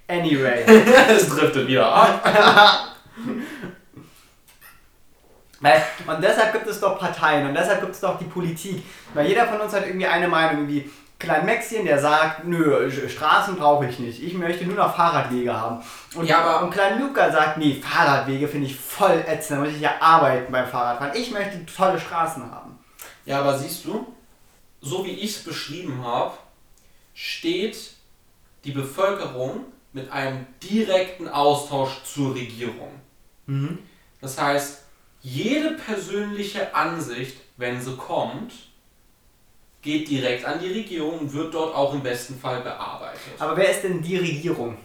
Anyway. 0.07 0.63
es 1.09 1.29
driftet 1.29 1.67
wieder 1.67 1.91
ab. 1.91 2.23
Und 5.59 6.21
deshalb 6.21 6.53
gibt 6.53 6.67
es 6.67 6.79
doch 6.79 6.99
Parteien 6.99 7.47
und 7.47 7.55
deshalb 7.55 7.81
gibt 7.81 7.93
es 7.93 7.99
doch 7.99 8.17
die 8.19 8.25
Politik. 8.25 8.83
Weil 9.13 9.27
jeder 9.27 9.47
von 9.47 9.59
uns 9.59 9.73
hat 9.73 9.85
irgendwie 9.85 10.05
eine 10.05 10.27
Meinung, 10.27 10.67
wie 10.67 10.89
Klein 11.19 11.47
Maxien, 11.47 11.83
der 11.83 11.97
sagt, 11.97 12.45
nö, 12.45 12.89
Straßen 12.91 13.55
brauche 13.55 13.87
ich 13.87 13.97
nicht. 13.97 14.21
Ich 14.21 14.35
möchte 14.35 14.65
nur 14.65 14.75
noch 14.75 14.95
Fahrradwege 14.95 15.51
haben. 15.51 15.83
Und, 16.13 16.25
Ja, 16.25 16.41
aber- 16.41 16.63
und 16.63 16.69
Klein 16.71 17.01
Luca 17.01 17.31
sagt, 17.31 17.57
nee, 17.57 17.81
Fahrradwege 17.81 18.47
finde 18.47 18.67
ich 18.67 18.79
voll 18.79 19.23
ätzend, 19.27 19.59
da 19.59 19.63
muss 19.63 19.73
ich 19.73 19.81
ja 19.81 19.91
arbeiten 19.99 20.51
beim 20.51 20.67
Fahrradfahren. 20.67 21.15
Ich 21.15 21.31
möchte 21.31 21.65
tolle 21.65 21.99
Straßen 21.99 22.43
haben. 22.51 22.66
Ja, 23.27 23.41
aber 23.41 23.59
siehst 23.59 23.83
du, 23.85 24.07
so 24.81 25.05
wie 25.05 25.11
ich 25.11 25.35
es 25.35 25.43
beschrieben 25.43 26.03
habe, 26.03 26.37
steht 27.13 27.91
die 28.63 28.71
Bevölkerung 28.71 29.65
mit 29.91 30.09
einem 30.11 30.47
direkten 30.63 31.27
Austausch 31.27 32.03
zur 32.03 32.33
Regierung. 32.33 32.91
Mhm. 33.45 33.79
Das 34.21 34.41
heißt, 34.41 34.83
jede 35.21 35.71
persönliche 35.71 36.73
Ansicht, 36.73 37.37
wenn 37.57 37.81
sie 37.81 37.97
kommt, 37.97 38.53
geht 39.81 40.07
direkt 40.09 40.45
an 40.45 40.59
die 40.59 40.71
Regierung 40.71 41.19
und 41.19 41.33
wird 41.33 41.53
dort 41.53 41.75
auch 41.75 41.93
im 41.93 42.03
besten 42.03 42.39
Fall 42.39 42.61
bearbeitet. 42.61 43.19
Aber 43.39 43.57
wer 43.57 43.69
ist 43.69 43.83
denn 43.83 44.01
die 44.01 44.17
Regierung? 44.17 44.77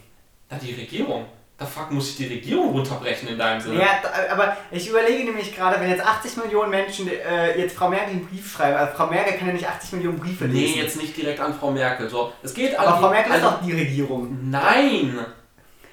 Da 0.48 0.56
die 0.56 0.74
Regierung. 0.74 1.26
Da 1.62 1.68
fuck 1.68 1.92
muss 1.92 2.10
ich 2.10 2.16
die 2.16 2.26
Regierung 2.26 2.70
runterbrechen 2.70 3.28
in 3.28 3.38
deinem 3.38 3.60
Sinne. 3.60 3.78
Ja, 3.80 4.00
aber 4.32 4.56
ich 4.72 4.88
überlege 4.88 5.22
nämlich 5.22 5.54
gerade, 5.54 5.80
wenn 5.80 5.88
jetzt 5.88 6.04
80 6.04 6.38
Millionen 6.38 6.70
Menschen 6.70 7.06
äh, 7.06 7.56
jetzt 7.56 7.76
Frau 7.76 7.88
Merkel 7.88 8.10
einen 8.10 8.26
Brief 8.26 8.52
schreiben, 8.52 8.76
also 8.76 8.96
Frau 8.96 9.06
Merkel 9.06 9.34
kann 9.34 9.46
ja 9.46 9.52
nicht 9.52 9.68
80 9.68 9.92
Millionen 9.92 10.18
Briefe 10.18 10.46
lesen. 10.46 10.74
Nee, 10.74 10.82
jetzt 10.82 10.96
nicht 10.96 11.16
direkt 11.16 11.38
an 11.38 11.54
Frau 11.54 11.70
Merkel. 11.70 12.10
So, 12.10 12.32
es 12.42 12.52
geht 12.52 12.76
an 12.76 12.84
aber 12.84 12.96
die, 12.96 13.02
Frau 13.02 13.10
Merkel 13.10 13.32
an 13.32 13.38
ist 13.38 13.44
doch 13.44 13.62
die 13.62 13.72
Regierung. 13.72 14.50
Nein! 14.50 15.24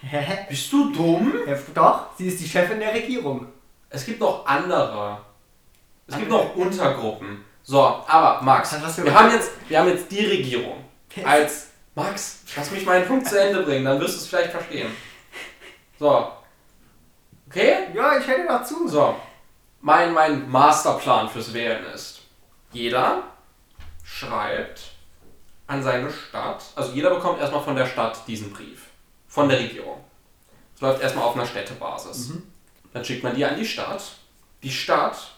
Hä? 0.02 0.38
Bist 0.50 0.74
du 0.74 0.92
dumm? 0.92 1.34
Ja, 1.46 1.56
doch, 1.76 2.08
sie 2.18 2.30
ist 2.30 2.40
die 2.40 2.50
Chefin 2.50 2.80
der 2.80 2.96
Regierung. 2.96 3.46
Es 3.92 4.04
gibt 4.04 4.20
noch 4.20 4.48
andere. 4.48 5.20
Es 6.08 6.18
gibt 6.18 6.30
noch 6.32 6.56
Untergruppen. 6.56 7.46
So, 7.62 7.80
aber 7.80 8.42
Max, 8.42 8.74
wir 9.04 9.14
haben, 9.14 9.32
jetzt, 9.32 9.52
wir 9.68 9.80
haben 9.80 9.90
jetzt 9.90 10.10
die 10.12 10.26
Regierung 10.26 10.84
als 11.24 11.68
Max, 11.94 12.40
lass 12.56 12.72
mich 12.72 12.88
meinen 12.88 13.06
Punkt 13.06 13.28
zu 13.28 13.40
Ende 13.40 13.62
bringen, 13.62 13.86
dann 13.86 14.00
wirst 14.00 14.16
du 14.16 14.20
es 14.22 14.28
vielleicht 14.28 14.50
verstehen. 14.50 14.88
So. 16.00 16.32
Okay? 17.48 17.88
Ja, 17.94 18.18
ich 18.18 18.26
hätte 18.26 18.46
noch 18.46 18.64
zu. 18.64 18.88
So. 18.88 19.16
Mein, 19.82 20.14
mein 20.14 20.50
Masterplan 20.50 21.30
fürs 21.30 21.54
Wählen 21.54 21.86
ist, 21.94 22.22
jeder 22.72 23.24
schreibt 24.04 24.82
an 25.68 25.84
seine 25.84 26.12
Stadt, 26.12 26.64
also 26.76 26.94
jeder 26.94 27.12
bekommt 27.12 27.40
erstmal 27.40 27.64
von 27.64 27.76
der 27.76 27.86
Stadt 27.86 28.28
diesen 28.28 28.52
Brief. 28.52 28.88
Von 29.28 29.48
der 29.50 29.60
Regierung. 29.60 30.04
Es 30.76 30.82
läuft 30.82 31.02
erstmal 31.02 31.26
auf 31.26 31.36
einer 31.36 31.46
Städtebasis. 31.46 32.30
Mhm. 32.30 32.52
Dann 32.94 33.06
schickt 33.06 33.24
man 33.24 33.36
die 33.36 33.46
an 33.46 33.58
die 33.58 33.66
Stadt. 33.66 34.02
Die 34.64 34.72
Stadt 34.72 35.32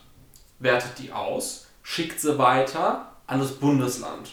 wertet 0.59 0.97
die 0.99 1.11
aus, 1.11 1.67
schickt 1.83 2.19
sie 2.19 2.37
weiter 2.37 3.11
an 3.27 3.39
das 3.39 3.53
Bundesland. 3.53 4.29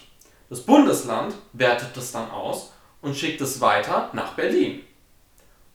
Das 0.48 0.64
Bundesland 0.64 1.34
wertet 1.52 1.96
das 1.96 2.12
dann 2.12 2.30
aus 2.30 2.72
und 3.02 3.16
schickt 3.16 3.40
es 3.40 3.60
weiter 3.60 4.10
nach 4.12 4.34
Berlin. 4.34 4.84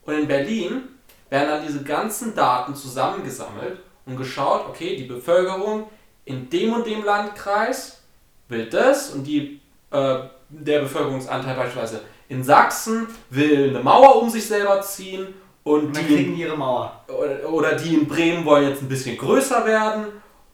Und 0.04 0.14
in 0.14 0.28
Berlin 0.28 0.82
werden 1.30 1.48
dann 1.48 1.66
diese 1.66 1.82
ganzen 1.82 2.34
Daten 2.34 2.74
zusammengesammelt 2.74 3.78
und 4.06 4.16
geschaut, 4.16 4.66
okay, 4.68 4.96
die 4.96 5.04
Bevölkerung 5.04 5.88
in 6.24 6.48
dem 6.50 6.72
und 6.72 6.86
dem 6.86 7.04
Landkreis 7.04 8.02
will 8.48 8.68
das 8.68 9.10
und 9.10 9.24
die, 9.24 9.60
äh, 9.90 10.18
der 10.48 10.80
Bevölkerungsanteil 10.80 11.56
beispielsweise 11.56 12.02
in 12.28 12.42
Sachsen 12.42 13.08
will 13.30 13.70
eine 13.70 13.80
Mauer 13.80 14.22
um 14.22 14.30
sich 14.30 14.46
selber 14.46 14.80
ziehen 14.80 15.34
und 15.62 15.96
die 15.96 16.02
kriegen 16.02 16.36
ihre 16.36 16.56
Mauer. 16.56 17.04
oder, 17.08 17.48
oder 17.50 17.74
die 17.74 17.94
in 17.94 18.06
Bremen 18.06 18.44
wollen 18.44 18.68
jetzt 18.68 18.82
ein 18.82 18.88
bisschen 18.88 19.16
größer 19.16 19.64
werden 19.64 20.06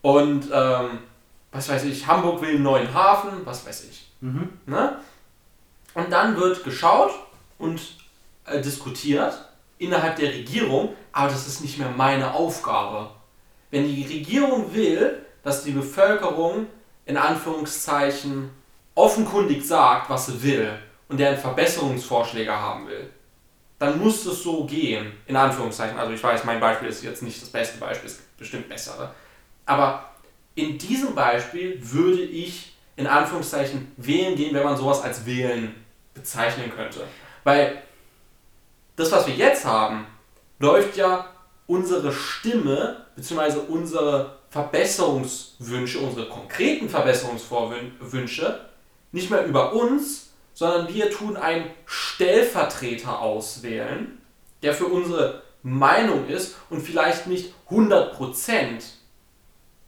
und 0.03 0.49
ähm, 0.53 1.01
was 1.53 1.69
weiß 1.69 1.85
ich, 1.85 2.07
Hamburg 2.07 2.41
will 2.43 2.55
einen 2.55 2.63
neuen 2.63 2.93
Hafen, 2.95 3.31
was 3.45 3.67
weiß 3.67 3.89
ich. 3.91 4.11
Mhm. 4.21 4.49
Ne? 4.67 4.99
Und 5.95 6.13
dann 6.13 6.37
wird 6.39 6.63
geschaut 6.63 7.13
und 7.59 7.81
äh, 8.51 8.61
diskutiert 8.61 9.35
innerhalb 9.79 10.17
der 10.17 10.33
Regierung, 10.33 10.95
aber 11.13 11.31
das 11.31 11.47
ist 11.47 11.63
nicht 11.63 11.79
mehr 11.79 11.89
meine 11.89 12.35
Aufgabe. 12.35 13.11
Wenn 13.71 13.85
die 13.85 14.03
Regierung 14.03 14.75
will, 14.75 15.25
dass 15.43 15.65
die 15.65 15.71
Bevölkerung 15.71 16.67
in 17.07 17.17
Anführungszeichen 17.17 18.51
offenkundig 18.95 19.67
sagt, 19.67 20.11
was 20.11 20.27
sie 20.27 20.43
will 20.43 20.71
und 21.09 21.19
deren 21.19 21.39
Verbesserungsvorschläge 21.39 22.53
haben 22.53 22.87
will, 22.89 23.11
dann 23.79 23.99
muss 23.99 24.27
es 24.27 24.43
so 24.43 24.65
gehen, 24.65 25.13
in 25.27 25.37
Anführungszeichen. 25.37 25.99
Also 25.99 26.13
ich 26.13 26.23
weiß, 26.23 26.45
mein 26.45 26.61
Beispiel 26.61 26.89
ist 26.89 27.03
jetzt 27.03 27.23
nicht 27.23 27.41
das 27.41 27.49
beste 27.49 27.79
Beispiel, 27.79 28.11
es 28.11 28.19
gibt 28.19 28.37
bestimmt 28.37 28.69
bessere. 28.69 29.15
Aber 29.65 30.11
in 30.55 30.77
diesem 30.77 31.15
Beispiel 31.15 31.79
würde 31.81 32.23
ich 32.23 32.77
in 32.97 33.07
Anführungszeichen 33.07 33.93
wählen 33.97 34.37
gehen, 34.37 34.55
wenn 34.55 34.65
man 34.65 34.77
sowas 34.77 35.01
als 35.03 35.25
wählen 35.25 35.75
bezeichnen 36.13 36.71
könnte. 36.71 37.07
Weil 37.45 37.83
das, 39.01 39.13
was 39.13 39.27
wir 39.27 39.35
jetzt 39.35 39.65
haben, 39.65 40.07
läuft 40.59 40.97
ja 40.97 41.27
unsere 41.67 42.13
Stimme 42.13 43.07
bzw. 43.17 43.59
unsere 43.69 44.39
Verbesserungswünsche, 44.51 46.01
unsere 46.01 46.29
konkreten 46.29 46.89
Verbesserungswünsche 46.89 48.61
nicht 49.13 49.31
mehr 49.31 49.45
über 49.45 49.73
uns, 49.73 50.33
sondern 50.55 50.93
wir 50.93 51.11
tun 51.11 51.37
einen 51.37 51.71
Stellvertreter 51.87 53.21
auswählen, 53.21 54.21
der 54.63 54.75
für 54.75 54.87
unsere 54.87 55.43
Meinung 55.63 56.29
ist 56.29 56.57
und 56.71 56.81
vielleicht 56.81 57.27
nicht 57.27 57.55
100% 57.71 58.83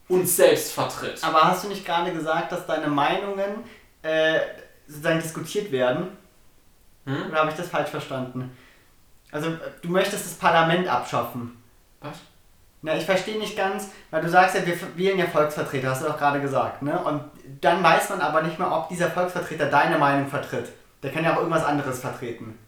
uns 0.07 0.35
selbst 0.35 0.71
vertritt. 0.71 1.23
Aber 1.23 1.43
hast 1.43 1.63
du 1.63 1.67
nicht 1.67 1.85
gerade 1.85 2.13
gesagt, 2.13 2.51
dass 2.51 2.65
deine 2.65 2.87
Meinungen 2.87 3.63
äh, 4.01 4.39
sozusagen 4.87 5.21
diskutiert 5.21 5.71
werden? 5.71 6.09
Hm? 7.05 7.27
Oder 7.29 7.39
habe 7.39 7.51
ich 7.51 7.57
das 7.57 7.67
falsch 7.67 7.89
verstanden? 7.89 8.55
Also, 9.33 9.49
du 9.81 9.89
möchtest 9.89 10.25
das 10.25 10.33
Parlament 10.35 10.87
abschaffen. 10.87 11.57
Was? 12.01 12.19
Na, 12.83 12.95
ich 12.95 13.03
verstehe 13.05 13.39
nicht 13.39 13.57
ganz, 13.57 13.89
weil 14.11 14.21
du 14.21 14.29
sagst 14.29 14.55
ja, 14.55 14.65
wir 14.65 14.77
wählen 14.95 15.17
ja 15.17 15.25
Volksvertreter, 15.25 15.89
hast 15.89 16.03
du 16.03 16.07
doch 16.07 16.17
gerade 16.17 16.39
gesagt, 16.39 16.83
ne? 16.83 16.99
Und 16.99 17.23
dann 17.61 17.81
weiß 17.81 18.09
man 18.09 18.21
aber 18.21 18.43
nicht 18.43 18.59
mehr, 18.59 18.71
ob 18.71 18.89
dieser 18.89 19.09
Volksvertreter 19.09 19.67
deine 19.67 19.97
Meinung 19.97 20.27
vertritt. 20.27 20.69
Der 21.01 21.11
kann 21.11 21.23
ja 21.23 21.33
auch 21.33 21.37
irgendwas 21.37 21.65
anderes 21.65 21.99
vertreten. 21.99 22.59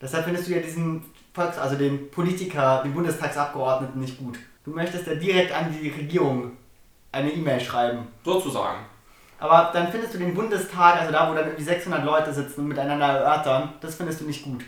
Deshalb 0.00 0.24
findest 0.24 0.48
du 0.48 0.52
ja 0.52 0.60
diesen 0.60 1.04
Volks, 1.32 1.58
also 1.58 1.76
den 1.76 2.10
Politiker, 2.10 2.82
den 2.82 2.94
Bundestagsabgeordneten 2.94 4.00
nicht 4.00 4.18
gut. 4.18 4.38
Du 4.64 4.72
möchtest 4.72 5.06
ja 5.06 5.14
direkt 5.14 5.52
an 5.52 5.72
die 5.72 5.90
Regierung 5.90 6.56
eine 7.12 7.30
E-Mail 7.30 7.60
schreiben. 7.60 8.08
Sozusagen. 8.24 8.78
Aber 9.38 9.70
dann 9.72 9.88
findest 9.88 10.14
du 10.14 10.18
den 10.18 10.34
Bundestag, 10.34 11.00
also 11.00 11.12
da, 11.12 11.30
wo 11.30 11.34
dann 11.34 11.46
irgendwie 11.46 11.64
600 11.64 12.04
Leute 12.04 12.32
sitzen 12.32 12.62
und 12.62 12.68
miteinander 12.68 13.06
erörtern, 13.06 13.74
das 13.80 13.94
findest 13.94 14.20
du 14.20 14.24
nicht 14.24 14.42
gut. 14.42 14.64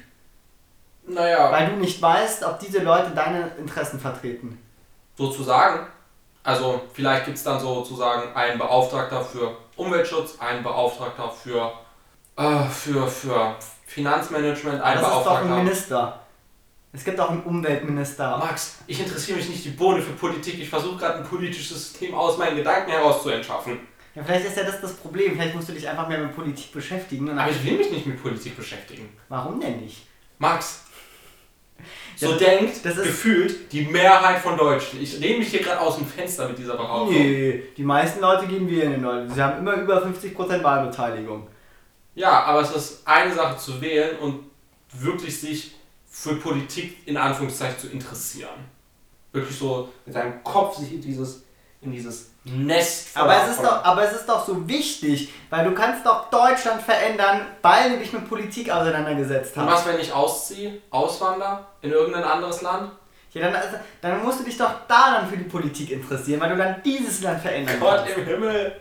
Naja, 1.07 1.51
Weil 1.51 1.71
du 1.71 1.77
nicht 1.77 2.01
weißt, 2.01 2.45
ob 2.45 2.59
diese 2.61 2.81
Leute 2.83 3.11
deine 3.11 3.49
Interessen 3.59 3.99
vertreten. 4.01 4.59
sozusagen. 5.17 5.87
Also 6.45 6.81
vielleicht 6.93 7.27
gibt 7.27 7.37
es 7.39 7.45
dann 7.45 7.61
sozusagen 7.61 8.35
einen 8.35 8.59
Beauftragter 8.59 9.25
für 9.25 9.57
Umweltschutz, 9.77 10.39
einen 10.41 10.63
Beauftragter 10.65 11.31
für, 11.31 11.73
äh, 12.37 12.65
für, 12.65 13.07
für 13.07 13.55
Finanzmanagement, 13.87 14.83
einen 14.83 15.01
das 15.01 15.09
ist 15.09 15.13
doch 15.13 15.17
ein 15.19 15.25
Beauftragter. 15.25 15.63
Minister. 15.63 16.19
Es 16.95 17.05
gibt 17.05 17.21
auch 17.21 17.31
einen 17.31 17.43
Umweltminister. 17.45 18.39
Max, 18.39 18.79
ich 18.87 19.01
interessiere 19.01 19.39
mich 19.39 19.49
nicht 19.49 19.65
die 19.65 19.71
Bohne 19.71 20.03
für 20.03 20.13
Politik. 20.13 20.59
Ich 20.61 20.69
versuche 20.69 20.97
gerade 20.99 21.19
ein 21.19 21.25
politisches 21.25 21.69
System 21.91 22.15
aus 22.15 22.37
meinen 22.37 22.57
Gedanken 22.57 22.91
heraus 22.91 23.23
zu 23.23 23.31
entschaffen. 23.31 23.79
Ja, 24.15 24.23
vielleicht 24.25 24.45
ist 24.47 24.57
ja 24.57 24.65
das 24.65 24.81
das 24.81 24.93
Problem. 24.95 25.33
Vielleicht 25.35 25.55
musst 25.55 25.69
du 25.69 25.73
dich 25.73 25.89
einfach 25.89 26.07
mehr 26.09 26.19
mit 26.19 26.35
Politik 26.35 26.71
beschäftigen. 26.73 27.39
Aber 27.39 27.51
ich 27.51 27.65
will 27.65 27.79
mich 27.79 27.91
nicht 27.91 28.07
mit 28.07 28.21
Politik 28.23 28.57
beschäftigen. 28.57 29.09
Warum 29.31 29.59
denn 29.61 29.81
nicht? 29.81 30.07
Max, 30.39 30.82
so 32.17 32.37
denkt 32.37 32.85
das 32.85 32.97
ist- 32.97 33.05
gefühlt 33.05 33.73
die 33.73 33.83
Mehrheit 33.83 34.41
von 34.41 34.57
Deutschen. 34.57 35.01
Ich 35.03 35.19
lehne 35.19 35.39
mich 35.39 35.49
hier 35.49 35.61
gerade 35.63 35.81
aus 35.81 35.97
dem 35.97 36.07
Fenster 36.07 36.49
mit 36.49 36.59
dieser 36.59 36.77
Behauptung. 36.77 37.15
Nee, 37.15 37.63
die 37.77 37.83
meisten 37.83 38.21
Leute 38.21 38.47
gehen 38.47 38.69
wählen 38.71 38.95
in 38.95 39.03
Deutschland. 39.03 39.35
Sie 39.35 39.43
haben 39.43 39.59
immer 39.59 39.75
über 39.75 40.03
50% 40.03 40.63
Wahlbeteiligung. 40.63 41.47
Ja, 42.15 42.43
aber 42.45 42.61
es 42.61 42.71
ist 42.75 43.07
eine 43.07 43.35
Sache 43.35 43.57
zu 43.57 43.81
wählen 43.81 44.19
und 44.19 44.41
wirklich 44.93 45.41
sich 45.41 45.75
für 46.11 46.35
Politik 46.37 47.07
in 47.07 47.17
Anführungszeichen 47.17 47.79
zu 47.79 47.89
interessieren. 47.89 48.51
Wirklich 49.33 49.57
so 49.57 49.89
mit 50.05 50.13
seinem 50.15 50.45
Kopf 50.45 50.77
sich 50.77 50.93
in 50.93 51.01
dieses, 51.01 51.45
in 51.81 51.91
dieses 51.93 52.32
Nest 52.45 53.17
Aber 53.17 53.37
es, 53.37 53.51
ist 53.53 53.63
doch, 53.63 53.85
aber 53.85 54.03
es 54.03 54.13
ist 54.15 54.29
doch 54.29 54.45
so 54.45 54.67
wichtig, 54.69 55.33
weil 55.49 55.65
du 55.65 55.73
kannst 55.75 56.05
doch 56.05 56.29
Deutschland 56.29 56.83
verändern, 56.83 57.43
weil 57.63 57.91
du 57.91 57.99
dich 57.99 58.13
mit 58.13 58.29
Politik 58.29 58.69
auseinandergesetzt 58.71 59.57
Und 59.57 59.67
hast. 59.71 59.87
was, 59.87 59.95
wenn 59.95 60.01
ich 60.01 60.13
ausziehe, 60.13 60.81
auswandere 60.91 61.61
in 61.83 61.93
irgendein 61.93 62.25
anderes 62.25 62.63
Land? 62.63 62.91
Ja, 63.33 63.43
dann, 63.43 63.55
also, 63.55 63.77
dann 64.01 64.23
musst 64.25 64.41
du 64.41 64.45
dich 64.45 64.59
doch 64.59 64.71
da 64.89 65.15
dann 65.19 65.29
für 65.29 65.37
die 65.37 65.45
Politik 65.45 65.91
interessieren, 65.93 66.41
weil 66.41 66.51
du 66.51 66.57
dann 66.57 66.83
dieses 66.85 67.23
Land 67.23 67.41
verändern 67.41 67.79
Gott 67.81 67.99
kannst. 68.05 68.17
im 68.19 68.25
Himmel. 68.27 68.77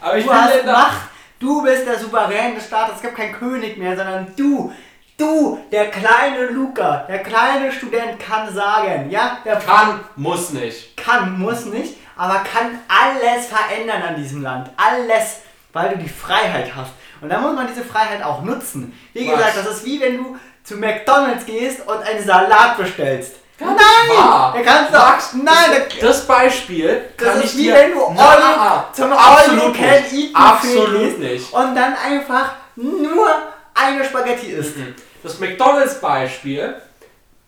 Aber 0.00 0.16
ich 0.18 0.24
Du 0.26 0.32
hast 0.32 0.64
Macht, 0.66 1.00
du 1.40 1.62
bist 1.62 1.86
der 1.86 1.98
Souverän 1.98 2.54
des 2.54 2.66
Staates, 2.66 2.96
es 2.96 3.02
gibt 3.02 3.16
keinen 3.16 3.32
König 3.34 3.78
mehr, 3.78 3.96
sondern 3.96 4.32
du, 4.36 4.72
du, 5.16 5.58
der 5.72 5.90
kleine 5.90 6.46
Luca, 6.50 7.06
der 7.08 7.20
kleine 7.22 7.72
Student 7.72 8.20
kann 8.20 8.52
sagen, 8.54 9.10
ja, 9.10 9.38
der 9.44 9.56
Kann, 9.56 10.00
muss 10.16 10.50
nicht. 10.50 10.96
kann, 10.98 11.38
muss 11.38 11.64
nicht, 11.64 11.96
aber 12.16 12.40
kann 12.40 12.78
alles 12.88 13.46
verändern 13.46 14.02
an 14.02 14.16
diesem 14.16 14.42
Land. 14.42 14.70
Alles, 14.76 15.40
weil 15.72 15.90
du 15.90 15.98
die 15.98 16.08
Freiheit 16.08 16.74
hast. 16.74 16.92
Und 17.20 17.28
dann 17.30 17.42
muss 17.42 17.54
man 17.54 17.66
diese 17.66 17.84
Freiheit 17.84 18.22
auch 18.22 18.42
nutzen. 18.42 18.98
Wie 19.12 19.26
Was? 19.28 19.36
gesagt, 19.36 19.56
das 19.58 19.66
ist 19.76 19.84
wie 19.84 20.00
wenn 20.00 20.16
du 20.18 20.36
zu 20.64 20.76
McDonalds 20.76 21.46
gehst 21.46 21.86
und 21.86 21.98
einen 22.02 22.24
Salat 22.24 22.76
bestellst. 22.76 23.36
Gar 23.58 23.68
nein! 23.70 24.16
wahr. 24.18 24.54
Kannst 24.62 24.92
Max, 24.92 25.30
doch. 25.32 25.38
Nein, 25.42 25.70
der, 25.70 26.08
Das 26.08 26.26
Beispiel 26.26 27.04
das 27.16 27.26
kann 27.28 27.40
ist 27.42 27.54
ich 27.54 27.58
wie 27.58 27.72
wenn 27.72 27.92
du 27.92 28.00
Na, 28.14 28.28
all, 28.28 28.84
zum 28.92 29.12
absolut 29.12 29.62
All 29.62 29.68
You 29.68 29.72
Can. 29.72 30.04
Eat 30.12 30.30
Absolut 30.34 31.18
nicht. 31.18 31.52
und 31.54 31.74
dann 31.74 31.94
einfach 31.94 32.52
nur 32.76 33.28
eine 33.74 34.04
Spaghetti 34.04 34.48
isst. 34.48 34.74
Das 35.22 35.38
McDonalds-Beispiel 35.40 36.74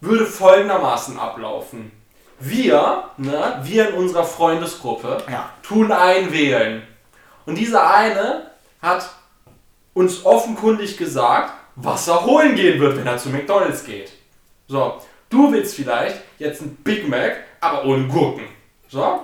würde 0.00 0.24
folgendermaßen 0.24 1.18
ablaufen. 1.18 1.92
Wir, 2.40 3.04
ne, 3.16 3.60
wir 3.62 3.88
in 3.88 3.94
unserer 3.94 4.24
Freundesgruppe, 4.24 5.22
Ja. 5.30 5.50
tun 5.62 5.90
einen 5.92 6.32
wählen. 6.32 6.82
Und 7.46 7.56
dieser 7.56 7.88
eine 7.92 8.50
hat 8.80 9.08
uns 9.94 10.24
offenkundig 10.24 10.96
gesagt, 10.96 11.52
was 11.74 12.06
er 12.08 12.24
holen 12.24 12.54
gehen 12.54 12.80
wird, 12.80 12.96
wenn 12.96 13.06
er 13.06 13.18
zu 13.18 13.30
McDonalds 13.30 13.84
geht. 13.84 14.12
So, 14.68 15.00
du 15.30 15.50
willst 15.52 15.74
vielleicht 15.74 16.16
jetzt 16.38 16.60
ein 16.60 16.76
Big 16.84 17.08
Mac, 17.08 17.38
aber 17.60 17.84
ohne 17.84 18.06
Gurken. 18.06 18.44
So, 18.88 19.20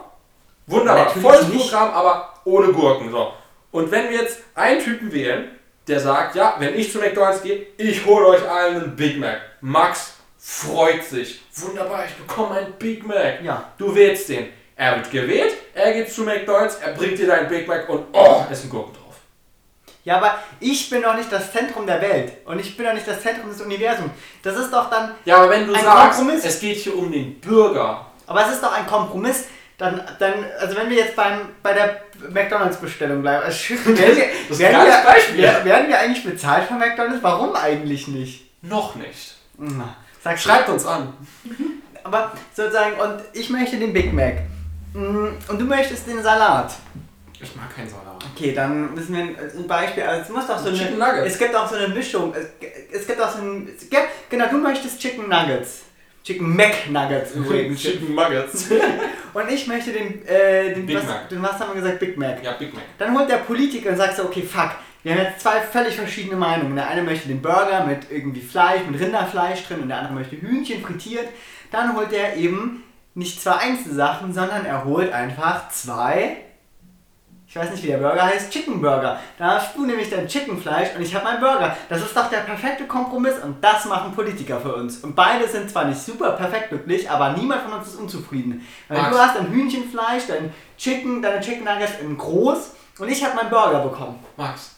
wunderbar. 0.66 1.04
Natürlich 1.06 1.22
Volles 1.22 1.48
nicht. 1.48 1.70
Programm, 1.70 1.90
aber 1.90 2.34
ohne 2.44 2.72
Gurken. 2.72 3.10
So. 3.10 3.32
Und 3.70 3.90
wenn 3.90 4.10
wir 4.10 4.22
jetzt 4.22 4.40
einen 4.54 4.80
Typen 4.82 5.12
wählen, 5.12 5.50
der 5.86 6.00
sagt, 6.00 6.34
ja, 6.34 6.54
wenn 6.58 6.74
ich 6.74 6.90
zu 6.90 6.98
McDonalds 6.98 7.42
gehe, 7.42 7.66
ich 7.76 8.04
hole 8.06 8.26
euch 8.26 8.48
allen 8.48 8.76
einen 8.82 8.96
Big 8.96 9.18
Mac. 9.18 9.40
Max 9.60 10.14
freut 10.48 11.02
sich. 11.04 11.40
Wunderbar, 11.56 12.04
ich 12.04 12.14
bekomme 12.14 12.56
einen 12.56 12.72
Big 12.74 13.06
Mac. 13.06 13.40
Ja. 13.42 13.72
Du 13.78 13.94
wählst 13.94 14.28
den. 14.28 14.48
Er 14.76 14.96
wird 14.96 15.10
gewählt, 15.10 15.54
er 15.72 15.92
geht 15.92 16.12
zu 16.12 16.22
McDonalds, 16.22 16.74
er 16.76 16.92
bringt 16.92 17.16
dir 17.18 17.28
deinen 17.28 17.48
Big 17.48 17.66
Mac 17.66 17.88
und 17.88 18.06
oh, 18.12 18.44
es 18.50 18.60
sind 18.60 18.70
Gurken 18.70 18.92
drauf. 18.92 19.14
Ja, 20.04 20.16
aber 20.16 20.38
ich 20.60 20.90
bin 20.90 21.00
doch 21.00 21.16
nicht 21.16 21.32
das 21.32 21.50
Zentrum 21.52 21.86
der 21.86 22.02
Welt 22.02 22.32
und 22.44 22.58
ich 22.58 22.76
bin 22.76 22.84
doch 22.84 22.92
nicht 22.92 23.06
das 23.08 23.22
Zentrum 23.22 23.48
des 23.48 23.60
Universums. 23.62 24.10
Das 24.42 24.56
ist 24.56 24.70
doch 24.72 24.90
dann. 24.90 25.14
Ja, 25.24 25.36
aber 25.36 25.48
wenn 25.50 25.66
du 25.66 25.72
Ein 25.72 25.82
sagst, 25.82 26.18
Kompromiss. 26.18 26.44
es 26.44 26.60
geht 26.60 26.76
hier 26.76 26.96
um 26.98 27.10
den 27.10 27.40
Bürger. 27.40 28.04
Aber 28.26 28.44
es 28.44 28.52
ist 28.52 28.62
doch 28.62 28.72
ein 28.72 28.86
Kompromiss. 28.86 29.44
Dann, 29.78 30.02
dann, 30.18 30.34
also 30.60 30.76
wenn 30.76 30.88
wir 30.90 30.96
jetzt 30.98 31.16
beim, 31.16 31.48
bei 31.62 31.72
der 31.72 32.02
McDonalds-Bestellung 32.30 33.22
bleiben, 33.22 33.44
also 33.44 33.74
werden, 33.86 33.96
wir, 34.16 34.24
Das 34.48 34.58
ist 34.58 34.64
ein 34.64 34.72
werden, 34.72 34.86
wir, 34.86 35.10
Beispiel. 35.12 35.38
wer- 35.42 35.64
werden 35.64 35.88
wir 35.88 35.98
eigentlich 35.98 36.24
bezahlt 36.24 36.64
von 36.68 36.78
McDonalds? 36.78 37.22
Warum 37.22 37.54
eigentlich 37.56 38.06
nicht? 38.08 38.44
Noch 38.62 38.94
nicht. 38.96 39.34
Na, 39.56 39.96
Sag 40.24 40.38
Schreibt 40.38 40.68
uns 40.70 40.86
an. 40.86 41.12
Aber 42.04 42.32
sozusagen, 42.54 42.98
und 42.98 43.20
ich 43.34 43.48
möchte 43.50 43.76
den 43.78 43.92
Big 43.92 44.12
Mac. 44.12 44.36
Mm, 44.94 45.28
Und 45.48 45.58
du 45.60 45.64
möchtest 45.64 46.06
den 46.06 46.22
Salat. 46.22 46.72
Ich 47.40 47.54
mag 47.56 47.74
keinen 47.74 47.88
Salat. 47.88 48.24
Okay, 48.34 48.52
dann 48.54 48.94
müssen 48.94 49.14
wir 49.14 49.22
ein, 49.22 49.66
Beispiel. 49.68 50.02
Also 50.02 50.22
es 50.22 50.28
muss 50.30 50.46
doch 50.46 50.58
so 50.58 50.72
Chicken 50.72 51.00
eine. 51.00 51.12
Nuggets. 51.18 51.32
Es 51.34 51.38
gibt 51.38 51.54
auch 51.54 51.68
so 51.68 51.76
eine 51.76 51.88
Mischung. 51.88 52.34
Es, 52.34 52.46
es 53.00 53.06
gibt 53.06 53.20
auch 53.20 53.30
so 53.30 53.42
ein. 53.42 53.66
gibt- 53.66 54.08
Genau, 54.30 54.46
du 54.48 54.56
möchtest 54.58 54.98
Chicken 55.00 55.28
Nuggets. 55.28 55.82
Chicken 56.24 56.56
Mac 56.56 56.88
Nuggets 56.90 57.32
übrigens. 57.34 57.80
Chicken 57.82 58.14
Nuggets. 58.14 58.70
Und 59.34 59.50
ich 59.50 59.66
möchte 59.66 59.92
den, 59.92 60.26
äh, 60.26 60.72
den, 60.72 60.86
Big 60.86 60.96
was, 60.96 61.04
Mac. 61.04 61.28
den, 61.28 61.42
was 61.42 61.52
haben 61.58 61.74
wir 61.74 61.82
gesagt, 61.82 62.00
Big 62.00 62.16
Mac. 62.16 62.42
ja, 62.42 62.52
Big 62.52 62.72
Mac. 62.72 62.82
Dann 62.98 63.14
holt 63.14 63.28
der 63.28 63.38
Politiker 63.38 63.90
und 63.90 63.96
sagt 63.96 64.16
so, 64.16 64.24
okay, 64.24 64.42
fuck, 64.42 64.70
wir 65.04 65.12
haben 65.12 65.22
jetzt 65.22 65.40
zwei 65.40 65.60
völlig 65.60 65.94
verschiedene 65.94 66.36
Meinungen. 66.36 66.74
Der 66.74 66.88
eine 66.88 67.02
möchte 67.02 67.28
den 67.28 67.42
Burger 67.42 67.84
mit 67.84 68.10
irgendwie 68.10 68.40
Fleisch, 68.40 68.80
mit 68.90 69.00
Rinderfleisch 69.00 69.64
drin 69.66 69.82
und 69.82 69.88
der 69.88 69.98
andere 69.98 70.14
möchte 70.14 70.40
Hühnchen 70.40 70.82
frittiert. 70.82 71.28
Dann 71.70 71.94
holt 71.94 72.12
er 72.12 72.36
eben 72.36 72.82
nicht 73.14 73.40
zwei 73.40 73.56
Einzelsachen, 73.56 74.32
sondern 74.32 74.64
er 74.64 74.84
holt 74.84 75.12
einfach 75.12 75.68
zwei, 75.68 76.38
ich 77.54 77.60
weiß 77.60 77.70
nicht 77.70 77.84
wie 77.84 77.88
der 77.88 77.98
Burger 77.98 78.24
heißt, 78.24 78.50
Chicken 78.50 78.80
Burger. 78.80 79.20
Da 79.38 79.54
hast 79.54 79.76
du 79.76 79.86
nämlich 79.86 80.10
dein 80.10 80.26
Chickenfleisch 80.26 80.88
und 80.96 81.02
ich 81.02 81.14
habe 81.14 81.24
meinen 81.24 81.38
Burger. 81.38 81.76
Das 81.88 82.00
ist 82.00 82.16
doch 82.16 82.28
der 82.28 82.38
perfekte 82.38 82.84
Kompromiss 82.84 83.34
und 83.44 83.62
das 83.62 83.84
machen 83.84 84.12
Politiker 84.12 84.58
für 84.58 84.74
uns. 84.74 85.04
Und 85.04 85.14
beide 85.14 85.46
sind 85.46 85.70
zwar 85.70 85.84
nicht 85.84 86.00
super 86.00 86.30
perfekt 86.30 86.70
glücklich, 86.70 87.08
aber 87.08 87.34
niemand 87.34 87.62
von 87.62 87.74
uns 87.74 87.88
ist 87.88 87.94
unzufrieden. 87.94 88.66
Weil 88.88 89.02
Max. 89.02 89.14
du 89.14 89.22
hast 89.22 89.36
dein 89.36 89.52
Hühnchenfleisch, 89.52 90.24
dein 90.26 90.52
Chicken, 90.76 91.22
deine 91.22 91.40
Chicken 91.40 91.64
Nuggets 91.64 92.00
in 92.00 92.18
groß 92.18 92.72
und 92.98 93.08
ich 93.08 93.22
habe 93.24 93.36
meinen 93.36 93.50
Burger 93.50 93.80
bekommen. 93.80 94.18
Max. 94.36 94.73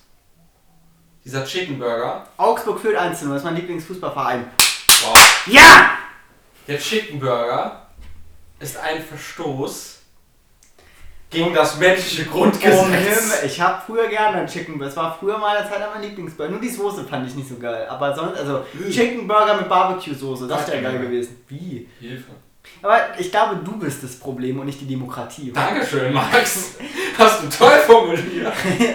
Dieser 1.27 1.45
Chicken 1.45 1.77
Burger. 1.81 2.25
Augsburg 2.37 2.79
führt 2.79 2.95
1 2.95 3.23
0, 3.23 3.31
das 3.31 3.39
ist 3.39 3.45
mein 3.45 3.57
Lieblingsfußballverein. 3.57 4.45
Wow. 5.03 5.47
Ja! 5.47 5.99
Der 6.69 6.79
Chicken 6.79 7.19
Burger 7.19 7.89
ist 8.61 8.77
ein 8.77 9.03
Verstoß 9.03 10.03
gegen 11.29 11.53
das 11.53 11.79
menschliche 11.79 12.27
Grundgesetz. 12.27 13.43
ich 13.45 13.61
habe 13.61 13.83
früher 13.85 14.07
gerne 14.07 14.37
einen 14.37 14.47
Chicken 14.47 14.79
Burger. 14.79 14.89
Es 14.89 14.97
war 14.97 15.19
früher 15.19 15.37
mal 15.37 15.57
eine 15.57 15.69
Zeit 15.69 15.81
lang 15.81 15.91
mein 15.95 16.03
Lieblingsburger. 16.03 16.53
Nur 16.53 16.61
die 16.61 16.71
Soße 16.71 17.03
fand 17.03 17.27
ich 17.27 17.35
nicht 17.35 17.49
so 17.49 17.57
geil. 17.57 17.89
Aber 17.89 18.15
sonst, 18.15 18.39
also 18.39 18.65
Chicken 18.89 19.27
Burger 19.27 19.57
mit 19.57 19.69
Barbecue-Soße, 19.69 20.47
das 20.47 20.69
wäre 20.69 20.81
geil 20.81 21.01
gewesen. 21.01 21.43
Wie? 21.49 21.89
Hilfe. 21.99 22.31
Aber 22.81 23.19
ich 23.19 23.33
glaube, 23.33 23.57
du 23.65 23.77
bist 23.77 24.01
das 24.05 24.17
Problem 24.17 24.61
und 24.61 24.67
nicht 24.67 24.81
die 24.81 24.87
Demokratie. 24.87 25.51
Dankeschön, 25.53 26.13
Max. 26.13 26.77
Hast 27.19 27.43
du 27.43 27.49
toll 27.49 27.79
formuliert. 27.85 28.53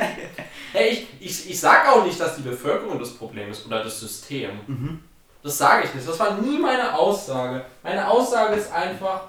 hey, 0.71 0.89
ich, 0.91 1.07
ich, 1.21 1.49
ich 1.49 1.59
sag 1.59 1.87
auch 1.87 2.03
nicht, 2.05 2.19
dass 2.19 2.35
die 2.35 2.41
Bevölkerung 2.41 2.99
das 2.99 3.13
Problem 3.13 3.49
ist 3.51 3.65
oder 3.65 3.83
das 3.83 3.99
System. 3.99 4.51
Mhm. 4.67 5.03
Das 5.43 5.57
sage 5.57 5.85
ich 5.87 5.93
nicht. 5.93 6.07
Das 6.07 6.19
war 6.19 6.37
nie 6.37 6.57
meine 6.59 6.93
Aussage. 6.97 7.65
Meine 7.83 8.07
Aussage 8.07 8.55
ist 8.55 8.71
einfach, 8.71 9.21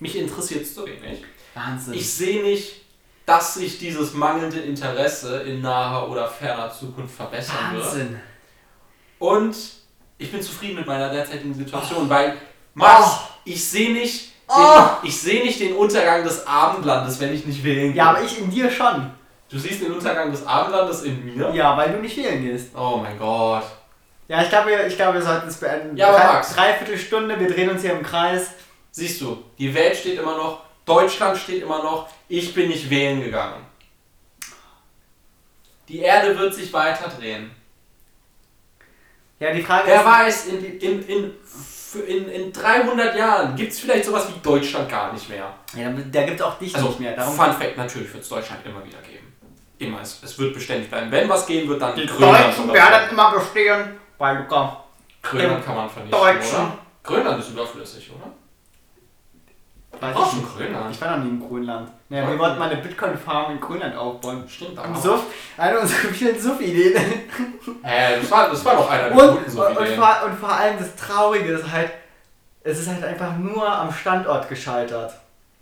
mich 0.00 0.16
interessiert 0.16 0.62
es 0.62 0.74
so 0.74 0.86
wenig. 0.86 1.22
Wahnsinn. 1.54 1.94
Ich 1.94 2.12
sehe 2.12 2.42
nicht, 2.42 2.82
dass 3.24 3.54
sich 3.54 3.78
dieses 3.78 4.14
mangelnde 4.14 4.60
Interesse 4.60 5.42
in 5.42 5.60
naher 5.62 6.08
oder 6.08 6.28
ferner 6.28 6.72
Zukunft 6.72 7.14
verbessern 7.16 7.56
wird. 7.72 7.84
Wahnsinn. 7.84 8.20
Und 9.18 9.56
ich 10.18 10.30
bin 10.30 10.42
zufrieden 10.42 10.76
mit 10.76 10.86
meiner 10.86 11.08
derzeitigen 11.10 11.54
Situation, 11.54 12.08
weil 12.08 12.36
Max, 12.74 13.04
Oh. 13.06 13.18
ich 13.44 13.64
sehe 13.66 13.92
nicht, 13.92 14.32
Oh. 14.48 14.54
den, 15.02 15.08
ich 15.08 15.20
sehe 15.20 15.42
nicht 15.44 15.58
den 15.60 15.74
Untergang 15.74 16.22
des 16.22 16.46
Abendlandes, 16.46 17.18
wenn 17.20 17.32
ich 17.34 17.46
nicht 17.46 17.64
wählen 17.64 17.88
gehe. 17.92 17.96
Ja, 17.96 18.10
aber 18.10 18.22
ich 18.22 18.38
in 18.38 18.50
dir 18.50 18.70
schon. 18.70 19.10
Du 19.48 19.58
siehst 19.58 19.80
den 19.82 19.92
Untergang 19.92 20.30
des 20.30 20.44
Abendlandes 20.46 21.02
in 21.02 21.24
mir? 21.24 21.50
Ja, 21.54 21.76
weil 21.76 21.92
du 21.92 21.98
nicht 22.00 22.16
wählen 22.16 22.42
gehst. 22.42 22.70
Oh 22.76 22.96
mein 23.02 23.16
Gott. 23.18 23.64
Ja, 24.28 24.42
ich 24.42 24.48
glaube, 24.48 24.72
ich 24.88 24.96
glaube, 24.96 25.14
wir 25.18 25.22
sollten 25.22 25.46
es 25.48 25.56
beenden. 25.56 25.96
Ja, 25.96 26.08
aber 26.08 26.18
Drei, 26.18 26.32
Max. 26.32 26.54
Dreiviertel 26.54 26.98
Stunde, 26.98 27.38
wir 27.38 27.48
drehen 27.48 27.70
uns 27.70 27.82
hier 27.82 27.92
im 27.92 28.02
Kreis. 28.02 28.50
Siehst 28.90 29.20
du, 29.20 29.42
die 29.58 29.72
Welt 29.72 29.96
steht 29.96 30.18
immer 30.18 30.36
noch, 30.36 30.62
Deutschland 30.84 31.36
steht 31.38 31.62
immer 31.62 31.82
noch, 31.82 32.08
ich 32.28 32.52
bin 32.54 32.68
nicht 32.68 32.90
wählen 32.90 33.20
gegangen. 33.22 33.64
Die 35.88 36.00
Erde 36.00 36.36
wird 36.36 36.54
sich 36.54 36.72
weiter 36.72 37.08
drehen. 37.08 37.50
Ja, 39.38 39.52
die 39.52 39.62
Frage 39.62 39.86
Wer 39.86 40.00
ist. 40.00 40.06
weiß, 40.06 40.46
in, 40.46 40.64
in, 40.80 41.02
in, 41.06 41.32
in, 42.08 42.28
in 42.30 42.52
300 42.52 43.14
Jahren 43.16 43.54
gibt 43.54 43.70
es 43.72 43.78
vielleicht 43.80 44.06
sowas 44.06 44.26
wie 44.28 44.40
Deutschland 44.42 44.88
gar 44.88 45.12
nicht 45.12 45.28
mehr. 45.28 45.52
Ja, 45.76 45.90
da 46.10 46.22
gibt 46.24 46.40
es 46.40 46.42
auch 46.46 46.58
dich 46.58 46.74
Also, 46.74 46.88
nicht 46.88 47.00
mehr. 47.00 47.14
Darum 47.14 47.36
Fun 47.36 47.52
Fact, 47.52 47.76
natürlich 47.76 48.12
wird 48.12 48.22
es 48.22 48.28
Deutschland 48.28 48.64
immer 48.64 48.84
wieder 48.84 48.98
geben. 49.02 49.25
Immer, 49.78 50.00
es, 50.00 50.22
es 50.22 50.38
wird 50.38 50.54
beständig 50.54 50.88
bleiben. 50.88 51.10
Wenn 51.10 51.28
was 51.28 51.46
gehen 51.46 51.68
wird, 51.68 51.82
dann 51.82 51.94
die 51.94 52.06
Grönland 52.06 52.46
Deutschen 52.46 52.72
werden 52.72 53.10
immer 53.10 53.30
bestehen. 53.32 53.98
Weil 54.18 54.38
Luca. 54.38 54.82
so. 55.22 55.28
Grönland 55.30 55.64
kann 55.64 55.74
man 55.76 55.90
vernichten, 55.90 56.18
Deutschen. 56.20 56.56
oder? 56.56 56.78
Grönland 57.02 57.40
ist 57.40 57.50
überflüssig, 57.50 58.10
oder? 58.12 58.30
Weiß 60.00 60.14
schon 60.30 60.38
nicht. 60.40 60.56
Grönland. 60.56 60.94
Ich 60.94 61.00
war 61.00 61.16
noch 61.16 61.24
nie 61.24 61.30
in 61.30 61.48
Grönland. 61.48 61.90
Ja, 62.08 62.16
wir 62.22 62.28
Okay. 62.28 62.38
wollten 62.38 62.58
mal 62.58 62.70
eine 62.70 62.80
Bitcoin-Farm 62.82 63.52
in 63.52 63.60
Grönland 63.60 63.96
aufbauen. 63.96 64.44
Stimmt 64.48 64.78
auch. 64.78 64.94
Suff, 64.96 65.24
eine 65.56 65.78
unserer 65.78 66.08
vielen 66.12 66.38
Suff-Ideen. 66.40 66.96
Äh, 67.82 68.20
das, 68.20 68.30
war, 68.30 68.48
das 68.50 68.64
war 68.64 68.76
doch 68.76 68.90
einer 68.90 69.08
der 69.10 69.16
Und, 69.18 69.38
guten 69.38 69.50
so 69.50 69.66
und, 69.66 69.76
und 69.76 70.38
vor 70.38 70.52
allem 70.52 70.78
das 70.78 70.94
Traurige 70.96 71.52
ist 71.52 71.70
halt, 71.70 71.90
es 72.62 72.78
ist 72.78 72.88
halt 72.88 73.04
einfach 73.04 73.36
nur 73.38 73.66
am 73.68 73.92
Standort 73.92 74.48
gescheitert. 74.48 75.14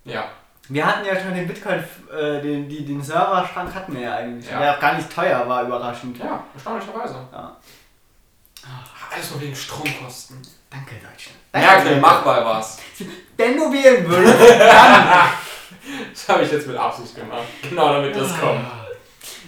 Ja. 0.04 0.24
Wir 0.68 0.86
hatten 0.86 1.04
ja 1.04 1.18
schon 1.20 1.34
den 1.34 1.46
Bitcoin, 1.46 1.84
äh, 2.10 2.40
den, 2.40 2.68
die, 2.68 2.84
den 2.86 3.02
Serverschrank 3.02 3.74
hatten 3.74 3.94
wir 3.94 4.00
ja 4.00 4.16
eigentlich, 4.16 4.50
Ja. 4.50 4.58
der 4.60 4.74
auch 4.76 4.80
gar 4.80 4.94
nicht 4.94 5.14
teuer 5.14 5.46
war, 5.48 5.62
überraschend. 5.64 6.18
Ja, 6.18 6.42
erstaunlicherweise. 6.54 7.16
Ja. 7.32 7.56
Alles 9.14 9.30
nur 9.30 9.40
wegen 9.42 9.54
Stromkosten. 9.54 10.40
Danke, 10.70 10.94
Deutschland. 10.94 11.38
Merkel, 11.52 12.00
mach 12.00 12.24
mal 12.24 12.44
was. 12.44 12.78
Wenn 13.36 13.56
du 13.56 13.72
wählen 13.72 14.08
würdest, 14.08 14.40
dann. 14.58 15.28
Das 16.12 16.28
habe 16.28 16.42
ich 16.44 16.50
jetzt 16.50 16.66
mit 16.66 16.76
Absicht 16.76 17.14
gemacht. 17.14 17.42
Genau 17.68 17.92
damit 17.92 18.16
das 18.16 18.28
kommt. 18.40 18.64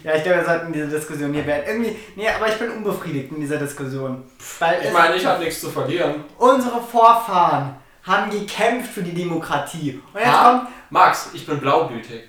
ja, 0.05 0.14
ich 0.14 0.23
glaube, 0.23 0.39
wir 0.41 0.45
sollten 0.45 0.73
diese 0.73 0.89
Diskussion 0.89 1.33
hier 1.33 1.43
beenden. 1.45 1.67
Irgendwie, 1.85 1.97
nee, 2.14 2.29
aber 2.29 2.49
ich 2.49 2.59
bin 2.59 2.71
unbefriedigt 2.71 3.33
in 3.33 3.41
dieser 3.41 3.57
Diskussion. 3.57 4.23
Weil 4.59 4.85
Ich 4.85 4.93
meine, 4.93 5.17
ich 5.17 5.25
habe 5.25 5.43
nichts 5.43 5.61
zu 5.62 5.71
verlieren. 5.71 6.25
unsere 6.37 6.81
Vorfahren 6.83 7.77
haben 8.07 8.31
gekämpft 8.31 8.93
für 8.93 9.03
die 9.03 9.15
Demokratie. 9.15 10.01
Und 10.13 10.21
jetzt 10.21 10.29
Ha? 10.31 10.51
kommt. 10.51 10.69
Max, 10.91 11.31
ich 11.33 11.47
bin 11.47 11.59
blaublütig. 11.61 12.23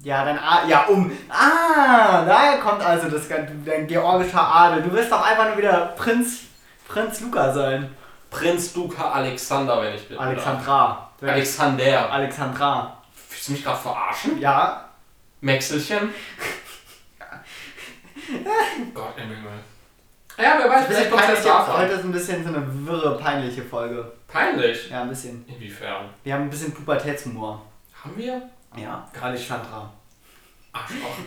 Ja, 0.00 0.24
dann. 0.24 0.38
ah, 0.38 0.64
Ja, 0.68 0.82
um. 0.84 1.10
Ah, 1.30 2.24
daher 2.26 2.58
kommt 2.58 2.82
also 2.82 3.08
das 3.08 3.26
ganze- 3.28 3.54
dein 3.64 3.86
georgischer 3.86 4.42
Adel. 4.46 4.82
Du 4.82 4.92
wirst 4.92 5.10
doch 5.10 5.24
einfach 5.24 5.48
nur 5.48 5.56
wieder 5.58 5.94
Prinz. 5.96 6.40
Prinz 6.86 7.20
Luca 7.22 7.52
sein. 7.52 7.94
Prinz 8.30 8.74
Luca 8.74 9.10
Alexander, 9.12 9.80
wenn 9.80 9.94
ich 9.94 10.06
bin. 10.08 10.18
Alexandra. 10.18 11.08
Alexander. 11.22 12.12
Alexandra. 12.12 12.98
Willst 13.30 13.48
du 13.48 13.52
mich 13.52 13.64
gerade 13.64 13.78
verarschen? 13.78 14.38
Ja, 14.40 14.84
Maxelchen? 15.40 16.10
Gott 18.94 19.14
im 19.16 19.28
Himmel. 19.28 19.52
Ja, 20.36 20.54
wer 20.58 20.68
weiß, 20.68 20.86
Vielleicht 20.86 21.10
kommt 21.10 21.22
davon. 21.44 21.76
Heute 21.78 21.92
ist 21.94 22.04
ein 22.04 22.12
bisschen 22.12 22.42
so 22.42 22.48
eine 22.48 22.86
wirre, 22.86 23.16
peinliche 23.18 23.62
Folge. 23.62 24.12
Peinlich. 24.34 24.90
Ja, 24.90 25.02
ein 25.02 25.08
bisschen. 25.08 25.44
Inwiefern? 25.46 26.10
Wir 26.24 26.34
haben 26.34 26.42
ein 26.42 26.50
bisschen 26.50 26.74
Pubertätshumor. 26.74 27.64
Haben 28.02 28.16
wir? 28.16 28.50
Ja, 28.76 29.08
Alexandra. 29.20 29.92
Arschloch. 30.72 31.16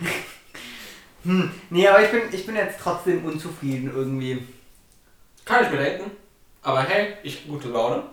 Hm, 1.24 1.52
nee, 1.70 1.86
aber 1.86 2.00
ich 2.00 2.12
bin, 2.12 2.22
ich 2.30 2.46
bin 2.46 2.54
jetzt 2.54 2.78
trotzdem 2.80 3.24
unzufrieden 3.24 3.90
irgendwie. 3.92 4.46
Kann 5.44 5.64
ich 5.64 5.70
mir 5.70 5.78
denken. 5.78 6.12
Aber 6.62 6.80
hey, 6.80 7.14
ich 7.24 7.48
gute 7.48 7.68
Laune. 7.70 8.04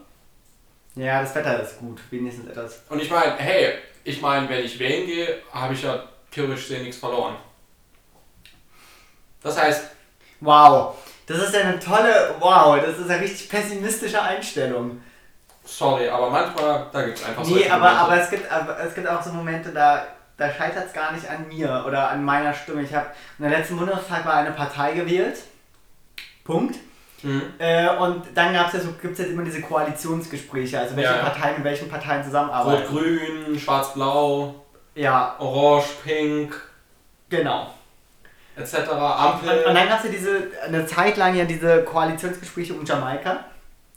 Ja, 0.95 1.21
das 1.21 1.35
Wetter 1.35 1.61
ist 1.61 1.77
gut, 1.77 2.01
wenigstens 2.09 2.49
etwas. 2.49 2.81
Und 2.89 2.99
ich 2.99 3.11
meine, 3.11 3.35
hey, 3.37 3.75
ich 4.03 4.19
meine, 4.21 4.49
wenn 4.49 4.65
ich 4.65 4.79
wählen 4.79 5.05
gehe, 5.05 5.37
habe 5.51 5.75
ich 5.75 5.83
ja 5.83 6.03
theoretisch 6.31 6.71
nichts 6.71 6.97
verloren. 6.97 7.35
Das 9.43 9.61
heißt, 9.61 9.95
Wow, 10.41 10.95
das 11.27 11.37
ist 11.39 11.53
ja 11.53 11.61
eine 11.61 11.79
tolle, 11.79 12.35
wow, 12.39 12.77
das 12.83 12.97
ist 12.99 13.09
eine 13.09 13.21
richtig 13.21 13.49
pessimistische 13.49 14.21
Einstellung. 14.21 15.01
sorry, 15.65 16.07
aber 16.07 16.29
manchmal, 16.29 16.87
da 16.91 17.01
gibt 17.05 17.17
es 17.17 17.25
einfach 17.25 17.43
Nee, 17.43 17.49
solche 17.53 17.73
aber, 17.73 17.81
Momente. 17.85 18.01
aber, 18.03 18.21
es 18.21 18.29
gibt, 18.29 18.51
aber 18.51 18.79
es 18.79 18.93
gibt 18.95 19.07
auch 19.07 19.21
so 19.23 19.31
Momente, 19.31 19.69
da, 19.71 20.05
da 20.37 20.51
scheitert 20.51 20.87
es 20.87 20.93
gar 20.93 21.11
nicht 21.13 21.27
an 21.29 21.47
mir 21.47 21.83
oder 21.87 22.09
an 22.09 22.23
meiner 22.23 22.53
Stimme. 22.53 22.83
Ich 22.83 22.93
habe 22.93 23.07
in 23.39 23.49
der 23.49 23.57
letzten 23.57 23.77
Bundestag 23.77 24.25
war 24.25 24.35
eine 24.35 24.51
Partei 24.51 24.93
gewählt. 24.93 25.37
Punkt. 26.43 26.75
Mhm. 27.23 27.41
Äh, 27.57 27.89
und 27.97 28.23
dann 28.35 28.53
gab's 28.53 28.73
ja 28.73 28.79
so, 28.81 28.89
gibt 29.01 29.13
es 29.13 29.19
jetzt 29.19 29.31
immer 29.31 29.43
diese 29.43 29.61
Koalitionsgespräche, 29.61 30.79
also 30.79 30.95
welche 30.95 31.09
Ja, 31.09 31.17
ja. 31.17 31.23
Parteien 31.23 31.55
mit 31.55 31.63
welchen 31.63 31.89
Parteien 31.89 32.23
zusammenarbeiten. 32.23 32.83
Rot-Grün, 32.93 33.57
Schwarz-Blau, 33.59 34.53
Ja, 34.93 35.35
Orange, 35.39 35.87
Pink. 36.03 36.61
genau. 37.29 37.73
Etc. 38.57 38.89
Ampel. 38.91 39.49
Und, 39.59 39.65
und 39.67 39.75
dann 39.75 39.87
gab 39.89 39.99
es 39.99 40.05
ja 40.05 40.11
diese, 40.11 40.37
eine 40.65 40.85
Zeit 40.85 41.17
lang 41.17 41.35
ja 41.35 41.45
diese 41.45 41.83
Koalitionsgespräche 41.83 42.73
um 42.73 42.85
Jamaika. 42.85 43.45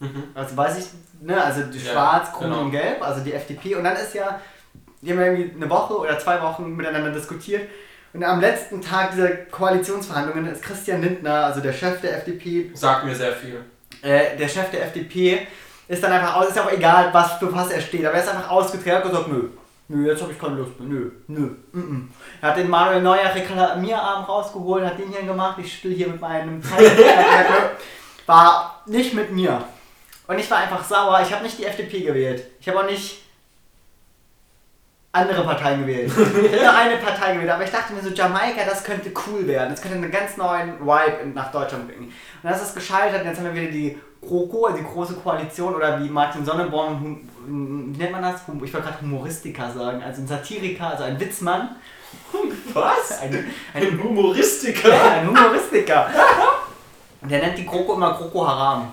Mhm. 0.00 0.24
Also 0.34 0.56
weiß 0.56 0.78
ich, 0.78 0.86
ne, 1.26 1.42
also 1.42 1.62
die 1.62 1.78
Ja, 1.78 1.92
Schwarz, 1.92 2.32
Grün 2.32 2.50
genau. 2.50 2.62
und 2.62 2.70
Gelb, 2.70 3.02
also 3.02 3.20
die 3.22 3.32
FDP. 3.32 3.74
Und 3.76 3.84
dann 3.84 3.96
ist 3.96 4.14
ja, 4.14 4.40
die 5.02 5.10
haben 5.12 5.18
ja 5.20 5.26
irgendwie 5.26 5.54
eine 5.56 5.70
Woche 5.70 5.94
oder 5.98 6.18
zwei 6.18 6.40
Wochen 6.42 6.74
miteinander 6.76 7.10
diskutiert. 7.10 7.68
Und 8.12 8.24
am 8.24 8.40
letzten 8.40 8.80
Tag 8.80 9.12
dieser 9.12 9.28
Koalitionsverhandlungen 9.28 10.46
ist 10.50 10.62
Christian 10.62 11.02
Lindner, 11.02 11.44
also 11.46 11.60
der 11.60 11.72
Chef 11.72 12.00
der 12.00 12.16
FDP, 12.18 12.70
Sagt 12.74 13.04
mir 13.04 13.14
sehr 13.14 13.32
viel. 13.32 13.62
äh, 14.02 14.36
der 14.36 14.48
Chef 14.48 14.70
der 14.70 14.84
FDP, 14.84 15.46
ist 15.88 16.02
dann 16.02 16.12
einfach 16.12 16.36
aus, 16.36 16.48
ist 16.48 16.56
ja 16.56 16.64
auch 16.64 16.72
egal, 16.72 17.10
was 17.12 17.34
für 17.34 17.52
was 17.54 17.70
er 17.70 17.80
steht, 17.80 18.04
aber 18.06 18.14
er 18.16 18.22
ist 18.22 18.28
einfach 18.28 18.50
ausgetreten 18.50 19.02
und 19.02 19.10
gesagt, 19.10 19.28
nö, 19.28 19.48
nö, 19.88 20.06
jetzt 20.10 20.22
habe 20.22 20.32
ich 20.32 20.38
keine 20.38 20.56
Lust 20.56 20.78
mehr, 20.80 20.88
nö, 20.88 21.10
nö, 21.28 21.40
mm, 21.72 21.78
mm. 21.78 22.10
Hat 22.42 22.56
den 22.56 22.68
Manuel 22.70 23.02
Neuer 23.02 23.34
Reklamierarm 23.34 24.24
rausgeholt, 24.24 24.84
hat 24.84 24.98
den 24.98 25.08
hier 25.10 25.22
gemacht, 25.22 25.58
ich 25.58 25.72
spiele 25.74 25.94
hier 25.94 26.08
mit 26.08 26.20
meinem 26.20 26.62
war 28.26 28.82
nicht 28.86 29.14
mit 29.14 29.32
mir. 29.32 29.64
Und 30.26 30.38
ich 30.38 30.50
war 30.50 30.58
einfach 30.58 30.84
sauer, 30.84 31.20
ich 31.22 31.32
habe 31.32 31.42
nicht 31.42 31.58
die 31.58 31.64
FDP 31.64 32.02
gewählt. 32.02 32.44
Ich 32.60 32.68
habe 32.68 32.78
auch 32.80 32.86
nicht 32.86 33.22
andere 35.12 35.42
Parteien 35.42 35.80
gewählt. 35.80 36.12
Ich 36.12 36.52
habe 36.52 36.62
nur 36.62 36.74
eine 36.76 36.96
Partei 36.98 37.32
gewählt, 37.34 37.50
aber 37.50 37.64
ich 37.64 37.70
dachte 37.70 37.94
mir 37.94 38.02
so, 38.02 38.10
Jamaika, 38.10 38.64
das 38.68 38.84
könnte 38.84 39.10
cool 39.26 39.46
werden. 39.46 39.70
Das 39.70 39.80
könnte 39.80 39.96
einen 39.96 40.10
ganz 40.10 40.36
neuen 40.36 40.78
Vibe 40.80 41.28
nach 41.34 41.50
Deutschland 41.50 41.88
bringen. 41.88 42.04
Und 42.08 42.12
dann 42.42 42.52
ist 42.54 42.62
es 42.62 42.74
gescheitert, 42.74 43.24
jetzt 43.24 43.38
haben 43.38 43.46
wir 43.46 43.54
wieder 43.54 43.72
die 43.72 43.98
GroKo, 44.20 44.66
also 44.66 44.78
die 44.78 44.84
große 44.84 45.14
Koalition, 45.14 45.74
oder 45.74 45.98
wie 46.02 46.08
Martin 46.10 46.44
Sonneborn, 46.44 47.00
hum- 47.00 47.28
wie 47.94 47.98
nennt 47.98 48.12
man 48.12 48.20
das? 48.22 48.42
Ich 48.42 48.48
wollte 48.74 48.86
gerade 48.86 49.00
Humoristiker 49.00 49.70
sagen, 49.72 50.02
also 50.02 50.20
ein 50.20 50.26
Satiriker, 50.26 50.88
also 50.90 51.04
ein 51.04 51.18
Witzmann. 51.18 51.76
Was? 52.74 53.20
Ein, 53.22 53.34
ein, 53.74 53.82
Ein 53.82 54.02
Humoristiker? 54.02 54.92
ein 54.92 55.26
Humoristiker. 55.28 56.08
Und 57.20 57.30
der 57.30 57.40
nennt 57.40 57.58
die 57.58 57.66
GroKo 57.66 57.94
immer 57.94 58.14
GroKo 58.14 58.46
Haram. 58.46 58.92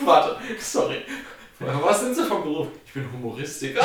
Warte, 0.00 0.36
sorry. 0.58 1.04
Was 1.58 2.00
sind 2.00 2.14
Sie 2.14 2.24
vom 2.24 2.42
Beruf? 2.42 2.68
Ich 2.86 2.92
bin 2.92 3.08
Humoristiker. 3.12 3.80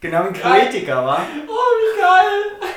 Genau 0.00 0.24
wie 0.24 0.28
ein 0.28 0.32
Poetiker, 0.32 1.04
wa? 1.04 1.20
Oh, 1.46 1.52
wie 1.52 2.00
geil. 2.00 2.70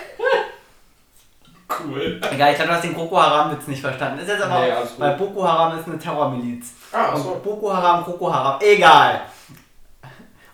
Cool. 1.70 2.22
Egal, 2.32 2.52
ich 2.52 2.56
glaube, 2.58 2.70
du 2.70 2.76
hast 2.76 2.84
den 2.84 2.94
Boko 2.94 3.20
Haram-Witz 3.22 3.68
nicht 3.68 3.82
verstanden. 3.82 4.20
Ist 4.20 4.28
jetzt 4.28 4.44
aber, 4.44 4.60
Nee, 4.62 4.74
weil 4.98 5.16
Boko 5.16 5.48
Haram 5.48 5.80
ist 5.80 5.88
eine 5.88 5.98
Terrormiliz. 5.98 6.68
Ah, 6.92 7.14
Und 7.14 7.24
so. 7.24 7.42
Boko 7.44 7.74
Haram, 7.74 8.06
Boko 8.06 8.32
Haram, 8.32 8.60
egal. 8.62 9.22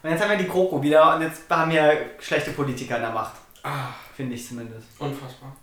Und 0.02 0.10
jetzt 0.10 0.22
haben 0.24 0.30
wir 0.32 0.38
die 0.38 0.47
Kroko 0.47 0.82
wieder 0.82 1.16
und 1.16 1.22
jetzt 1.22 1.41
haben 1.50 1.72
wir 1.72 2.12
schlechte 2.20 2.52
Politiker 2.52 2.95
in 2.97 3.02
der 3.02 3.12
Macht. 3.12 3.34
Ah, 3.64 3.89
Finde 4.16 4.36
ich 4.36 4.47
zumindest. 4.47 4.88
unfassbar. 5.00 5.54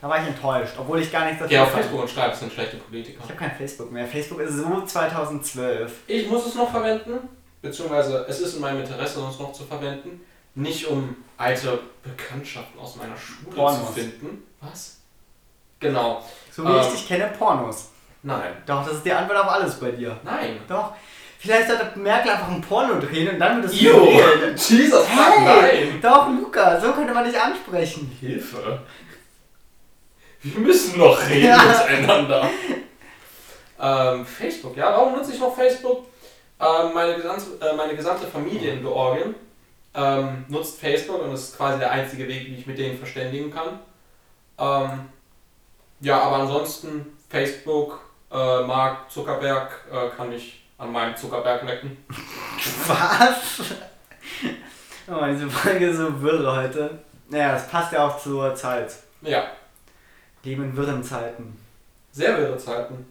Da 0.00 0.08
war 0.08 0.20
ich 0.22 0.28
enttäuscht, 0.28 0.72
obwohl 0.78 1.00
ich 1.00 1.12
gar 1.12 1.26
nichts 1.26 1.44
Geh 1.48 1.58
auf 1.58 1.72
kann. 1.72 1.82
Facebook 1.82 2.00
und 2.02 2.08
schreib, 2.10 2.32
es 2.32 2.40
sind 2.40 2.52
schlechte 2.52 2.76
Politiker. 2.78 3.18
Ich 3.22 3.28
habe 3.28 3.38
kein 3.38 3.54
Facebook 3.54 3.92
mehr. 3.92 4.06
Facebook 4.06 4.40
ist 4.40 4.54
so 4.56 4.80
2012. 4.82 5.92
Ich 6.06 6.28
muss 6.28 6.46
es 6.46 6.54
noch 6.54 6.70
verwenden, 6.70 7.28
beziehungsweise 7.60 8.24
es 8.28 8.40
ist 8.40 8.54
in 8.54 8.60
meinem 8.62 8.80
Interesse, 8.80 9.20
es 9.28 9.38
noch 9.38 9.52
zu 9.52 9.64
verwenden. 9.64 10.20
Nicht 10.54 10.86
um 10.86 11.16
alte 11.36 11.80
Bekanntschaften 12.02 12.80
aus 12.80 12.96
meiner 12.96 13.16
Schule 13.16 13.54
Pornos. 13.54 13.86
zu 13.88 13.92
finden. 13.92 14.42
Was? 14.60 14.98
Genau. 15.78 16.24
So 16.50 16.64
wie 16.64 16.68
Ähm. 16.70 16.80
ich 16.80 16.88
dich 16.92 17.08
kenne, 17.08 17.26
Pornos. 17.38 17.90
Nein. 18.22 18.52
Doch, 18.66 18.84
das 18.84 18.96
ist 18.96 19.04
die 19.04 19.12
Antwort 19.12 19.38
auf 19.38 19.48
alles 19.50 19.74
bei 19.78 19.90
dir. 19.92 20.18
Nein. 20.24 20.60
Doch. 20.68 20.92
Vielleicht 21.42 21.68
sollte 21.68 21.98
Merkel 21.98 22.32
einfach 22.32 22.48
ein 22.50 22.60
Porno 22.60 23.00
drehen 23.00 23.30
und 23.30 23.38
dann 23.38 23.62
wird 23.62 23.72
es 23.72 23.80
Jo! 23.80 24.06
Jesus, 24.56 25.06
fuck, 25.06 25.38
Hey, 25.38 25.86
nein! 25.92 25.98
doch, 26.02 26.28
Luca, 26.28 26.78
so 26.78 26.92
könnte 26.92 27.14
man 27.14 27.24
dich 27.24 27.40
ansprechen. 27.40 28.14
Hilfe! 28.20 28.78
Wir 30.42 30.60
müssen 30.60 30.98
noch 30.98 31.18
reden 31.28 31.46
Ja. 31.46 31.56
miteinander. 31.88 32.50
Ähm, 33.80 34.26
Facebook, 34.26 34.76
ja, 34.76 34.92
warum 34.92 35.14
nutze 35.14 35.32
ich 35.32 35.40
noch 35.40 35.54
Facebook? 35.56 36.04
Ähm, 36.60 36.92
meine, 36.92 37.14
gesamte, 37.16 37.44
äh, 37.64 37.74
meine 37.74 37.96
gesamte 37.96 38.26
Familie 38.26 38.74
in 38.74 38.82
Georgien 38.82 39.34
ähm, 39.94 40.44
nutzt 40.48 40.78
Facebook 40.78 41.22
und 41.22 41.32
das 41.32 41.44
ist 41.44 41.56
quasi 41.56 41.78
der 41.78 41.90
einzige 41.90 42.28
Weg, 42.28 42.46
wie 42.48 42.56
ich 42.56 42.66
mit 42.66 42.76
denen 42.76 42.98
verständigen 42.98 43.50
kann. 43.50 43.80
Ähm, 44.58 45.08
ja, 46.00 46.20
aber 46.20 46.36
ansonsten 46.36 47.16
Facebook, 47.30 48.00
äh, 48.30 48.60
Mark 48.62 49.10
Zuckerberg 49.10 49.70
äh, 49.90 50.14
kann 50.14 50.28
mich 50.28 50.59
an 50.80 50.90
meinem 50.92 51.16
Zuckerberg 51.16 51.62
lecken. 51.64 51.96
Was? 52.86 53.60
Oh, 55.08 55.24
diese 55.30 55.48
Folge 55.50 55.86
ist 55.86 55.96
so 55.98 56.22
wirre 56.22 56.56
heute. 56.56 56.98
Naja, 57.28 57.52
das 57.52 57.68
passt 57.68 57.92
ja 57.92 58.06
auch 58.06 58.18
zur 58.18 58.54
Zeit. 58.54 58.92
Ja, 59.22 59.44
Leben 60.42 60.64
in 60.64 60.76
wirren 60.76 61.04
Zeiten. 61.04 61.56
sehr 62.12 62.36
wirre 62.38 62.56
Zeiten. 62.56 63.06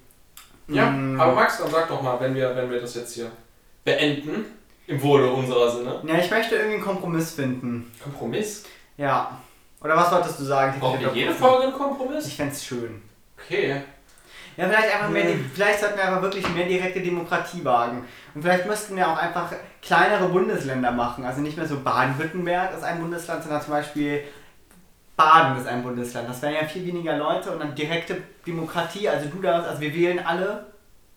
Ja, 0.67 0.89
Mm. 0.89 1.19
aber 1.19 1.33
Max, 1.33 1.57
dann 1.59 1.69
sag 1.71 1.87
doch 1.87 2.01
mal, 2.01 2.19
wenn 2.19 2.35
wir, 2.35 2.55
wenn 2.55 2.69
wir 2.69 2.79
das 2.81 2.95
jetzt 2.95 3.13
hier 3.15 3.31
beenden, 3.83 4.45
im 4.87 5.01
Wohle 5.01 5.31
unserer 5.31 5.69
Sinne. 5.71 6.01
Ja, 6.05 6.15
ich 6.17 6.29
möchte 6.31 6.55
irgendwie 6.55 6.75
einen 6.75 6.83
Kompromiss 6.83 7.31
finden. 7.33 7.91
Kompromiss? 8.03 8.65
Ja. 8.97 9.39
Oder 9.81 9.95
was 9.95 10.11
wolltest 10.11 10.39
du 10.39 10.43
sagen? 10.43 10.73
Ich 10.75 10.79
Brauchen 10.81 10.99
wir 10.99 11.11
jede. 11.13 11.33
Folge 11.33 11.63
einen 11.63 11.73
Kompromiss? 11.73 12.25
Ich 12.27 12.35
fänd's 12.35 12.63
schön. 12.65 13.01
Okay. 13.37 13.81
Ja, 14.59 14.67
vielleicht 14.67 14.93
einfach 14.93 15.09
mehr, 15.09 15.23
Hm. 15.23 15.51
vielleicht 15.53 15.79
sollten 15.79 15.97
wir 15.97 16.03
aber 16.05 16.21
wirklich 16.21 16.47
mehr 16.49 16.65
direkte 16.67 16.99
Demokratie 17.01 17.63
wagen. 17.63 18.05
Und 18.35 18.41
vielleicht 18.41 18.65
müssten 18.65 18.95
wir 18.97 19.07
auch 19.07 19.17
einfach 19.17 19.53
kleinere 19.81 20.27
Bundesländer 20.27 20.91
machen. 20.91 21.23
Also 21.25 21.39
nicht 21.39 21.55
mehr 21.55 21.65
so 21.65 21.79
Baden-Württemberg 21.79 22.75
ist 22.75 22.83
ein 22.83 22.99
Bundesland, 22.99 23.41
sondern 23.41 23.61
zum 23.61 23.71
Beispiel 23.71 24.21
Baden 25.15 25.57
ist 25.57 25.65
ein 25.67 25.81
Bundesland. 25.81 26.27
Das 26.27 26.41
wären 26.41 26.55
ja 26.55 26.65
viel 26.65 26.85
weniger 26.85 27.17
Leute 27.17 27.51
und 27.51 27.59
dann 27.59 27.73
direkte 27.73 28.17
Demokratie. 28.45 29.07
Also 29.07 29.29
du 29.29 29.41
darfst, 29.41 29.69
also 29.69 29.81
wir 29.81 29.93
wählen 29.95 30.19
alle 30.25 30.65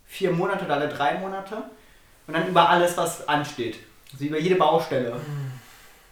vier 0.06 0.30
Monate 0.30 0.64
oder 0.64 0.74
alle 0.74 0.88
drei 0.88 1.18
Monate 1.18 1.56
und 2.28 2.34
dann 2.36 2.46
über 2.46 2.68
alles, 2.68 2.96
was 2.96 3.26
ansteht. 3.28 3.78
Also 4.12 4.24
über 4.26 4.38
jede 4.38 4.54
Baustelle. 4.54 5.16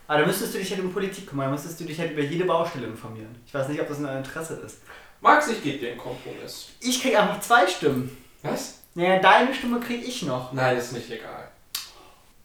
Aber 0.08 0.18
da 0.20 0.26
müsstest 0.26 0.54
du 0.54 0.58
dich 0.58 0.70
halt 0.72 0.82
um 0.82 0.92
Politik 0.92 1.28
kümmern, 1.28 1.46
da 1.46 1.52
müsstest 1.52 1.78
du 1.78 1.84
dich 1.84 2.00
halt 2.00 2.10
über 2.10 2.22
jede 2.22 2.44
Baustelle 2.44 2.86
informieren. 2.88 3.32
Ich 3.46 3.54
weiß 3.54 3.68
nicht, 3.68 3.80
ob 3.80 3.86
das 3.86 3.98
in 3.98 4.04
deinem 4.04 4.18
Interesse 4.18 4.54
ist. 4.66 4.78
Max, 5.20 5.48
ich 5.48 5.62
gebe 5.62 5.78
dir 5.78 5.90
einen 5.90 5.98
Kompromiss. 6.00 6.68
Ich 6.80 7.02
krieg 7.02 7.16
einfach 7.18 7.40
zwei 7.40 7.66
Stimmen. 7.66 8.16
Was? 8.42 8.80
Naja, 8.94 9.18
deine 9.20 9.54
Stimme 9.54 9.78
krieg 9.80 10.06
ich 10.06 10.22
noch. 10.22 10.52
Nein, 10.52 10.76
ist 10.76 10.92
nicht 10.92 11.10
egal. 11.10 11.48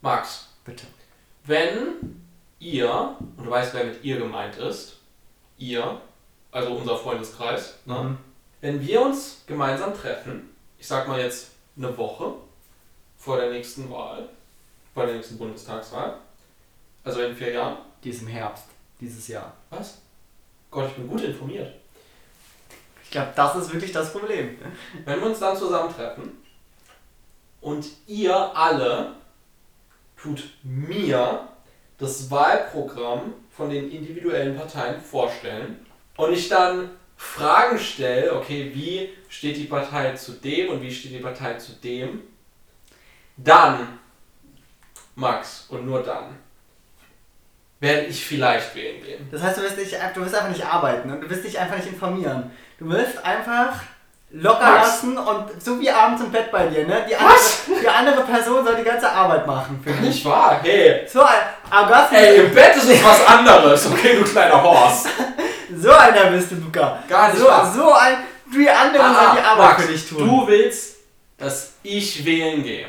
Max, 0.01 0.49
Bitte. 0.63 0.85
wenn 1.45 2.21
ihr, 2.59 3.15
und 3.37 3.45
du 3.45 3.49
weißt, 3.49 3.73
wer 3.73 3.85
mit 3.85 4.03
ihr 4.03 4.17
gemeint 4.17 4.57
ist, 4.57 4.97
ihr, 5.57 5.99
also 6.51 6.71
unser 6.73 6.97
Freundeskreis, 6.97 7.75
ne? 7.85 7.95
Mhm. 8.03 8.17
wenn 8.61 8.85
wir 8.85 9.01
uns 9.01 9.43
gemeinsam 9.47 9.93
treffen, 9.95 10.49
ich 10.77 10.85
sag 10.87 11.07
mal 11.07 11.19
jetzt 11.19 11.51
eine 11.77 11.97
Woche 11.97 12.33
vor 13.17 13.37
der 13.37 13.51
nächsten 13.51 13.89
Wahl, 13.89 14.29
vor 14.93 15.05
der 15.05 15.15
nächsten 15.15 15.37
Bundestagswahl, 15.37 16.17
also 17.03 17.21
in 17.21 17.35
vier 17.35 17.51
Jahren, 17.53 17.77
Die 18.03 18.09
ist 18.09 18.21
im 18.21 18.27
Herbst, 18.27 18.65
dieses 19.01 19.27
Jahr. 19.27 19.53
was? 19.71 19.97
Gott, 20.69 20.89
ich 20.89 20.95
bin 20.95 21.07
gut 21.07 21.21
informiert. 21.21 21.73
Ich 23.05 23.11
glaube, 23.11 23.31
das 23.35 23.55
ist 23.55 23.73
wirklich 23.73 23.91
das 23.91 24.11
Problem. 24.11 24.57
Wenn 25.05 25.19
wir 25.21 25.27
uns 25.27 25.39
dann 25.39 25.55
zusammentreffen 25.55 26.31
und 27.61 27.85
ihr 28.07 28.35
alle 28.35 29.13
tut 30.17 30.43
mir 30.63 31.47
das 31.97 32.29
Wahlprogramm 32.29 33.33
von 33.55 33.69
den 33.69 33.89
individuellen 33.89 34.57
Parteien 34.57 34.99
vorstellen 34.99 35.85
und 36.17 36.33
ich 36.33 36.49
dann 36.49 36.89
Fragen 37.15 37.79
stelle, 37.79 38.35
okay, 38.35 38.71
wie 38.73 39.09
steht 39.29 39.55
die 39.57 39.65
Partei 39.65 40.13
zu 40.13 40.33
dem 40.33 40.69
und 40.69 40.81
wie 40.81 40.91
steht 40.91 41.13
die 41.13 41.19
Partei 41.19 41.53
zu 41.53 41.73
dem, 41.73 42.21
dann, 43.37 43.99
Max, 45.15 45.67
und 45.69 45.85
nur 45.85 46.03
dann, 46.03 46.35
werde 47.79 48.07
ich 48.07 48.25
vielleicht 48.25 48.75
wählen 48.75 49.03
gehen. 49.03 49.27
Das 49.31 49.41
heißt, 49.41 49.57
du 49.57 49.61
wirst, 49.61 49.77
nicht, 49.77 49.95
du 50.13 50.21
wirst 50.21 50.35
einfach 50.35 50.49
nicht 50.49 50.65
arbeiten 50.65 51.11
und 51.11 51.21
du 51.21 51.29
wirst 51.29 51.43
dich 51.43 51.59
einfach 51.59 51.77
nicht 51.77 51.87
informieren. 51.87 52.51
Du 52.79 52.89
wirst 52.89 53.23
einfach 53.23 53.73
locker 54.31 54.59
Max. 54.59 54.87
lassen 54.87 55.17
und 55.17 55.63
so 55.63 55.79
wie 55.79 55.89
abends 55.89 56.21
im 56.21 56.31
Bett 56.31 56.51
bei 56.51 56.67
dir, 56.67 56.85
ne? 56.85 57.05
Die 57.07 57.15
andere, 57.15 57.37
die 57.81 57.87
andere 57.87 58.21
Person 58.23 58.65
soll 58.65 58.75
die 58.75 58.83
ganze 58.83 59.09
Arbeit 59.09 59.47
machen 59.47 59.79
für 59.83 59.91
dich. 59.91 60.01
Nicht 60.01 60.25
wahr? 60.25 60.59
Hey. 60.61 61.07
So 61.07 61.21
ein, 61.21 61.37
hast 61.71 62.11
Ey, 62.13 62.37
im 62.45 62.53
Bett 62.53 62.75
ist 62.75 62.89
es 62.89 63.03
was 63.03 63.25
anderes, 63.27 63.85
okay, 63.91 64.17
du 64.17 64.23
kleiner 64.23 64.61
Horst. 64.61 65.07
so 65.77 65.91
einer 65.91 66.25
bist 66.31 66.51
du, 66.51 66.55
Luca. 66.55 66.99
Gar 67.07 67.29
nicht 67.29 67.39
so, 67.39 67.47
wahr. 67.47 67.73
so 67.73 67.93
ein, 67.93 68.17
die 68.53 68.69
anderen 68.69 69.05
Ah, 69.05 69.13
sollen 69.23 69.37
die 69.37 69.41
Arbeit 69.47 69.67
Max, 69.69 69.81
für 69.85 69.91
dich 69.91 70.09
tun. 70.09 70.27
Du 70.27 70.47
willst, 70.47 70.95
dass 71.37 71.73
ich 71.83 72.25
wählen 72.25 72.61
gehe. 72.63 72.87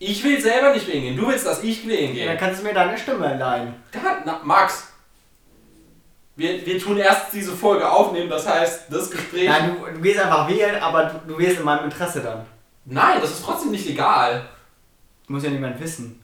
Ich 0.00 0.24
will 0.24 0.40
selber 0.40 0.72
nicht 0.74 0.88
wählen 0.88 1.02
gehen. 1.02 1.16
Du 1.16 1.28
willst, 1.28 1.46
dass 1.46 1.62
ich 1.62 1.86
wählen 1.86 2.14
Ja, 2.16 2.26
dann 2.26 2.36
gehe. 2.36 2.46
kannst 2.46 2.60
du 2.60 2.66
mir 2.66 2.74
deine 2.74 2.98
Stimme 2.98 3.36
leihen. 3.38 3.74
Da- 3.92 4.00
Na, 4.24 4.40
Max, 4.42 4.91
wir, 6.36 6.64
wir 6.64 6.78
tun 6.78 6.96
erst 6.96 7.32
diese 7.32 7.52
Folge 7.52 7.90
aufnehmen, 7.90 8.30
das 8.30 8.46
heißt, 8.46 8.84
das 8.90 9.10
Gespräch. 9.10 9.48
Nein, 9.48 9.76
du, 9.78 9.92
du 9.92 10.00
gehst 10.00 10.18
einfach 10.20 10.48
wählen, 10.48 10.80
aber 10.82 11.04
du, 11.04 11.32
du 11.32 11.38
wählst 11.38 11.58
in 11.58 11.64
meinem 11.64 11.84
Interesse 11.84 12.20
dann. 12.20 12.46
Nein, 12.84 13.18
das 13.20 13.30
ist 13.32 13.44
trotzdem 13.44 13.70
nicht 13.70 13.86
legal. 13.86 14.48
Muss 15.28 15.44
ja 15.44 15.50
niemand 15.50 15.78
wissen. 15.80 16.20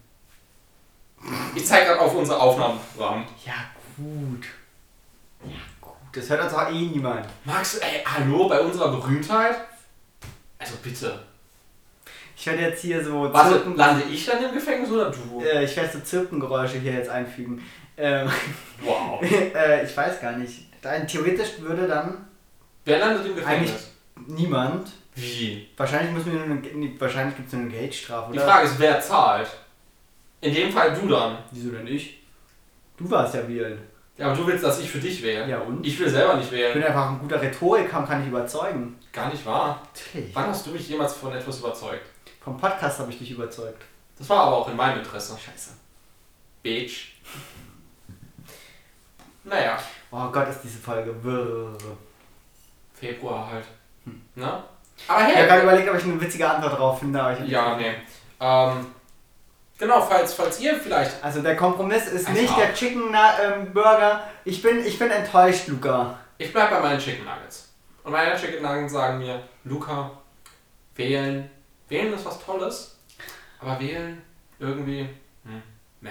Ich 1.54 1.66
zeige 1.66 1.86
gerade 1.86 2.00
auf 2.00 2.14
unser 2.14 2.40
Aufnahmeprogramm. 2.40 3.24
Ja, 3.44 3.54
gut. 3.96 4.46
Ja, 5.44 5.58
gut. 5.80 5.92
Das 6.12 6.28
hört 6.30 6.44
uns 6.44 6.54
auch 6.54 6.68
eh 6.68 6.86
niemand. 6.86 7.26
Max, 7.44 7.76
ey, 7.78 8.02
hallo, 8.04 8.48
bei 8.48 8.60
unserer 8.60 8.88
Berühmtheit? 8.88 9.56
Also 10.58 10.74
bitte. 10.82 11.22
Ich 12.38 12.46
werde 12.46 12.62
jetzt 12.62 12.82
hier 12.82 13.04
so 13.04 13.32
Warte, 13.32 13.50
Zirpen, 13.54 13.76
lande 13.76 14.04
ich 14.10 14.24
dann 14.24 14.44
im 14.44 14.52
Gefängnis 14.54 14.90
oder 14.90 15.10
du? 15.10 15.42
äh, 15.44 15.64
ich 15.64 15.76
werde 15.76 15.90
so 15.92 15.98
Zirpengeräusche 16.00 16.78
hier 16.78 16.92
jetzt 16.92 17.10
einfügen. 17.10 17.60
Ähm, 17.96 18.30
Wow. 18.80 19.20
äh, 19.54 19.84
ich 19.84 19.96
weiß 19.96 20.20
gar 20.20 20.32
nicht. 20.36 20.66
Dann, 20.80 21.06
theoretisch 21.06 21.58
würde 21.58 21.88
dann 21.88 22.28
Wer 22.84 23.00
landet 23.00 23.26
im 23.26 23.34
Gefängnis? 23.34 23.90
niemand. 24.28 24.88
Wie? 25.16 25.68
Wahrscheinlich 25.76 26.12
muss 26.14 26.24
mir 26.26 26.34
nur 26.34 26.44
eine, 26.44 27.00
wahrscheinlich 27.00 27.34
gibt 27.36 27.48
es 27.48 27.54
nur 27.54 27.62
eine 27.62 27.70
Geldstrafe, 27.72 28.32
Die 28.32 28.38
oder? 28.38 28.46
Frage 28.46 28.66
ist, 28.68 28.78
wer 28.78 29.00
zahlt? 29.00 29.48
In 30.40 30.54
dem 30.54 30.70
Fall 30.72 30.94
du 30.94 31.08
dann. 31.08 31.38
Wieso 31.50 31.70
denn 31.70 31.88
ich? 31.88 32.22
Du 32.96 33.10
warst 33.10 33.34
ja 33.34 33.46
wählen. 33.48 33.78
Ja, 34.16 34.26
aber 34.26 34.36
du 34.36 34.46
willst, 34.46 34.62
dass 34.64 34.78
ich 34.80 34.88
für 34.90 34.98
dich 34.98 35.20
wähle. 35.22 35.48
Ja 35.48 35.58
und? 35.58 35.84
Ich 35.84 35.98
will 35.98 36.08
selber 36.08 36.34
nicht 36.36 36.46
Ich 36.46 36.52
wählen. 36.52 36.72
bin 36.72 36.84
einfach 36.84 37.10
ein 37.10 37.18
guter 37.18 37.40
Rhetoriker 37.42 37.98
und 37.98 38.06
kann 38.08 38.20
dich 38.20 38.28
überzeugen. 38.28 38.96
Gar 39.12 39.30
nicht 39.30 39.44
wahr. 39.44 39.82
Natürlich. 39.94 40.34
Wann 40.34 40.46
hast 40.46 40.66
du 40.66 40.70
mich 40.70 40.88
jemals 40.88 41.14
von 41.14 41.32
etwas 41.32 41.58
überzeugt? 41.58 42.02
Vom 42.40 42.56
Podcast 42.56 42.98
habe 43.00 43.10
ich 43.12 43.18
dich 43.18 43.30
überzeugt. 43.32 43.82
Das 44.18 44.28
war 44.28 44.44
aber 44.44 44.56
auch 44.58 44.68
in 44.68 44.76
meinem 44.76 44.98
Interesse. 44.98 45.36
Scheiße. 45.38 45.70
Bitch. 46.62 47.12
Naja, 49.44 49.78
Oh 50.10 50.28
Gott, 50.32 50.48
ist 50.48 50.60
diese 50.62 50.78
Folge. 50.78 51.14
Februar 52.94 53.50
halt. 53.50 53.64
Hm. 54.04 54.20
Ne? 54.34 54.44
Aber 55.06 55.20
Ich 55.20 55.26
habe 55.26 55.34
hey. 55.36 55.46
gerade 55.46 55.62
überlegt, 55.62 55.88
ob 55.90 55.96
ich 55.96 56.04
eine 56.04 56.20
witzige 56.20 56.48
Antwort 56.50 56.78
drauf 56.78 56.98
finde, 56.98 57.22
aber 57.22 57.38
ich 57.38 57.48
Ja, 57.48 57.76
nee. 57.76 57.92
Ähm, 58.40 58.86
genau, 59.78 60.00
falls, 60.00 60.34
falls 60.34 60.58
ihr 60.60 60.74
vielleicht. 60.80 61.22
Also 61.22 61.42
der 61.42 61.56
Kompromiss 61.56 62.06
ist 62.08 62.26
Also- 62.28 62.40
nicht 62.40 62.56
der 62.56 62.74
Chicken 62.74 63.14
ähm, 63.14 63.72
Burger. 63.72 64.24
Ich 64.44 64.60
bin, 64.62 64.84
ich 64.84 64.98
bin 64.98 65.10
enttäuscht, 65.10 65.68
Luca. 65.68 66.18
Ich 66.38 66.52
bleib 66.52 66.70
bei 66.70 66.80
meinen 66.80 66.98
Chicken 66.98 67.24
Nuggets. 67.24 67.68
Und 68.02 68.12
meine 68.12 68.36
Chicken 68.36 68.62
Nuggets 68.62 68.92
sagen 68.92 69.18
mir, 69.18 69.42
Luca, 69.64 70.10
wählen. 70.96 71.50
Wählen 71.88 72.12
ist 72.12 72.24
was 72.24 72.44
Tolles. 72.44 72.96
Aber 73.60 73.80
wählen 73.80 74.22
irgendwie. 74.58 75.08
Hm, 75.44 75.62
meh. 76.00 76.10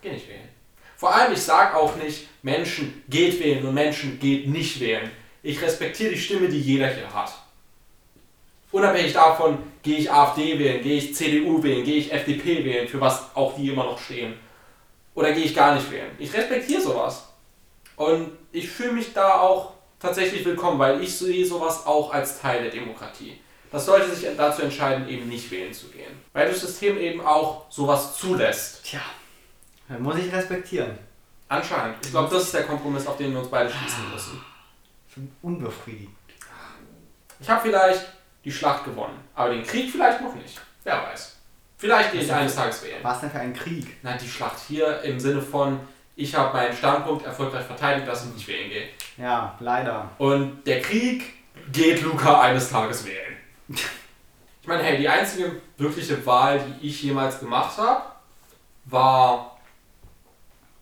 Geh 0.00 0.12
nicht 0.12 0.28
wählen. 0.28 0.48
Vor 0.96 1.14
allem, 1.14 1.32
ich 1.32 1.42
sag 1.42 1.74
auch 1.74 1.96
nicht, 1.96 2.28
Menschen 2.42 3.02
geht 3.08 3.40
wählen 3.40 3.66
und 3.66 3.74
Menschen 3.74 4.20
geht 4.20 4.46
nicht 4.46 4.78
wählen. 4.80 5.10
Ich 5.42 5.60
respektiere 5.60 6.12
die 6.12 6.20
Stimme, 6.20 6.48
die 6.48 6.60
jeder 6.60 6.88
hier 6.88 7.12
hat. 7.12 7.32
Unabhängig 8.70 9.12
davon, 9.12 9.58
gehe 9.82 9.98
ich 9.98 10.10
AfD 10.10 10.58
wählen, 10.58 10.82
gehe 10.82 10.98
ich 10.98 11.14
CDU 11.14 11.62
wählen, 11.62 11.84
gehe 11.84 11.96
ich 11.96 12.12
FDP 12.12 12.64
wählen, 12.64 12.88
für 12.88 13.00
was 13.00 13.34
auch 13.34 13.56
die 13.56 13.68
immer 13.68 13.84
noch 13.84 13.98
stehen. 13.98 14.34
Oder 15.14 15.32
gehe 15.32 15.44
ich 15.44 15.54
gar 15.54 15.74
nicht 15.74 15.90
wählen. 15.90 16.10
Ich 16.18 16.32
respektiere 16.32 16.80
sowas. 16.80 17.28
Und 17.96 18.30
ich 18.52 18.68
fühle 18.68 18.92
mich 18.92 19.12
da 19.12 19.40
auch 19.40 19.72
tatsächlich 19.98 20.44
willkommen, 20.44 20.78
weil 20.78 21.02
ich 21.02 21.14
sehe 21.14 21.44
sowas 21.44 21.84
auch 21.84 22.12
als 22.12 22.40
Teil 22.40 22.62
der 22.62 22.70
Demokratie. 22.70 23.38
Das 23.72 23.86
sollte 23.86 24.14
sich 24.14 24.28
dazu 24.36 24.62
entscheiden, 24.62 25.08
eben 25.08 25.28
nicht 25.28 25.50
wählen 25.50 25.72
zu 25.72 25.88
gehen. 25.88 26.12
Weil 26.34 26.48
das 26.48 26.60
System 26.60 26.98
eben 26.98 27.24
auch 27.24 27.64
sowas 27.70 28.16
zulässt. 28.16 28.84
Tja, 28.84 29.00
dann 29.88 30.02
muss 30.02 30.18
ich 30.18 30.32
respektieren. 30.32 30.98
Anscheinend. 31.48 31.96
Ich 32.04 32.10
glaube, 32.10 32.32
das 32.32 32.44
ist 32.44 32.54
der 32.54 32.64
Kompromiss, 32.64 33.06
auf 33.06 33.16
den 33.16 33.32
wir 33.32 33.40
uns 33.40 33.48
beide 33.48 33.70
schließen 33.70 34.10
müssen. 34.12 34.40
Ich 35.08 35.14
bin 35.14 35.32
unbefriedigend. 35.42 36.14
Ich 37.40 37.48
habe 37.48 37.62
vielleicht 37.62 38.04
die 38.44 38.52
Schlacht 38.52 38.84
gewonnen, 38.84 39.18
aber 39.34 39.50
den 39.50 39.66
Krieg 39.66 39.90
vielleicht 39.90 40.20
noch 40.20 40.34
nicht. 40.34 40.60
Wer 40.84 41.02
weiß. 41.02 41.36
Vielleicht 41.78 42.12
gehe 42.12 42.22
ich 42.22 42.32
eines 42.32 42.54
Tages 42.54 42.82
wählen. 42.84 43.00
Was 43.02 43.20
denn 43.20 43.30
für 43.30 43.40
ein 43.40 43.54
Krieg? 43.54 44.02
Nein, 44.02 44.18
die 44.22 44.28
Schlacht 44.28 44.58
hier 44.68 45.00
im 45.02 45.18
Sinne 45.18 45.42
von, 45.42 45.80
ich 46.14 46.34
habe 46.34 46.56
meinen 46.56 46.76
Standpunkt 46.76 47.26
erfolgreich 47.26 47.64
verteidigt, 47.64 48.06
dass 48.06 48.24
ich 48.24 48.34
nicht 48.34 48.46
wählen 48.46 48.70
gehe. 48.70 48.88
Ja, 49.16 49.56
leider. 49.60 50.10
Und 50.18 50.64
der 50.66 50.80
Krieg 50.80 51.32
geht 51.72 52.02
Luca 52.02 52.40
eines 52.40 52.70
Tages 52.70 53.04
wählen. 53.04 53.31
Ich 53.68 54.68
meine, 54.68 54.82
hey, 54.82 54.98
die 54.98 55.08
einzige 55.08 55.60
wirkliche 55.76 56.24
Wahl, 56.24 56.60
die 56.60 56.86
ich 56.88 57.02
jemals 57.02 57.40
gemacht 57.40 57.76
habe, 57.78 58.02
war 58.84 59.58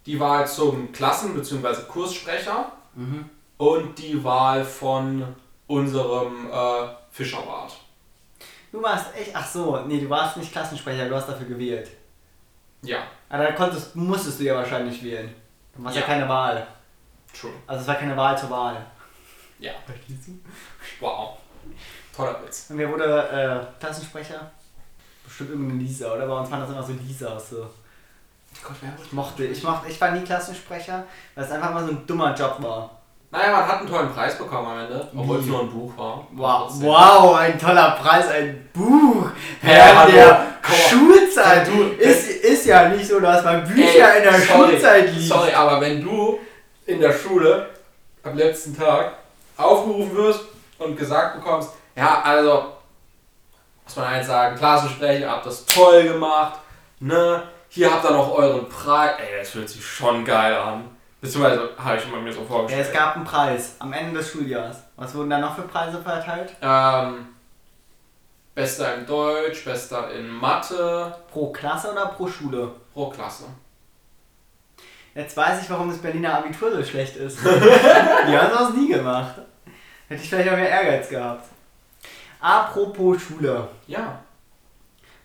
die 0.07 0.19
Wahl 0.21 0.47
zum 0.47 0.93
Klassen- 0.93 1.35
bzw. 1.35 1.83
Kurssprecher 1.89 2.73
Mhm. 2.95 3.29
und 3.59 3.99
die 3.99 4.23
Wahl 4.25 4.65
von 4.65 5.35
unserem 5.67 6.51
äh, 6.51 6.89
Fischerwart. 7.11 7.73
Du 8.73 8.83
warst 8.83 9.15
echt. 9.15 9.31
Ach 9.35 9.47
so, 9.47 9.81
nee, 9.87 10.01
du 10.01 10.09
warst 10.11 10.37
nicht 10.37 10.53
Klassensprecher, 10.53 11.09
du 11.09 11.15
hast 11.15 11.29
dafür 11.29 11.47
gewählt. 11.47 11.91
Ja, 12.83 13.03
Aber 13.29 13.45
da 13.45 13.53
konntest, 13.53 13.95
musstest 13.95 14.41
du 14.41 14.45
ja 14.45 14.55
wahrscheinlich 14.57 15.03
wählen. 15.03 15.35
Du 15.77 15.85
hast 15.85 15.95
ja. 15.95 16.01
Ja. 16.01 16.07
keine 16.07 16.29
Wahl. 16.29 16.67
true. 17.39 17.53
Also 17.67 17.83
es 17.83 17.87
war 17.89 17.95
keine 17.97 18.17
Wahl 18.17 18.37
zur 18.39 18.51
Wahl. 18.51 18.85
Ja, 19.59 19.73
wow. 21.01 21.37
Toller 22.21 22.39
Witz. 22.45 22.67
Und 22.71 22.79
wer 22.79 22.91
wurde 22.91 23.05
äh, 23.05 23.81
Klassensprecher? 23.81 24.51
Bestimmt 25.25 25.51
irgendeine 25.51 25.81
Lisa, 25.83 26.13
oder? 26.13 26.27
Bei 26.27 26.35
uns 26.41 26.51
waren 26.51 26.61
das 26.61 26.71
immer 26.71 26.83
so 26.83 26.93
Lisas. 26.93 27.51
So. 27.51 27.57
Gott, 28.63 28.77
wer 28.81 28.91
Ich 29.05 29.13
mochte, 29.13 29.45
ich 29.45 29.63
mochte, 29.63 29.89
ich 29.91 30.01
war 30.01 30.11
nie 30.11 30.25
Klassensprecher, 30.25 31.05
weil 31.35 31.45
es 31.45 31.51
einfach 31.51 31.73
mal 31.73 31.85
so 31.85 31.91
ein 31.93 32.07
dummer 32.07 32.35
Job 32.35 32.57
war. 32.61 32.91
Naja, 33.33 33.53
man 33.53 33.69
hat 33.69 33.79
einen 33.79 33.89
tollen 33.89 34.13
Preis 34.13 34.37
bekommen 34.37 34.67
am 34.67 34.79
Ende, 34.81 35.09
obwohl 35.17 35.39
es 35.39 35.47
nur 35.47 35.61
ein 35.61 35.71
Buch 35.71 35.97
war. 35.97 36.27
Wow, 36.33 36.69
wow, 36.83 37.37
ein 37.37 37.57
toller 37.57 37.93
Preis, 37.93 38.27
ein 38.29 38.69
Buch. 38.73 39.29
Hä, 39.63 39.81
hallo, 39.95 40.11
der. 40.11 40.47
Schulzeit 40.89 41.67
du- 41.69 41.93
ist, 41.99 42.29
ist 42.29 42.67
ja 42.67 42.89
nicht 42.89 43.07
so, 43.09 43.21
dass 43.21 43.45
man 43.45 43.65
Bücher 43.65 44.13
Ey, 44.15 44.19
in 44.19 44.25
der 44.25 44.33
sorry, 44.41 44.71
Schulzeit 44.73 45.15
liest. 45.15 45.29
Sorry, 45.29 45.53
aber 45.53 45.81
wenn 45.81 46.03
du 46.03 46.39
in 46.87 47.01
der 47.01 47.13
Schule 47.13 47.69
am 48.25 48.37
letzten 48.37 48.77
Tag 48.77 49.13
aufgerufen 49.57 50.17
wirst 50.17 50.41
und 50.79 50.97
gesagt 50.97 51.37
bekommst, 51.37 51.71
ja, 51.97 52.23
also, 52.23 52.73
muss 53.85 53.97
man 53.97 54.09
halt 54.11 54.25
sagen, 54.25 54.57
Klassensprecher, 54.57 55.21
ihr 55.21 55.31
habt 55.31 55.47
das 55.47 55.65
toll 55.67 56.05
gemacht, 56.05 56.59
ne, 57.01 57.43
hier 57.69 57.93
habt 57.93 58.05
ihr 58.05 58.11
noch 58.13 58.33
euren 58.33 58.69
Preis, 58.69 59.13
ey, 59.19 59.39
das 59.41 59.51
fühlt 59.51 59.69
sich 59.69 59.85
schon 59.85 60.25
geil 60.25 60.55
an. 60.57 60.85
Beziehungsweise 61.21 61.71
habe 61.77 61.97
ich 61.99 62.07
mir 62.07 62.33
so 62.33 62.41
Ja, 62.41 62.47
vorgestellt. 62.47 62.87
es 62.87 62.93
gab 62.93 63.15
einen 63.17 63.25
Preis 63.27 63.77
am 63.79 63.93
Ende 63.93 64.19
des 64.19 64.31
Schuljahres. 64.33 64.79
Was 64.97 65.15
wurden 65.15 65.29
da 65.31 65.39
noch 65.39 65.55
für 65.55 65.63
Preise 65.63 66.01
verteilt? 66.03 66.57
ähm, 66.63 67.27
Bester 68.55 68.95
in 68.95 69.07
Deutsch, 69.07 69.65
Bester 69.65 70.11
in 70.13 70.29
Mathe, 70.29 71.15
Pro 71.31 71.53
Klasse 71.53 71.93
oder 71.93 72.07
pro 72.07 72.27
Schule? 72.27 72.71
pro 72.95 73.11
Klasse. 73.11 73.45
Jetzt 75.15 75.37
weiß 75.37 75.63
ich, 75.63 75.71
warum 75.71 75.89
das 75.91 75.99
Berliner 75.99 76.39
Abitur 76.39 76.73
so 76.73 76.83
schlecht 76.83 77.17
ist. 77.17 77.39
Die 77.45 77.47
haben 78.39 78.51
sowas 78.53 78.73
nie 78.75 78.89
gemacht. 78.89 79.35
Hätte 80.09 80.23
ich 80.23 80.29
vielleicht 80.29 80.49
auch 80.51 80.57
mehr 80.57 80.69
Ehrgeiz 80.71 81.09
gehabt. 81.09 81.45
Apropos 82.41 83.21
Schule. 83.23 83.69
Ja. 83.87 84.23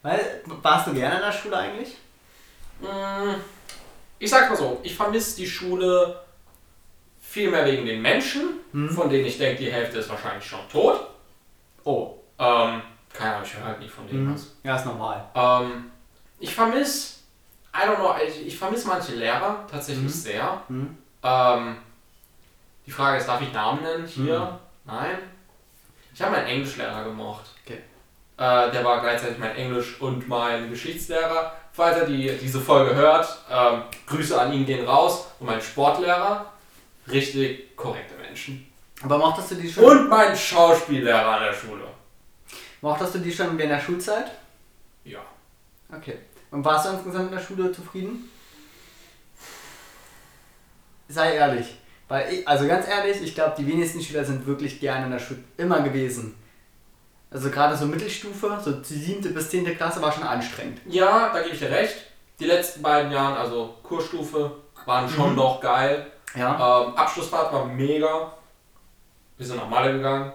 Weil, 0.02 0.42
warst 0.62 0.88
du 0.88 0.94
gerne 0.94 1.16
in 1.16 1.22
der 1.22 1.32
Schule 1.32 1.58
eigentlich? 1.58 1.96
Mm, 2.82 3.36
Ich 4.20 4.30
sag 4.30 4.50
mal 4.50 4.56
so, 4.56 4.80
ich 4.84 4.96
vermisse 4.96 5.36
die 5.38 5.48
Schule 5.48 6.22
viel 7.22 7.50
mehr 7.52 7.66
wegen 7.66 7.86
den 7.86 8.02
Menschen, 8.02 8.60
Hm. 8.72 8.90
von 8.90 9.10
denen 9.10 9.26
ich 9.26 9.38
denke, 9.38 9.64
die 9.64 9.72
Hälfte 9.72 10.00
ist 10.00 10.10
wahrscheinlich 10.10 10.46
schon 10.46 10.60
tot. 10.72 11.00
Oh. 11.84 12.14
Ähm, 12.40 12.82
keine 13.14 13.32
Ahnung, 13.36 13.44
ich 13.46 13.56
höre 13.58 13.66
halt 13.66 13.80
nicht 13.80 13.92
von 13.94 14.08
denen 14.08 14.28
Mhm. 14.30 14.34
was. 14.34 14.52
Ja, 14.64 14.76
ist 14.76 14.86
normal. 14.86 15.26
Ähm, 15.36 15.92
ich 16.40 16.54
vermisse, 16.54 17.16
I 17.74 17.88
don't 17.88 17.96
know, 17.96 18.16
ich, 18.26 18.48
ich 18.48 18.58
vermisse 18.58 18.88
manche 18.88 19.16
Lehrer 19.16 19.66
tatsächlich 19.70 20.04
Mhm. 20.06 20.10
sehr. 20.10 20.62
Hm? 20.68 20.98
Ähm, 21.24 21.78
die 22.86 22.92
Frage 22.92 23.18
ist, 23.18 23.28
darf 23.28 23.42
ich 23.42 23.52
Namen 23.54 23.82
nennen 23.84 24.06
hier? 24.08 24.40
Mhm. 24.40 24.58
Nein. 24.92 25.18
Ich 26.16 26.22
habe 26.22 26.32
meinen 26.32 26.48
Englischlehrer 26.48 27.04
gemocht. 27.04 27.44
Okay. 27.66 27.80
Äh, 28.38 28.72
der 28.72 28.86
war 28.86 29.02
gleichzeitig 29.02 29.38
mein 29.38 29.54
Englisch- 29.58 30.00
und 30.00 30.30
mein 30.30 30.70
Geschichtslehrer. 30.70 31.54
Falls 31.74 31.98
er 31.98 32.06
die, 32.06 32.38
diese 32.38 32.62
Folge 32.62 32.96
hört, 32.96 33.28
ähm, 33.52 33.84
Grüße 34.08 34.40
an 34.40 34.54
ihn 34.54 34.66
gehen 34.66 34.88
raus. 34.88 35.28
Und 35.42 35.48
mein 35.48 35.60
Sportlehrer, 35.60 36.54
richtig 37.12 37.76
korrekte 37.76 38.16
Menschen. 38.16 38.72
Aber 39.04 39.18
mochtest 39.18 39.52
du 39.52 39.56
die 39.56 39.70
schon? 39.70 39.84
Und 39.84 40.10
mein 40.10 40.34
Schauspiellehrer 40.38 41.36
an 41.36 41.44
der 41.44 41.54
Schule. 41.54 41.84
Mochtest 42.80 43.16
du 43.16 43.20
die 43.20 43.34
schon 43.34 43.60
in 43.60 43.68
der 43.68 43.82
Schulzeit? 43.82 44.32
Ja. 45.04 45.20
Okay. 45.94 46.20
Und 46.50 46.64
warst 46.64 46.86
du 46.86 46.92
insgesamt 46.92 47.30
in 47.30 47.38
der 47.38 47.44
Schule 47.44 47.74
zufrieden? 47.74 48.32
Sei 51.10 51.36
ehrlich. 51.36 51.76
Weil 52.08 52.32
ich, 52.34 52.48
also 52.48 52.68
ganz 52.68 52.88
ehrlich, 52.88 53.22
ich 53.22 53.34
glaube, 53.34 53.56
die 53.58 53.66
wenigsten 53.68 54.02
Schüler 54.02 54.24
sind 54.24 54.46
wirklich 54.46 54.80
gerne 54.80 55.06
in 55.06 55.12
der 55.12 55.20
Schule 55.20 55.40
immer 55.58 55.82
gewesen. 55.82 56.36
Also 57.32 57.50
gerade 57.50 57.76
so 57.76 57.86
Mittelstufe, 57.86 58.60
so 58.64 58.72
die 58.74 58.94
siebte 58.94 59.30
bis 59.30 59.50
zehnte 59.50 59.76
Klasse 59.76 60.02
war 60.02 60.12
schon 60.12 60.24
anstrengend. 60.24 60.80
Ja, 60.88 61.32
da 61.34 61.42
gebe 61.42 61.54
ich 61.54 61.60
dir 61.60 61.72
recht. 61.72 61.96
Die 62.40 62.46
letzten 62.46 62.82
beiden 62.82 63.12
Jahre, 63.12 63.38
also 63.40 63.76
Kursstufe, 63.84 64.52
waren 64.86 65.10
schon 65.10 65.32
Mhm. 65.32 65.36
noch 65.36 65.60
geil. 65.60 66.06
Ja. 66.36 66.84
Ähm, 66.84 66.96
Abschlussfahrt 66.96 67.52
war 67.52 67.66
mega. 67.66 68.32
Wir 69.38 69.46
sind 69.46 69.58
nach 69.58 69.68
Malle 69.70 69.94
gegangen. 69.94 70.32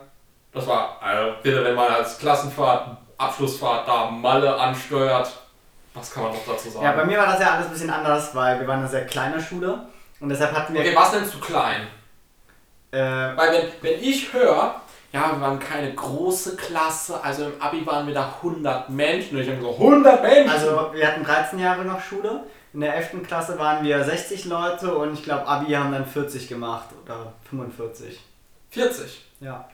Das 0.52 0.66
war, 0.66 1.00
also 1.00 1.34
bitte, 1.42 1.62
wenn 1.64 1.74
man 1.76 1.88
als 1.92 2.18
Klassenfahrt, 2.18 2.96
Abschlussfahrt 3.16 3.86
da 3.86 4.10
Malle 4.10 4.54
ansteuert, 4.56 5.30
was 5.94 6.10
kann 6.12 6.24
man 6.24 6.32
noch 6.32 6.44
dazu 6.46 6.68
sagen? 6.70 6.84
Ja, 6.84 6.92
bei 6.92 7.04
mir 7.04 7.18
war 7.18 7.26
das 7.26 7.40
ja 7.40 7.52
alles 7.52 7.66
ein 7.66 7.72
bisschen 7.72 7.90
anders, 7.90 8.34
weil 8.34 8.58
wir 8.58 8.66
waren 8.66 8.80
eine 8.80 8.88
sehr 8.88 9.06
kleine 9.06 9.40
Schule 9.40 9.86
und 10.20 10.28
deshalb 10.28 10.52
hatten 10.52 10.74
wir 10.74 10.80
okay, 10.80 10.94
was 10.94 11.12
nennst 11.12 11.34
du 11.34 11.38
klein? 11.40 11.86
Äh, 12.92 12.98
Weil 12.98 13.52
wenn, 13.52 13.92
wenn 13.92 14.02
ich 14.02 14.32
höre, 14.32 14.80
ja, 15.12 15.32
wir 15.32 15.40
waren 15.40 15.58
keine 15.58 15.92
große 15.94 16.56
Klasse, 16.56 17.22
also 17.22 17.46
im 17.46 17.60
Abi 17.60 17.84
waren 17.86 18.06
wir 18.06 18.14
da 18.14 18.34
100 18.42 18.90
Menschen. 18.90 19.36
Und 19.36 19.42
ich 19.42 19.50
habe 19.50 19.60
so, 19.60 19.72
100 19.72 20.22
Menschen? 20.22 20.50
also 20.50 20.90
wir 20.92 21.06
hatten 21.06 21.24
13 21.24 21.58
Jahre 21.58 21.84
noch 21.84 22.00
Schule. 22.00 22.44
In 22.72 22.80
der 22.80 22.94
11. 22.94 23.26
Klasse 23.26 23.58
waren 23.58 23.84
wir 23.84 24.04
60 24.04 24.44
Leute 24.44 24.94
und 24.94 25.14
ich 25.14 25.24
glaube 25.24 25.46
Abi 25.46 25.72
haben 25.72 25.90
dann 25.90 26.06
40 26.06 26.46
gemacht 26.46 26.88
oder 27.04 27.32
45. 27.48 28.20
40. 28.70 29.24
Ja, 29.40 29.68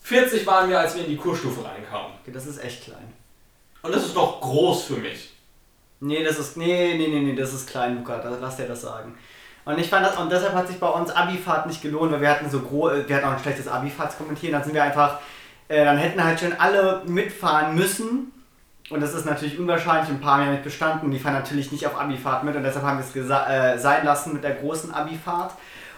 40 0.00 0.46
waren 0.46 0.68
wir, 0.68 0.80
als 0.80 0.96
wir 0.96 1.04
in 1.04 1.10
die 1.10 1.16
Kurstufe 1.16 1.64
reinkamen. 1.64 2.12
okay, 2.20 2.32
das 2.32 2.46
ist 2.46 2.58
echt 2.62 2.84
klein. 2.84 3.12
Und 3.82 3.94
das 3.94 4.06
ist 4.06 4.16
doch 4.16 4.40
groß 4.40 4.84
für 4.84 4.96
mich. 4.96 5.32
Nee, 6.00 6.24
das 6.24 6.38
ist. 6.38 6.56
Nee, 6.56 6.94
nee, 6.96 7.08
nee, 7.08 7.20
nee, 7.20 7.36
das 7.36 7.52
ist 7.52 7.68
klein, 7.68 7.98
Luca. 7.98 8.20
Lass 8.40 8.56
dir 8.56 8.66
das 8.66 8.80
sagen. 8.80 9.16
Und 9.64 9.78
ich 9.78 9.88
fand 9.88 10.06
das, 10.06 10.16
und 10.16 10.30
deshalb 10.32 10.54
hat 10.54 10.68
sich 10.68 10.80
bei 10.80 10.88
uns 10.88 11.10
Abifahrt 11.10 11.66
nicht 11.66 11.82
gelohnt, 11.82 12.12
weil 12.12 12.20
wir 12.20 12.30
hatten 12.30 12.48
so 12.50 12.60
gro 12.60 12.90
wir 13.06 13.16
hatten 13.16 13.26
auch 13.26 13.32
ein 13.32 13.38
schlechtes 13.38 13.68
Abifahrtskommentieren, 13.68 14.54
dann 14.54 14.64
sind 14.64 14.74
wir 14.74 14.82
einfach, 14.82 15.18
äh, 15.68 15.84
dann 15.84 15.98
hätten 15.98 16.22
halt 16.22 16.40
schon 16.40 16.52
alle 16.58 17.02
mitfahren 17.06 17.74
müssen. 17.74 18.32
Und 18.88 19.00
das 19.00 19.14
ist 19.14 19.24
natürlich 19.24 19.58
unwahrscheinlich, 19.58 20.10
ein 20.10 20.20
paar 20.20 20.38
haben 20.38 20.46
ja 20.46 20.50
nicht 20.52 20.64
bestanden, 20.64 21.10
die 21.10 21.18
fahren 21.18 21.34
natürlich 21.34 21.70
nicht 21.70 21.86
auf 21.86 21.98
Abifahrt 21.98 22.42
mit 22.42 22.56
und 22.56 22.64
deshalb 22.64 22.84
haben 22.84 22.98
wir 22.98 23.04
es 23.04 23.30
äh, 23.30 23.78
sein 23.78 24.04
lassen 24.04 24.32
mit 24.32 24.42
der 24.42 24.54
großen 24.54 24.92
Abifahrt. 24.92 25.52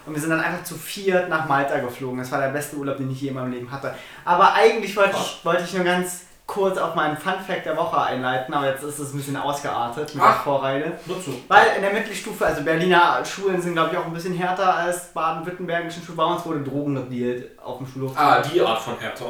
Und 0.05 0.13
wir 0.13 0.21
sind 0.21 0.31
dann 0.31 0.41
einfach 0.41 0.63
zu 0.63 0.75
viert 0.75 1.29
nach 1.29 1.47
Malta 1.47 1.79
geflogen. 1.79 2.19
Das 2.19 2.31
war 2.31 2.41
der 2.41 2.49
beste 2.49 2.75
Urlaub, 2.75 2.97
den 2.97 3.09
ich 3.09 3.21
je 3.21 3.29
in 3.29 3.35
meinem 3.35 3.51
Leben 3.51 3.71
hatte. 3.71 3.95
Aber 4.25 4.53
eigentlich 4.53 4.95
wollte 4.97 5.15
ich, 5.15 5.45
wollte 5.45 5.63
ich 5.63 5.73
nur 5.73 5.85
ganz 5.85 6.23
kurz 6.53 6.77
auf 6.77 6.93
meinen 6.93 7.17
Fun 7.17 7.33
Fact 7.45 7.65
der 7.65 7.75
Woche 7.75 7.99
einleiten, 7.99 8.53
aber 8.53 8.67
jetzt 8.67 8.83
ist 8.83 8.99
es 8.99 9.13
ein 9.13 9.17
bisschen 9.17 9.35
ausgeartet 9.35 10.13
mit 10.13 10.23
der 10.23 10.29
Ach. 10.29 10.43
Vorreide. 10.43 10.91
Nur 11.07 11.21
zu. 11.23 11.33
Weil 11.47 11.65
in 11.75 11.81
der 11.81 11.93
Mittelstufe, 11.93 12.45
also 12.45 12.61
Berliner 12.61 13.23
Schulen 13.25 13.59
sind 13.61 13.73
glaube 13.73 13.89
ich 13.91 13.97
auch 13.97 14.05
ein 14.05 14.13
bisschen 14.13 14.35
härter 14.35 14.75
als 14.75 15.11
baden-württembergischen 15.13 16.03
Schulen. 16.03 16.17
Bei 16.17 16.25
uns 16.25 16.45
wurde 16.45 16.61
Drogen 16.61 16.95
gedealt 16.95 17.57
auf 17.59 17.77
dem 17.79 17.87
Schulhof. 17.87 18.11
Ah, 18.15 18.39
die 18.41 18.61
Art 18.61 18.79
von 18.79 18.99
Hertha. 18.99 19.25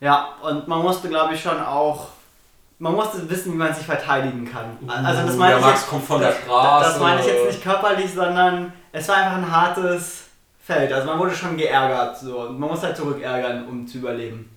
Ja, 0.00 0.28
und 0.42 0.68
man 0.68 0.82
musste 0.82 1.08
glaube 1.08 1.34
ich 1.34 1.42
schon 1.42 1.58
auch, 1.62 2.08
man 2.78 2.94
musste 2.94 3.30
wissen, 3.30 3.52
wie 3.52 3.56
man 3.56 3.72
sich 3.72 3.86
verteidigen 3.86 4.44
kann. 4.50 4.76
Also 4.88 5.22
das 5.26 5.34
Uh, 5.34 5.38
meine 5.38 5.50
der 5.52 5.58
ich 5.60 5.64
Max 5.64 5.80
jetzt, 5.80 5.88
kommt 5.90 6.04
von 6.04 6.20
der 6.20 6.32
Straße. 6.32 6.84
das 6.90 7.00
meine 7.00 7.20
ich 7.20 7.26
jetzt 7.26 7.46
nicht 7.46 7.62
körperlich, 7.62 8.12
sondern 8.12 8.72
es 8.92 9.08
war 9.08 9.16
einfach 9.16 9.36
ein 9.38 9.50
hartes 9.50 10.24
Feld. 10.62 10.92
Also 10.92 11.06
man 11.06 11.18
wurde 11.18 11.34
schon 11.34 11.56
geärgert 11.56 12.18
so. 12.18 12.40
Und 12.40 12.58
man 12.58 12.68
muss 12.68 12.82
halt 12.82 12.96
zurückärgern, 12.96 13.66
um 13.66 13.86
zu 13.86 13.98
überleben. 13.98 14.48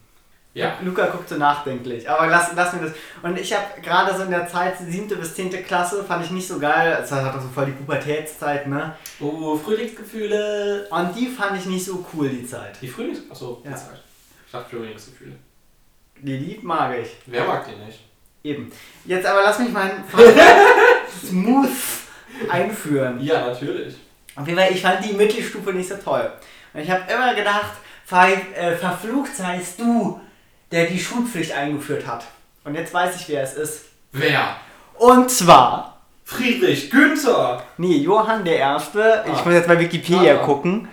Ja. 0.56 0.78
Luca 0.82 1.08
guckt 1.08 1.28
so 1.28 1.36
nachdenklich, 1.36 2.10
aber 2.10 2.28
lass, 2.28 2.52
lass 2.56 2.72
mir 2.74 2.84
das. 2.84 2.94
Und 3.22 3.38
ich 3.38 3.54
habe 3.54 3.82
gerade 3.82 4.16
so 4.16 4.24
in 4.24 4.32
der 4.32 4.48
Zeit, 4.48 4.78
siebte 4.80 5.18
bis 5.18 5.36
zehnte 5.36 5.62
Klasse, 5.62 6.02
fand 6.04 6.24
ich 6.24 6.32
nicht 6.32 6.48
so 6.48 6.58
geil. 6.60 6.98
Es 7.04 7.12
hat 7.12 7.36
auch 7.36 7.42
so 7.42 7.50
voll 7.50 7.66
die 7.66 7.72
Pubertätszeit, 7.74 8.66
ne? 8.68 8.96
Oh, 9.20 9.58
Frühlingsgefühle. 9.58 10.88
Und 10.90 11.14
die 11.14 11.28
fand 11.28 11.60
ich 11.60 11.66
nicht 11.66 11.86
so 11.86 12.06
cool, 12.14 12.30
die 12.30 12.48
Zeit. 12.48 12.78
Die 12.82 12.88
Frühlings... 12.88 13.20
Achso, 13.30 13.62
die 13.66 13.70
Ja. 13.70 13.76
Zeit. 13.76 14.00
Ich 14.46 14.52
dachte 14.54 14.70
Frühlingsgefühle. 14.78 15.34
Die 16.22 16.38
Lied 16.38 16.64
mag 16.64 16.98
ich. 17.00 17.10
Wer 17.26 17.44
mag 17.46 17.66
die 17.68 17.76
nicht? 17.86 18.00
Eben. 18.44 18.72
Jetzt 19.04 19.26
aber 19.26 19.44
lass 19.44 19.60
mich 19.60 19.72
meinen 19.72 20.06
smooth 21.28 21.70
einführen. 22.50 23.20
Ja, 23.22 23.48
natürlich. 23.48 23.96
Auf 24.36 24.48
jeden 24.48 24.58
Fall, 24.60 24.72
ich 24.72 24.82
fand 24.82 25.04
die 25.04 25.14
Mittelstufe 25.14 25.74
nicht 25.74 25.90
so 25.90 25.96
toll. 25.98 26.32
Und 26.74 26.80
ich 26.82 26.90
habe 26.90 27.04
immer 27.12 27.34
gedacht, 27.34 27.74
ver, 28.06 28.28
äh, 28.56 28.76
verflucht 28.76 29.36
seist 29.36 29.80
du, 29.80 30.20
der 30.72 30.86
die 30.86 31.00
Schulpflicht 31.00 31.52
eingeführt 31.52 32.06
hat. 32.08 32.26
Und 32.64 32.76
jetzt 32.76 32.94
weiß 32.94 33.16
ich, 33.22 33.30
wer 33.30 33.44
es 33.44 33.54
ist. 33.54 33.86
Wer? 34.12 34.56
Und 34.98 35.30
zwar, 35.30 35.98
Friedrich 36.24 36.90
Günther. 36.90 37.62
nee, 37.78 37.98
Johann 37.98 38.44
der 38.46 38.58
Erste, 38.58 39.24
ich 39.28 39.40
Ah. 39.40 39.44
muss 39.46 39.54
jetzt 39.54 39.68
bei 39.68 39.80
Wikipedia 39.80 40.36
Ah. 40.42 40.46
gucken, 40.46 40.88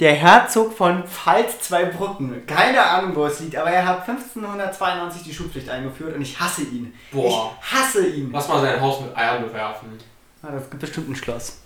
der 0.00 0.12
Herzog 0.12 0.76
von 0.76 1.04
Pfalz-Zweibrücken. 1.06 2.44
Keine 2.46 2.82
Ahnung, 2.82 3.16
wo 3.16 3.24
es 3.24 3.40
liegt, 3.40 3.56
aber 3.56 3.70
er 3.70 3.86
hat 3.86 4.04
1592 4.06 5.22
die 5.22 5.32
Schulpflicht 5.32 5.70
eingeführt 5.70 6.14
und 6.14 6.20
ich 6.20 6.38
hasse 6.38 6.62
ihn. 6.62 6.92
Boah. 7.12 7.52
Ich 7.62 7.72
hasse 7.72 8.06
ihn. 8.06 8.30
Lass 8.30 8.46
mal 8.48 8.60
sein 8.60 8.78
Haus 8.80 9.00
mit 9.00 9.16
Eiern 9.16 9.42
bewerfen. 9.42 9.98
Ah, 10.42 10.48
das 10.52 10.68
gibt 10.68 10.80
bestimmt 10.82 11.08
ein 11.08 11.16
Schloss. 11.16 11.60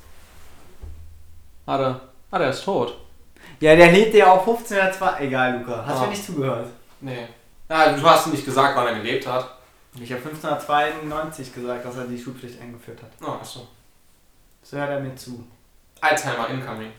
Ah, 1.67 1.77
der, 1.79 2.01
ah, 2.31 2.39
der 2.39 2.51
ist 2.51 2.65
tot. 2.65 2.97
Ja, 3.59 3.75
der 3.75 3.91
lebt 3.91 4.15
ja 4.15 4.33
auf 4.33 4.45
1502. 4.47 5.21
Egal, 5.25 5.59
Luca. 5.59 5.85
Hast 5.85 5.97
du 5.97 5.99
Ah. 5.99 6.05
mir 6.05 6.11
nicht 6.11 6.25
zugehört? 6.27 6.67
Nee. 7.01 7.27
Ja, 7.71 7.93
du 7.93 8.03
hast 8.03 8.27
nicht 8.27 8.45
gesagt, 8.45 8.77
wann 8.77 8.87
er 8.89 8.95
gelebt 8.97 9.27
hat. 9.27 9.49
Ich 9.95 10.11
habe 10.13 10.21
1592 10.23 11.55
gesagt, 11.55 11.85
dass 11.85 11.97
er 11.97 12.05
die 12.07 12.21
Schulpflicht 12.21 12.61
eingeführt 12.61 13.01
hat. 13.03 13.11
Oh, 13.23 13.33
achso. 13.41 13.67
So 14.63 14.77
hört 14.77 14.91
er 14.91 15.01
mir 15.01 15.15
zu. 15.17 15.47
Alzheimer 16.01 16.49
incoming. 16.49 16.93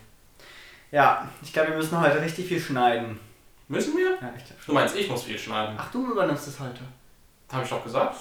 Ja, 0.92 1.28
ich 1.42 1.52
glaube, 1.54 1.70
wir 1.70 1.78
müssen 1.78 2.00
heute 2.00 2.22
richtig 2.22 2.48
viel 2.48 2.60
schneiden. 2.60 3.20
Müssen 3.68 3.96
wir? 3.98 4.12
Ja, 4.12 4.34
ich 4.38 4.44
glaube 4.46 4.56
Du 4.60 4.64
schon. 4.66 4.76
meinst, 4.76 4.96
ich 4.96 5.10
muss 5.10 5.24
viel 5.24 5.38
schneiden. 5.40 5.76
Ach, 5.80 5.92
du 5.92 6.12
übernimmst 6.12 6.48
es 6.48 6.60
heute. 6.60 6.82
Hab 7.52 7.64
ich 7.64 7.70
doch 7.70 7.84
gesagt? 7.84 8.16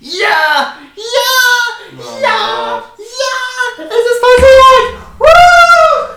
Ja! 0.00 0.74
Ja! 0.96 1.84
Oh 1.96 2.18
Ja! 2.20 2.82
Ja! 2.98 3.34
Es 3.78 3.84
ist 3.84 4.20
passiert! 4.20 5.00
Woo! 5.18 5.24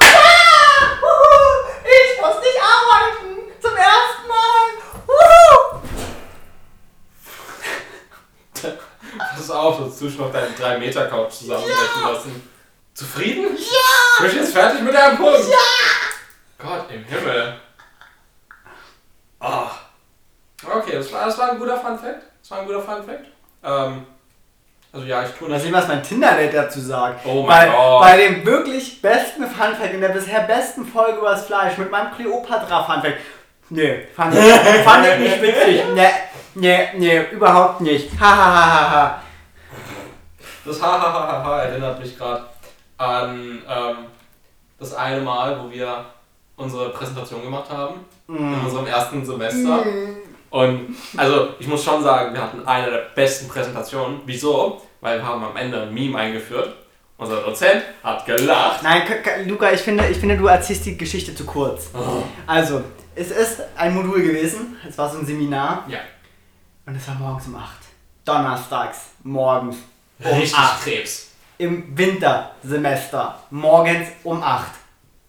Ja! 0.01 0.97
Ich 1.83 2.21
muss 2.21 2.35
nicht 2.39 2.59
arbeiten! 2.59 3.61
Zum 3.61 3.75
ersten 3.75 4.27
Mal! 4.27 4.67
Woo! 5.07 5.79
Pass 9.47 9.55
auf, 9.55 9.77
du 9.77 10.05
noch 10.19 10.29
deine 10.29 10.47
3-Meter-Couch 10.47 11.31
zusammenbrechen 11.31 12.01
lassen. 12.03 12.49
Zufrieden? 12.93 13.55
Ja! 13.55 14.17
Du 14.17 14.23
bist 14.23 14.35
jetzt 14.35 14.53
fertig 14.53 14.81
mit 14.81 14.93
deinem 14.93 15.15
Punkt? 15.15 15.39
Ja! 15.49 16.57
Gott 16.57 16.91
im 16.91 17.05
Himmel. 17.05 17.53
Ah. 19.39 19.69
Okay, 20.69 20.95
das 20.95 21.13
war, 21.13 21.27
das 21.27 21.37
war 21.37 21.51
ein 21.51 21.59
guter 21.59 21.77
Fun 21.77 21.97
Fact. 21.97 22.23
Das 22.41 22.51
war 22.51 22.59
ein 22.59 22.65
guter 22.65 22.81
Fun 22.81 23.03
Fact. 23.05 23.25
Ähm, 23.63 24.05
also 24.91 25.05
ja, 25.05 25.23
ich 25.23 25.31
tue 25.31 25.47
Mal 25.47 25.55
nicht. 25.55 25.63
sehen, 25.63 25.73
was 25.73 25.87
mein 25.87 26.03
Tinder-Date 26.03 26.53
dazu 26.53 26.81
sagt. 26.81 27.25
Oh 27.25 27.43
mein 27.43 27.69
bei, 27.69 27.73
Gott. 27.73 28.01
Bei 28.01 28.17
dem 28.17 28.45
wirklich 28.45 29.01
besten 29.01 29.47
Funfact 29.47 29.93
in 29.93 30.01
der 30.01 30.09
bisher 30.09 30.41
besten 30.41 30.85
Folge 30.85 31.19
über 31.19 31.29
das 31.29 31.45
Fleisch 31.45 31.77
mit 31.77 31.89
meinem 31.89 32.13
Cleopatra-Funfact. 32.13 33.17
Nee, 33.69 34.07
fand 34.13 34.35
ich, 34.35 34.41
fand 34.83 35.07
ich 35.07 35.19
nicht 35.19 35.41
witzig. 35.41 35.83
Nee, 35.93 36.09
nee, 36.55 36.89
nee, 36.95 37.21
überhaupt 37.31 37.79
nicht. 37.79 38.09
Hahaha. 38.19 39.21
Das 40.67 40.81
Hahaha 40.81 41.61
erinnert 41.63 41.99
mich 41.99 42.17
gerade 42.17 42.43
an 42.97 43.61
ähm, 43.69 43.95
das 44.79 44.93
eine 44.93 45.21
Mal, 45.21 45.59
wo 45.63 45.71
wir 45.71 46.05
unsere 46.57 46.89
Präsentation 46.89 47.41
gemacht 47.41 47.69
haben. 47.69 48.05
In 48.27 48.35
Mm. 48.61 48.65
unserem 48.65 48.85
ersten 48.87 49.25
Semester. 49.25 49.85
Und 50.49 50.95
also 51.15 51.49
ich 51.59 51.67
muss 51.67 51.83
schon 51.83 52.03
sagen, 52.03 52.33
wir 52.33 52.41
hatten 52.41 52.65
eine 52.67 52.89
der 52.91 52.97
besten 53.15 53.47
Präsentationen. 53.47 54.21
Wieso? 54.25 54.81
Weil 54.99 55.19
wir 55.19 55.25
haben 55.25 55.43
am 55.43 55.55
Ende 55.55 55.81
ein 55.83 55.93
Meme 55.93 56.17
eingeführt. 56.17 56.75
Unser 57.17 57.41
Dozent 57.41 57.83
hat 58.03 58.25
gelacht. 58.25 58.83
Nein, 58.83 59.03
K 59.05 59.15
K 59.15 59.41
Luca, 59.43 59.71
ich 59.71 59.79
finde, 59.81 60.05
ich 60.07 60.17
finde, 60.17 60.37
du 60.37 60.47
erzählst 60.47 60.85
die 60.85 60.97
Geschichte 60.97 61.33
zu 61.33 61.45
kurz. 61.45 61.89
Oh. 61.93 62.23
Also, 62.45 62.81
es 63.15 63.31
ist 63.31 63.61
ein 63.75 63.93
Modul 63.95 64.21
gewesen. 64.21 64.75
Es 64.87 64.97
war 64.97 65.09
so 65.09 65.19
ein 65.19 65.25
Seminar. 65.25 65.83
Ja, 65.87 65.99
Und 66.85 66.95
es 66.95 67.07
war 67.07 67.15
morgens 67.15 67.47
um 67.47 67.55
8. 67.55 67.63
Donnerstags, 68.25 69.11
morgens. 69.23 69.77
Um 70.23 70.31
richtig 70.31 70.57
8. 70.57 70.83
Krebs. 70.83 71.27
im 71.59 71.97
Wintersemester 71.97 73.39
morgens 73.49 74.07
um 74.23 74.41
8. 74.41 74.71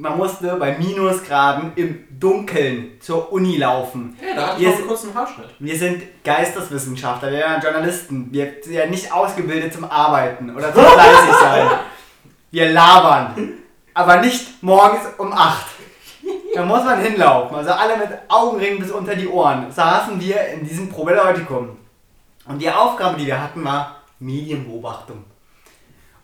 Man 0.00 0.16
musste 0.16 0.54
bei 0.56 0.78
Minusgraden 0.78 1.72
im 1.74 2.04
Dunkeln 2.20 3.00
zur 3.00 3.32
Uni 3.32 3.56
laufen. 3.56 4.16
Ja, 4.24 4.34
da 4.34 4.46
hatte 4.46 4.60
ich 4.62 4.68
Wir 4.68 4.76
einen 4.76 4.86
kurzen 4.86 5.14
Haarschnitt. 5.14 5.48
Wir 5.58 5.76
sind 5.76 6.02
Geisteswissenschaftler, 6.22 7.32
wir 7.32 7.48
sind 7.48 7.64
Journalisten. 7.64 8.28
Wir 8.30 8.52
sind 8.62 8.74
ja 8.74 8.86
nicht 8.86 9.12
ausgebildet 9.12 9.72
zum 9.74 9.84
Arbeiten 9.84 10.54
oder 10.54 10.72
zum 10.72 10.84
fleißig 10.84 11.34
sein. 11.40 11.66
Wir 12.50 12.70
labern. 12.70 13.54
Aber 13.92 14.16
nicht 14.18 14.62
morgens 14.62 15.00
um 15.18 15.32
8. 15.32 15.66
Da 16.54 16.64
muss 16.64 16.82
man 16.84 17.00
hinlaufen. 17.00 17.56
Also 17.56 17.72
alle 17.72 17.98
mit 17.98 18.08
Augenringen 18.28 18.78
bis 18.78 18.90
unter 18.90 19.14
die 19.14 19.28
Ohren 19.28 19.70
saßen 19.70 20.18
wir 20.18 20.40
in 20.48 20.66
diesem 20.66 20.88
Probedeutikum. 20.88 21.76
Und 22.46 22.62
die 22.62 22.70
Aufgabe, 22.70 23.18
die 23.18 23.26
wir 23.26 23.42
hatten, 23.42 23.62
war 23.64 23.97
Medienbeobachtung. 24.18 25.24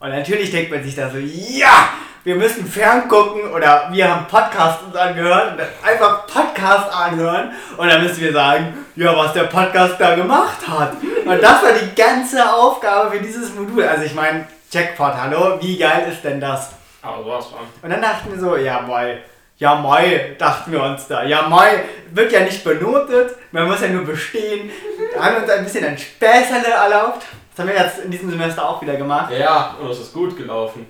Und 0.01 0.11
natürlich 0.11 0.51
denkt 0.51 0.71
man 0.71 0.83
sich 0.83 0.95
da 0.95 1.09
so, 1.09 1.19
ja, 1.19 1.91
wir 2.25 2.37
müssen 2.37 2.67
ferngucken 2.67 3.53
oder 3.53 3.89
wir 3.93 4.11
haben 4.11 4.27
Podcast 4.27 4.83
uns 4.83 4.97
angehört 4.97 5.53
und 5.53 5.87
einfach 5.87 6.27
Podcast 6.27 6.91
anhören 6.93 7.53
und 7.77 7.89
dann 7.89 8.03
müssen 8.03 8.21
wir 8.21 8.33
sagen, 8.33 8.75
ja, 8.97 9.15
was 9.17 9.35
der 9.35 9.45
Podcast 9.45 9.97
da 9.99 10.15
gemacht 10.15 10.67
hat. 10.67 10.93
Und 11.25 11.43
das 11.43 11.63
war 11.63 11.73
die 11.73 11.95
ganze 11.95 12.51
Aufgabe 12.51 13.11
für 13.11 13.23
dieses 13.23 13.55
Modul. 13.55 13.85
Also 13.85 14.05
ich 14.05 14.15
meine, 14.15 14.47
Jackpot, 14.71 15.15
hallo, 15.15 15.59
wie 15.61 15.77
geil 15.77 16.07
ist 16.11 16.25
denn 16.25 16.41
das? 16.41 16.71
Aber 17.03 17.23
sowas 17.23 17.47
von. 17.47 17.61
Und 17.83 17.91
dann 17.91 18.01
dachten 18.01 18.33
wir 18.33 18.41
so, 18.41 18.57
ja 18.57 18.81
moi, 18.81 19.19
ja 19.59 19.75
moi, 19.75 20.35
dachten 20.39 20.73
wir 20.73 20.83
uns 20.83 21.07
da. 21.07 21.23
Ja 21.25 21.43
moi, 21.49 21.67
wird 22.11 22.33
ja 22.33 22.41
nicht 22.41 22.65
benotet, 22.65 23.37
man 23.53 23.69
muss 23.69 23.83
ja 23.83 23.89
nur 23.89 24.05
bestehen. 24.05 24.71
Wir 25.13 25.23
haben 25.23 25.37
uns 25.37 25.51
ein 25.51 25.65
bisschen 25.65 25.85
ein 25.85 25.99
Späßerle 25.99 26.71
erlaubt. 26.71 27.25
Das 27.55 27.61
haben 27.61 27.73
wir 27.73 27.81
jetzt 27.81 27.99
in 28.01 28.11
diesem 28.11 28.31
Semester 28.31 28.69
auch 28.69 28.83
wieder 28.83 28.97
gemacht. 28.97 29.33
Ja, 29.33 29.77
und 29.81 29.89
es 29.89 30.01
ist 30.01 30.13
gut 30.13 30.37
gelaufen. 30.37 30.87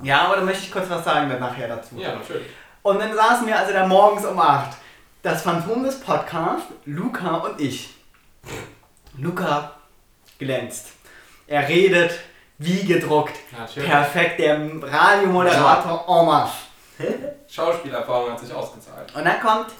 Ja, 0.00 0.26
aber 0.26 0.36
da 0.36 0.42
möchte 0.42 0.62
ich 0.62 0.70
kurz 0.70 0.88
was 0.88 1.04
sagen 1.04 1.28
dann 1.28 1.40
nachher 1.40 1.66
dazu. 1.66 1.96
Ja, 1.96 2.14
natürlich. 2.14 2.46
Und 2.82 3.00
dann 3.00 3.12
saßen 3.12 3.48
wir 3.48 3.58
also 3.58 3.72
da 3.72 3.84
morgens 3.84 4.24
um 4.24 4.38
8. 4.38 4.76
Das 5.24 5.42
Phantom 5.42 5.82
des 5.82 6.00
Podcasts, 6.00 6.68
Luca 6.84 7.38
und 7.38 7.60
ich. 7.60 7.90
Luca 9.16 9.72
glänzt. 10.38 10.90
Er 11.48 11.68
redet 11.68 12.12
wie 12.58 12.84
gedruckt. 12.84 13.34
Natürlich. 13.58 13.88
Perfekt, 13.88 14.38
der 14.38 14.56
Radiomoderator 14.80 16.04
en 16.08 16.26
masse. 16.26 16.52
Schauspielerfahrung 17.48 18.30
hat 18.30 18.38
sich 18.38 18.54
ausgezahlt. 18.54 19.12
Und 19.16 19.24
dann 19.24 19.40
kommt 19.40 19.72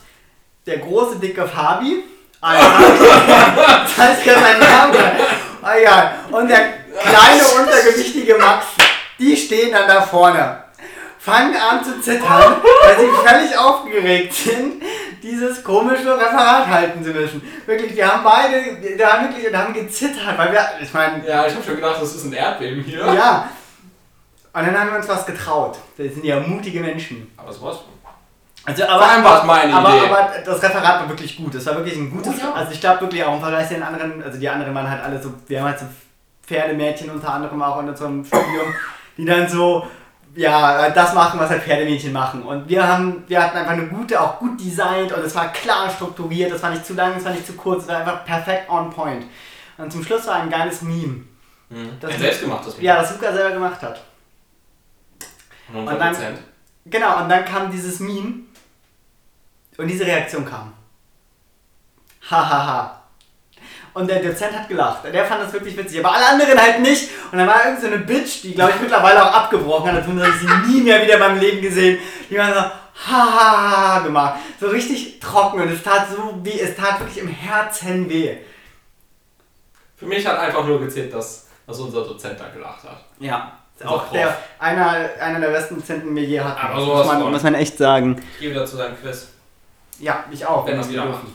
der 0.67 0.79
große, 0.79 1.21
dicke 1.21 1.47
Fabi. 1.47 2.03
Ah, 2.41 2.55
jetzt 2.55 3.99
heißt 3.99 4.27
ja 4.27 4.35
sein 4.35 4.59
Name. 4.59 4.99
Ah, 5.63 5.77
egal. 5.79 6.15
Und 6.31 6.49
der 6.49 6.59
kleine, 7.01 7.43
untergewichtige 7.61 8.37
Max. 8.37 8.67
Die 9.19 9.37
stehen 9.37 9.73
dann 9.73 9.89
da 9.89 10.01
vorne. 10.03 10.63
Fangen 11.19 11.57
an 11.57 11.85
zu 11.85 12.01
zittern, 12.01 12.57
weil 12.85 12.97
sie 12.99 13.29
völlig 13.29 13.59
aufgeregt 13.59 14.33
sind, 14.33 14.83
dieses 15.23 15.63
komische 15.65 16.17
Referat 16.17 16.69
halten 16.69 17.03
zu 17.05 17.11
müssen. 17.11 17.43
Wirklich, 17.67 17.95
wir 17.97 18.07
haben 18.11 18.23
beide, 18.23 18.65
wir 18.97 19.13
haben 19.13 19.29
wirklich, 19.29 19.51
wir 19.51 19.59
haben 19.59 19.75
gezittert, 19.75 20.39
weil 20.39 20.53
wir, 20.53 20.65
ich 20.81 20.93
meine, 20.95 21.27
Ja, 21.27 21.47
ich 21.47 21.55
habe 21.55 21.65
schon 21.65 21.75
gedacht, 21.77 21.97
das 22.01 22.15
ist 22.15 22.25
ein 22.25 22.33
Erdbeben 22.33 22.83
hier. 22.83 22.99
ja. 23.01 23.49
Und 24.55 24.67
dann 24.67 24.81
haben 24.81 24.91
wir 24.91 24.97
uns 24.99 25.09
was 25.09 25.27
getraut. 25.27 25.77
Das 25.99 26.15
sind 26.15 26.25
ja 26.25 26.41
mutige 26.41 26.81
Menschen. 26.81 27.31
Aber 27.37 27.53
sowas. 27.53 27.79
Also, 28.69 28.85
aber, 28.85 28.99
Vor 29.03 29.11
allem 29.13 29.25
war 29.25 29.39
es 29.41 29.45
meine 29.45 29.75
aber, 29.75 29.89
Idee. 29.97 30.07
aber 30.07 30.29
das 30.45 30.63
Referat 30.63 31.01
war 31.01 31.09
wirklich 31.09 31.37
gut. 31.37 31.55
Das 31.55 31.67
war 31.67 31.77
wirklich 31.77 31.97
ein 31.97 32.11
gutes. 32.11 32.35
Oh 32.37 32.41
ja. 32.47 32.53
Also 32.53 32.73
ich 32.73 32.81
glaube 32.81 33.01
wirklich 33.03 33.25
auch 33.25 33.35
im 33.35 33.41
Vergleich 33.41 33.69
zu 33.69 33.75
den 33.75 33.83
anderen, 33.83 34.23
also 34.23 34.39
die 34.39 34.49
anderen 34.49 34.75
waren 34.75 34.91
halt 34.91 35.03
alle 35.03 35.21
so, 35.23 35.33
wir 35.47 35.61
haben 35.61 35.69
halt 35.69 35.79
so 35.79 35.87
Pferdemädchen 36.47 37.11
unter 37.11 37.33
anderem 37.33 37.63
auch 37.63 37.81
in 37.81 37.89
unserem 37.89 38.25
Studium, 38.25 38.75
die 39.17 39.25
dann 39.25 39.49
so, 39.49 39.87
ja, 40.35 40.91
das 40.91 41.15
machen, 41.15 41.39
was 41.41 41.51
halt 41.51 41.63
Pferdemädchen 41.63 42.13
machen. 42.13 42.43
Und 42.43 42.69
wir 42.69 42.87
haben, 42.87 43.25
wir 43.27 43.43
hatten 43.43 43.57
einfach 43.59 43.73
eine 43.73 43.87
gute, 43.87 44.21
auch 44.21 44.39
gut 44.39 44.61
designt 44.61 45.13
und 45.13 45.25
es 45.25 45.35
war 45.35 45.53
klar 45.53 45.91
strukturiert, 45.91 46.53
es 46.53 46.63
war 46.63 46.71
nicht 46.71 46.87
zu 46.87 46.95
lang, 46.95 47.15
es 47.17 47.25
war 47.25 47.33
nicht 47.33 47.47
zu 47.47 47.55
kurz, 47.55 47.83
es 47.83 47.89
war 47.89 47.99
einfach 47.99 48.25
perfekt 48.25 48.69
on 48.71 48.91
point. 48.91 49.25
Und 49.79 49.93
zum 49.93 50.03
Schluss 50.05 50.27
war 50.27 50.37
ein 50.37 50.51
geiles 50.51 50.83
Meme. 50.83 51.23
Mhm. 51.71 51.91
Das- 52.01 52.13
ein 52.13 52.19
selbstgemachtes 52.21 52.77
Ja, 52.81 52.97
das 52.97 53.13
Luca 53.13 53.33
selber 53.33 53.51
gemacht 53.55 53.81
hat. 53.83 54.01
Und 55.73 55.87
und 55.87 55.99
dann- 55.99 56.13
Prozent. 56.15 56.39
Genau, 56.87 57.21
und 57.23 57.29
dann 57.29 57.45
kam 57.45 57.71
dieses 57.71 58.01
Meme 58.01 58.33
und 59.79 59.89
diese 59.89 60.05
Reaktion 60.05 60.45
kam. 60.45 60.75
Hahaha. 62.31 63.03
Und 63.95 64.09
der 64.09 64.23
Dozent 64.23 64.53
hat 64.53 64.69
gelacht. 64.69 65.05
Der 65.05 65.25
fand 65.25 65.43
das 65.43 65.53
wirklich 65.53 65.77
witzig, 65.77 66.05
aber 66.05 66.15
alle 66.15 66.29
anderen 66.29 66.61
halt 66.61 66.81
nicht. 66.81 67.09
Und 67.33 67.39
dann 67.39 67.47
war 67.47 67.65
irgend 67.65 67.81
so 67.81 67.87
eine 67.87 67.99
Bitch, 67.99 68.43
die 68.43 68.55
glaube 68.55 68.73
ich 68.75 68.81
mittlerweile 68.81 69.25
auch 69.25 69.33
abgebrochen 69.33 69.91
hat, 69.91 69.97
als 69.97 70.07
habe 70.07 70.29
ich 70.29 70.35
sie 70.35 70.73
nie 70.73 70.83
mehr 70.83 71.03
wieder 71.03 71.15
in 71.15 71.21
meinem 71.21 71.41
Leben 71.41 71.63
gesehen. 71.63 71.99
Die 72.29 72.39
hat 72.41 72.55
so 72.55 73.11
hahaha 73.11 74.01
gemacht. 74.01 74.41
So 74.61 74.69
richtig 74.69 75.19
trocken 75.21 75.63
und 75.63 75.71
es 75.71 75.83
tat 75.83 76.09
so 76.11 76.39
wie, 76.43 76.61
es 76.61 76.77
tat 76.77 77.01
wirklich 77.01 77.19
im 77.19 77.29
Herzen 77.29 78.09
weh. 78.09 78.37
Für 79.97 80.07
mich 80.07 80.25
hat 80.27 80.39
einfach 80.39 80.65
nur 80.65 80.81
gezählt, 80.81 81.13
dass, 81.13 81.49
dass 81.67 81.81
unser 81.81 82.05
Dozent 82.05 82.39
da 82.39 82.49
gelacht 82.49 82.85
hat. 82.85 83.05
Ja. 83.19 83.53
Auch 83.85 84.11
der, 84.11 84.37
einer, 84.59 85.11
einer 85.21 85.41
der 85.41 85.49
besten 85.49 85.77
Dozenten, 85.77 86.15
wir 86.15 86.25
je 86.25 86.41
hatten. 86.41 86.61
Aber 86.61 86.81
sowas 86.81 87.07
muss, 87.07 87.15
man, 87.15 87.33
muss 87.33 87.43
man 87.45 87.55
echt 87.55 87.79
sagen. 87.79 88.21
Ich 88.35 88.41
gehe 88.41 88.51
wieder 88.51 88.67
zu 88.67 88.77
deinem 88.77 89.01
Quiz. 89.01 89.29
Ja, 89.99 90.25
ich 90.31 90.45
auch. 90.47 90.67
Wenn 90.67 90.77
das 90.77 90.89
wieder 90.91 91.03
dürfen. 91.05 91.25
macht. 91.25 91.35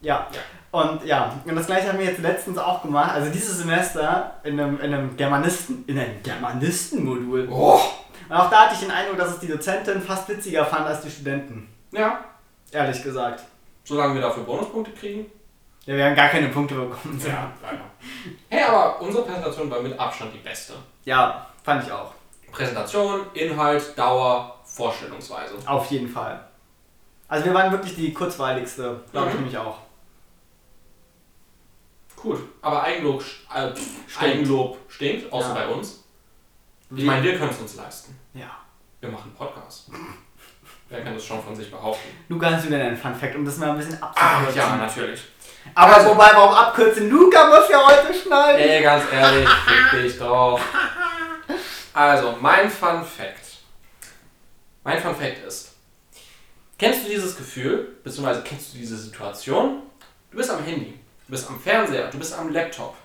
Ja. 0.00 0.26
Ja. 0.32 0.40
Und 0.80 1.04
ja, 1.04 1.32
und 1.44 1.54
das 1.54 1.66
gleiche 1.66 1.88
haben 1.88 1.98
wir 1.98 2.06
jetzt 2.06 2.20
letztens 2.20 2.56
auch 2.58 2.82
gemacht. 2.82 3.12
Also 3.12 3.30
dieses 3.30 3.58
Semester 3.58 4.34
in 4.42 4.58
einem, 4.58 4.80
in 4.80 4.92
einem 4.94 5.16
Germanisten, 5.16 5.84
in 5.86 5.98
einem 5.98 6.22
Germanistenmodul. 6.22 7.48
Oh. 7.50 7.78
Und 8.28 8.36
auch 8.36 8.48
da 8.48 8.62
hatte 8.62 8.74
ich 8.74 8.80
den 8.80 8.90
Eindruck, 8.90 9.18
dass 9.18 9.30
es 9.30 9.40
die 9.40 9.48
Dozentin 9.48 10.00
fast 10.00 10.28
witziger 10.28 10.64
fand 10.64 10.86
als 10.86 11.02
die 11.02 11.10
Studenten. 11.10 11.68
Ja, 11.90 12.24
Ehrlich 12.70 13.02
gesagt. 13.02 13.42
solange 13.84 14.14
wir 14.14 14.22
dafür 14.22 14.44
Bonuspunkte 14.44 14.92
kriegen. 14.92 15.26
Ja, 15.84 15.94
wir 15.96 16.06
haben 16.06 16.14
gar 16.14 16.28
keine 16.28 16.48
Punkte 16.48 16.74
bekommen. 16.74 17.20
Ja, 17.26 17.50
leider. 17.62 17.82
Hey, 18.48 18.62
aber 18.62 19.00
unsere 19.02 19.24
Präsentation 19.24 19.70
war 19.70 19.80
mit 19.82 19.98
Abstand 19.98 20.32
die 20.32 20.38
beste. 20.38 20.72
Ja, 21.04 21.46
fand 21.62 21.84
ich 21.84 21.92
auch. 21.92 22.12
Präsentation, 22.50 23.20
Inhalt, 23.34 23.98
Dauer, 23.98 24.58
Vorstellungsweise. 24.64 25.54
Auf 25.66 25.90
jeden 25.90 26.08
Fall. 26.08 26.40
Also 27.32 27.46
wir 27.46 27.54
waren 27.54 27.72
wirklich 27.72 27.94
die 27.94 28.12
kurzweiligste, 28.12 29.00
glaube 29.10 29.28
ich 29.28 29.34
Mhm. 29.34 29.40
nämlich 29.40 29.56
auch. 29.56 29.78
Gut, 32.14 32.40
aber 32.60 32.82
Eigenlob, 32.82 33.24
äh, 33.54 33.70
Eigenlob 34.20 34.76
stinkt, 34.88 35.32
außer 35.32 35.48
Ja. 35.48 35.54
bei 35.54 35.66
uns. 35.68 36.04
Ich 36.94 37.04
meine, 37.04 37.22
wir 37.22 37.38
können 37.38 37.48
es 37.50 37.58
uns 37.58 37.76
leisten. 37.76 38.18
Ja. 38.34 38.50
Wir 39.00 39.08
machen 39.08 39.32
Podcast. 39.34 39.88
Wer 40.90 41.02
kann 41.02 41.14
das 41.14 41.24
schon 41.24 41.42
von 41.42 41.56
sich 41.56 41.70
behaupten? 41.70 42.06
Luca, 42.28 42.50
hast 42.50 42.66
du 42.66 42.68
denn 42.68 42.82
einen 42.82 42.96
Fun 42.98 43.14
Fact, 43.14 43.34
um 43.34 43.46
das 43.46 43.56
mal 43.56 43.70
ein 43.70 43.78
bisschen 43.78 44.00
abzukürzen? 44.02 44.54
ja, 44.56 44.76
natürlich. 44.76 45.22
Aber 45.74 45.94
Also- 45.96 46.10
wobei, 46.10 46.30
warum 46.34 46.54
abkürzen? 46.54 47.08
Luca 47.08 47.46
muss 47.46 47.66
ja 47.70 47.82
heute 47.86 48.12
schneiden. 48.12 48.60
Ey, 48.60 48.82
ganz 48.82 49.04
ehrlich, 49.10 49.48
fick 49.48 50.02
dich 50.02 50.18
drauf. 50.18 50.60
Also, 51.94 52.36
mein 52.40 52.70
Fun 52.70 53.02
Fact. 53.04 53.58
Mein 54.84 54.98
Fun 55.00 55.14
Fact 55.14 55.44
ist, 55.46 55.71
kennst 56.82 57.04
du 57.04 57.10
dieses 57.10 57.36
Gefühl, 57.36 57.96
beziehungsweise 58.02 58.42
kennst 58.42 58.74
du 58.74 58.78
diese 58.78 58.96
Situation? 58.96 59.82
Du 60.32 60.36
bist 60.36 60.50
am 60.50 60.64
Handy, 60.64 60.98
du 61.26 61.30
bist 61.30 61.48
am 61.48 61.60
Fernseher, 61.60 62.08
du 62.10 62.18
bist 62.18 62.34
am 62.34 62.50
Laptop, 62.52 62.96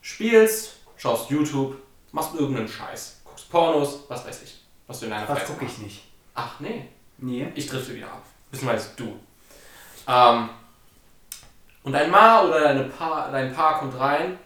spielst, 0.00 0.76
schaust 0.96 1.28
YouTube, 1.28 1.76
machst 2.12 2.34
irgendeinen 2.34 2.68
Scheiß, 2.68 3.20
guckst 3.22 3.50
Pornos, 3.50 4.04
was 4.08 4.26
weiß 4.26 4.42
ich, 4.44 4.62
was 4.86 5.00
du 5.00 5.06
in 5.06 5.10
deiner 5.10 5.28
Was 5.28 5.40
Freizeit 5.40 5.58
gucke 5.58 5.66
ich 5.66 5.78
nicht? 5.78 6.04
Ach 6.34 6.58
nee, 6.60 6.88
Nee. 7.18 7.52
ich 7.54 7.66
drifte 7.66 7.94
wieder 7.94 8.06
ab. 8.06 8.22
Beziehungsweise 8.50 8.88
du. 8.96 9.14
Ähm, 10.08 10.48
und 11.82 11.92
dein 11.92 12.10
Ma 12.10 12.44
oder 12.44 12.60
deine 12.60 12.84
pa 12.84 13.30
dein 13.30 13.52
Paar 13.54 13.78
kommt 13.78 13.98
rein 14.00 14.38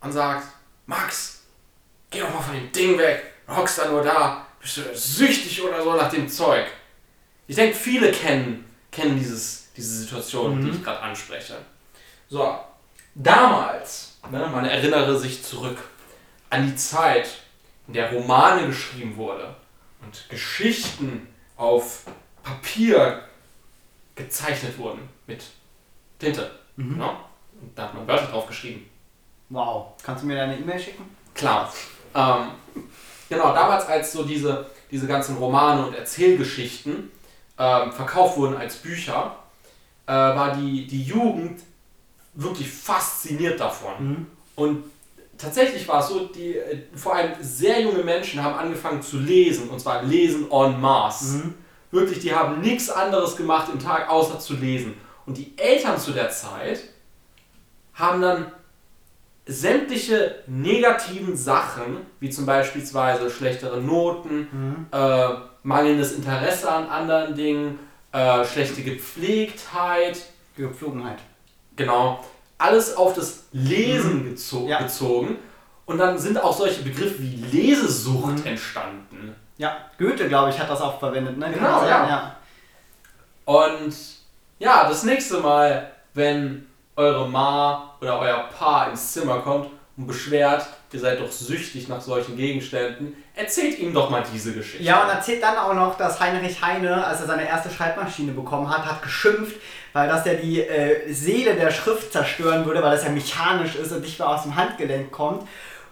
und 0.00 0.12
sagt, 0.12 0.46
Max, 0.86 1.42
geh 2.10 2.20
doch 2.20 2.32
mal 2.32 2.42
von 2.42 2.54
dem 2.54 2.70
Ding 2.70 2.96
weg. 2.96 3.34
Du 3.48 3.56
hockst 3.56 3.78
da 3.78 3.88
nur 3.88 4.02
da. 4.02 4.46
Bist 4.60 4.76
du 4.76 4.82
süchtig 4.96 5.60
oder 5.62 5.82
so 5.82 5.94
nach 5.94 6.10
dem 6.10 6.28
Zeug? 6.28 6.66
Ich 7.48 7.56
denke, 7.56 7.74
viele 7.74 8.12
kennen, 8.12 8.64
kennen 8.92 9.18
dieses, 9.18 9.72
diese 9.74 10.00
Situation, 10.00 10.60
die 10.60 10.68
ich 10.68 10.84
gerade 10.84 11.00
anspreche. 11.00 11.56
So, 12.28 12.58
damals, 13.14 14.18
ne, 14.30 14.46
man 14.52 14.66
erinnere 14.66 15.18
sich 15.18 15.42
zurück 15.42 15.78
an 16.50 16.66
die 16.66 16.76
Zeit, 16.76 17.38
in 17.86 17.94
der 17.94 18.12
Romane 18.12 18.66
geschrieben 18.66 19.16
wurde 19.16 19.56
und 20.02 20.28
Geschichten 20.28 21.26
auf 21.56 22.04
Papier 22.42 23.22
gezeichnet 24.14 24.76
wurden 24.76 25.08
mit 25.26 25.42
Tinte. 26.18 26.50
Mhm. 26.76 26.98
Ne? 26.98 27.10
Und 27.60 27.76
da 27.76 27.84
hat 27.84 27.94
man 27.94 28.06
Wörter 28.06 28.26
drauf 28.26 28.46
geschrieben. 28.46 28.88
Wow. 29.48 29.94
Kannst 30.02 30.22
du 30.22 30.26
mir 30.26 30.36
deine 30.36 30.58
E-Mail 30.58 30.78
schicken? 30.78 31.04
Klar. 31.34 31.72
Ähm, 32.14 32.48
genau, 33.30 33.54
damals 33.54 33.86
als 33.86 34.12
so 34.12 34.24
diese, 34.24 34.66
diese 34.90 35.06
ganzen 35.06 35.38
Romane 35.38 35.86
und 35.86 35.94
Erzählgeschichten 35.94 37.10
ähm, 37.58 37.92
verkauft 37.92 38.36
wurden 38.36 38.56
als 38.56 38.76
Bücher, 38.76 39.36
äh, 40.06 40.12
war 40.12 40.56
die, 40.56 40.86
die 40.86 41.02
Jugend 41.02 41.60
wirklich 42.34 42.70
fasziniert 42.70 43.58
davon. 43.58 43.92
Mhm. 43.98 44.26
Und 44.54 44.84
tatsächlich 45.36 45.86
war 45.88 46.00
es 46.00 46.08
so, 46.08 46.26
die, 46.26 46.56
äh, 46.56 46.82
vor 46.94 47.14
allem 47.16 47.32
sehr 47.40 47.80
junge 47.80 48.02
Menschen 48.02 48.42
haben 48.42 48.56
angefangen 48.56 49.02
zu 49.02 49.18
lesen, 49.18 49.68
und 49.68 49.80
zwar 49.80 50.02
lesen 50.02 50.50
en 50.50 50.80
masse. 50.80 51.38
Mhm. 51.38 51.54
Wirklich, 51.90 52.20
die 52.20 52.34
haben 52.34 52.60
nichts 52.60 52.90
anderes 52.90 53.36
gemacht 53.36 53.68
im 53.72 53.78
Tag, 53.78 54.10
außer 54.10 54.38
zu 54.38 54.54
lesen. 54.54 54.94
Und 55.26 55.36
die 55.38 55.52
Eltern 55.56 55.98
zu 55.98 56.12
der 56.12 56.30
Zeit 56.30 56.80
haben 57.94 58.20
dann 58.22 58.52
sämtliche 59.46 60.36
negativen 60.46 61.36
Sachen, 61.36 61.98
wie 62.20 62.28
zum 62.30 62.44
Beispiel 62.46 62.84
schlechtere 63.30 63.80
Noten, 63.80 64.48
Mhm. 64.52 64.86
äh, 64.92 65.28
mangelndes 65.62 66.12
Interesse 66.12 66.70
an 66.70 66.88
anderen 66.88 67.34
Dingen, 67.34 67.78
äh, 68.12 68.44
schlechte 68.44 68.82
Gepflegtheit, 68.82 70.18
Gepflogenheit. 70.56 71.18
genau, 71.76 72.24
alles 72.58 72.96
auf 72.96 73.14
das 73.14 73.44
Lesen 73.52 74.24
gezo 74.24 74.60
Mhm. 74.60 74.68
Ja. 74.68 74.78
bezogen. 74.82 75.36
Und 75.86 75.98
dann 75.98 76.18
sind 76.18 76.42
auch 76.42 76.54
solche 76.56 76.82
Begriffe 76.82 77.20
wie 77.20 77.36
Lesesucht 77.36 78.38
Mhm. 78.40 78.46
entstanden. 78.46 79.34
Ja, 79.56 79.76
Goethe, 79.98 80.28
glaube 80.28 80.50
ich, 80.50 80.58
hat 80.58 80.68
das 80.68 80.80
auch 80.80 80.98
verwendet, 80.98 81.38
ne? 81.38 81.50
Genau, 81.52 81.82
ja. 81.82 82.08
ja. 82.08 82.36
Und 83.44 83.94
ja, 84.58 84.88
das 84.88 85.02
nächste 85.04 85.38
Mal, 85.38 85.90
wenn 86.14 86.66
eure 86.96 87.28
Ma 87.28 87.94
oder 88.00 88.18
euer 88.18 88.44
Pa 88.58 88.84
ins 88.86 89.12
Zimmer 89.12 89.38
kommt 89.38 89.70
und 89.98 90.06
beschwert, 90.06 90.64
ihr 90.92 91.00
seid 91.00 91.20
doch 91.20 91.30
süchtig 91.30 91.88
nach 91.88 92.00
solchen 92.00 92.36
Gegenständen, 92.36 93.16
erzählt 93.34 93.78
ihm 93.80 93.92
doch 93.92 94.08
mal 94.08 94.22
diese 94.32 94.52
Geschichte. 94.52 94.84
Ja, 94.84 95.02
und 95.02 95.10
erzählt 95.10 95.42
dann 95.42 95.58
auch 95.58 95.74
noch, 95.74 95.98
dass 95.98 96.20
Heinrich 96.20 96.62
Heine, 96.62 97.04
als 97.04 97.20
er 97.20 97.26
seine 97.26 97.46
erste 97.46 97.68
Schreibmaschine 97.68 98.30
bekommen 98.32 98.70
hat, 98.70 98.86
hat 98.86 99.02
geschimpft, 99.02 99.56
weil 99.92 100.08
das 100.08 100.24
ja 100.24 100.34
die 100.34 100.60
äh, 100.60 101.12
Seele 101.12 101.54
der 101.54 101.72
Schrift 101.72 102.12
zerstören 102.12 102.64
würde, 102.64 102.80
weil 102.80 102.92
das 102.92 103.04
ja 103.04 103.10
mechanisch 103.10 103.74
ist 103.74 103.90
und 103.90 104.02
nicht 104.02 104.18
mehr 104.20 104.28
aus 104.28 104.44
dem 104.44 104.54
Handgelenk 104.54 105.10
kommt. 105.10 105.48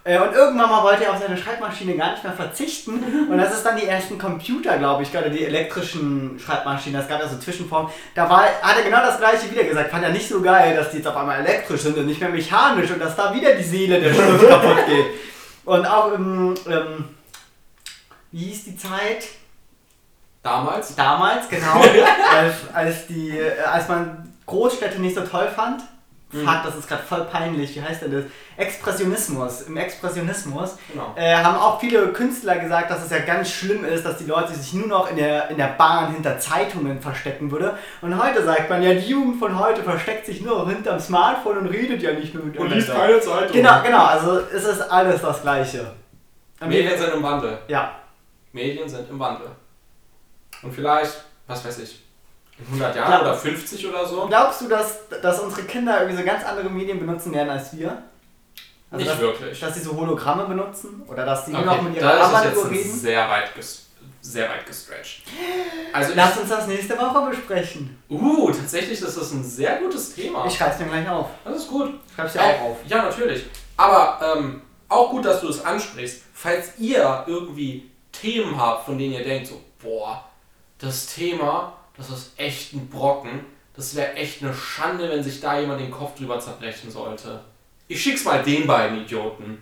Äh, 0.07 0.19
und 0.19 0.33
irgendwann 0.33 0.69
mal 0.69 0.83
wollte 0.83 1.03
er 1.03 1.11
auf 1.11 1.19
seine 1.19 1.35
Schreibmaschine 1.35 1.97
gar 1.97 2.11
nicht 2.11 2.23
mehr 2.23 2.31
verzichten. 2.31 3.27
Und 3.29 3.37
das 3.37 3.53
ist 3.53 3.63
dann 3.63 3.75
die 3.75 3.85
ersten 3.85 4.17
Computer, 4.17 4.77
glaube 4.77 5.03
ich, 5.03 5.11
gerade 5.11 5.29
die 5.29 5.43
elektrischen 5.43 6.39
Schreibmaschinen. 6.39 6.97
Das 6.97 7.09
gab 7.09 7.19
ja 7.19 7.27
so 7.27 7.37
Zwischenformen. 7.37 7.91
Da 8.15 8.29
war, 8.29 8.45
hat 8.45 8.77
er 8.77 8.83
genau 8.83 9.01
das 9.01 9.17
gleiche 9.17 9.51
wieder 9.51 9.65
gesagt. 9.65 9.91
Fand 9.91 10.05
er 10.05 10.11
nicht 10.11 10.29
so 10.29 10.41
geil, 10.41 10.77
dass 10.77 10.91
die 10.91 10.97
jetzt 10.97 11.07
auf 11.07 11.17
einmal 11.17 11.39
elektrisch 11.39 11.81
sind 11.81 11.97
und 11.97 12.05
nicht 12.05 12.21
mehr 12.21 12.29
mechanisch 12.29 12.89
und 12.89 12.99
dass 12.99 13.17
da 13.17 13.33
wieder 13.33 13.53
die 13.55 13.63
Seele 13.63 13.99
der 13.99 14.13
Schrift 14.13 14.47
kaputt 14.49 14.85
geht. 14.87 15.07
Und 15.65 15.85
auch 15.85 16.13
im, 16.13 16.55
ähm, 16.69 17.05
wie 18.31 18.45
hieß 18.45 18.63
die 18.63 18.77
Zeit? 18.77 19.27
Damals? 20.41 20.95
Damals, 20.95 21.49
genau. 21.49 21.81
als, 22.33 22.53
als, 22.73 23.07
die, 23.07 23.37
äh, 23.37 23.59
als 23.59 23.89
man 23.89 24.33
Großstädte 24.45 25.01
nicht 25.01 25.15
so 25.17 25.21
toll 25.23 25.49
fand. 25.53 25.81
Mhm. 26.31 26.45
Fuck, 26.45 26.63
das 26.65 26.75
ist 26.75 26.87
gerade 26.89 27.03
voll 27.03 27.23
peinlich. 27.25 27.73
Wie 27.75 27.81
heißt 27.81 28.01
denn 28.01 28.11
das? 28.11 28.23
Expressionismus. 28.57 29.61
Im 29.61 29.77
Expressionismus 29.77 30.77
Genau. 30.91 31.13
äh, 31.15 31.35
haben 31.35 31.57
auch 31.57 31.79
viele 31.79 32.07
Künstler 32.11 32.57
gesagt, 32.57 32.91
dass 32.91 33.03
es 33.05 33.11
ja 33.11 33.19
ganz 33.19 33.49
schlimm 33.49 33.85
ist, 33.85 34.05
dass 34.05 34.17
die 34.17 34.25
Leute 34.25 34.53
sich 34.53 34.73
nur 34.73 34.87
noch 34.87 35.09
in 35.09 35.15
der, 35.17 35.49
in 35.49 35.57
der 35.57 35.67
Bahn 35.77 36.13
hinter 36.13 36.37
Zeitungen 36.37 36.99
verstecken 37.01 37.49
würde. 37.49 37.77
Und 38.01 38.21
heute 38.21 38.43
sagt 38.43 38.69
man 38.69 38.83
ja, 38.83 38.93
die 38.93 39.07
Jugend 39.07 39.39
von 39.39 39.57
heute 39.57 39.83
versteckt 39.83 40.25
sich 40.25 40.41
nur 40.41 40.57
noch 40.59 40.69
hinterm 40.69 40.99
Smartphone 40.99 41.59
und 41.59 41.67
redet 41.67 42.01
ja 42.01 42.11
nicht 42.11 42.33
mehr 42.33 42.43
mit 42.43 42.55
Zeitung. 43.21 43.53
Genau, 43.53 43.81
genau. 43.83 44.05
Also 44.05 44.39
es 44.53 44.65
ist 44.65 44.81
alles 44.81 45.21
das 45.21 45.41
Gleiche. 45.41 45.93
Medien 46.59 46.97
sind 46.97 47.13
im 47.13 47.23
Wandel. 47.23 47.57
Ja. 47.67 47.91
Medien 48.51 48.89
sind 48.89 49.09
im 49.09 49.19
Wandel. 49.19 49.47
Und 50.63 50.73
vielleicht, 50.73 51.23
was 51.45 51.63
weiß 51.65 51.79
ich, 51.79 52.03
in 52.59 52.65
100 52.67 52.95
Jahren 52.95 53.11
Ja. 53.11 53.21
oder 53.21 53.33
50 53.35 53.87
oder 53.87 54.05
so? 54.05 54.27
Glaubst 54.27 54.61
du, 54.61 54.67
dass, 54.67 54.99
dass 55.21 55.39
unsere 55.39 55.63
Kinder 55.63 56.01
irgendwie 56.01 56.19
so 56.21 56.25
ganz 56.25 56.43
andere 56.43 56.69
Medien 56.69 56.99
benutzen 56.99 57.33
werden 57.33 57.49
als 57.49 57.75
wir? 57.77 58.01
Also 58.89 58.97
Nicht 59.03 59.11
dass, 59.11 59.19
wirklich. 59.19 59.59
Dass 59.59 59.73
sie 59.75 59.81
so 59.81 59.95
Hologramme 59.95 60.45
benutzen? 60.45 61.03
Oder 61.07 61.25
dass 61.25 61.45
sie 61.45 61.51
nur 61.51 61.59
Okay, 61.61 61.67
noch 61.75 61.81
mit 61.81 61.95
ihrer 61.97 62.13
ist 62.15 62.21
Armbanduhr 62.21 62.69
reden? 62.71 62.93
sehr 62.93 63.29
weit, 63.29 63.49
sehr 64.21 64.49
weit 64.49 64.65
gestretched. 64.65 65.23
Also 65.93 66.13
Lass 66.15 66.35
ich, 66.35 66.41
uns 66.41 66.49
das 66.49 66.67
nächste 66.67 66.97
Woche 66.97 67.29
besprechen. 67.29 68.01
uh, 68.09 68.51
tatsächlich 68.51 69.01
ist 69.01 69.17
das 69.17 69.31
ein 69.31 69.43
sehr 69.43 69.77
gutes 69.77 70.15
Thema. 70.15 70.45
Ich 70.45 70.55
schreib's 70.55 70.79
mir 70.79 70.85
gleich 70.85 71.07
auf. 71.09 71.27
Das 71.43 71.57
ist 71.57 71.67
gut. 71.67 71.93
Schreib's 72.15 72.33
dir 72.33 72.41
auch 72.41 72.61
auf. 72.61 72.77
Ja, 72.87 73.03
natürlich. 73.03 73.45
Aber 73.75 74.19
ähm, 74.37 74.61
auch 74.89 75.09
gut, 75.11 75.25
dass 75.25 75.41
du 75.41 75.49
es 75.49 75.63
ansprichst. 75.63 76.21
Falls 76.33 76.77
ihr 76.79 77.23
irgendwie 77.27 77.91
Themen 78.11 78.59
habt, 78.59 78.85
von 78.85 78.97
denen 78.97 79.13
ihr 79.13 79.23
denkt, 79.23 79.47
so, 79.47 79.61
boah, 79.83 80.23
das 80.79 81.07
Thema, 81.07 81.73
das 81.97 82.09
ist 82.09 82.31
echt 82.37 82.73
ein 82.73 82.87
Brocken. 82.89 83.41
Das 83.75 83.95
wäre 83.95 84.13
echt 84.13 84.41
eine 84.41 84.53
Schande, 84.53 85.09
wenn 85.09 85.23
sich 85.23 85.39
da 85.39 85.59
jemand 85.59 85.79
den 85.81 85.91
Kopf 85.91 86.17
drüber 86.17 86.39
zerbrechen 86.39 86.89
sollte. 86.89 87.43
Ich 87.87 88.01
schick's 88.01 88.23
mal 88.25 88.43
den 88.43 88.65
beiden 88.67 89.01
Idioten. 89.03 89.61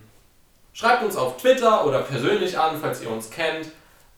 Schreibt 0.72 1.02
uns 1.02 1.16
auf 1.16 1.36
Twitter 1.36 1.84
oder 1.86 2.00
persönlich 2.02 2.58
an, 2.58 2.78
falls 2.80 3.02
ihr 3.02 3.10
uns 3.10 3.30
kennt. 3.30 3.66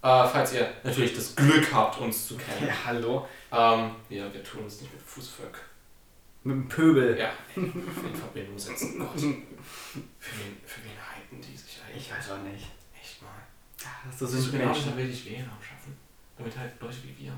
Äh, 0.01 0.27
falls 0.29 0.53
ihr 0.53 0.69
natürlich 0.85 1.15
das 1.15 1.35
Glück 1.35 1.73
habt, 1.73 2.01
uns 2.01 2.29
zu 2.29 2.37
kennen. 2.37 2.69
Ja, 2.69 2.75
hallo. 2.87 3.27
Ähm, 3.51 3.91
wir, 4.09 4.33
wir 4.33 4.45
tun 4.45 4.65
es 4.67 4.81
nicht 4.81 4.93
mit 4.93 5.03
Fußvolk. 5.03 5.61
Mit 6.45 6.55
dem 6.55 6.69
Pöbel. 6.69 7.19
Ja, 7.19 7.31
in 7.57 7.73
Verbindung 8.15 8.57
setzen. 8.59 8.99
Gott. 9.01 9.19
Für 9.19 9.27
wen, 9.27 10.57
für 10.65 10.81
wen 10.85 10.93
halten 11.13 11.41
die 11.41 11.57
sich 11.57 11.81
eigentlich? 11.85 12.07
Ich 12.07 12.13
weiß 12.17 12.31
auch 12.31 12.43
nicht. 12.45 12.67
Echt 13.01 13.21
mal. 13.23 13.31
So 14.17 14.25
Das 14.27 14.35
ist 14.35 14.53
wir 14.53 14.61
genau 14.61 14.73
Menschen. 14.73 14.91
da 14.93 14.97
will 14.97 15.11
ich 15.11 15.25
Wähler 15.27 15.59
schaffen. 15.61 15.97
Damit 16.37 16.57
halt 16.57 16.73
Leute 16.81 16.97
wie 17.03 17.25
wir, 17.25 17.33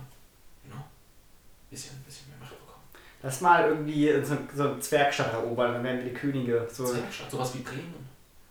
bisschen, 1.71 2.03
bisschen 2.05 2.29
mehr 2.31 2.39
Macht 2.41 2.59
bekommen. 2.59 2.83
Lass 3.23 3.41
mal 3.41 3.69
irgendwie 3.69 4.13
so, 4.25 4.37
so 4.55 4.69
eine 4.71 4.81
Zwergstadt 4.81 5.33
erobern, 5.33 5.75
dann 5.75 5.85
werden 5.85 5.99
wir 6.05 6.11
die 6.11 6.15
Könige. 6.15 6.67
So, 6.71 6.85
Zwergstadt, 6.87 7.31
sowas 7.31 7.55
wie 7.55 7.61
Bremen. 7.61 8.09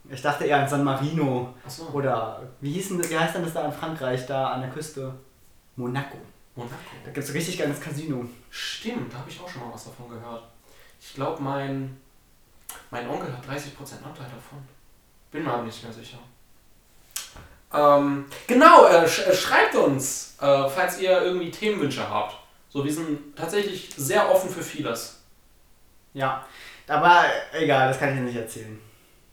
ich 0.08 0.22
dachte 0.22 0.44
eher 0.44 0.58
an 0.60 0.68
San 0.68 0.84
Marino. 0.84 1.54
Achso, 1.64 1.88
Oder 1.92 2.42
wie, 2.60 2.72
hieß 2.72 2.88
denn, 2.88 3.10
wie 3.10 3.18
heißt 3.18 3.34
denn 3.34 3.44
das 3.44 3.52
da 3.52 3.64
in 3.66 3.72
Frankreich, 3.72 4.26
da 4.26 4.48
an 4.50 4.60
der 4.62 4.70
Küste? 4.70 5.14
Monaco. 5.76 6.16
Da 6.56 6.62
Monaco. 6.62 6.76
gibt 7.04 7.18
es 7.18 7.28
ein 7.30 7.32
richtig 7.36 7.58
geiles 7.58 7.80
Casino. 7.80 8.24
Stimmt, 8.50 9.12
da 9.12 9.18
habe 9.18 9.30
ich 9.30 9.40
auch 9.40 9.48
schon 9.48 9.62
mal 9.66 9.72
was 9.72 9.84
davon 9.84 10.08
gehört. 10.08 10.42
Ich 11.00 11.14
glaube, 11.14 11.42
mein, 11.42 11.96
mein 12.90 13.08
Onkel 13.08 13.32
hat 13.32 13.44
30% 13.44 13.48
Anteil 14.04 14.26
davon. 14.26 14.58
Bin 15.30 15.44
mir 15.44 15.52
aber 15.52 15.62
nicht 15.62 15.82
mehr 15.82 15.92
sicher. 15.92 16.18
Ähm, 17.72 18.26
genau, 18.48 18.86
äh, 18.86 19.08
sch 19.08 19.20
äh, 19.26 19.34
schreibt 19.34 19.76
uns, 19.76 20.36
äh, 20.40 20.68
falls 20.68 21.00
ihr 21.00 21.22
irgendwie 21.22 21.50
Themenwünsche 21.52 22.08
habt. 22.08 22.36
So, 22.72 22.84
wir 22.84 22.92
sind 22.92 23.36
tatsächlich 23.36 23.90
sehr 23.96 24.30
offen 24.30 24.48
für 24.48 24.62
vieles. 24.62 25.20
Ja, 26.14 26.44
aber 26.86 27.24
egal, 27.52 27.88
das 27.88 27.98
kann 27.98 28.10
ich 28.10 28.14
dir 28.16 28.20
nicht 28.22 28.36
erzählen. 28.36 28.80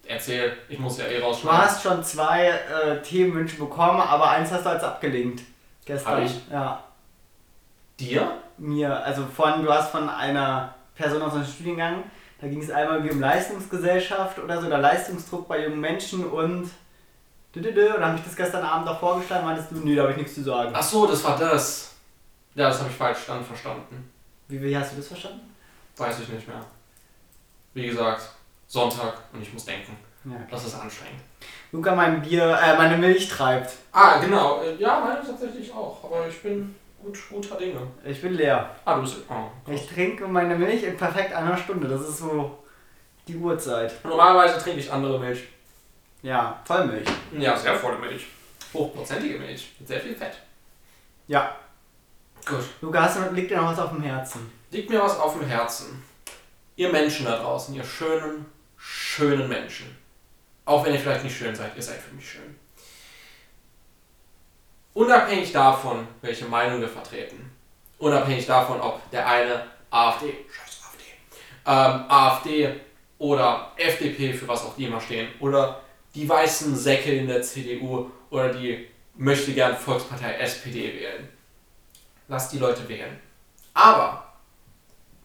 Erzähl, 0.05 0.57
ich 0.69 0.79
muss 0.79 0.97
ja 0.97 1.05
eh 1.05 1.17
Du 1.19 1.23
rausschneiden. 1.25 1.59
hast 1.61 1.83
schon 1.83 2.03
zwei 2.03 2.47
äh, 2.47 3.01
Themenwünsche 3.01 3.57
bekommen, 3.57 3.99
aber 4.01 4.29
eins 4.31 4.51
hast 4.51 4.65
du 4.65 4.69
als 4.69 4.83
abgelinkt. 4.83 5.43
Gestern. 5.85 6.13
Hab 6.17 6.23
ich? 6.23 6.41
Ja. 6.51 6.83
Dir? 7.99 8.37
Mir, 8.57 9.03
also 9.03 9.25
von, 9.25 9.63
du 9.63 9.71
hast 9.71 9.91
von 9.91 10.09
einer 10.09 10.73
Person 10.95 11.21
aus 11.21 11.33
einem 11.33 11.45
Studiengang, 11.45 12.03
da 12.41 12.47
ging 12.47 12.61
es 12.61 12.71
einmal 12.71 13.03
wie 13.03 13.11
um 13.11 13.19
Leistungsgesellschaft 13.19 14.39
oder 14.39 14.59
so, 14.59 14.67
oder 14.67 14.79
Leistungsdruck 14.79 15.47
bei 15.47 15.63
jungen 15.63 15.79
Menschen 15.79 16.25
und 16.27 16.69
und 17.55 17.65
dann 17.65 18.05
habe 18.05 18.17
ich 18.19 18.23
das 18.23 18.35
gestern 18.35 18.63
Abend 18.63 18.87
auch 18.87 18.99
vorgeschlagen, 18.99 19.43
meintest 19.45 19.71
du, 19.71 19.77
nee, 19.77 19.95
da 19.95 20.03
habe 20.03 20.11
ich 20.11 20.17
nichts 20.17 20.35
zu 20.35 20.43
sagen. 20.43 20.71
Ach 20.73 20.83
so, 20.83 21.07
das 21.07 21.23
war 21.23 21.39
das. 21.39 21.95
Ja, 22.57 22.69
das 22.69 22.79
habe 22.79 22.89
ich 22.89 22.95
falsch 22.95 23.19
dann 23.27 23.43
verstanden. 23.45 24.11
Wie, 24.47 24.59
wie 24.61 24.75
hast 24.75 24.93
du 24.93 24.97
das 24.97 25.07
verstanden? 25.09 25.53
Weiß 25.95 26.19
ich 26.21 26.29
nicht 26.29 26.47
mehr. 26.47 26.63
Wie 27.75 27.85
gesagt, 27.87 28.23
Sonntag 28.67 29.13
und 29.31 29.41
ich 29.43 29.53
muss 29.53 29.65
denken. 29.65 29.95
Ja, 30.25 30.31
okay. 30.35 30.43
Das 30.49 30.65
ist 30.65 30.73
anstrengend. 30.73 31.21
Luca 31.71 31.93
mein 31.93 32.19
Bier, 32.21 32.57
äh, 32.59 32.75
meine 32.75 32.97
Milch 32.97 33.29
treibt. 33.29 33.71
Ah, 33.91 34.17
genau. 34.19 34.61
Äh, 34.63 34.75
Ja, 34.77 34.99
meine 34.99 35.23
tatsächlich 35.25 35.71
auch. 35.71 36.03
Aber 36.03 36.27
ich 36.27 36.41
bin 36.41 36.75
gut, 36.99 37.15
guter 37.29 37.57
Dinge. 37.57 37.79
Ich 38.03 38.21
bin 38.21 38.33
leer. 38.33 38.75
Ah, 38.85 38.95
du 38.95 39.01
bist. 39.01 39.17
Oh, 39.29 39.71
Ich 39.71 39.87
trinke 39.87 40.27
meine 40.27 40.55
Milch 40.55 40.81
in 40.81 40.97
perfekt 40.97 41.33
einer 41.33 41.55
Stunde. 41.55 41.87
Das 41.87 42.01
ist 42.01 42.17
so 42.17 42.57
die 43.27 43.35
Uhrzeit. 43.37 43.93
Normalerweise 44.03 44.57
trinke 44.57 44.79
ich 44.79 44.91
andere 44.91 45.19
Milch. 45.19 45.43
Ja, 46.23 46.59
Vollmilch. 46.65 47.07
Ja, 47.37 47.55
sehr 47.55 47.75
volle 47.75 47.99
Milch. 47.99 48.25
Hochprozentige 48.73 49.37
Milch. 49.37 49.73
Mit 49.77 49.87
sehr 49.87 49.99
viel 49.99 50.15
Fett. 50.15 50.33
Ja. 51.27 51.55
Gut. 52.47 52.63
Luca, 52.81 53.01
hast 53.03 53.17
du, 53.17 53.33
liegt 53.33 53.51
dir 53.51 53.57
noch 53.57 53.71
was 53.71 53.79
auf 53.79 53.89
dem 53.89 54.01
Herzen? 54.01 54.51
Liegt 54.71 54.89
mir 54.89 55.01
was 55.01 55.19
auf 55.19 55.33
dem 55.33 55.47
Herzen. 55.47 56.01
Ihr 56.77 56.89
Menschen 56.89 57.25
da 57.25 57.37
draußen, 57.37 57.75
ihr 57.75 57.83
schönen, 57.83 58.45
schönen 58.77 59.49
Menschen. 59.49 59.97
Auch 60.63 60.85
wenn 60.85 60.93
ihr 60.93 60.99
vielleicht 60.99 61.23
nicht 61.23 61.37
schön 61.37 61.55
seid, 61.55 61.75
ihr 61.75 61.81
seid 61.81 61.99
für 61.99 62.15
mich 62.15 62.29
schön. 62.29 62.55
Unabhängig 64.93 65.51
davon, 65.51 66.07
welche 66.21 66.45
Meinung 66.45 66.81
wir 66.81 66.89
vertreten, 66.89 67.51
unabhängig 67.99 68.45
davon, 68.45 68.79
ob 68.81 69.09
der 69.11 69.27
eine 69.27 69.63
AfD, 69.89 70.33
scheiß 70.49 70.81
AfD, 70.83 71.03
ähm, 71.65 72.05
AfD 72.09 72.79
oder 73.17 73.71
FDP, 73.75 74.33
für 74.33 74.47
was 74.47 74.63
auch 74.63 74.75
die 74.75 74.85
immer 74.85 75.01
stehen, 75.01 75.27
oder 75.39 75.81
die 76.15 76.27
weißen 76.27 76.75
Säcke 76.75 77.11
in 77.11 77.27
der 77.27 77.41
CDU 77.41 78.09
oder 78.29 78.49
die 78.49 78.87
möchte 79.15 79.53
gern 79.53 79.75
Volkspartei 79.75 80.33
SPD 80.35 80.93
wählen. 80.93 81.36
Lasst 82.27 82.51
die 82.51 82.59
Leute 82.59 82.87
wählen. 82.87 83.19
Aber 83.73 84.33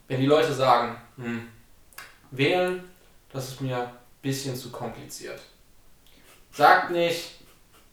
wenn 0.09 0.21
die 0.21 0.27
Leute 0.27 0.53
sagen, 0.53 0.97
hm, 1.17 1.49
wählen, 2.31 2.89
das 3.33 3.49
ist 3.49 3.61
mir 3.61 3.79
ein 3.79 3.93
bisschen 4.21 4.55
zu 4.55 4.71
kompliziert. 4.71 5.41
Sagt 6.53 6.91
nicht, 6.91 7.41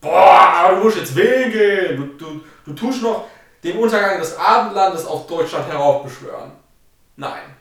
boah, 0.01 0.39
aber 0.39 0.75
du 0.75 0.83
musst 0.83 0.97
jetzt 0.97 1.15
wählen 1.15 1.51
gehen. 1.51 1.97
Du, 1.97 2.25
du, 2.25 2.41
du 2.65 2.73
tust 2.73 3.01
noch 3.01 3.27
den 3.63 3.77
Untergang 3.77 4.19
des 4.19 4.37
Abendlandes 4.37 5.05
auf 5.05 5.27
Deutschland 5.27 5.67
heraufbeschwören. 5.67 6.51
Nein. 7.15 7.55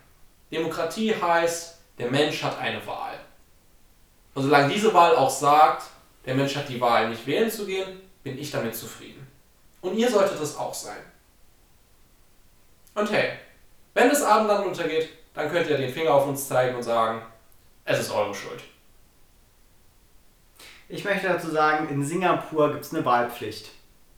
Demokratie 0.51 1.15
heißt, 1.15 1.79
der 1.99 2.11
Mensch 2.11 2.43
hat 2.43 2.59
eine 2.59 2.85
Wahl. 2.87 3.19
Und 4.35 4.45
solange 4.45 4.73
diese 4.73 4.93
Wahl 4.95 5.17
auch 5.17 5.31
sagt, 5.31 5.85
der 6.25 6.35
Mensch 6.35 6.57
hat 6.57 6.69
die 6.69 6.81
Wahl, 6.81 7.09
nicht 7.09 7.27
wählen 7.27 7.51
zu 7.51 7.67
gehen, 7.67 8.01
bin 8.23 8.39
ich 8.39 8.51
damit 8.51 8.77
zufrieden. 8.77 9.27
Und 9.81 9.97
ihr 9.97 10.11
solltet 10.11 10.41
es 10.41 10.57
auch 10.57 10.75
sein. 10.75 10.99
Und 12.99 13.13
hey, 13.13 13.31
wenn 13.95 14.09
das 14.09 14.23
Abendland 14.23 14.67
untergeht, 14.67 15.09
dann 15.33 15.49
könnt 15.49 15.71
ihr 15.71 15.77
den 15.77 15.93
Finger 15.93 16.15
auf 16.15 16.27
uns 16.27 16.49
zeigen 16.49 16.75
und 16.75 16.83
sagen, 16.83 17.23
es 17.85 18.01
ist 18.01 18.11
eure 18.11 18.35
Schuld. 18.35 18.61
Ich 20.89 21.05
möchte 21.05 21.29
dazu 21.29 21.49
sagen, 21.49 21.89
in 21.91 22.05
Singapur 22.05 22.73
gibt 22.73 22.85
es 22.85 22.93
eine 22.93 23.05
Wahlpflicht. 23.05 23.71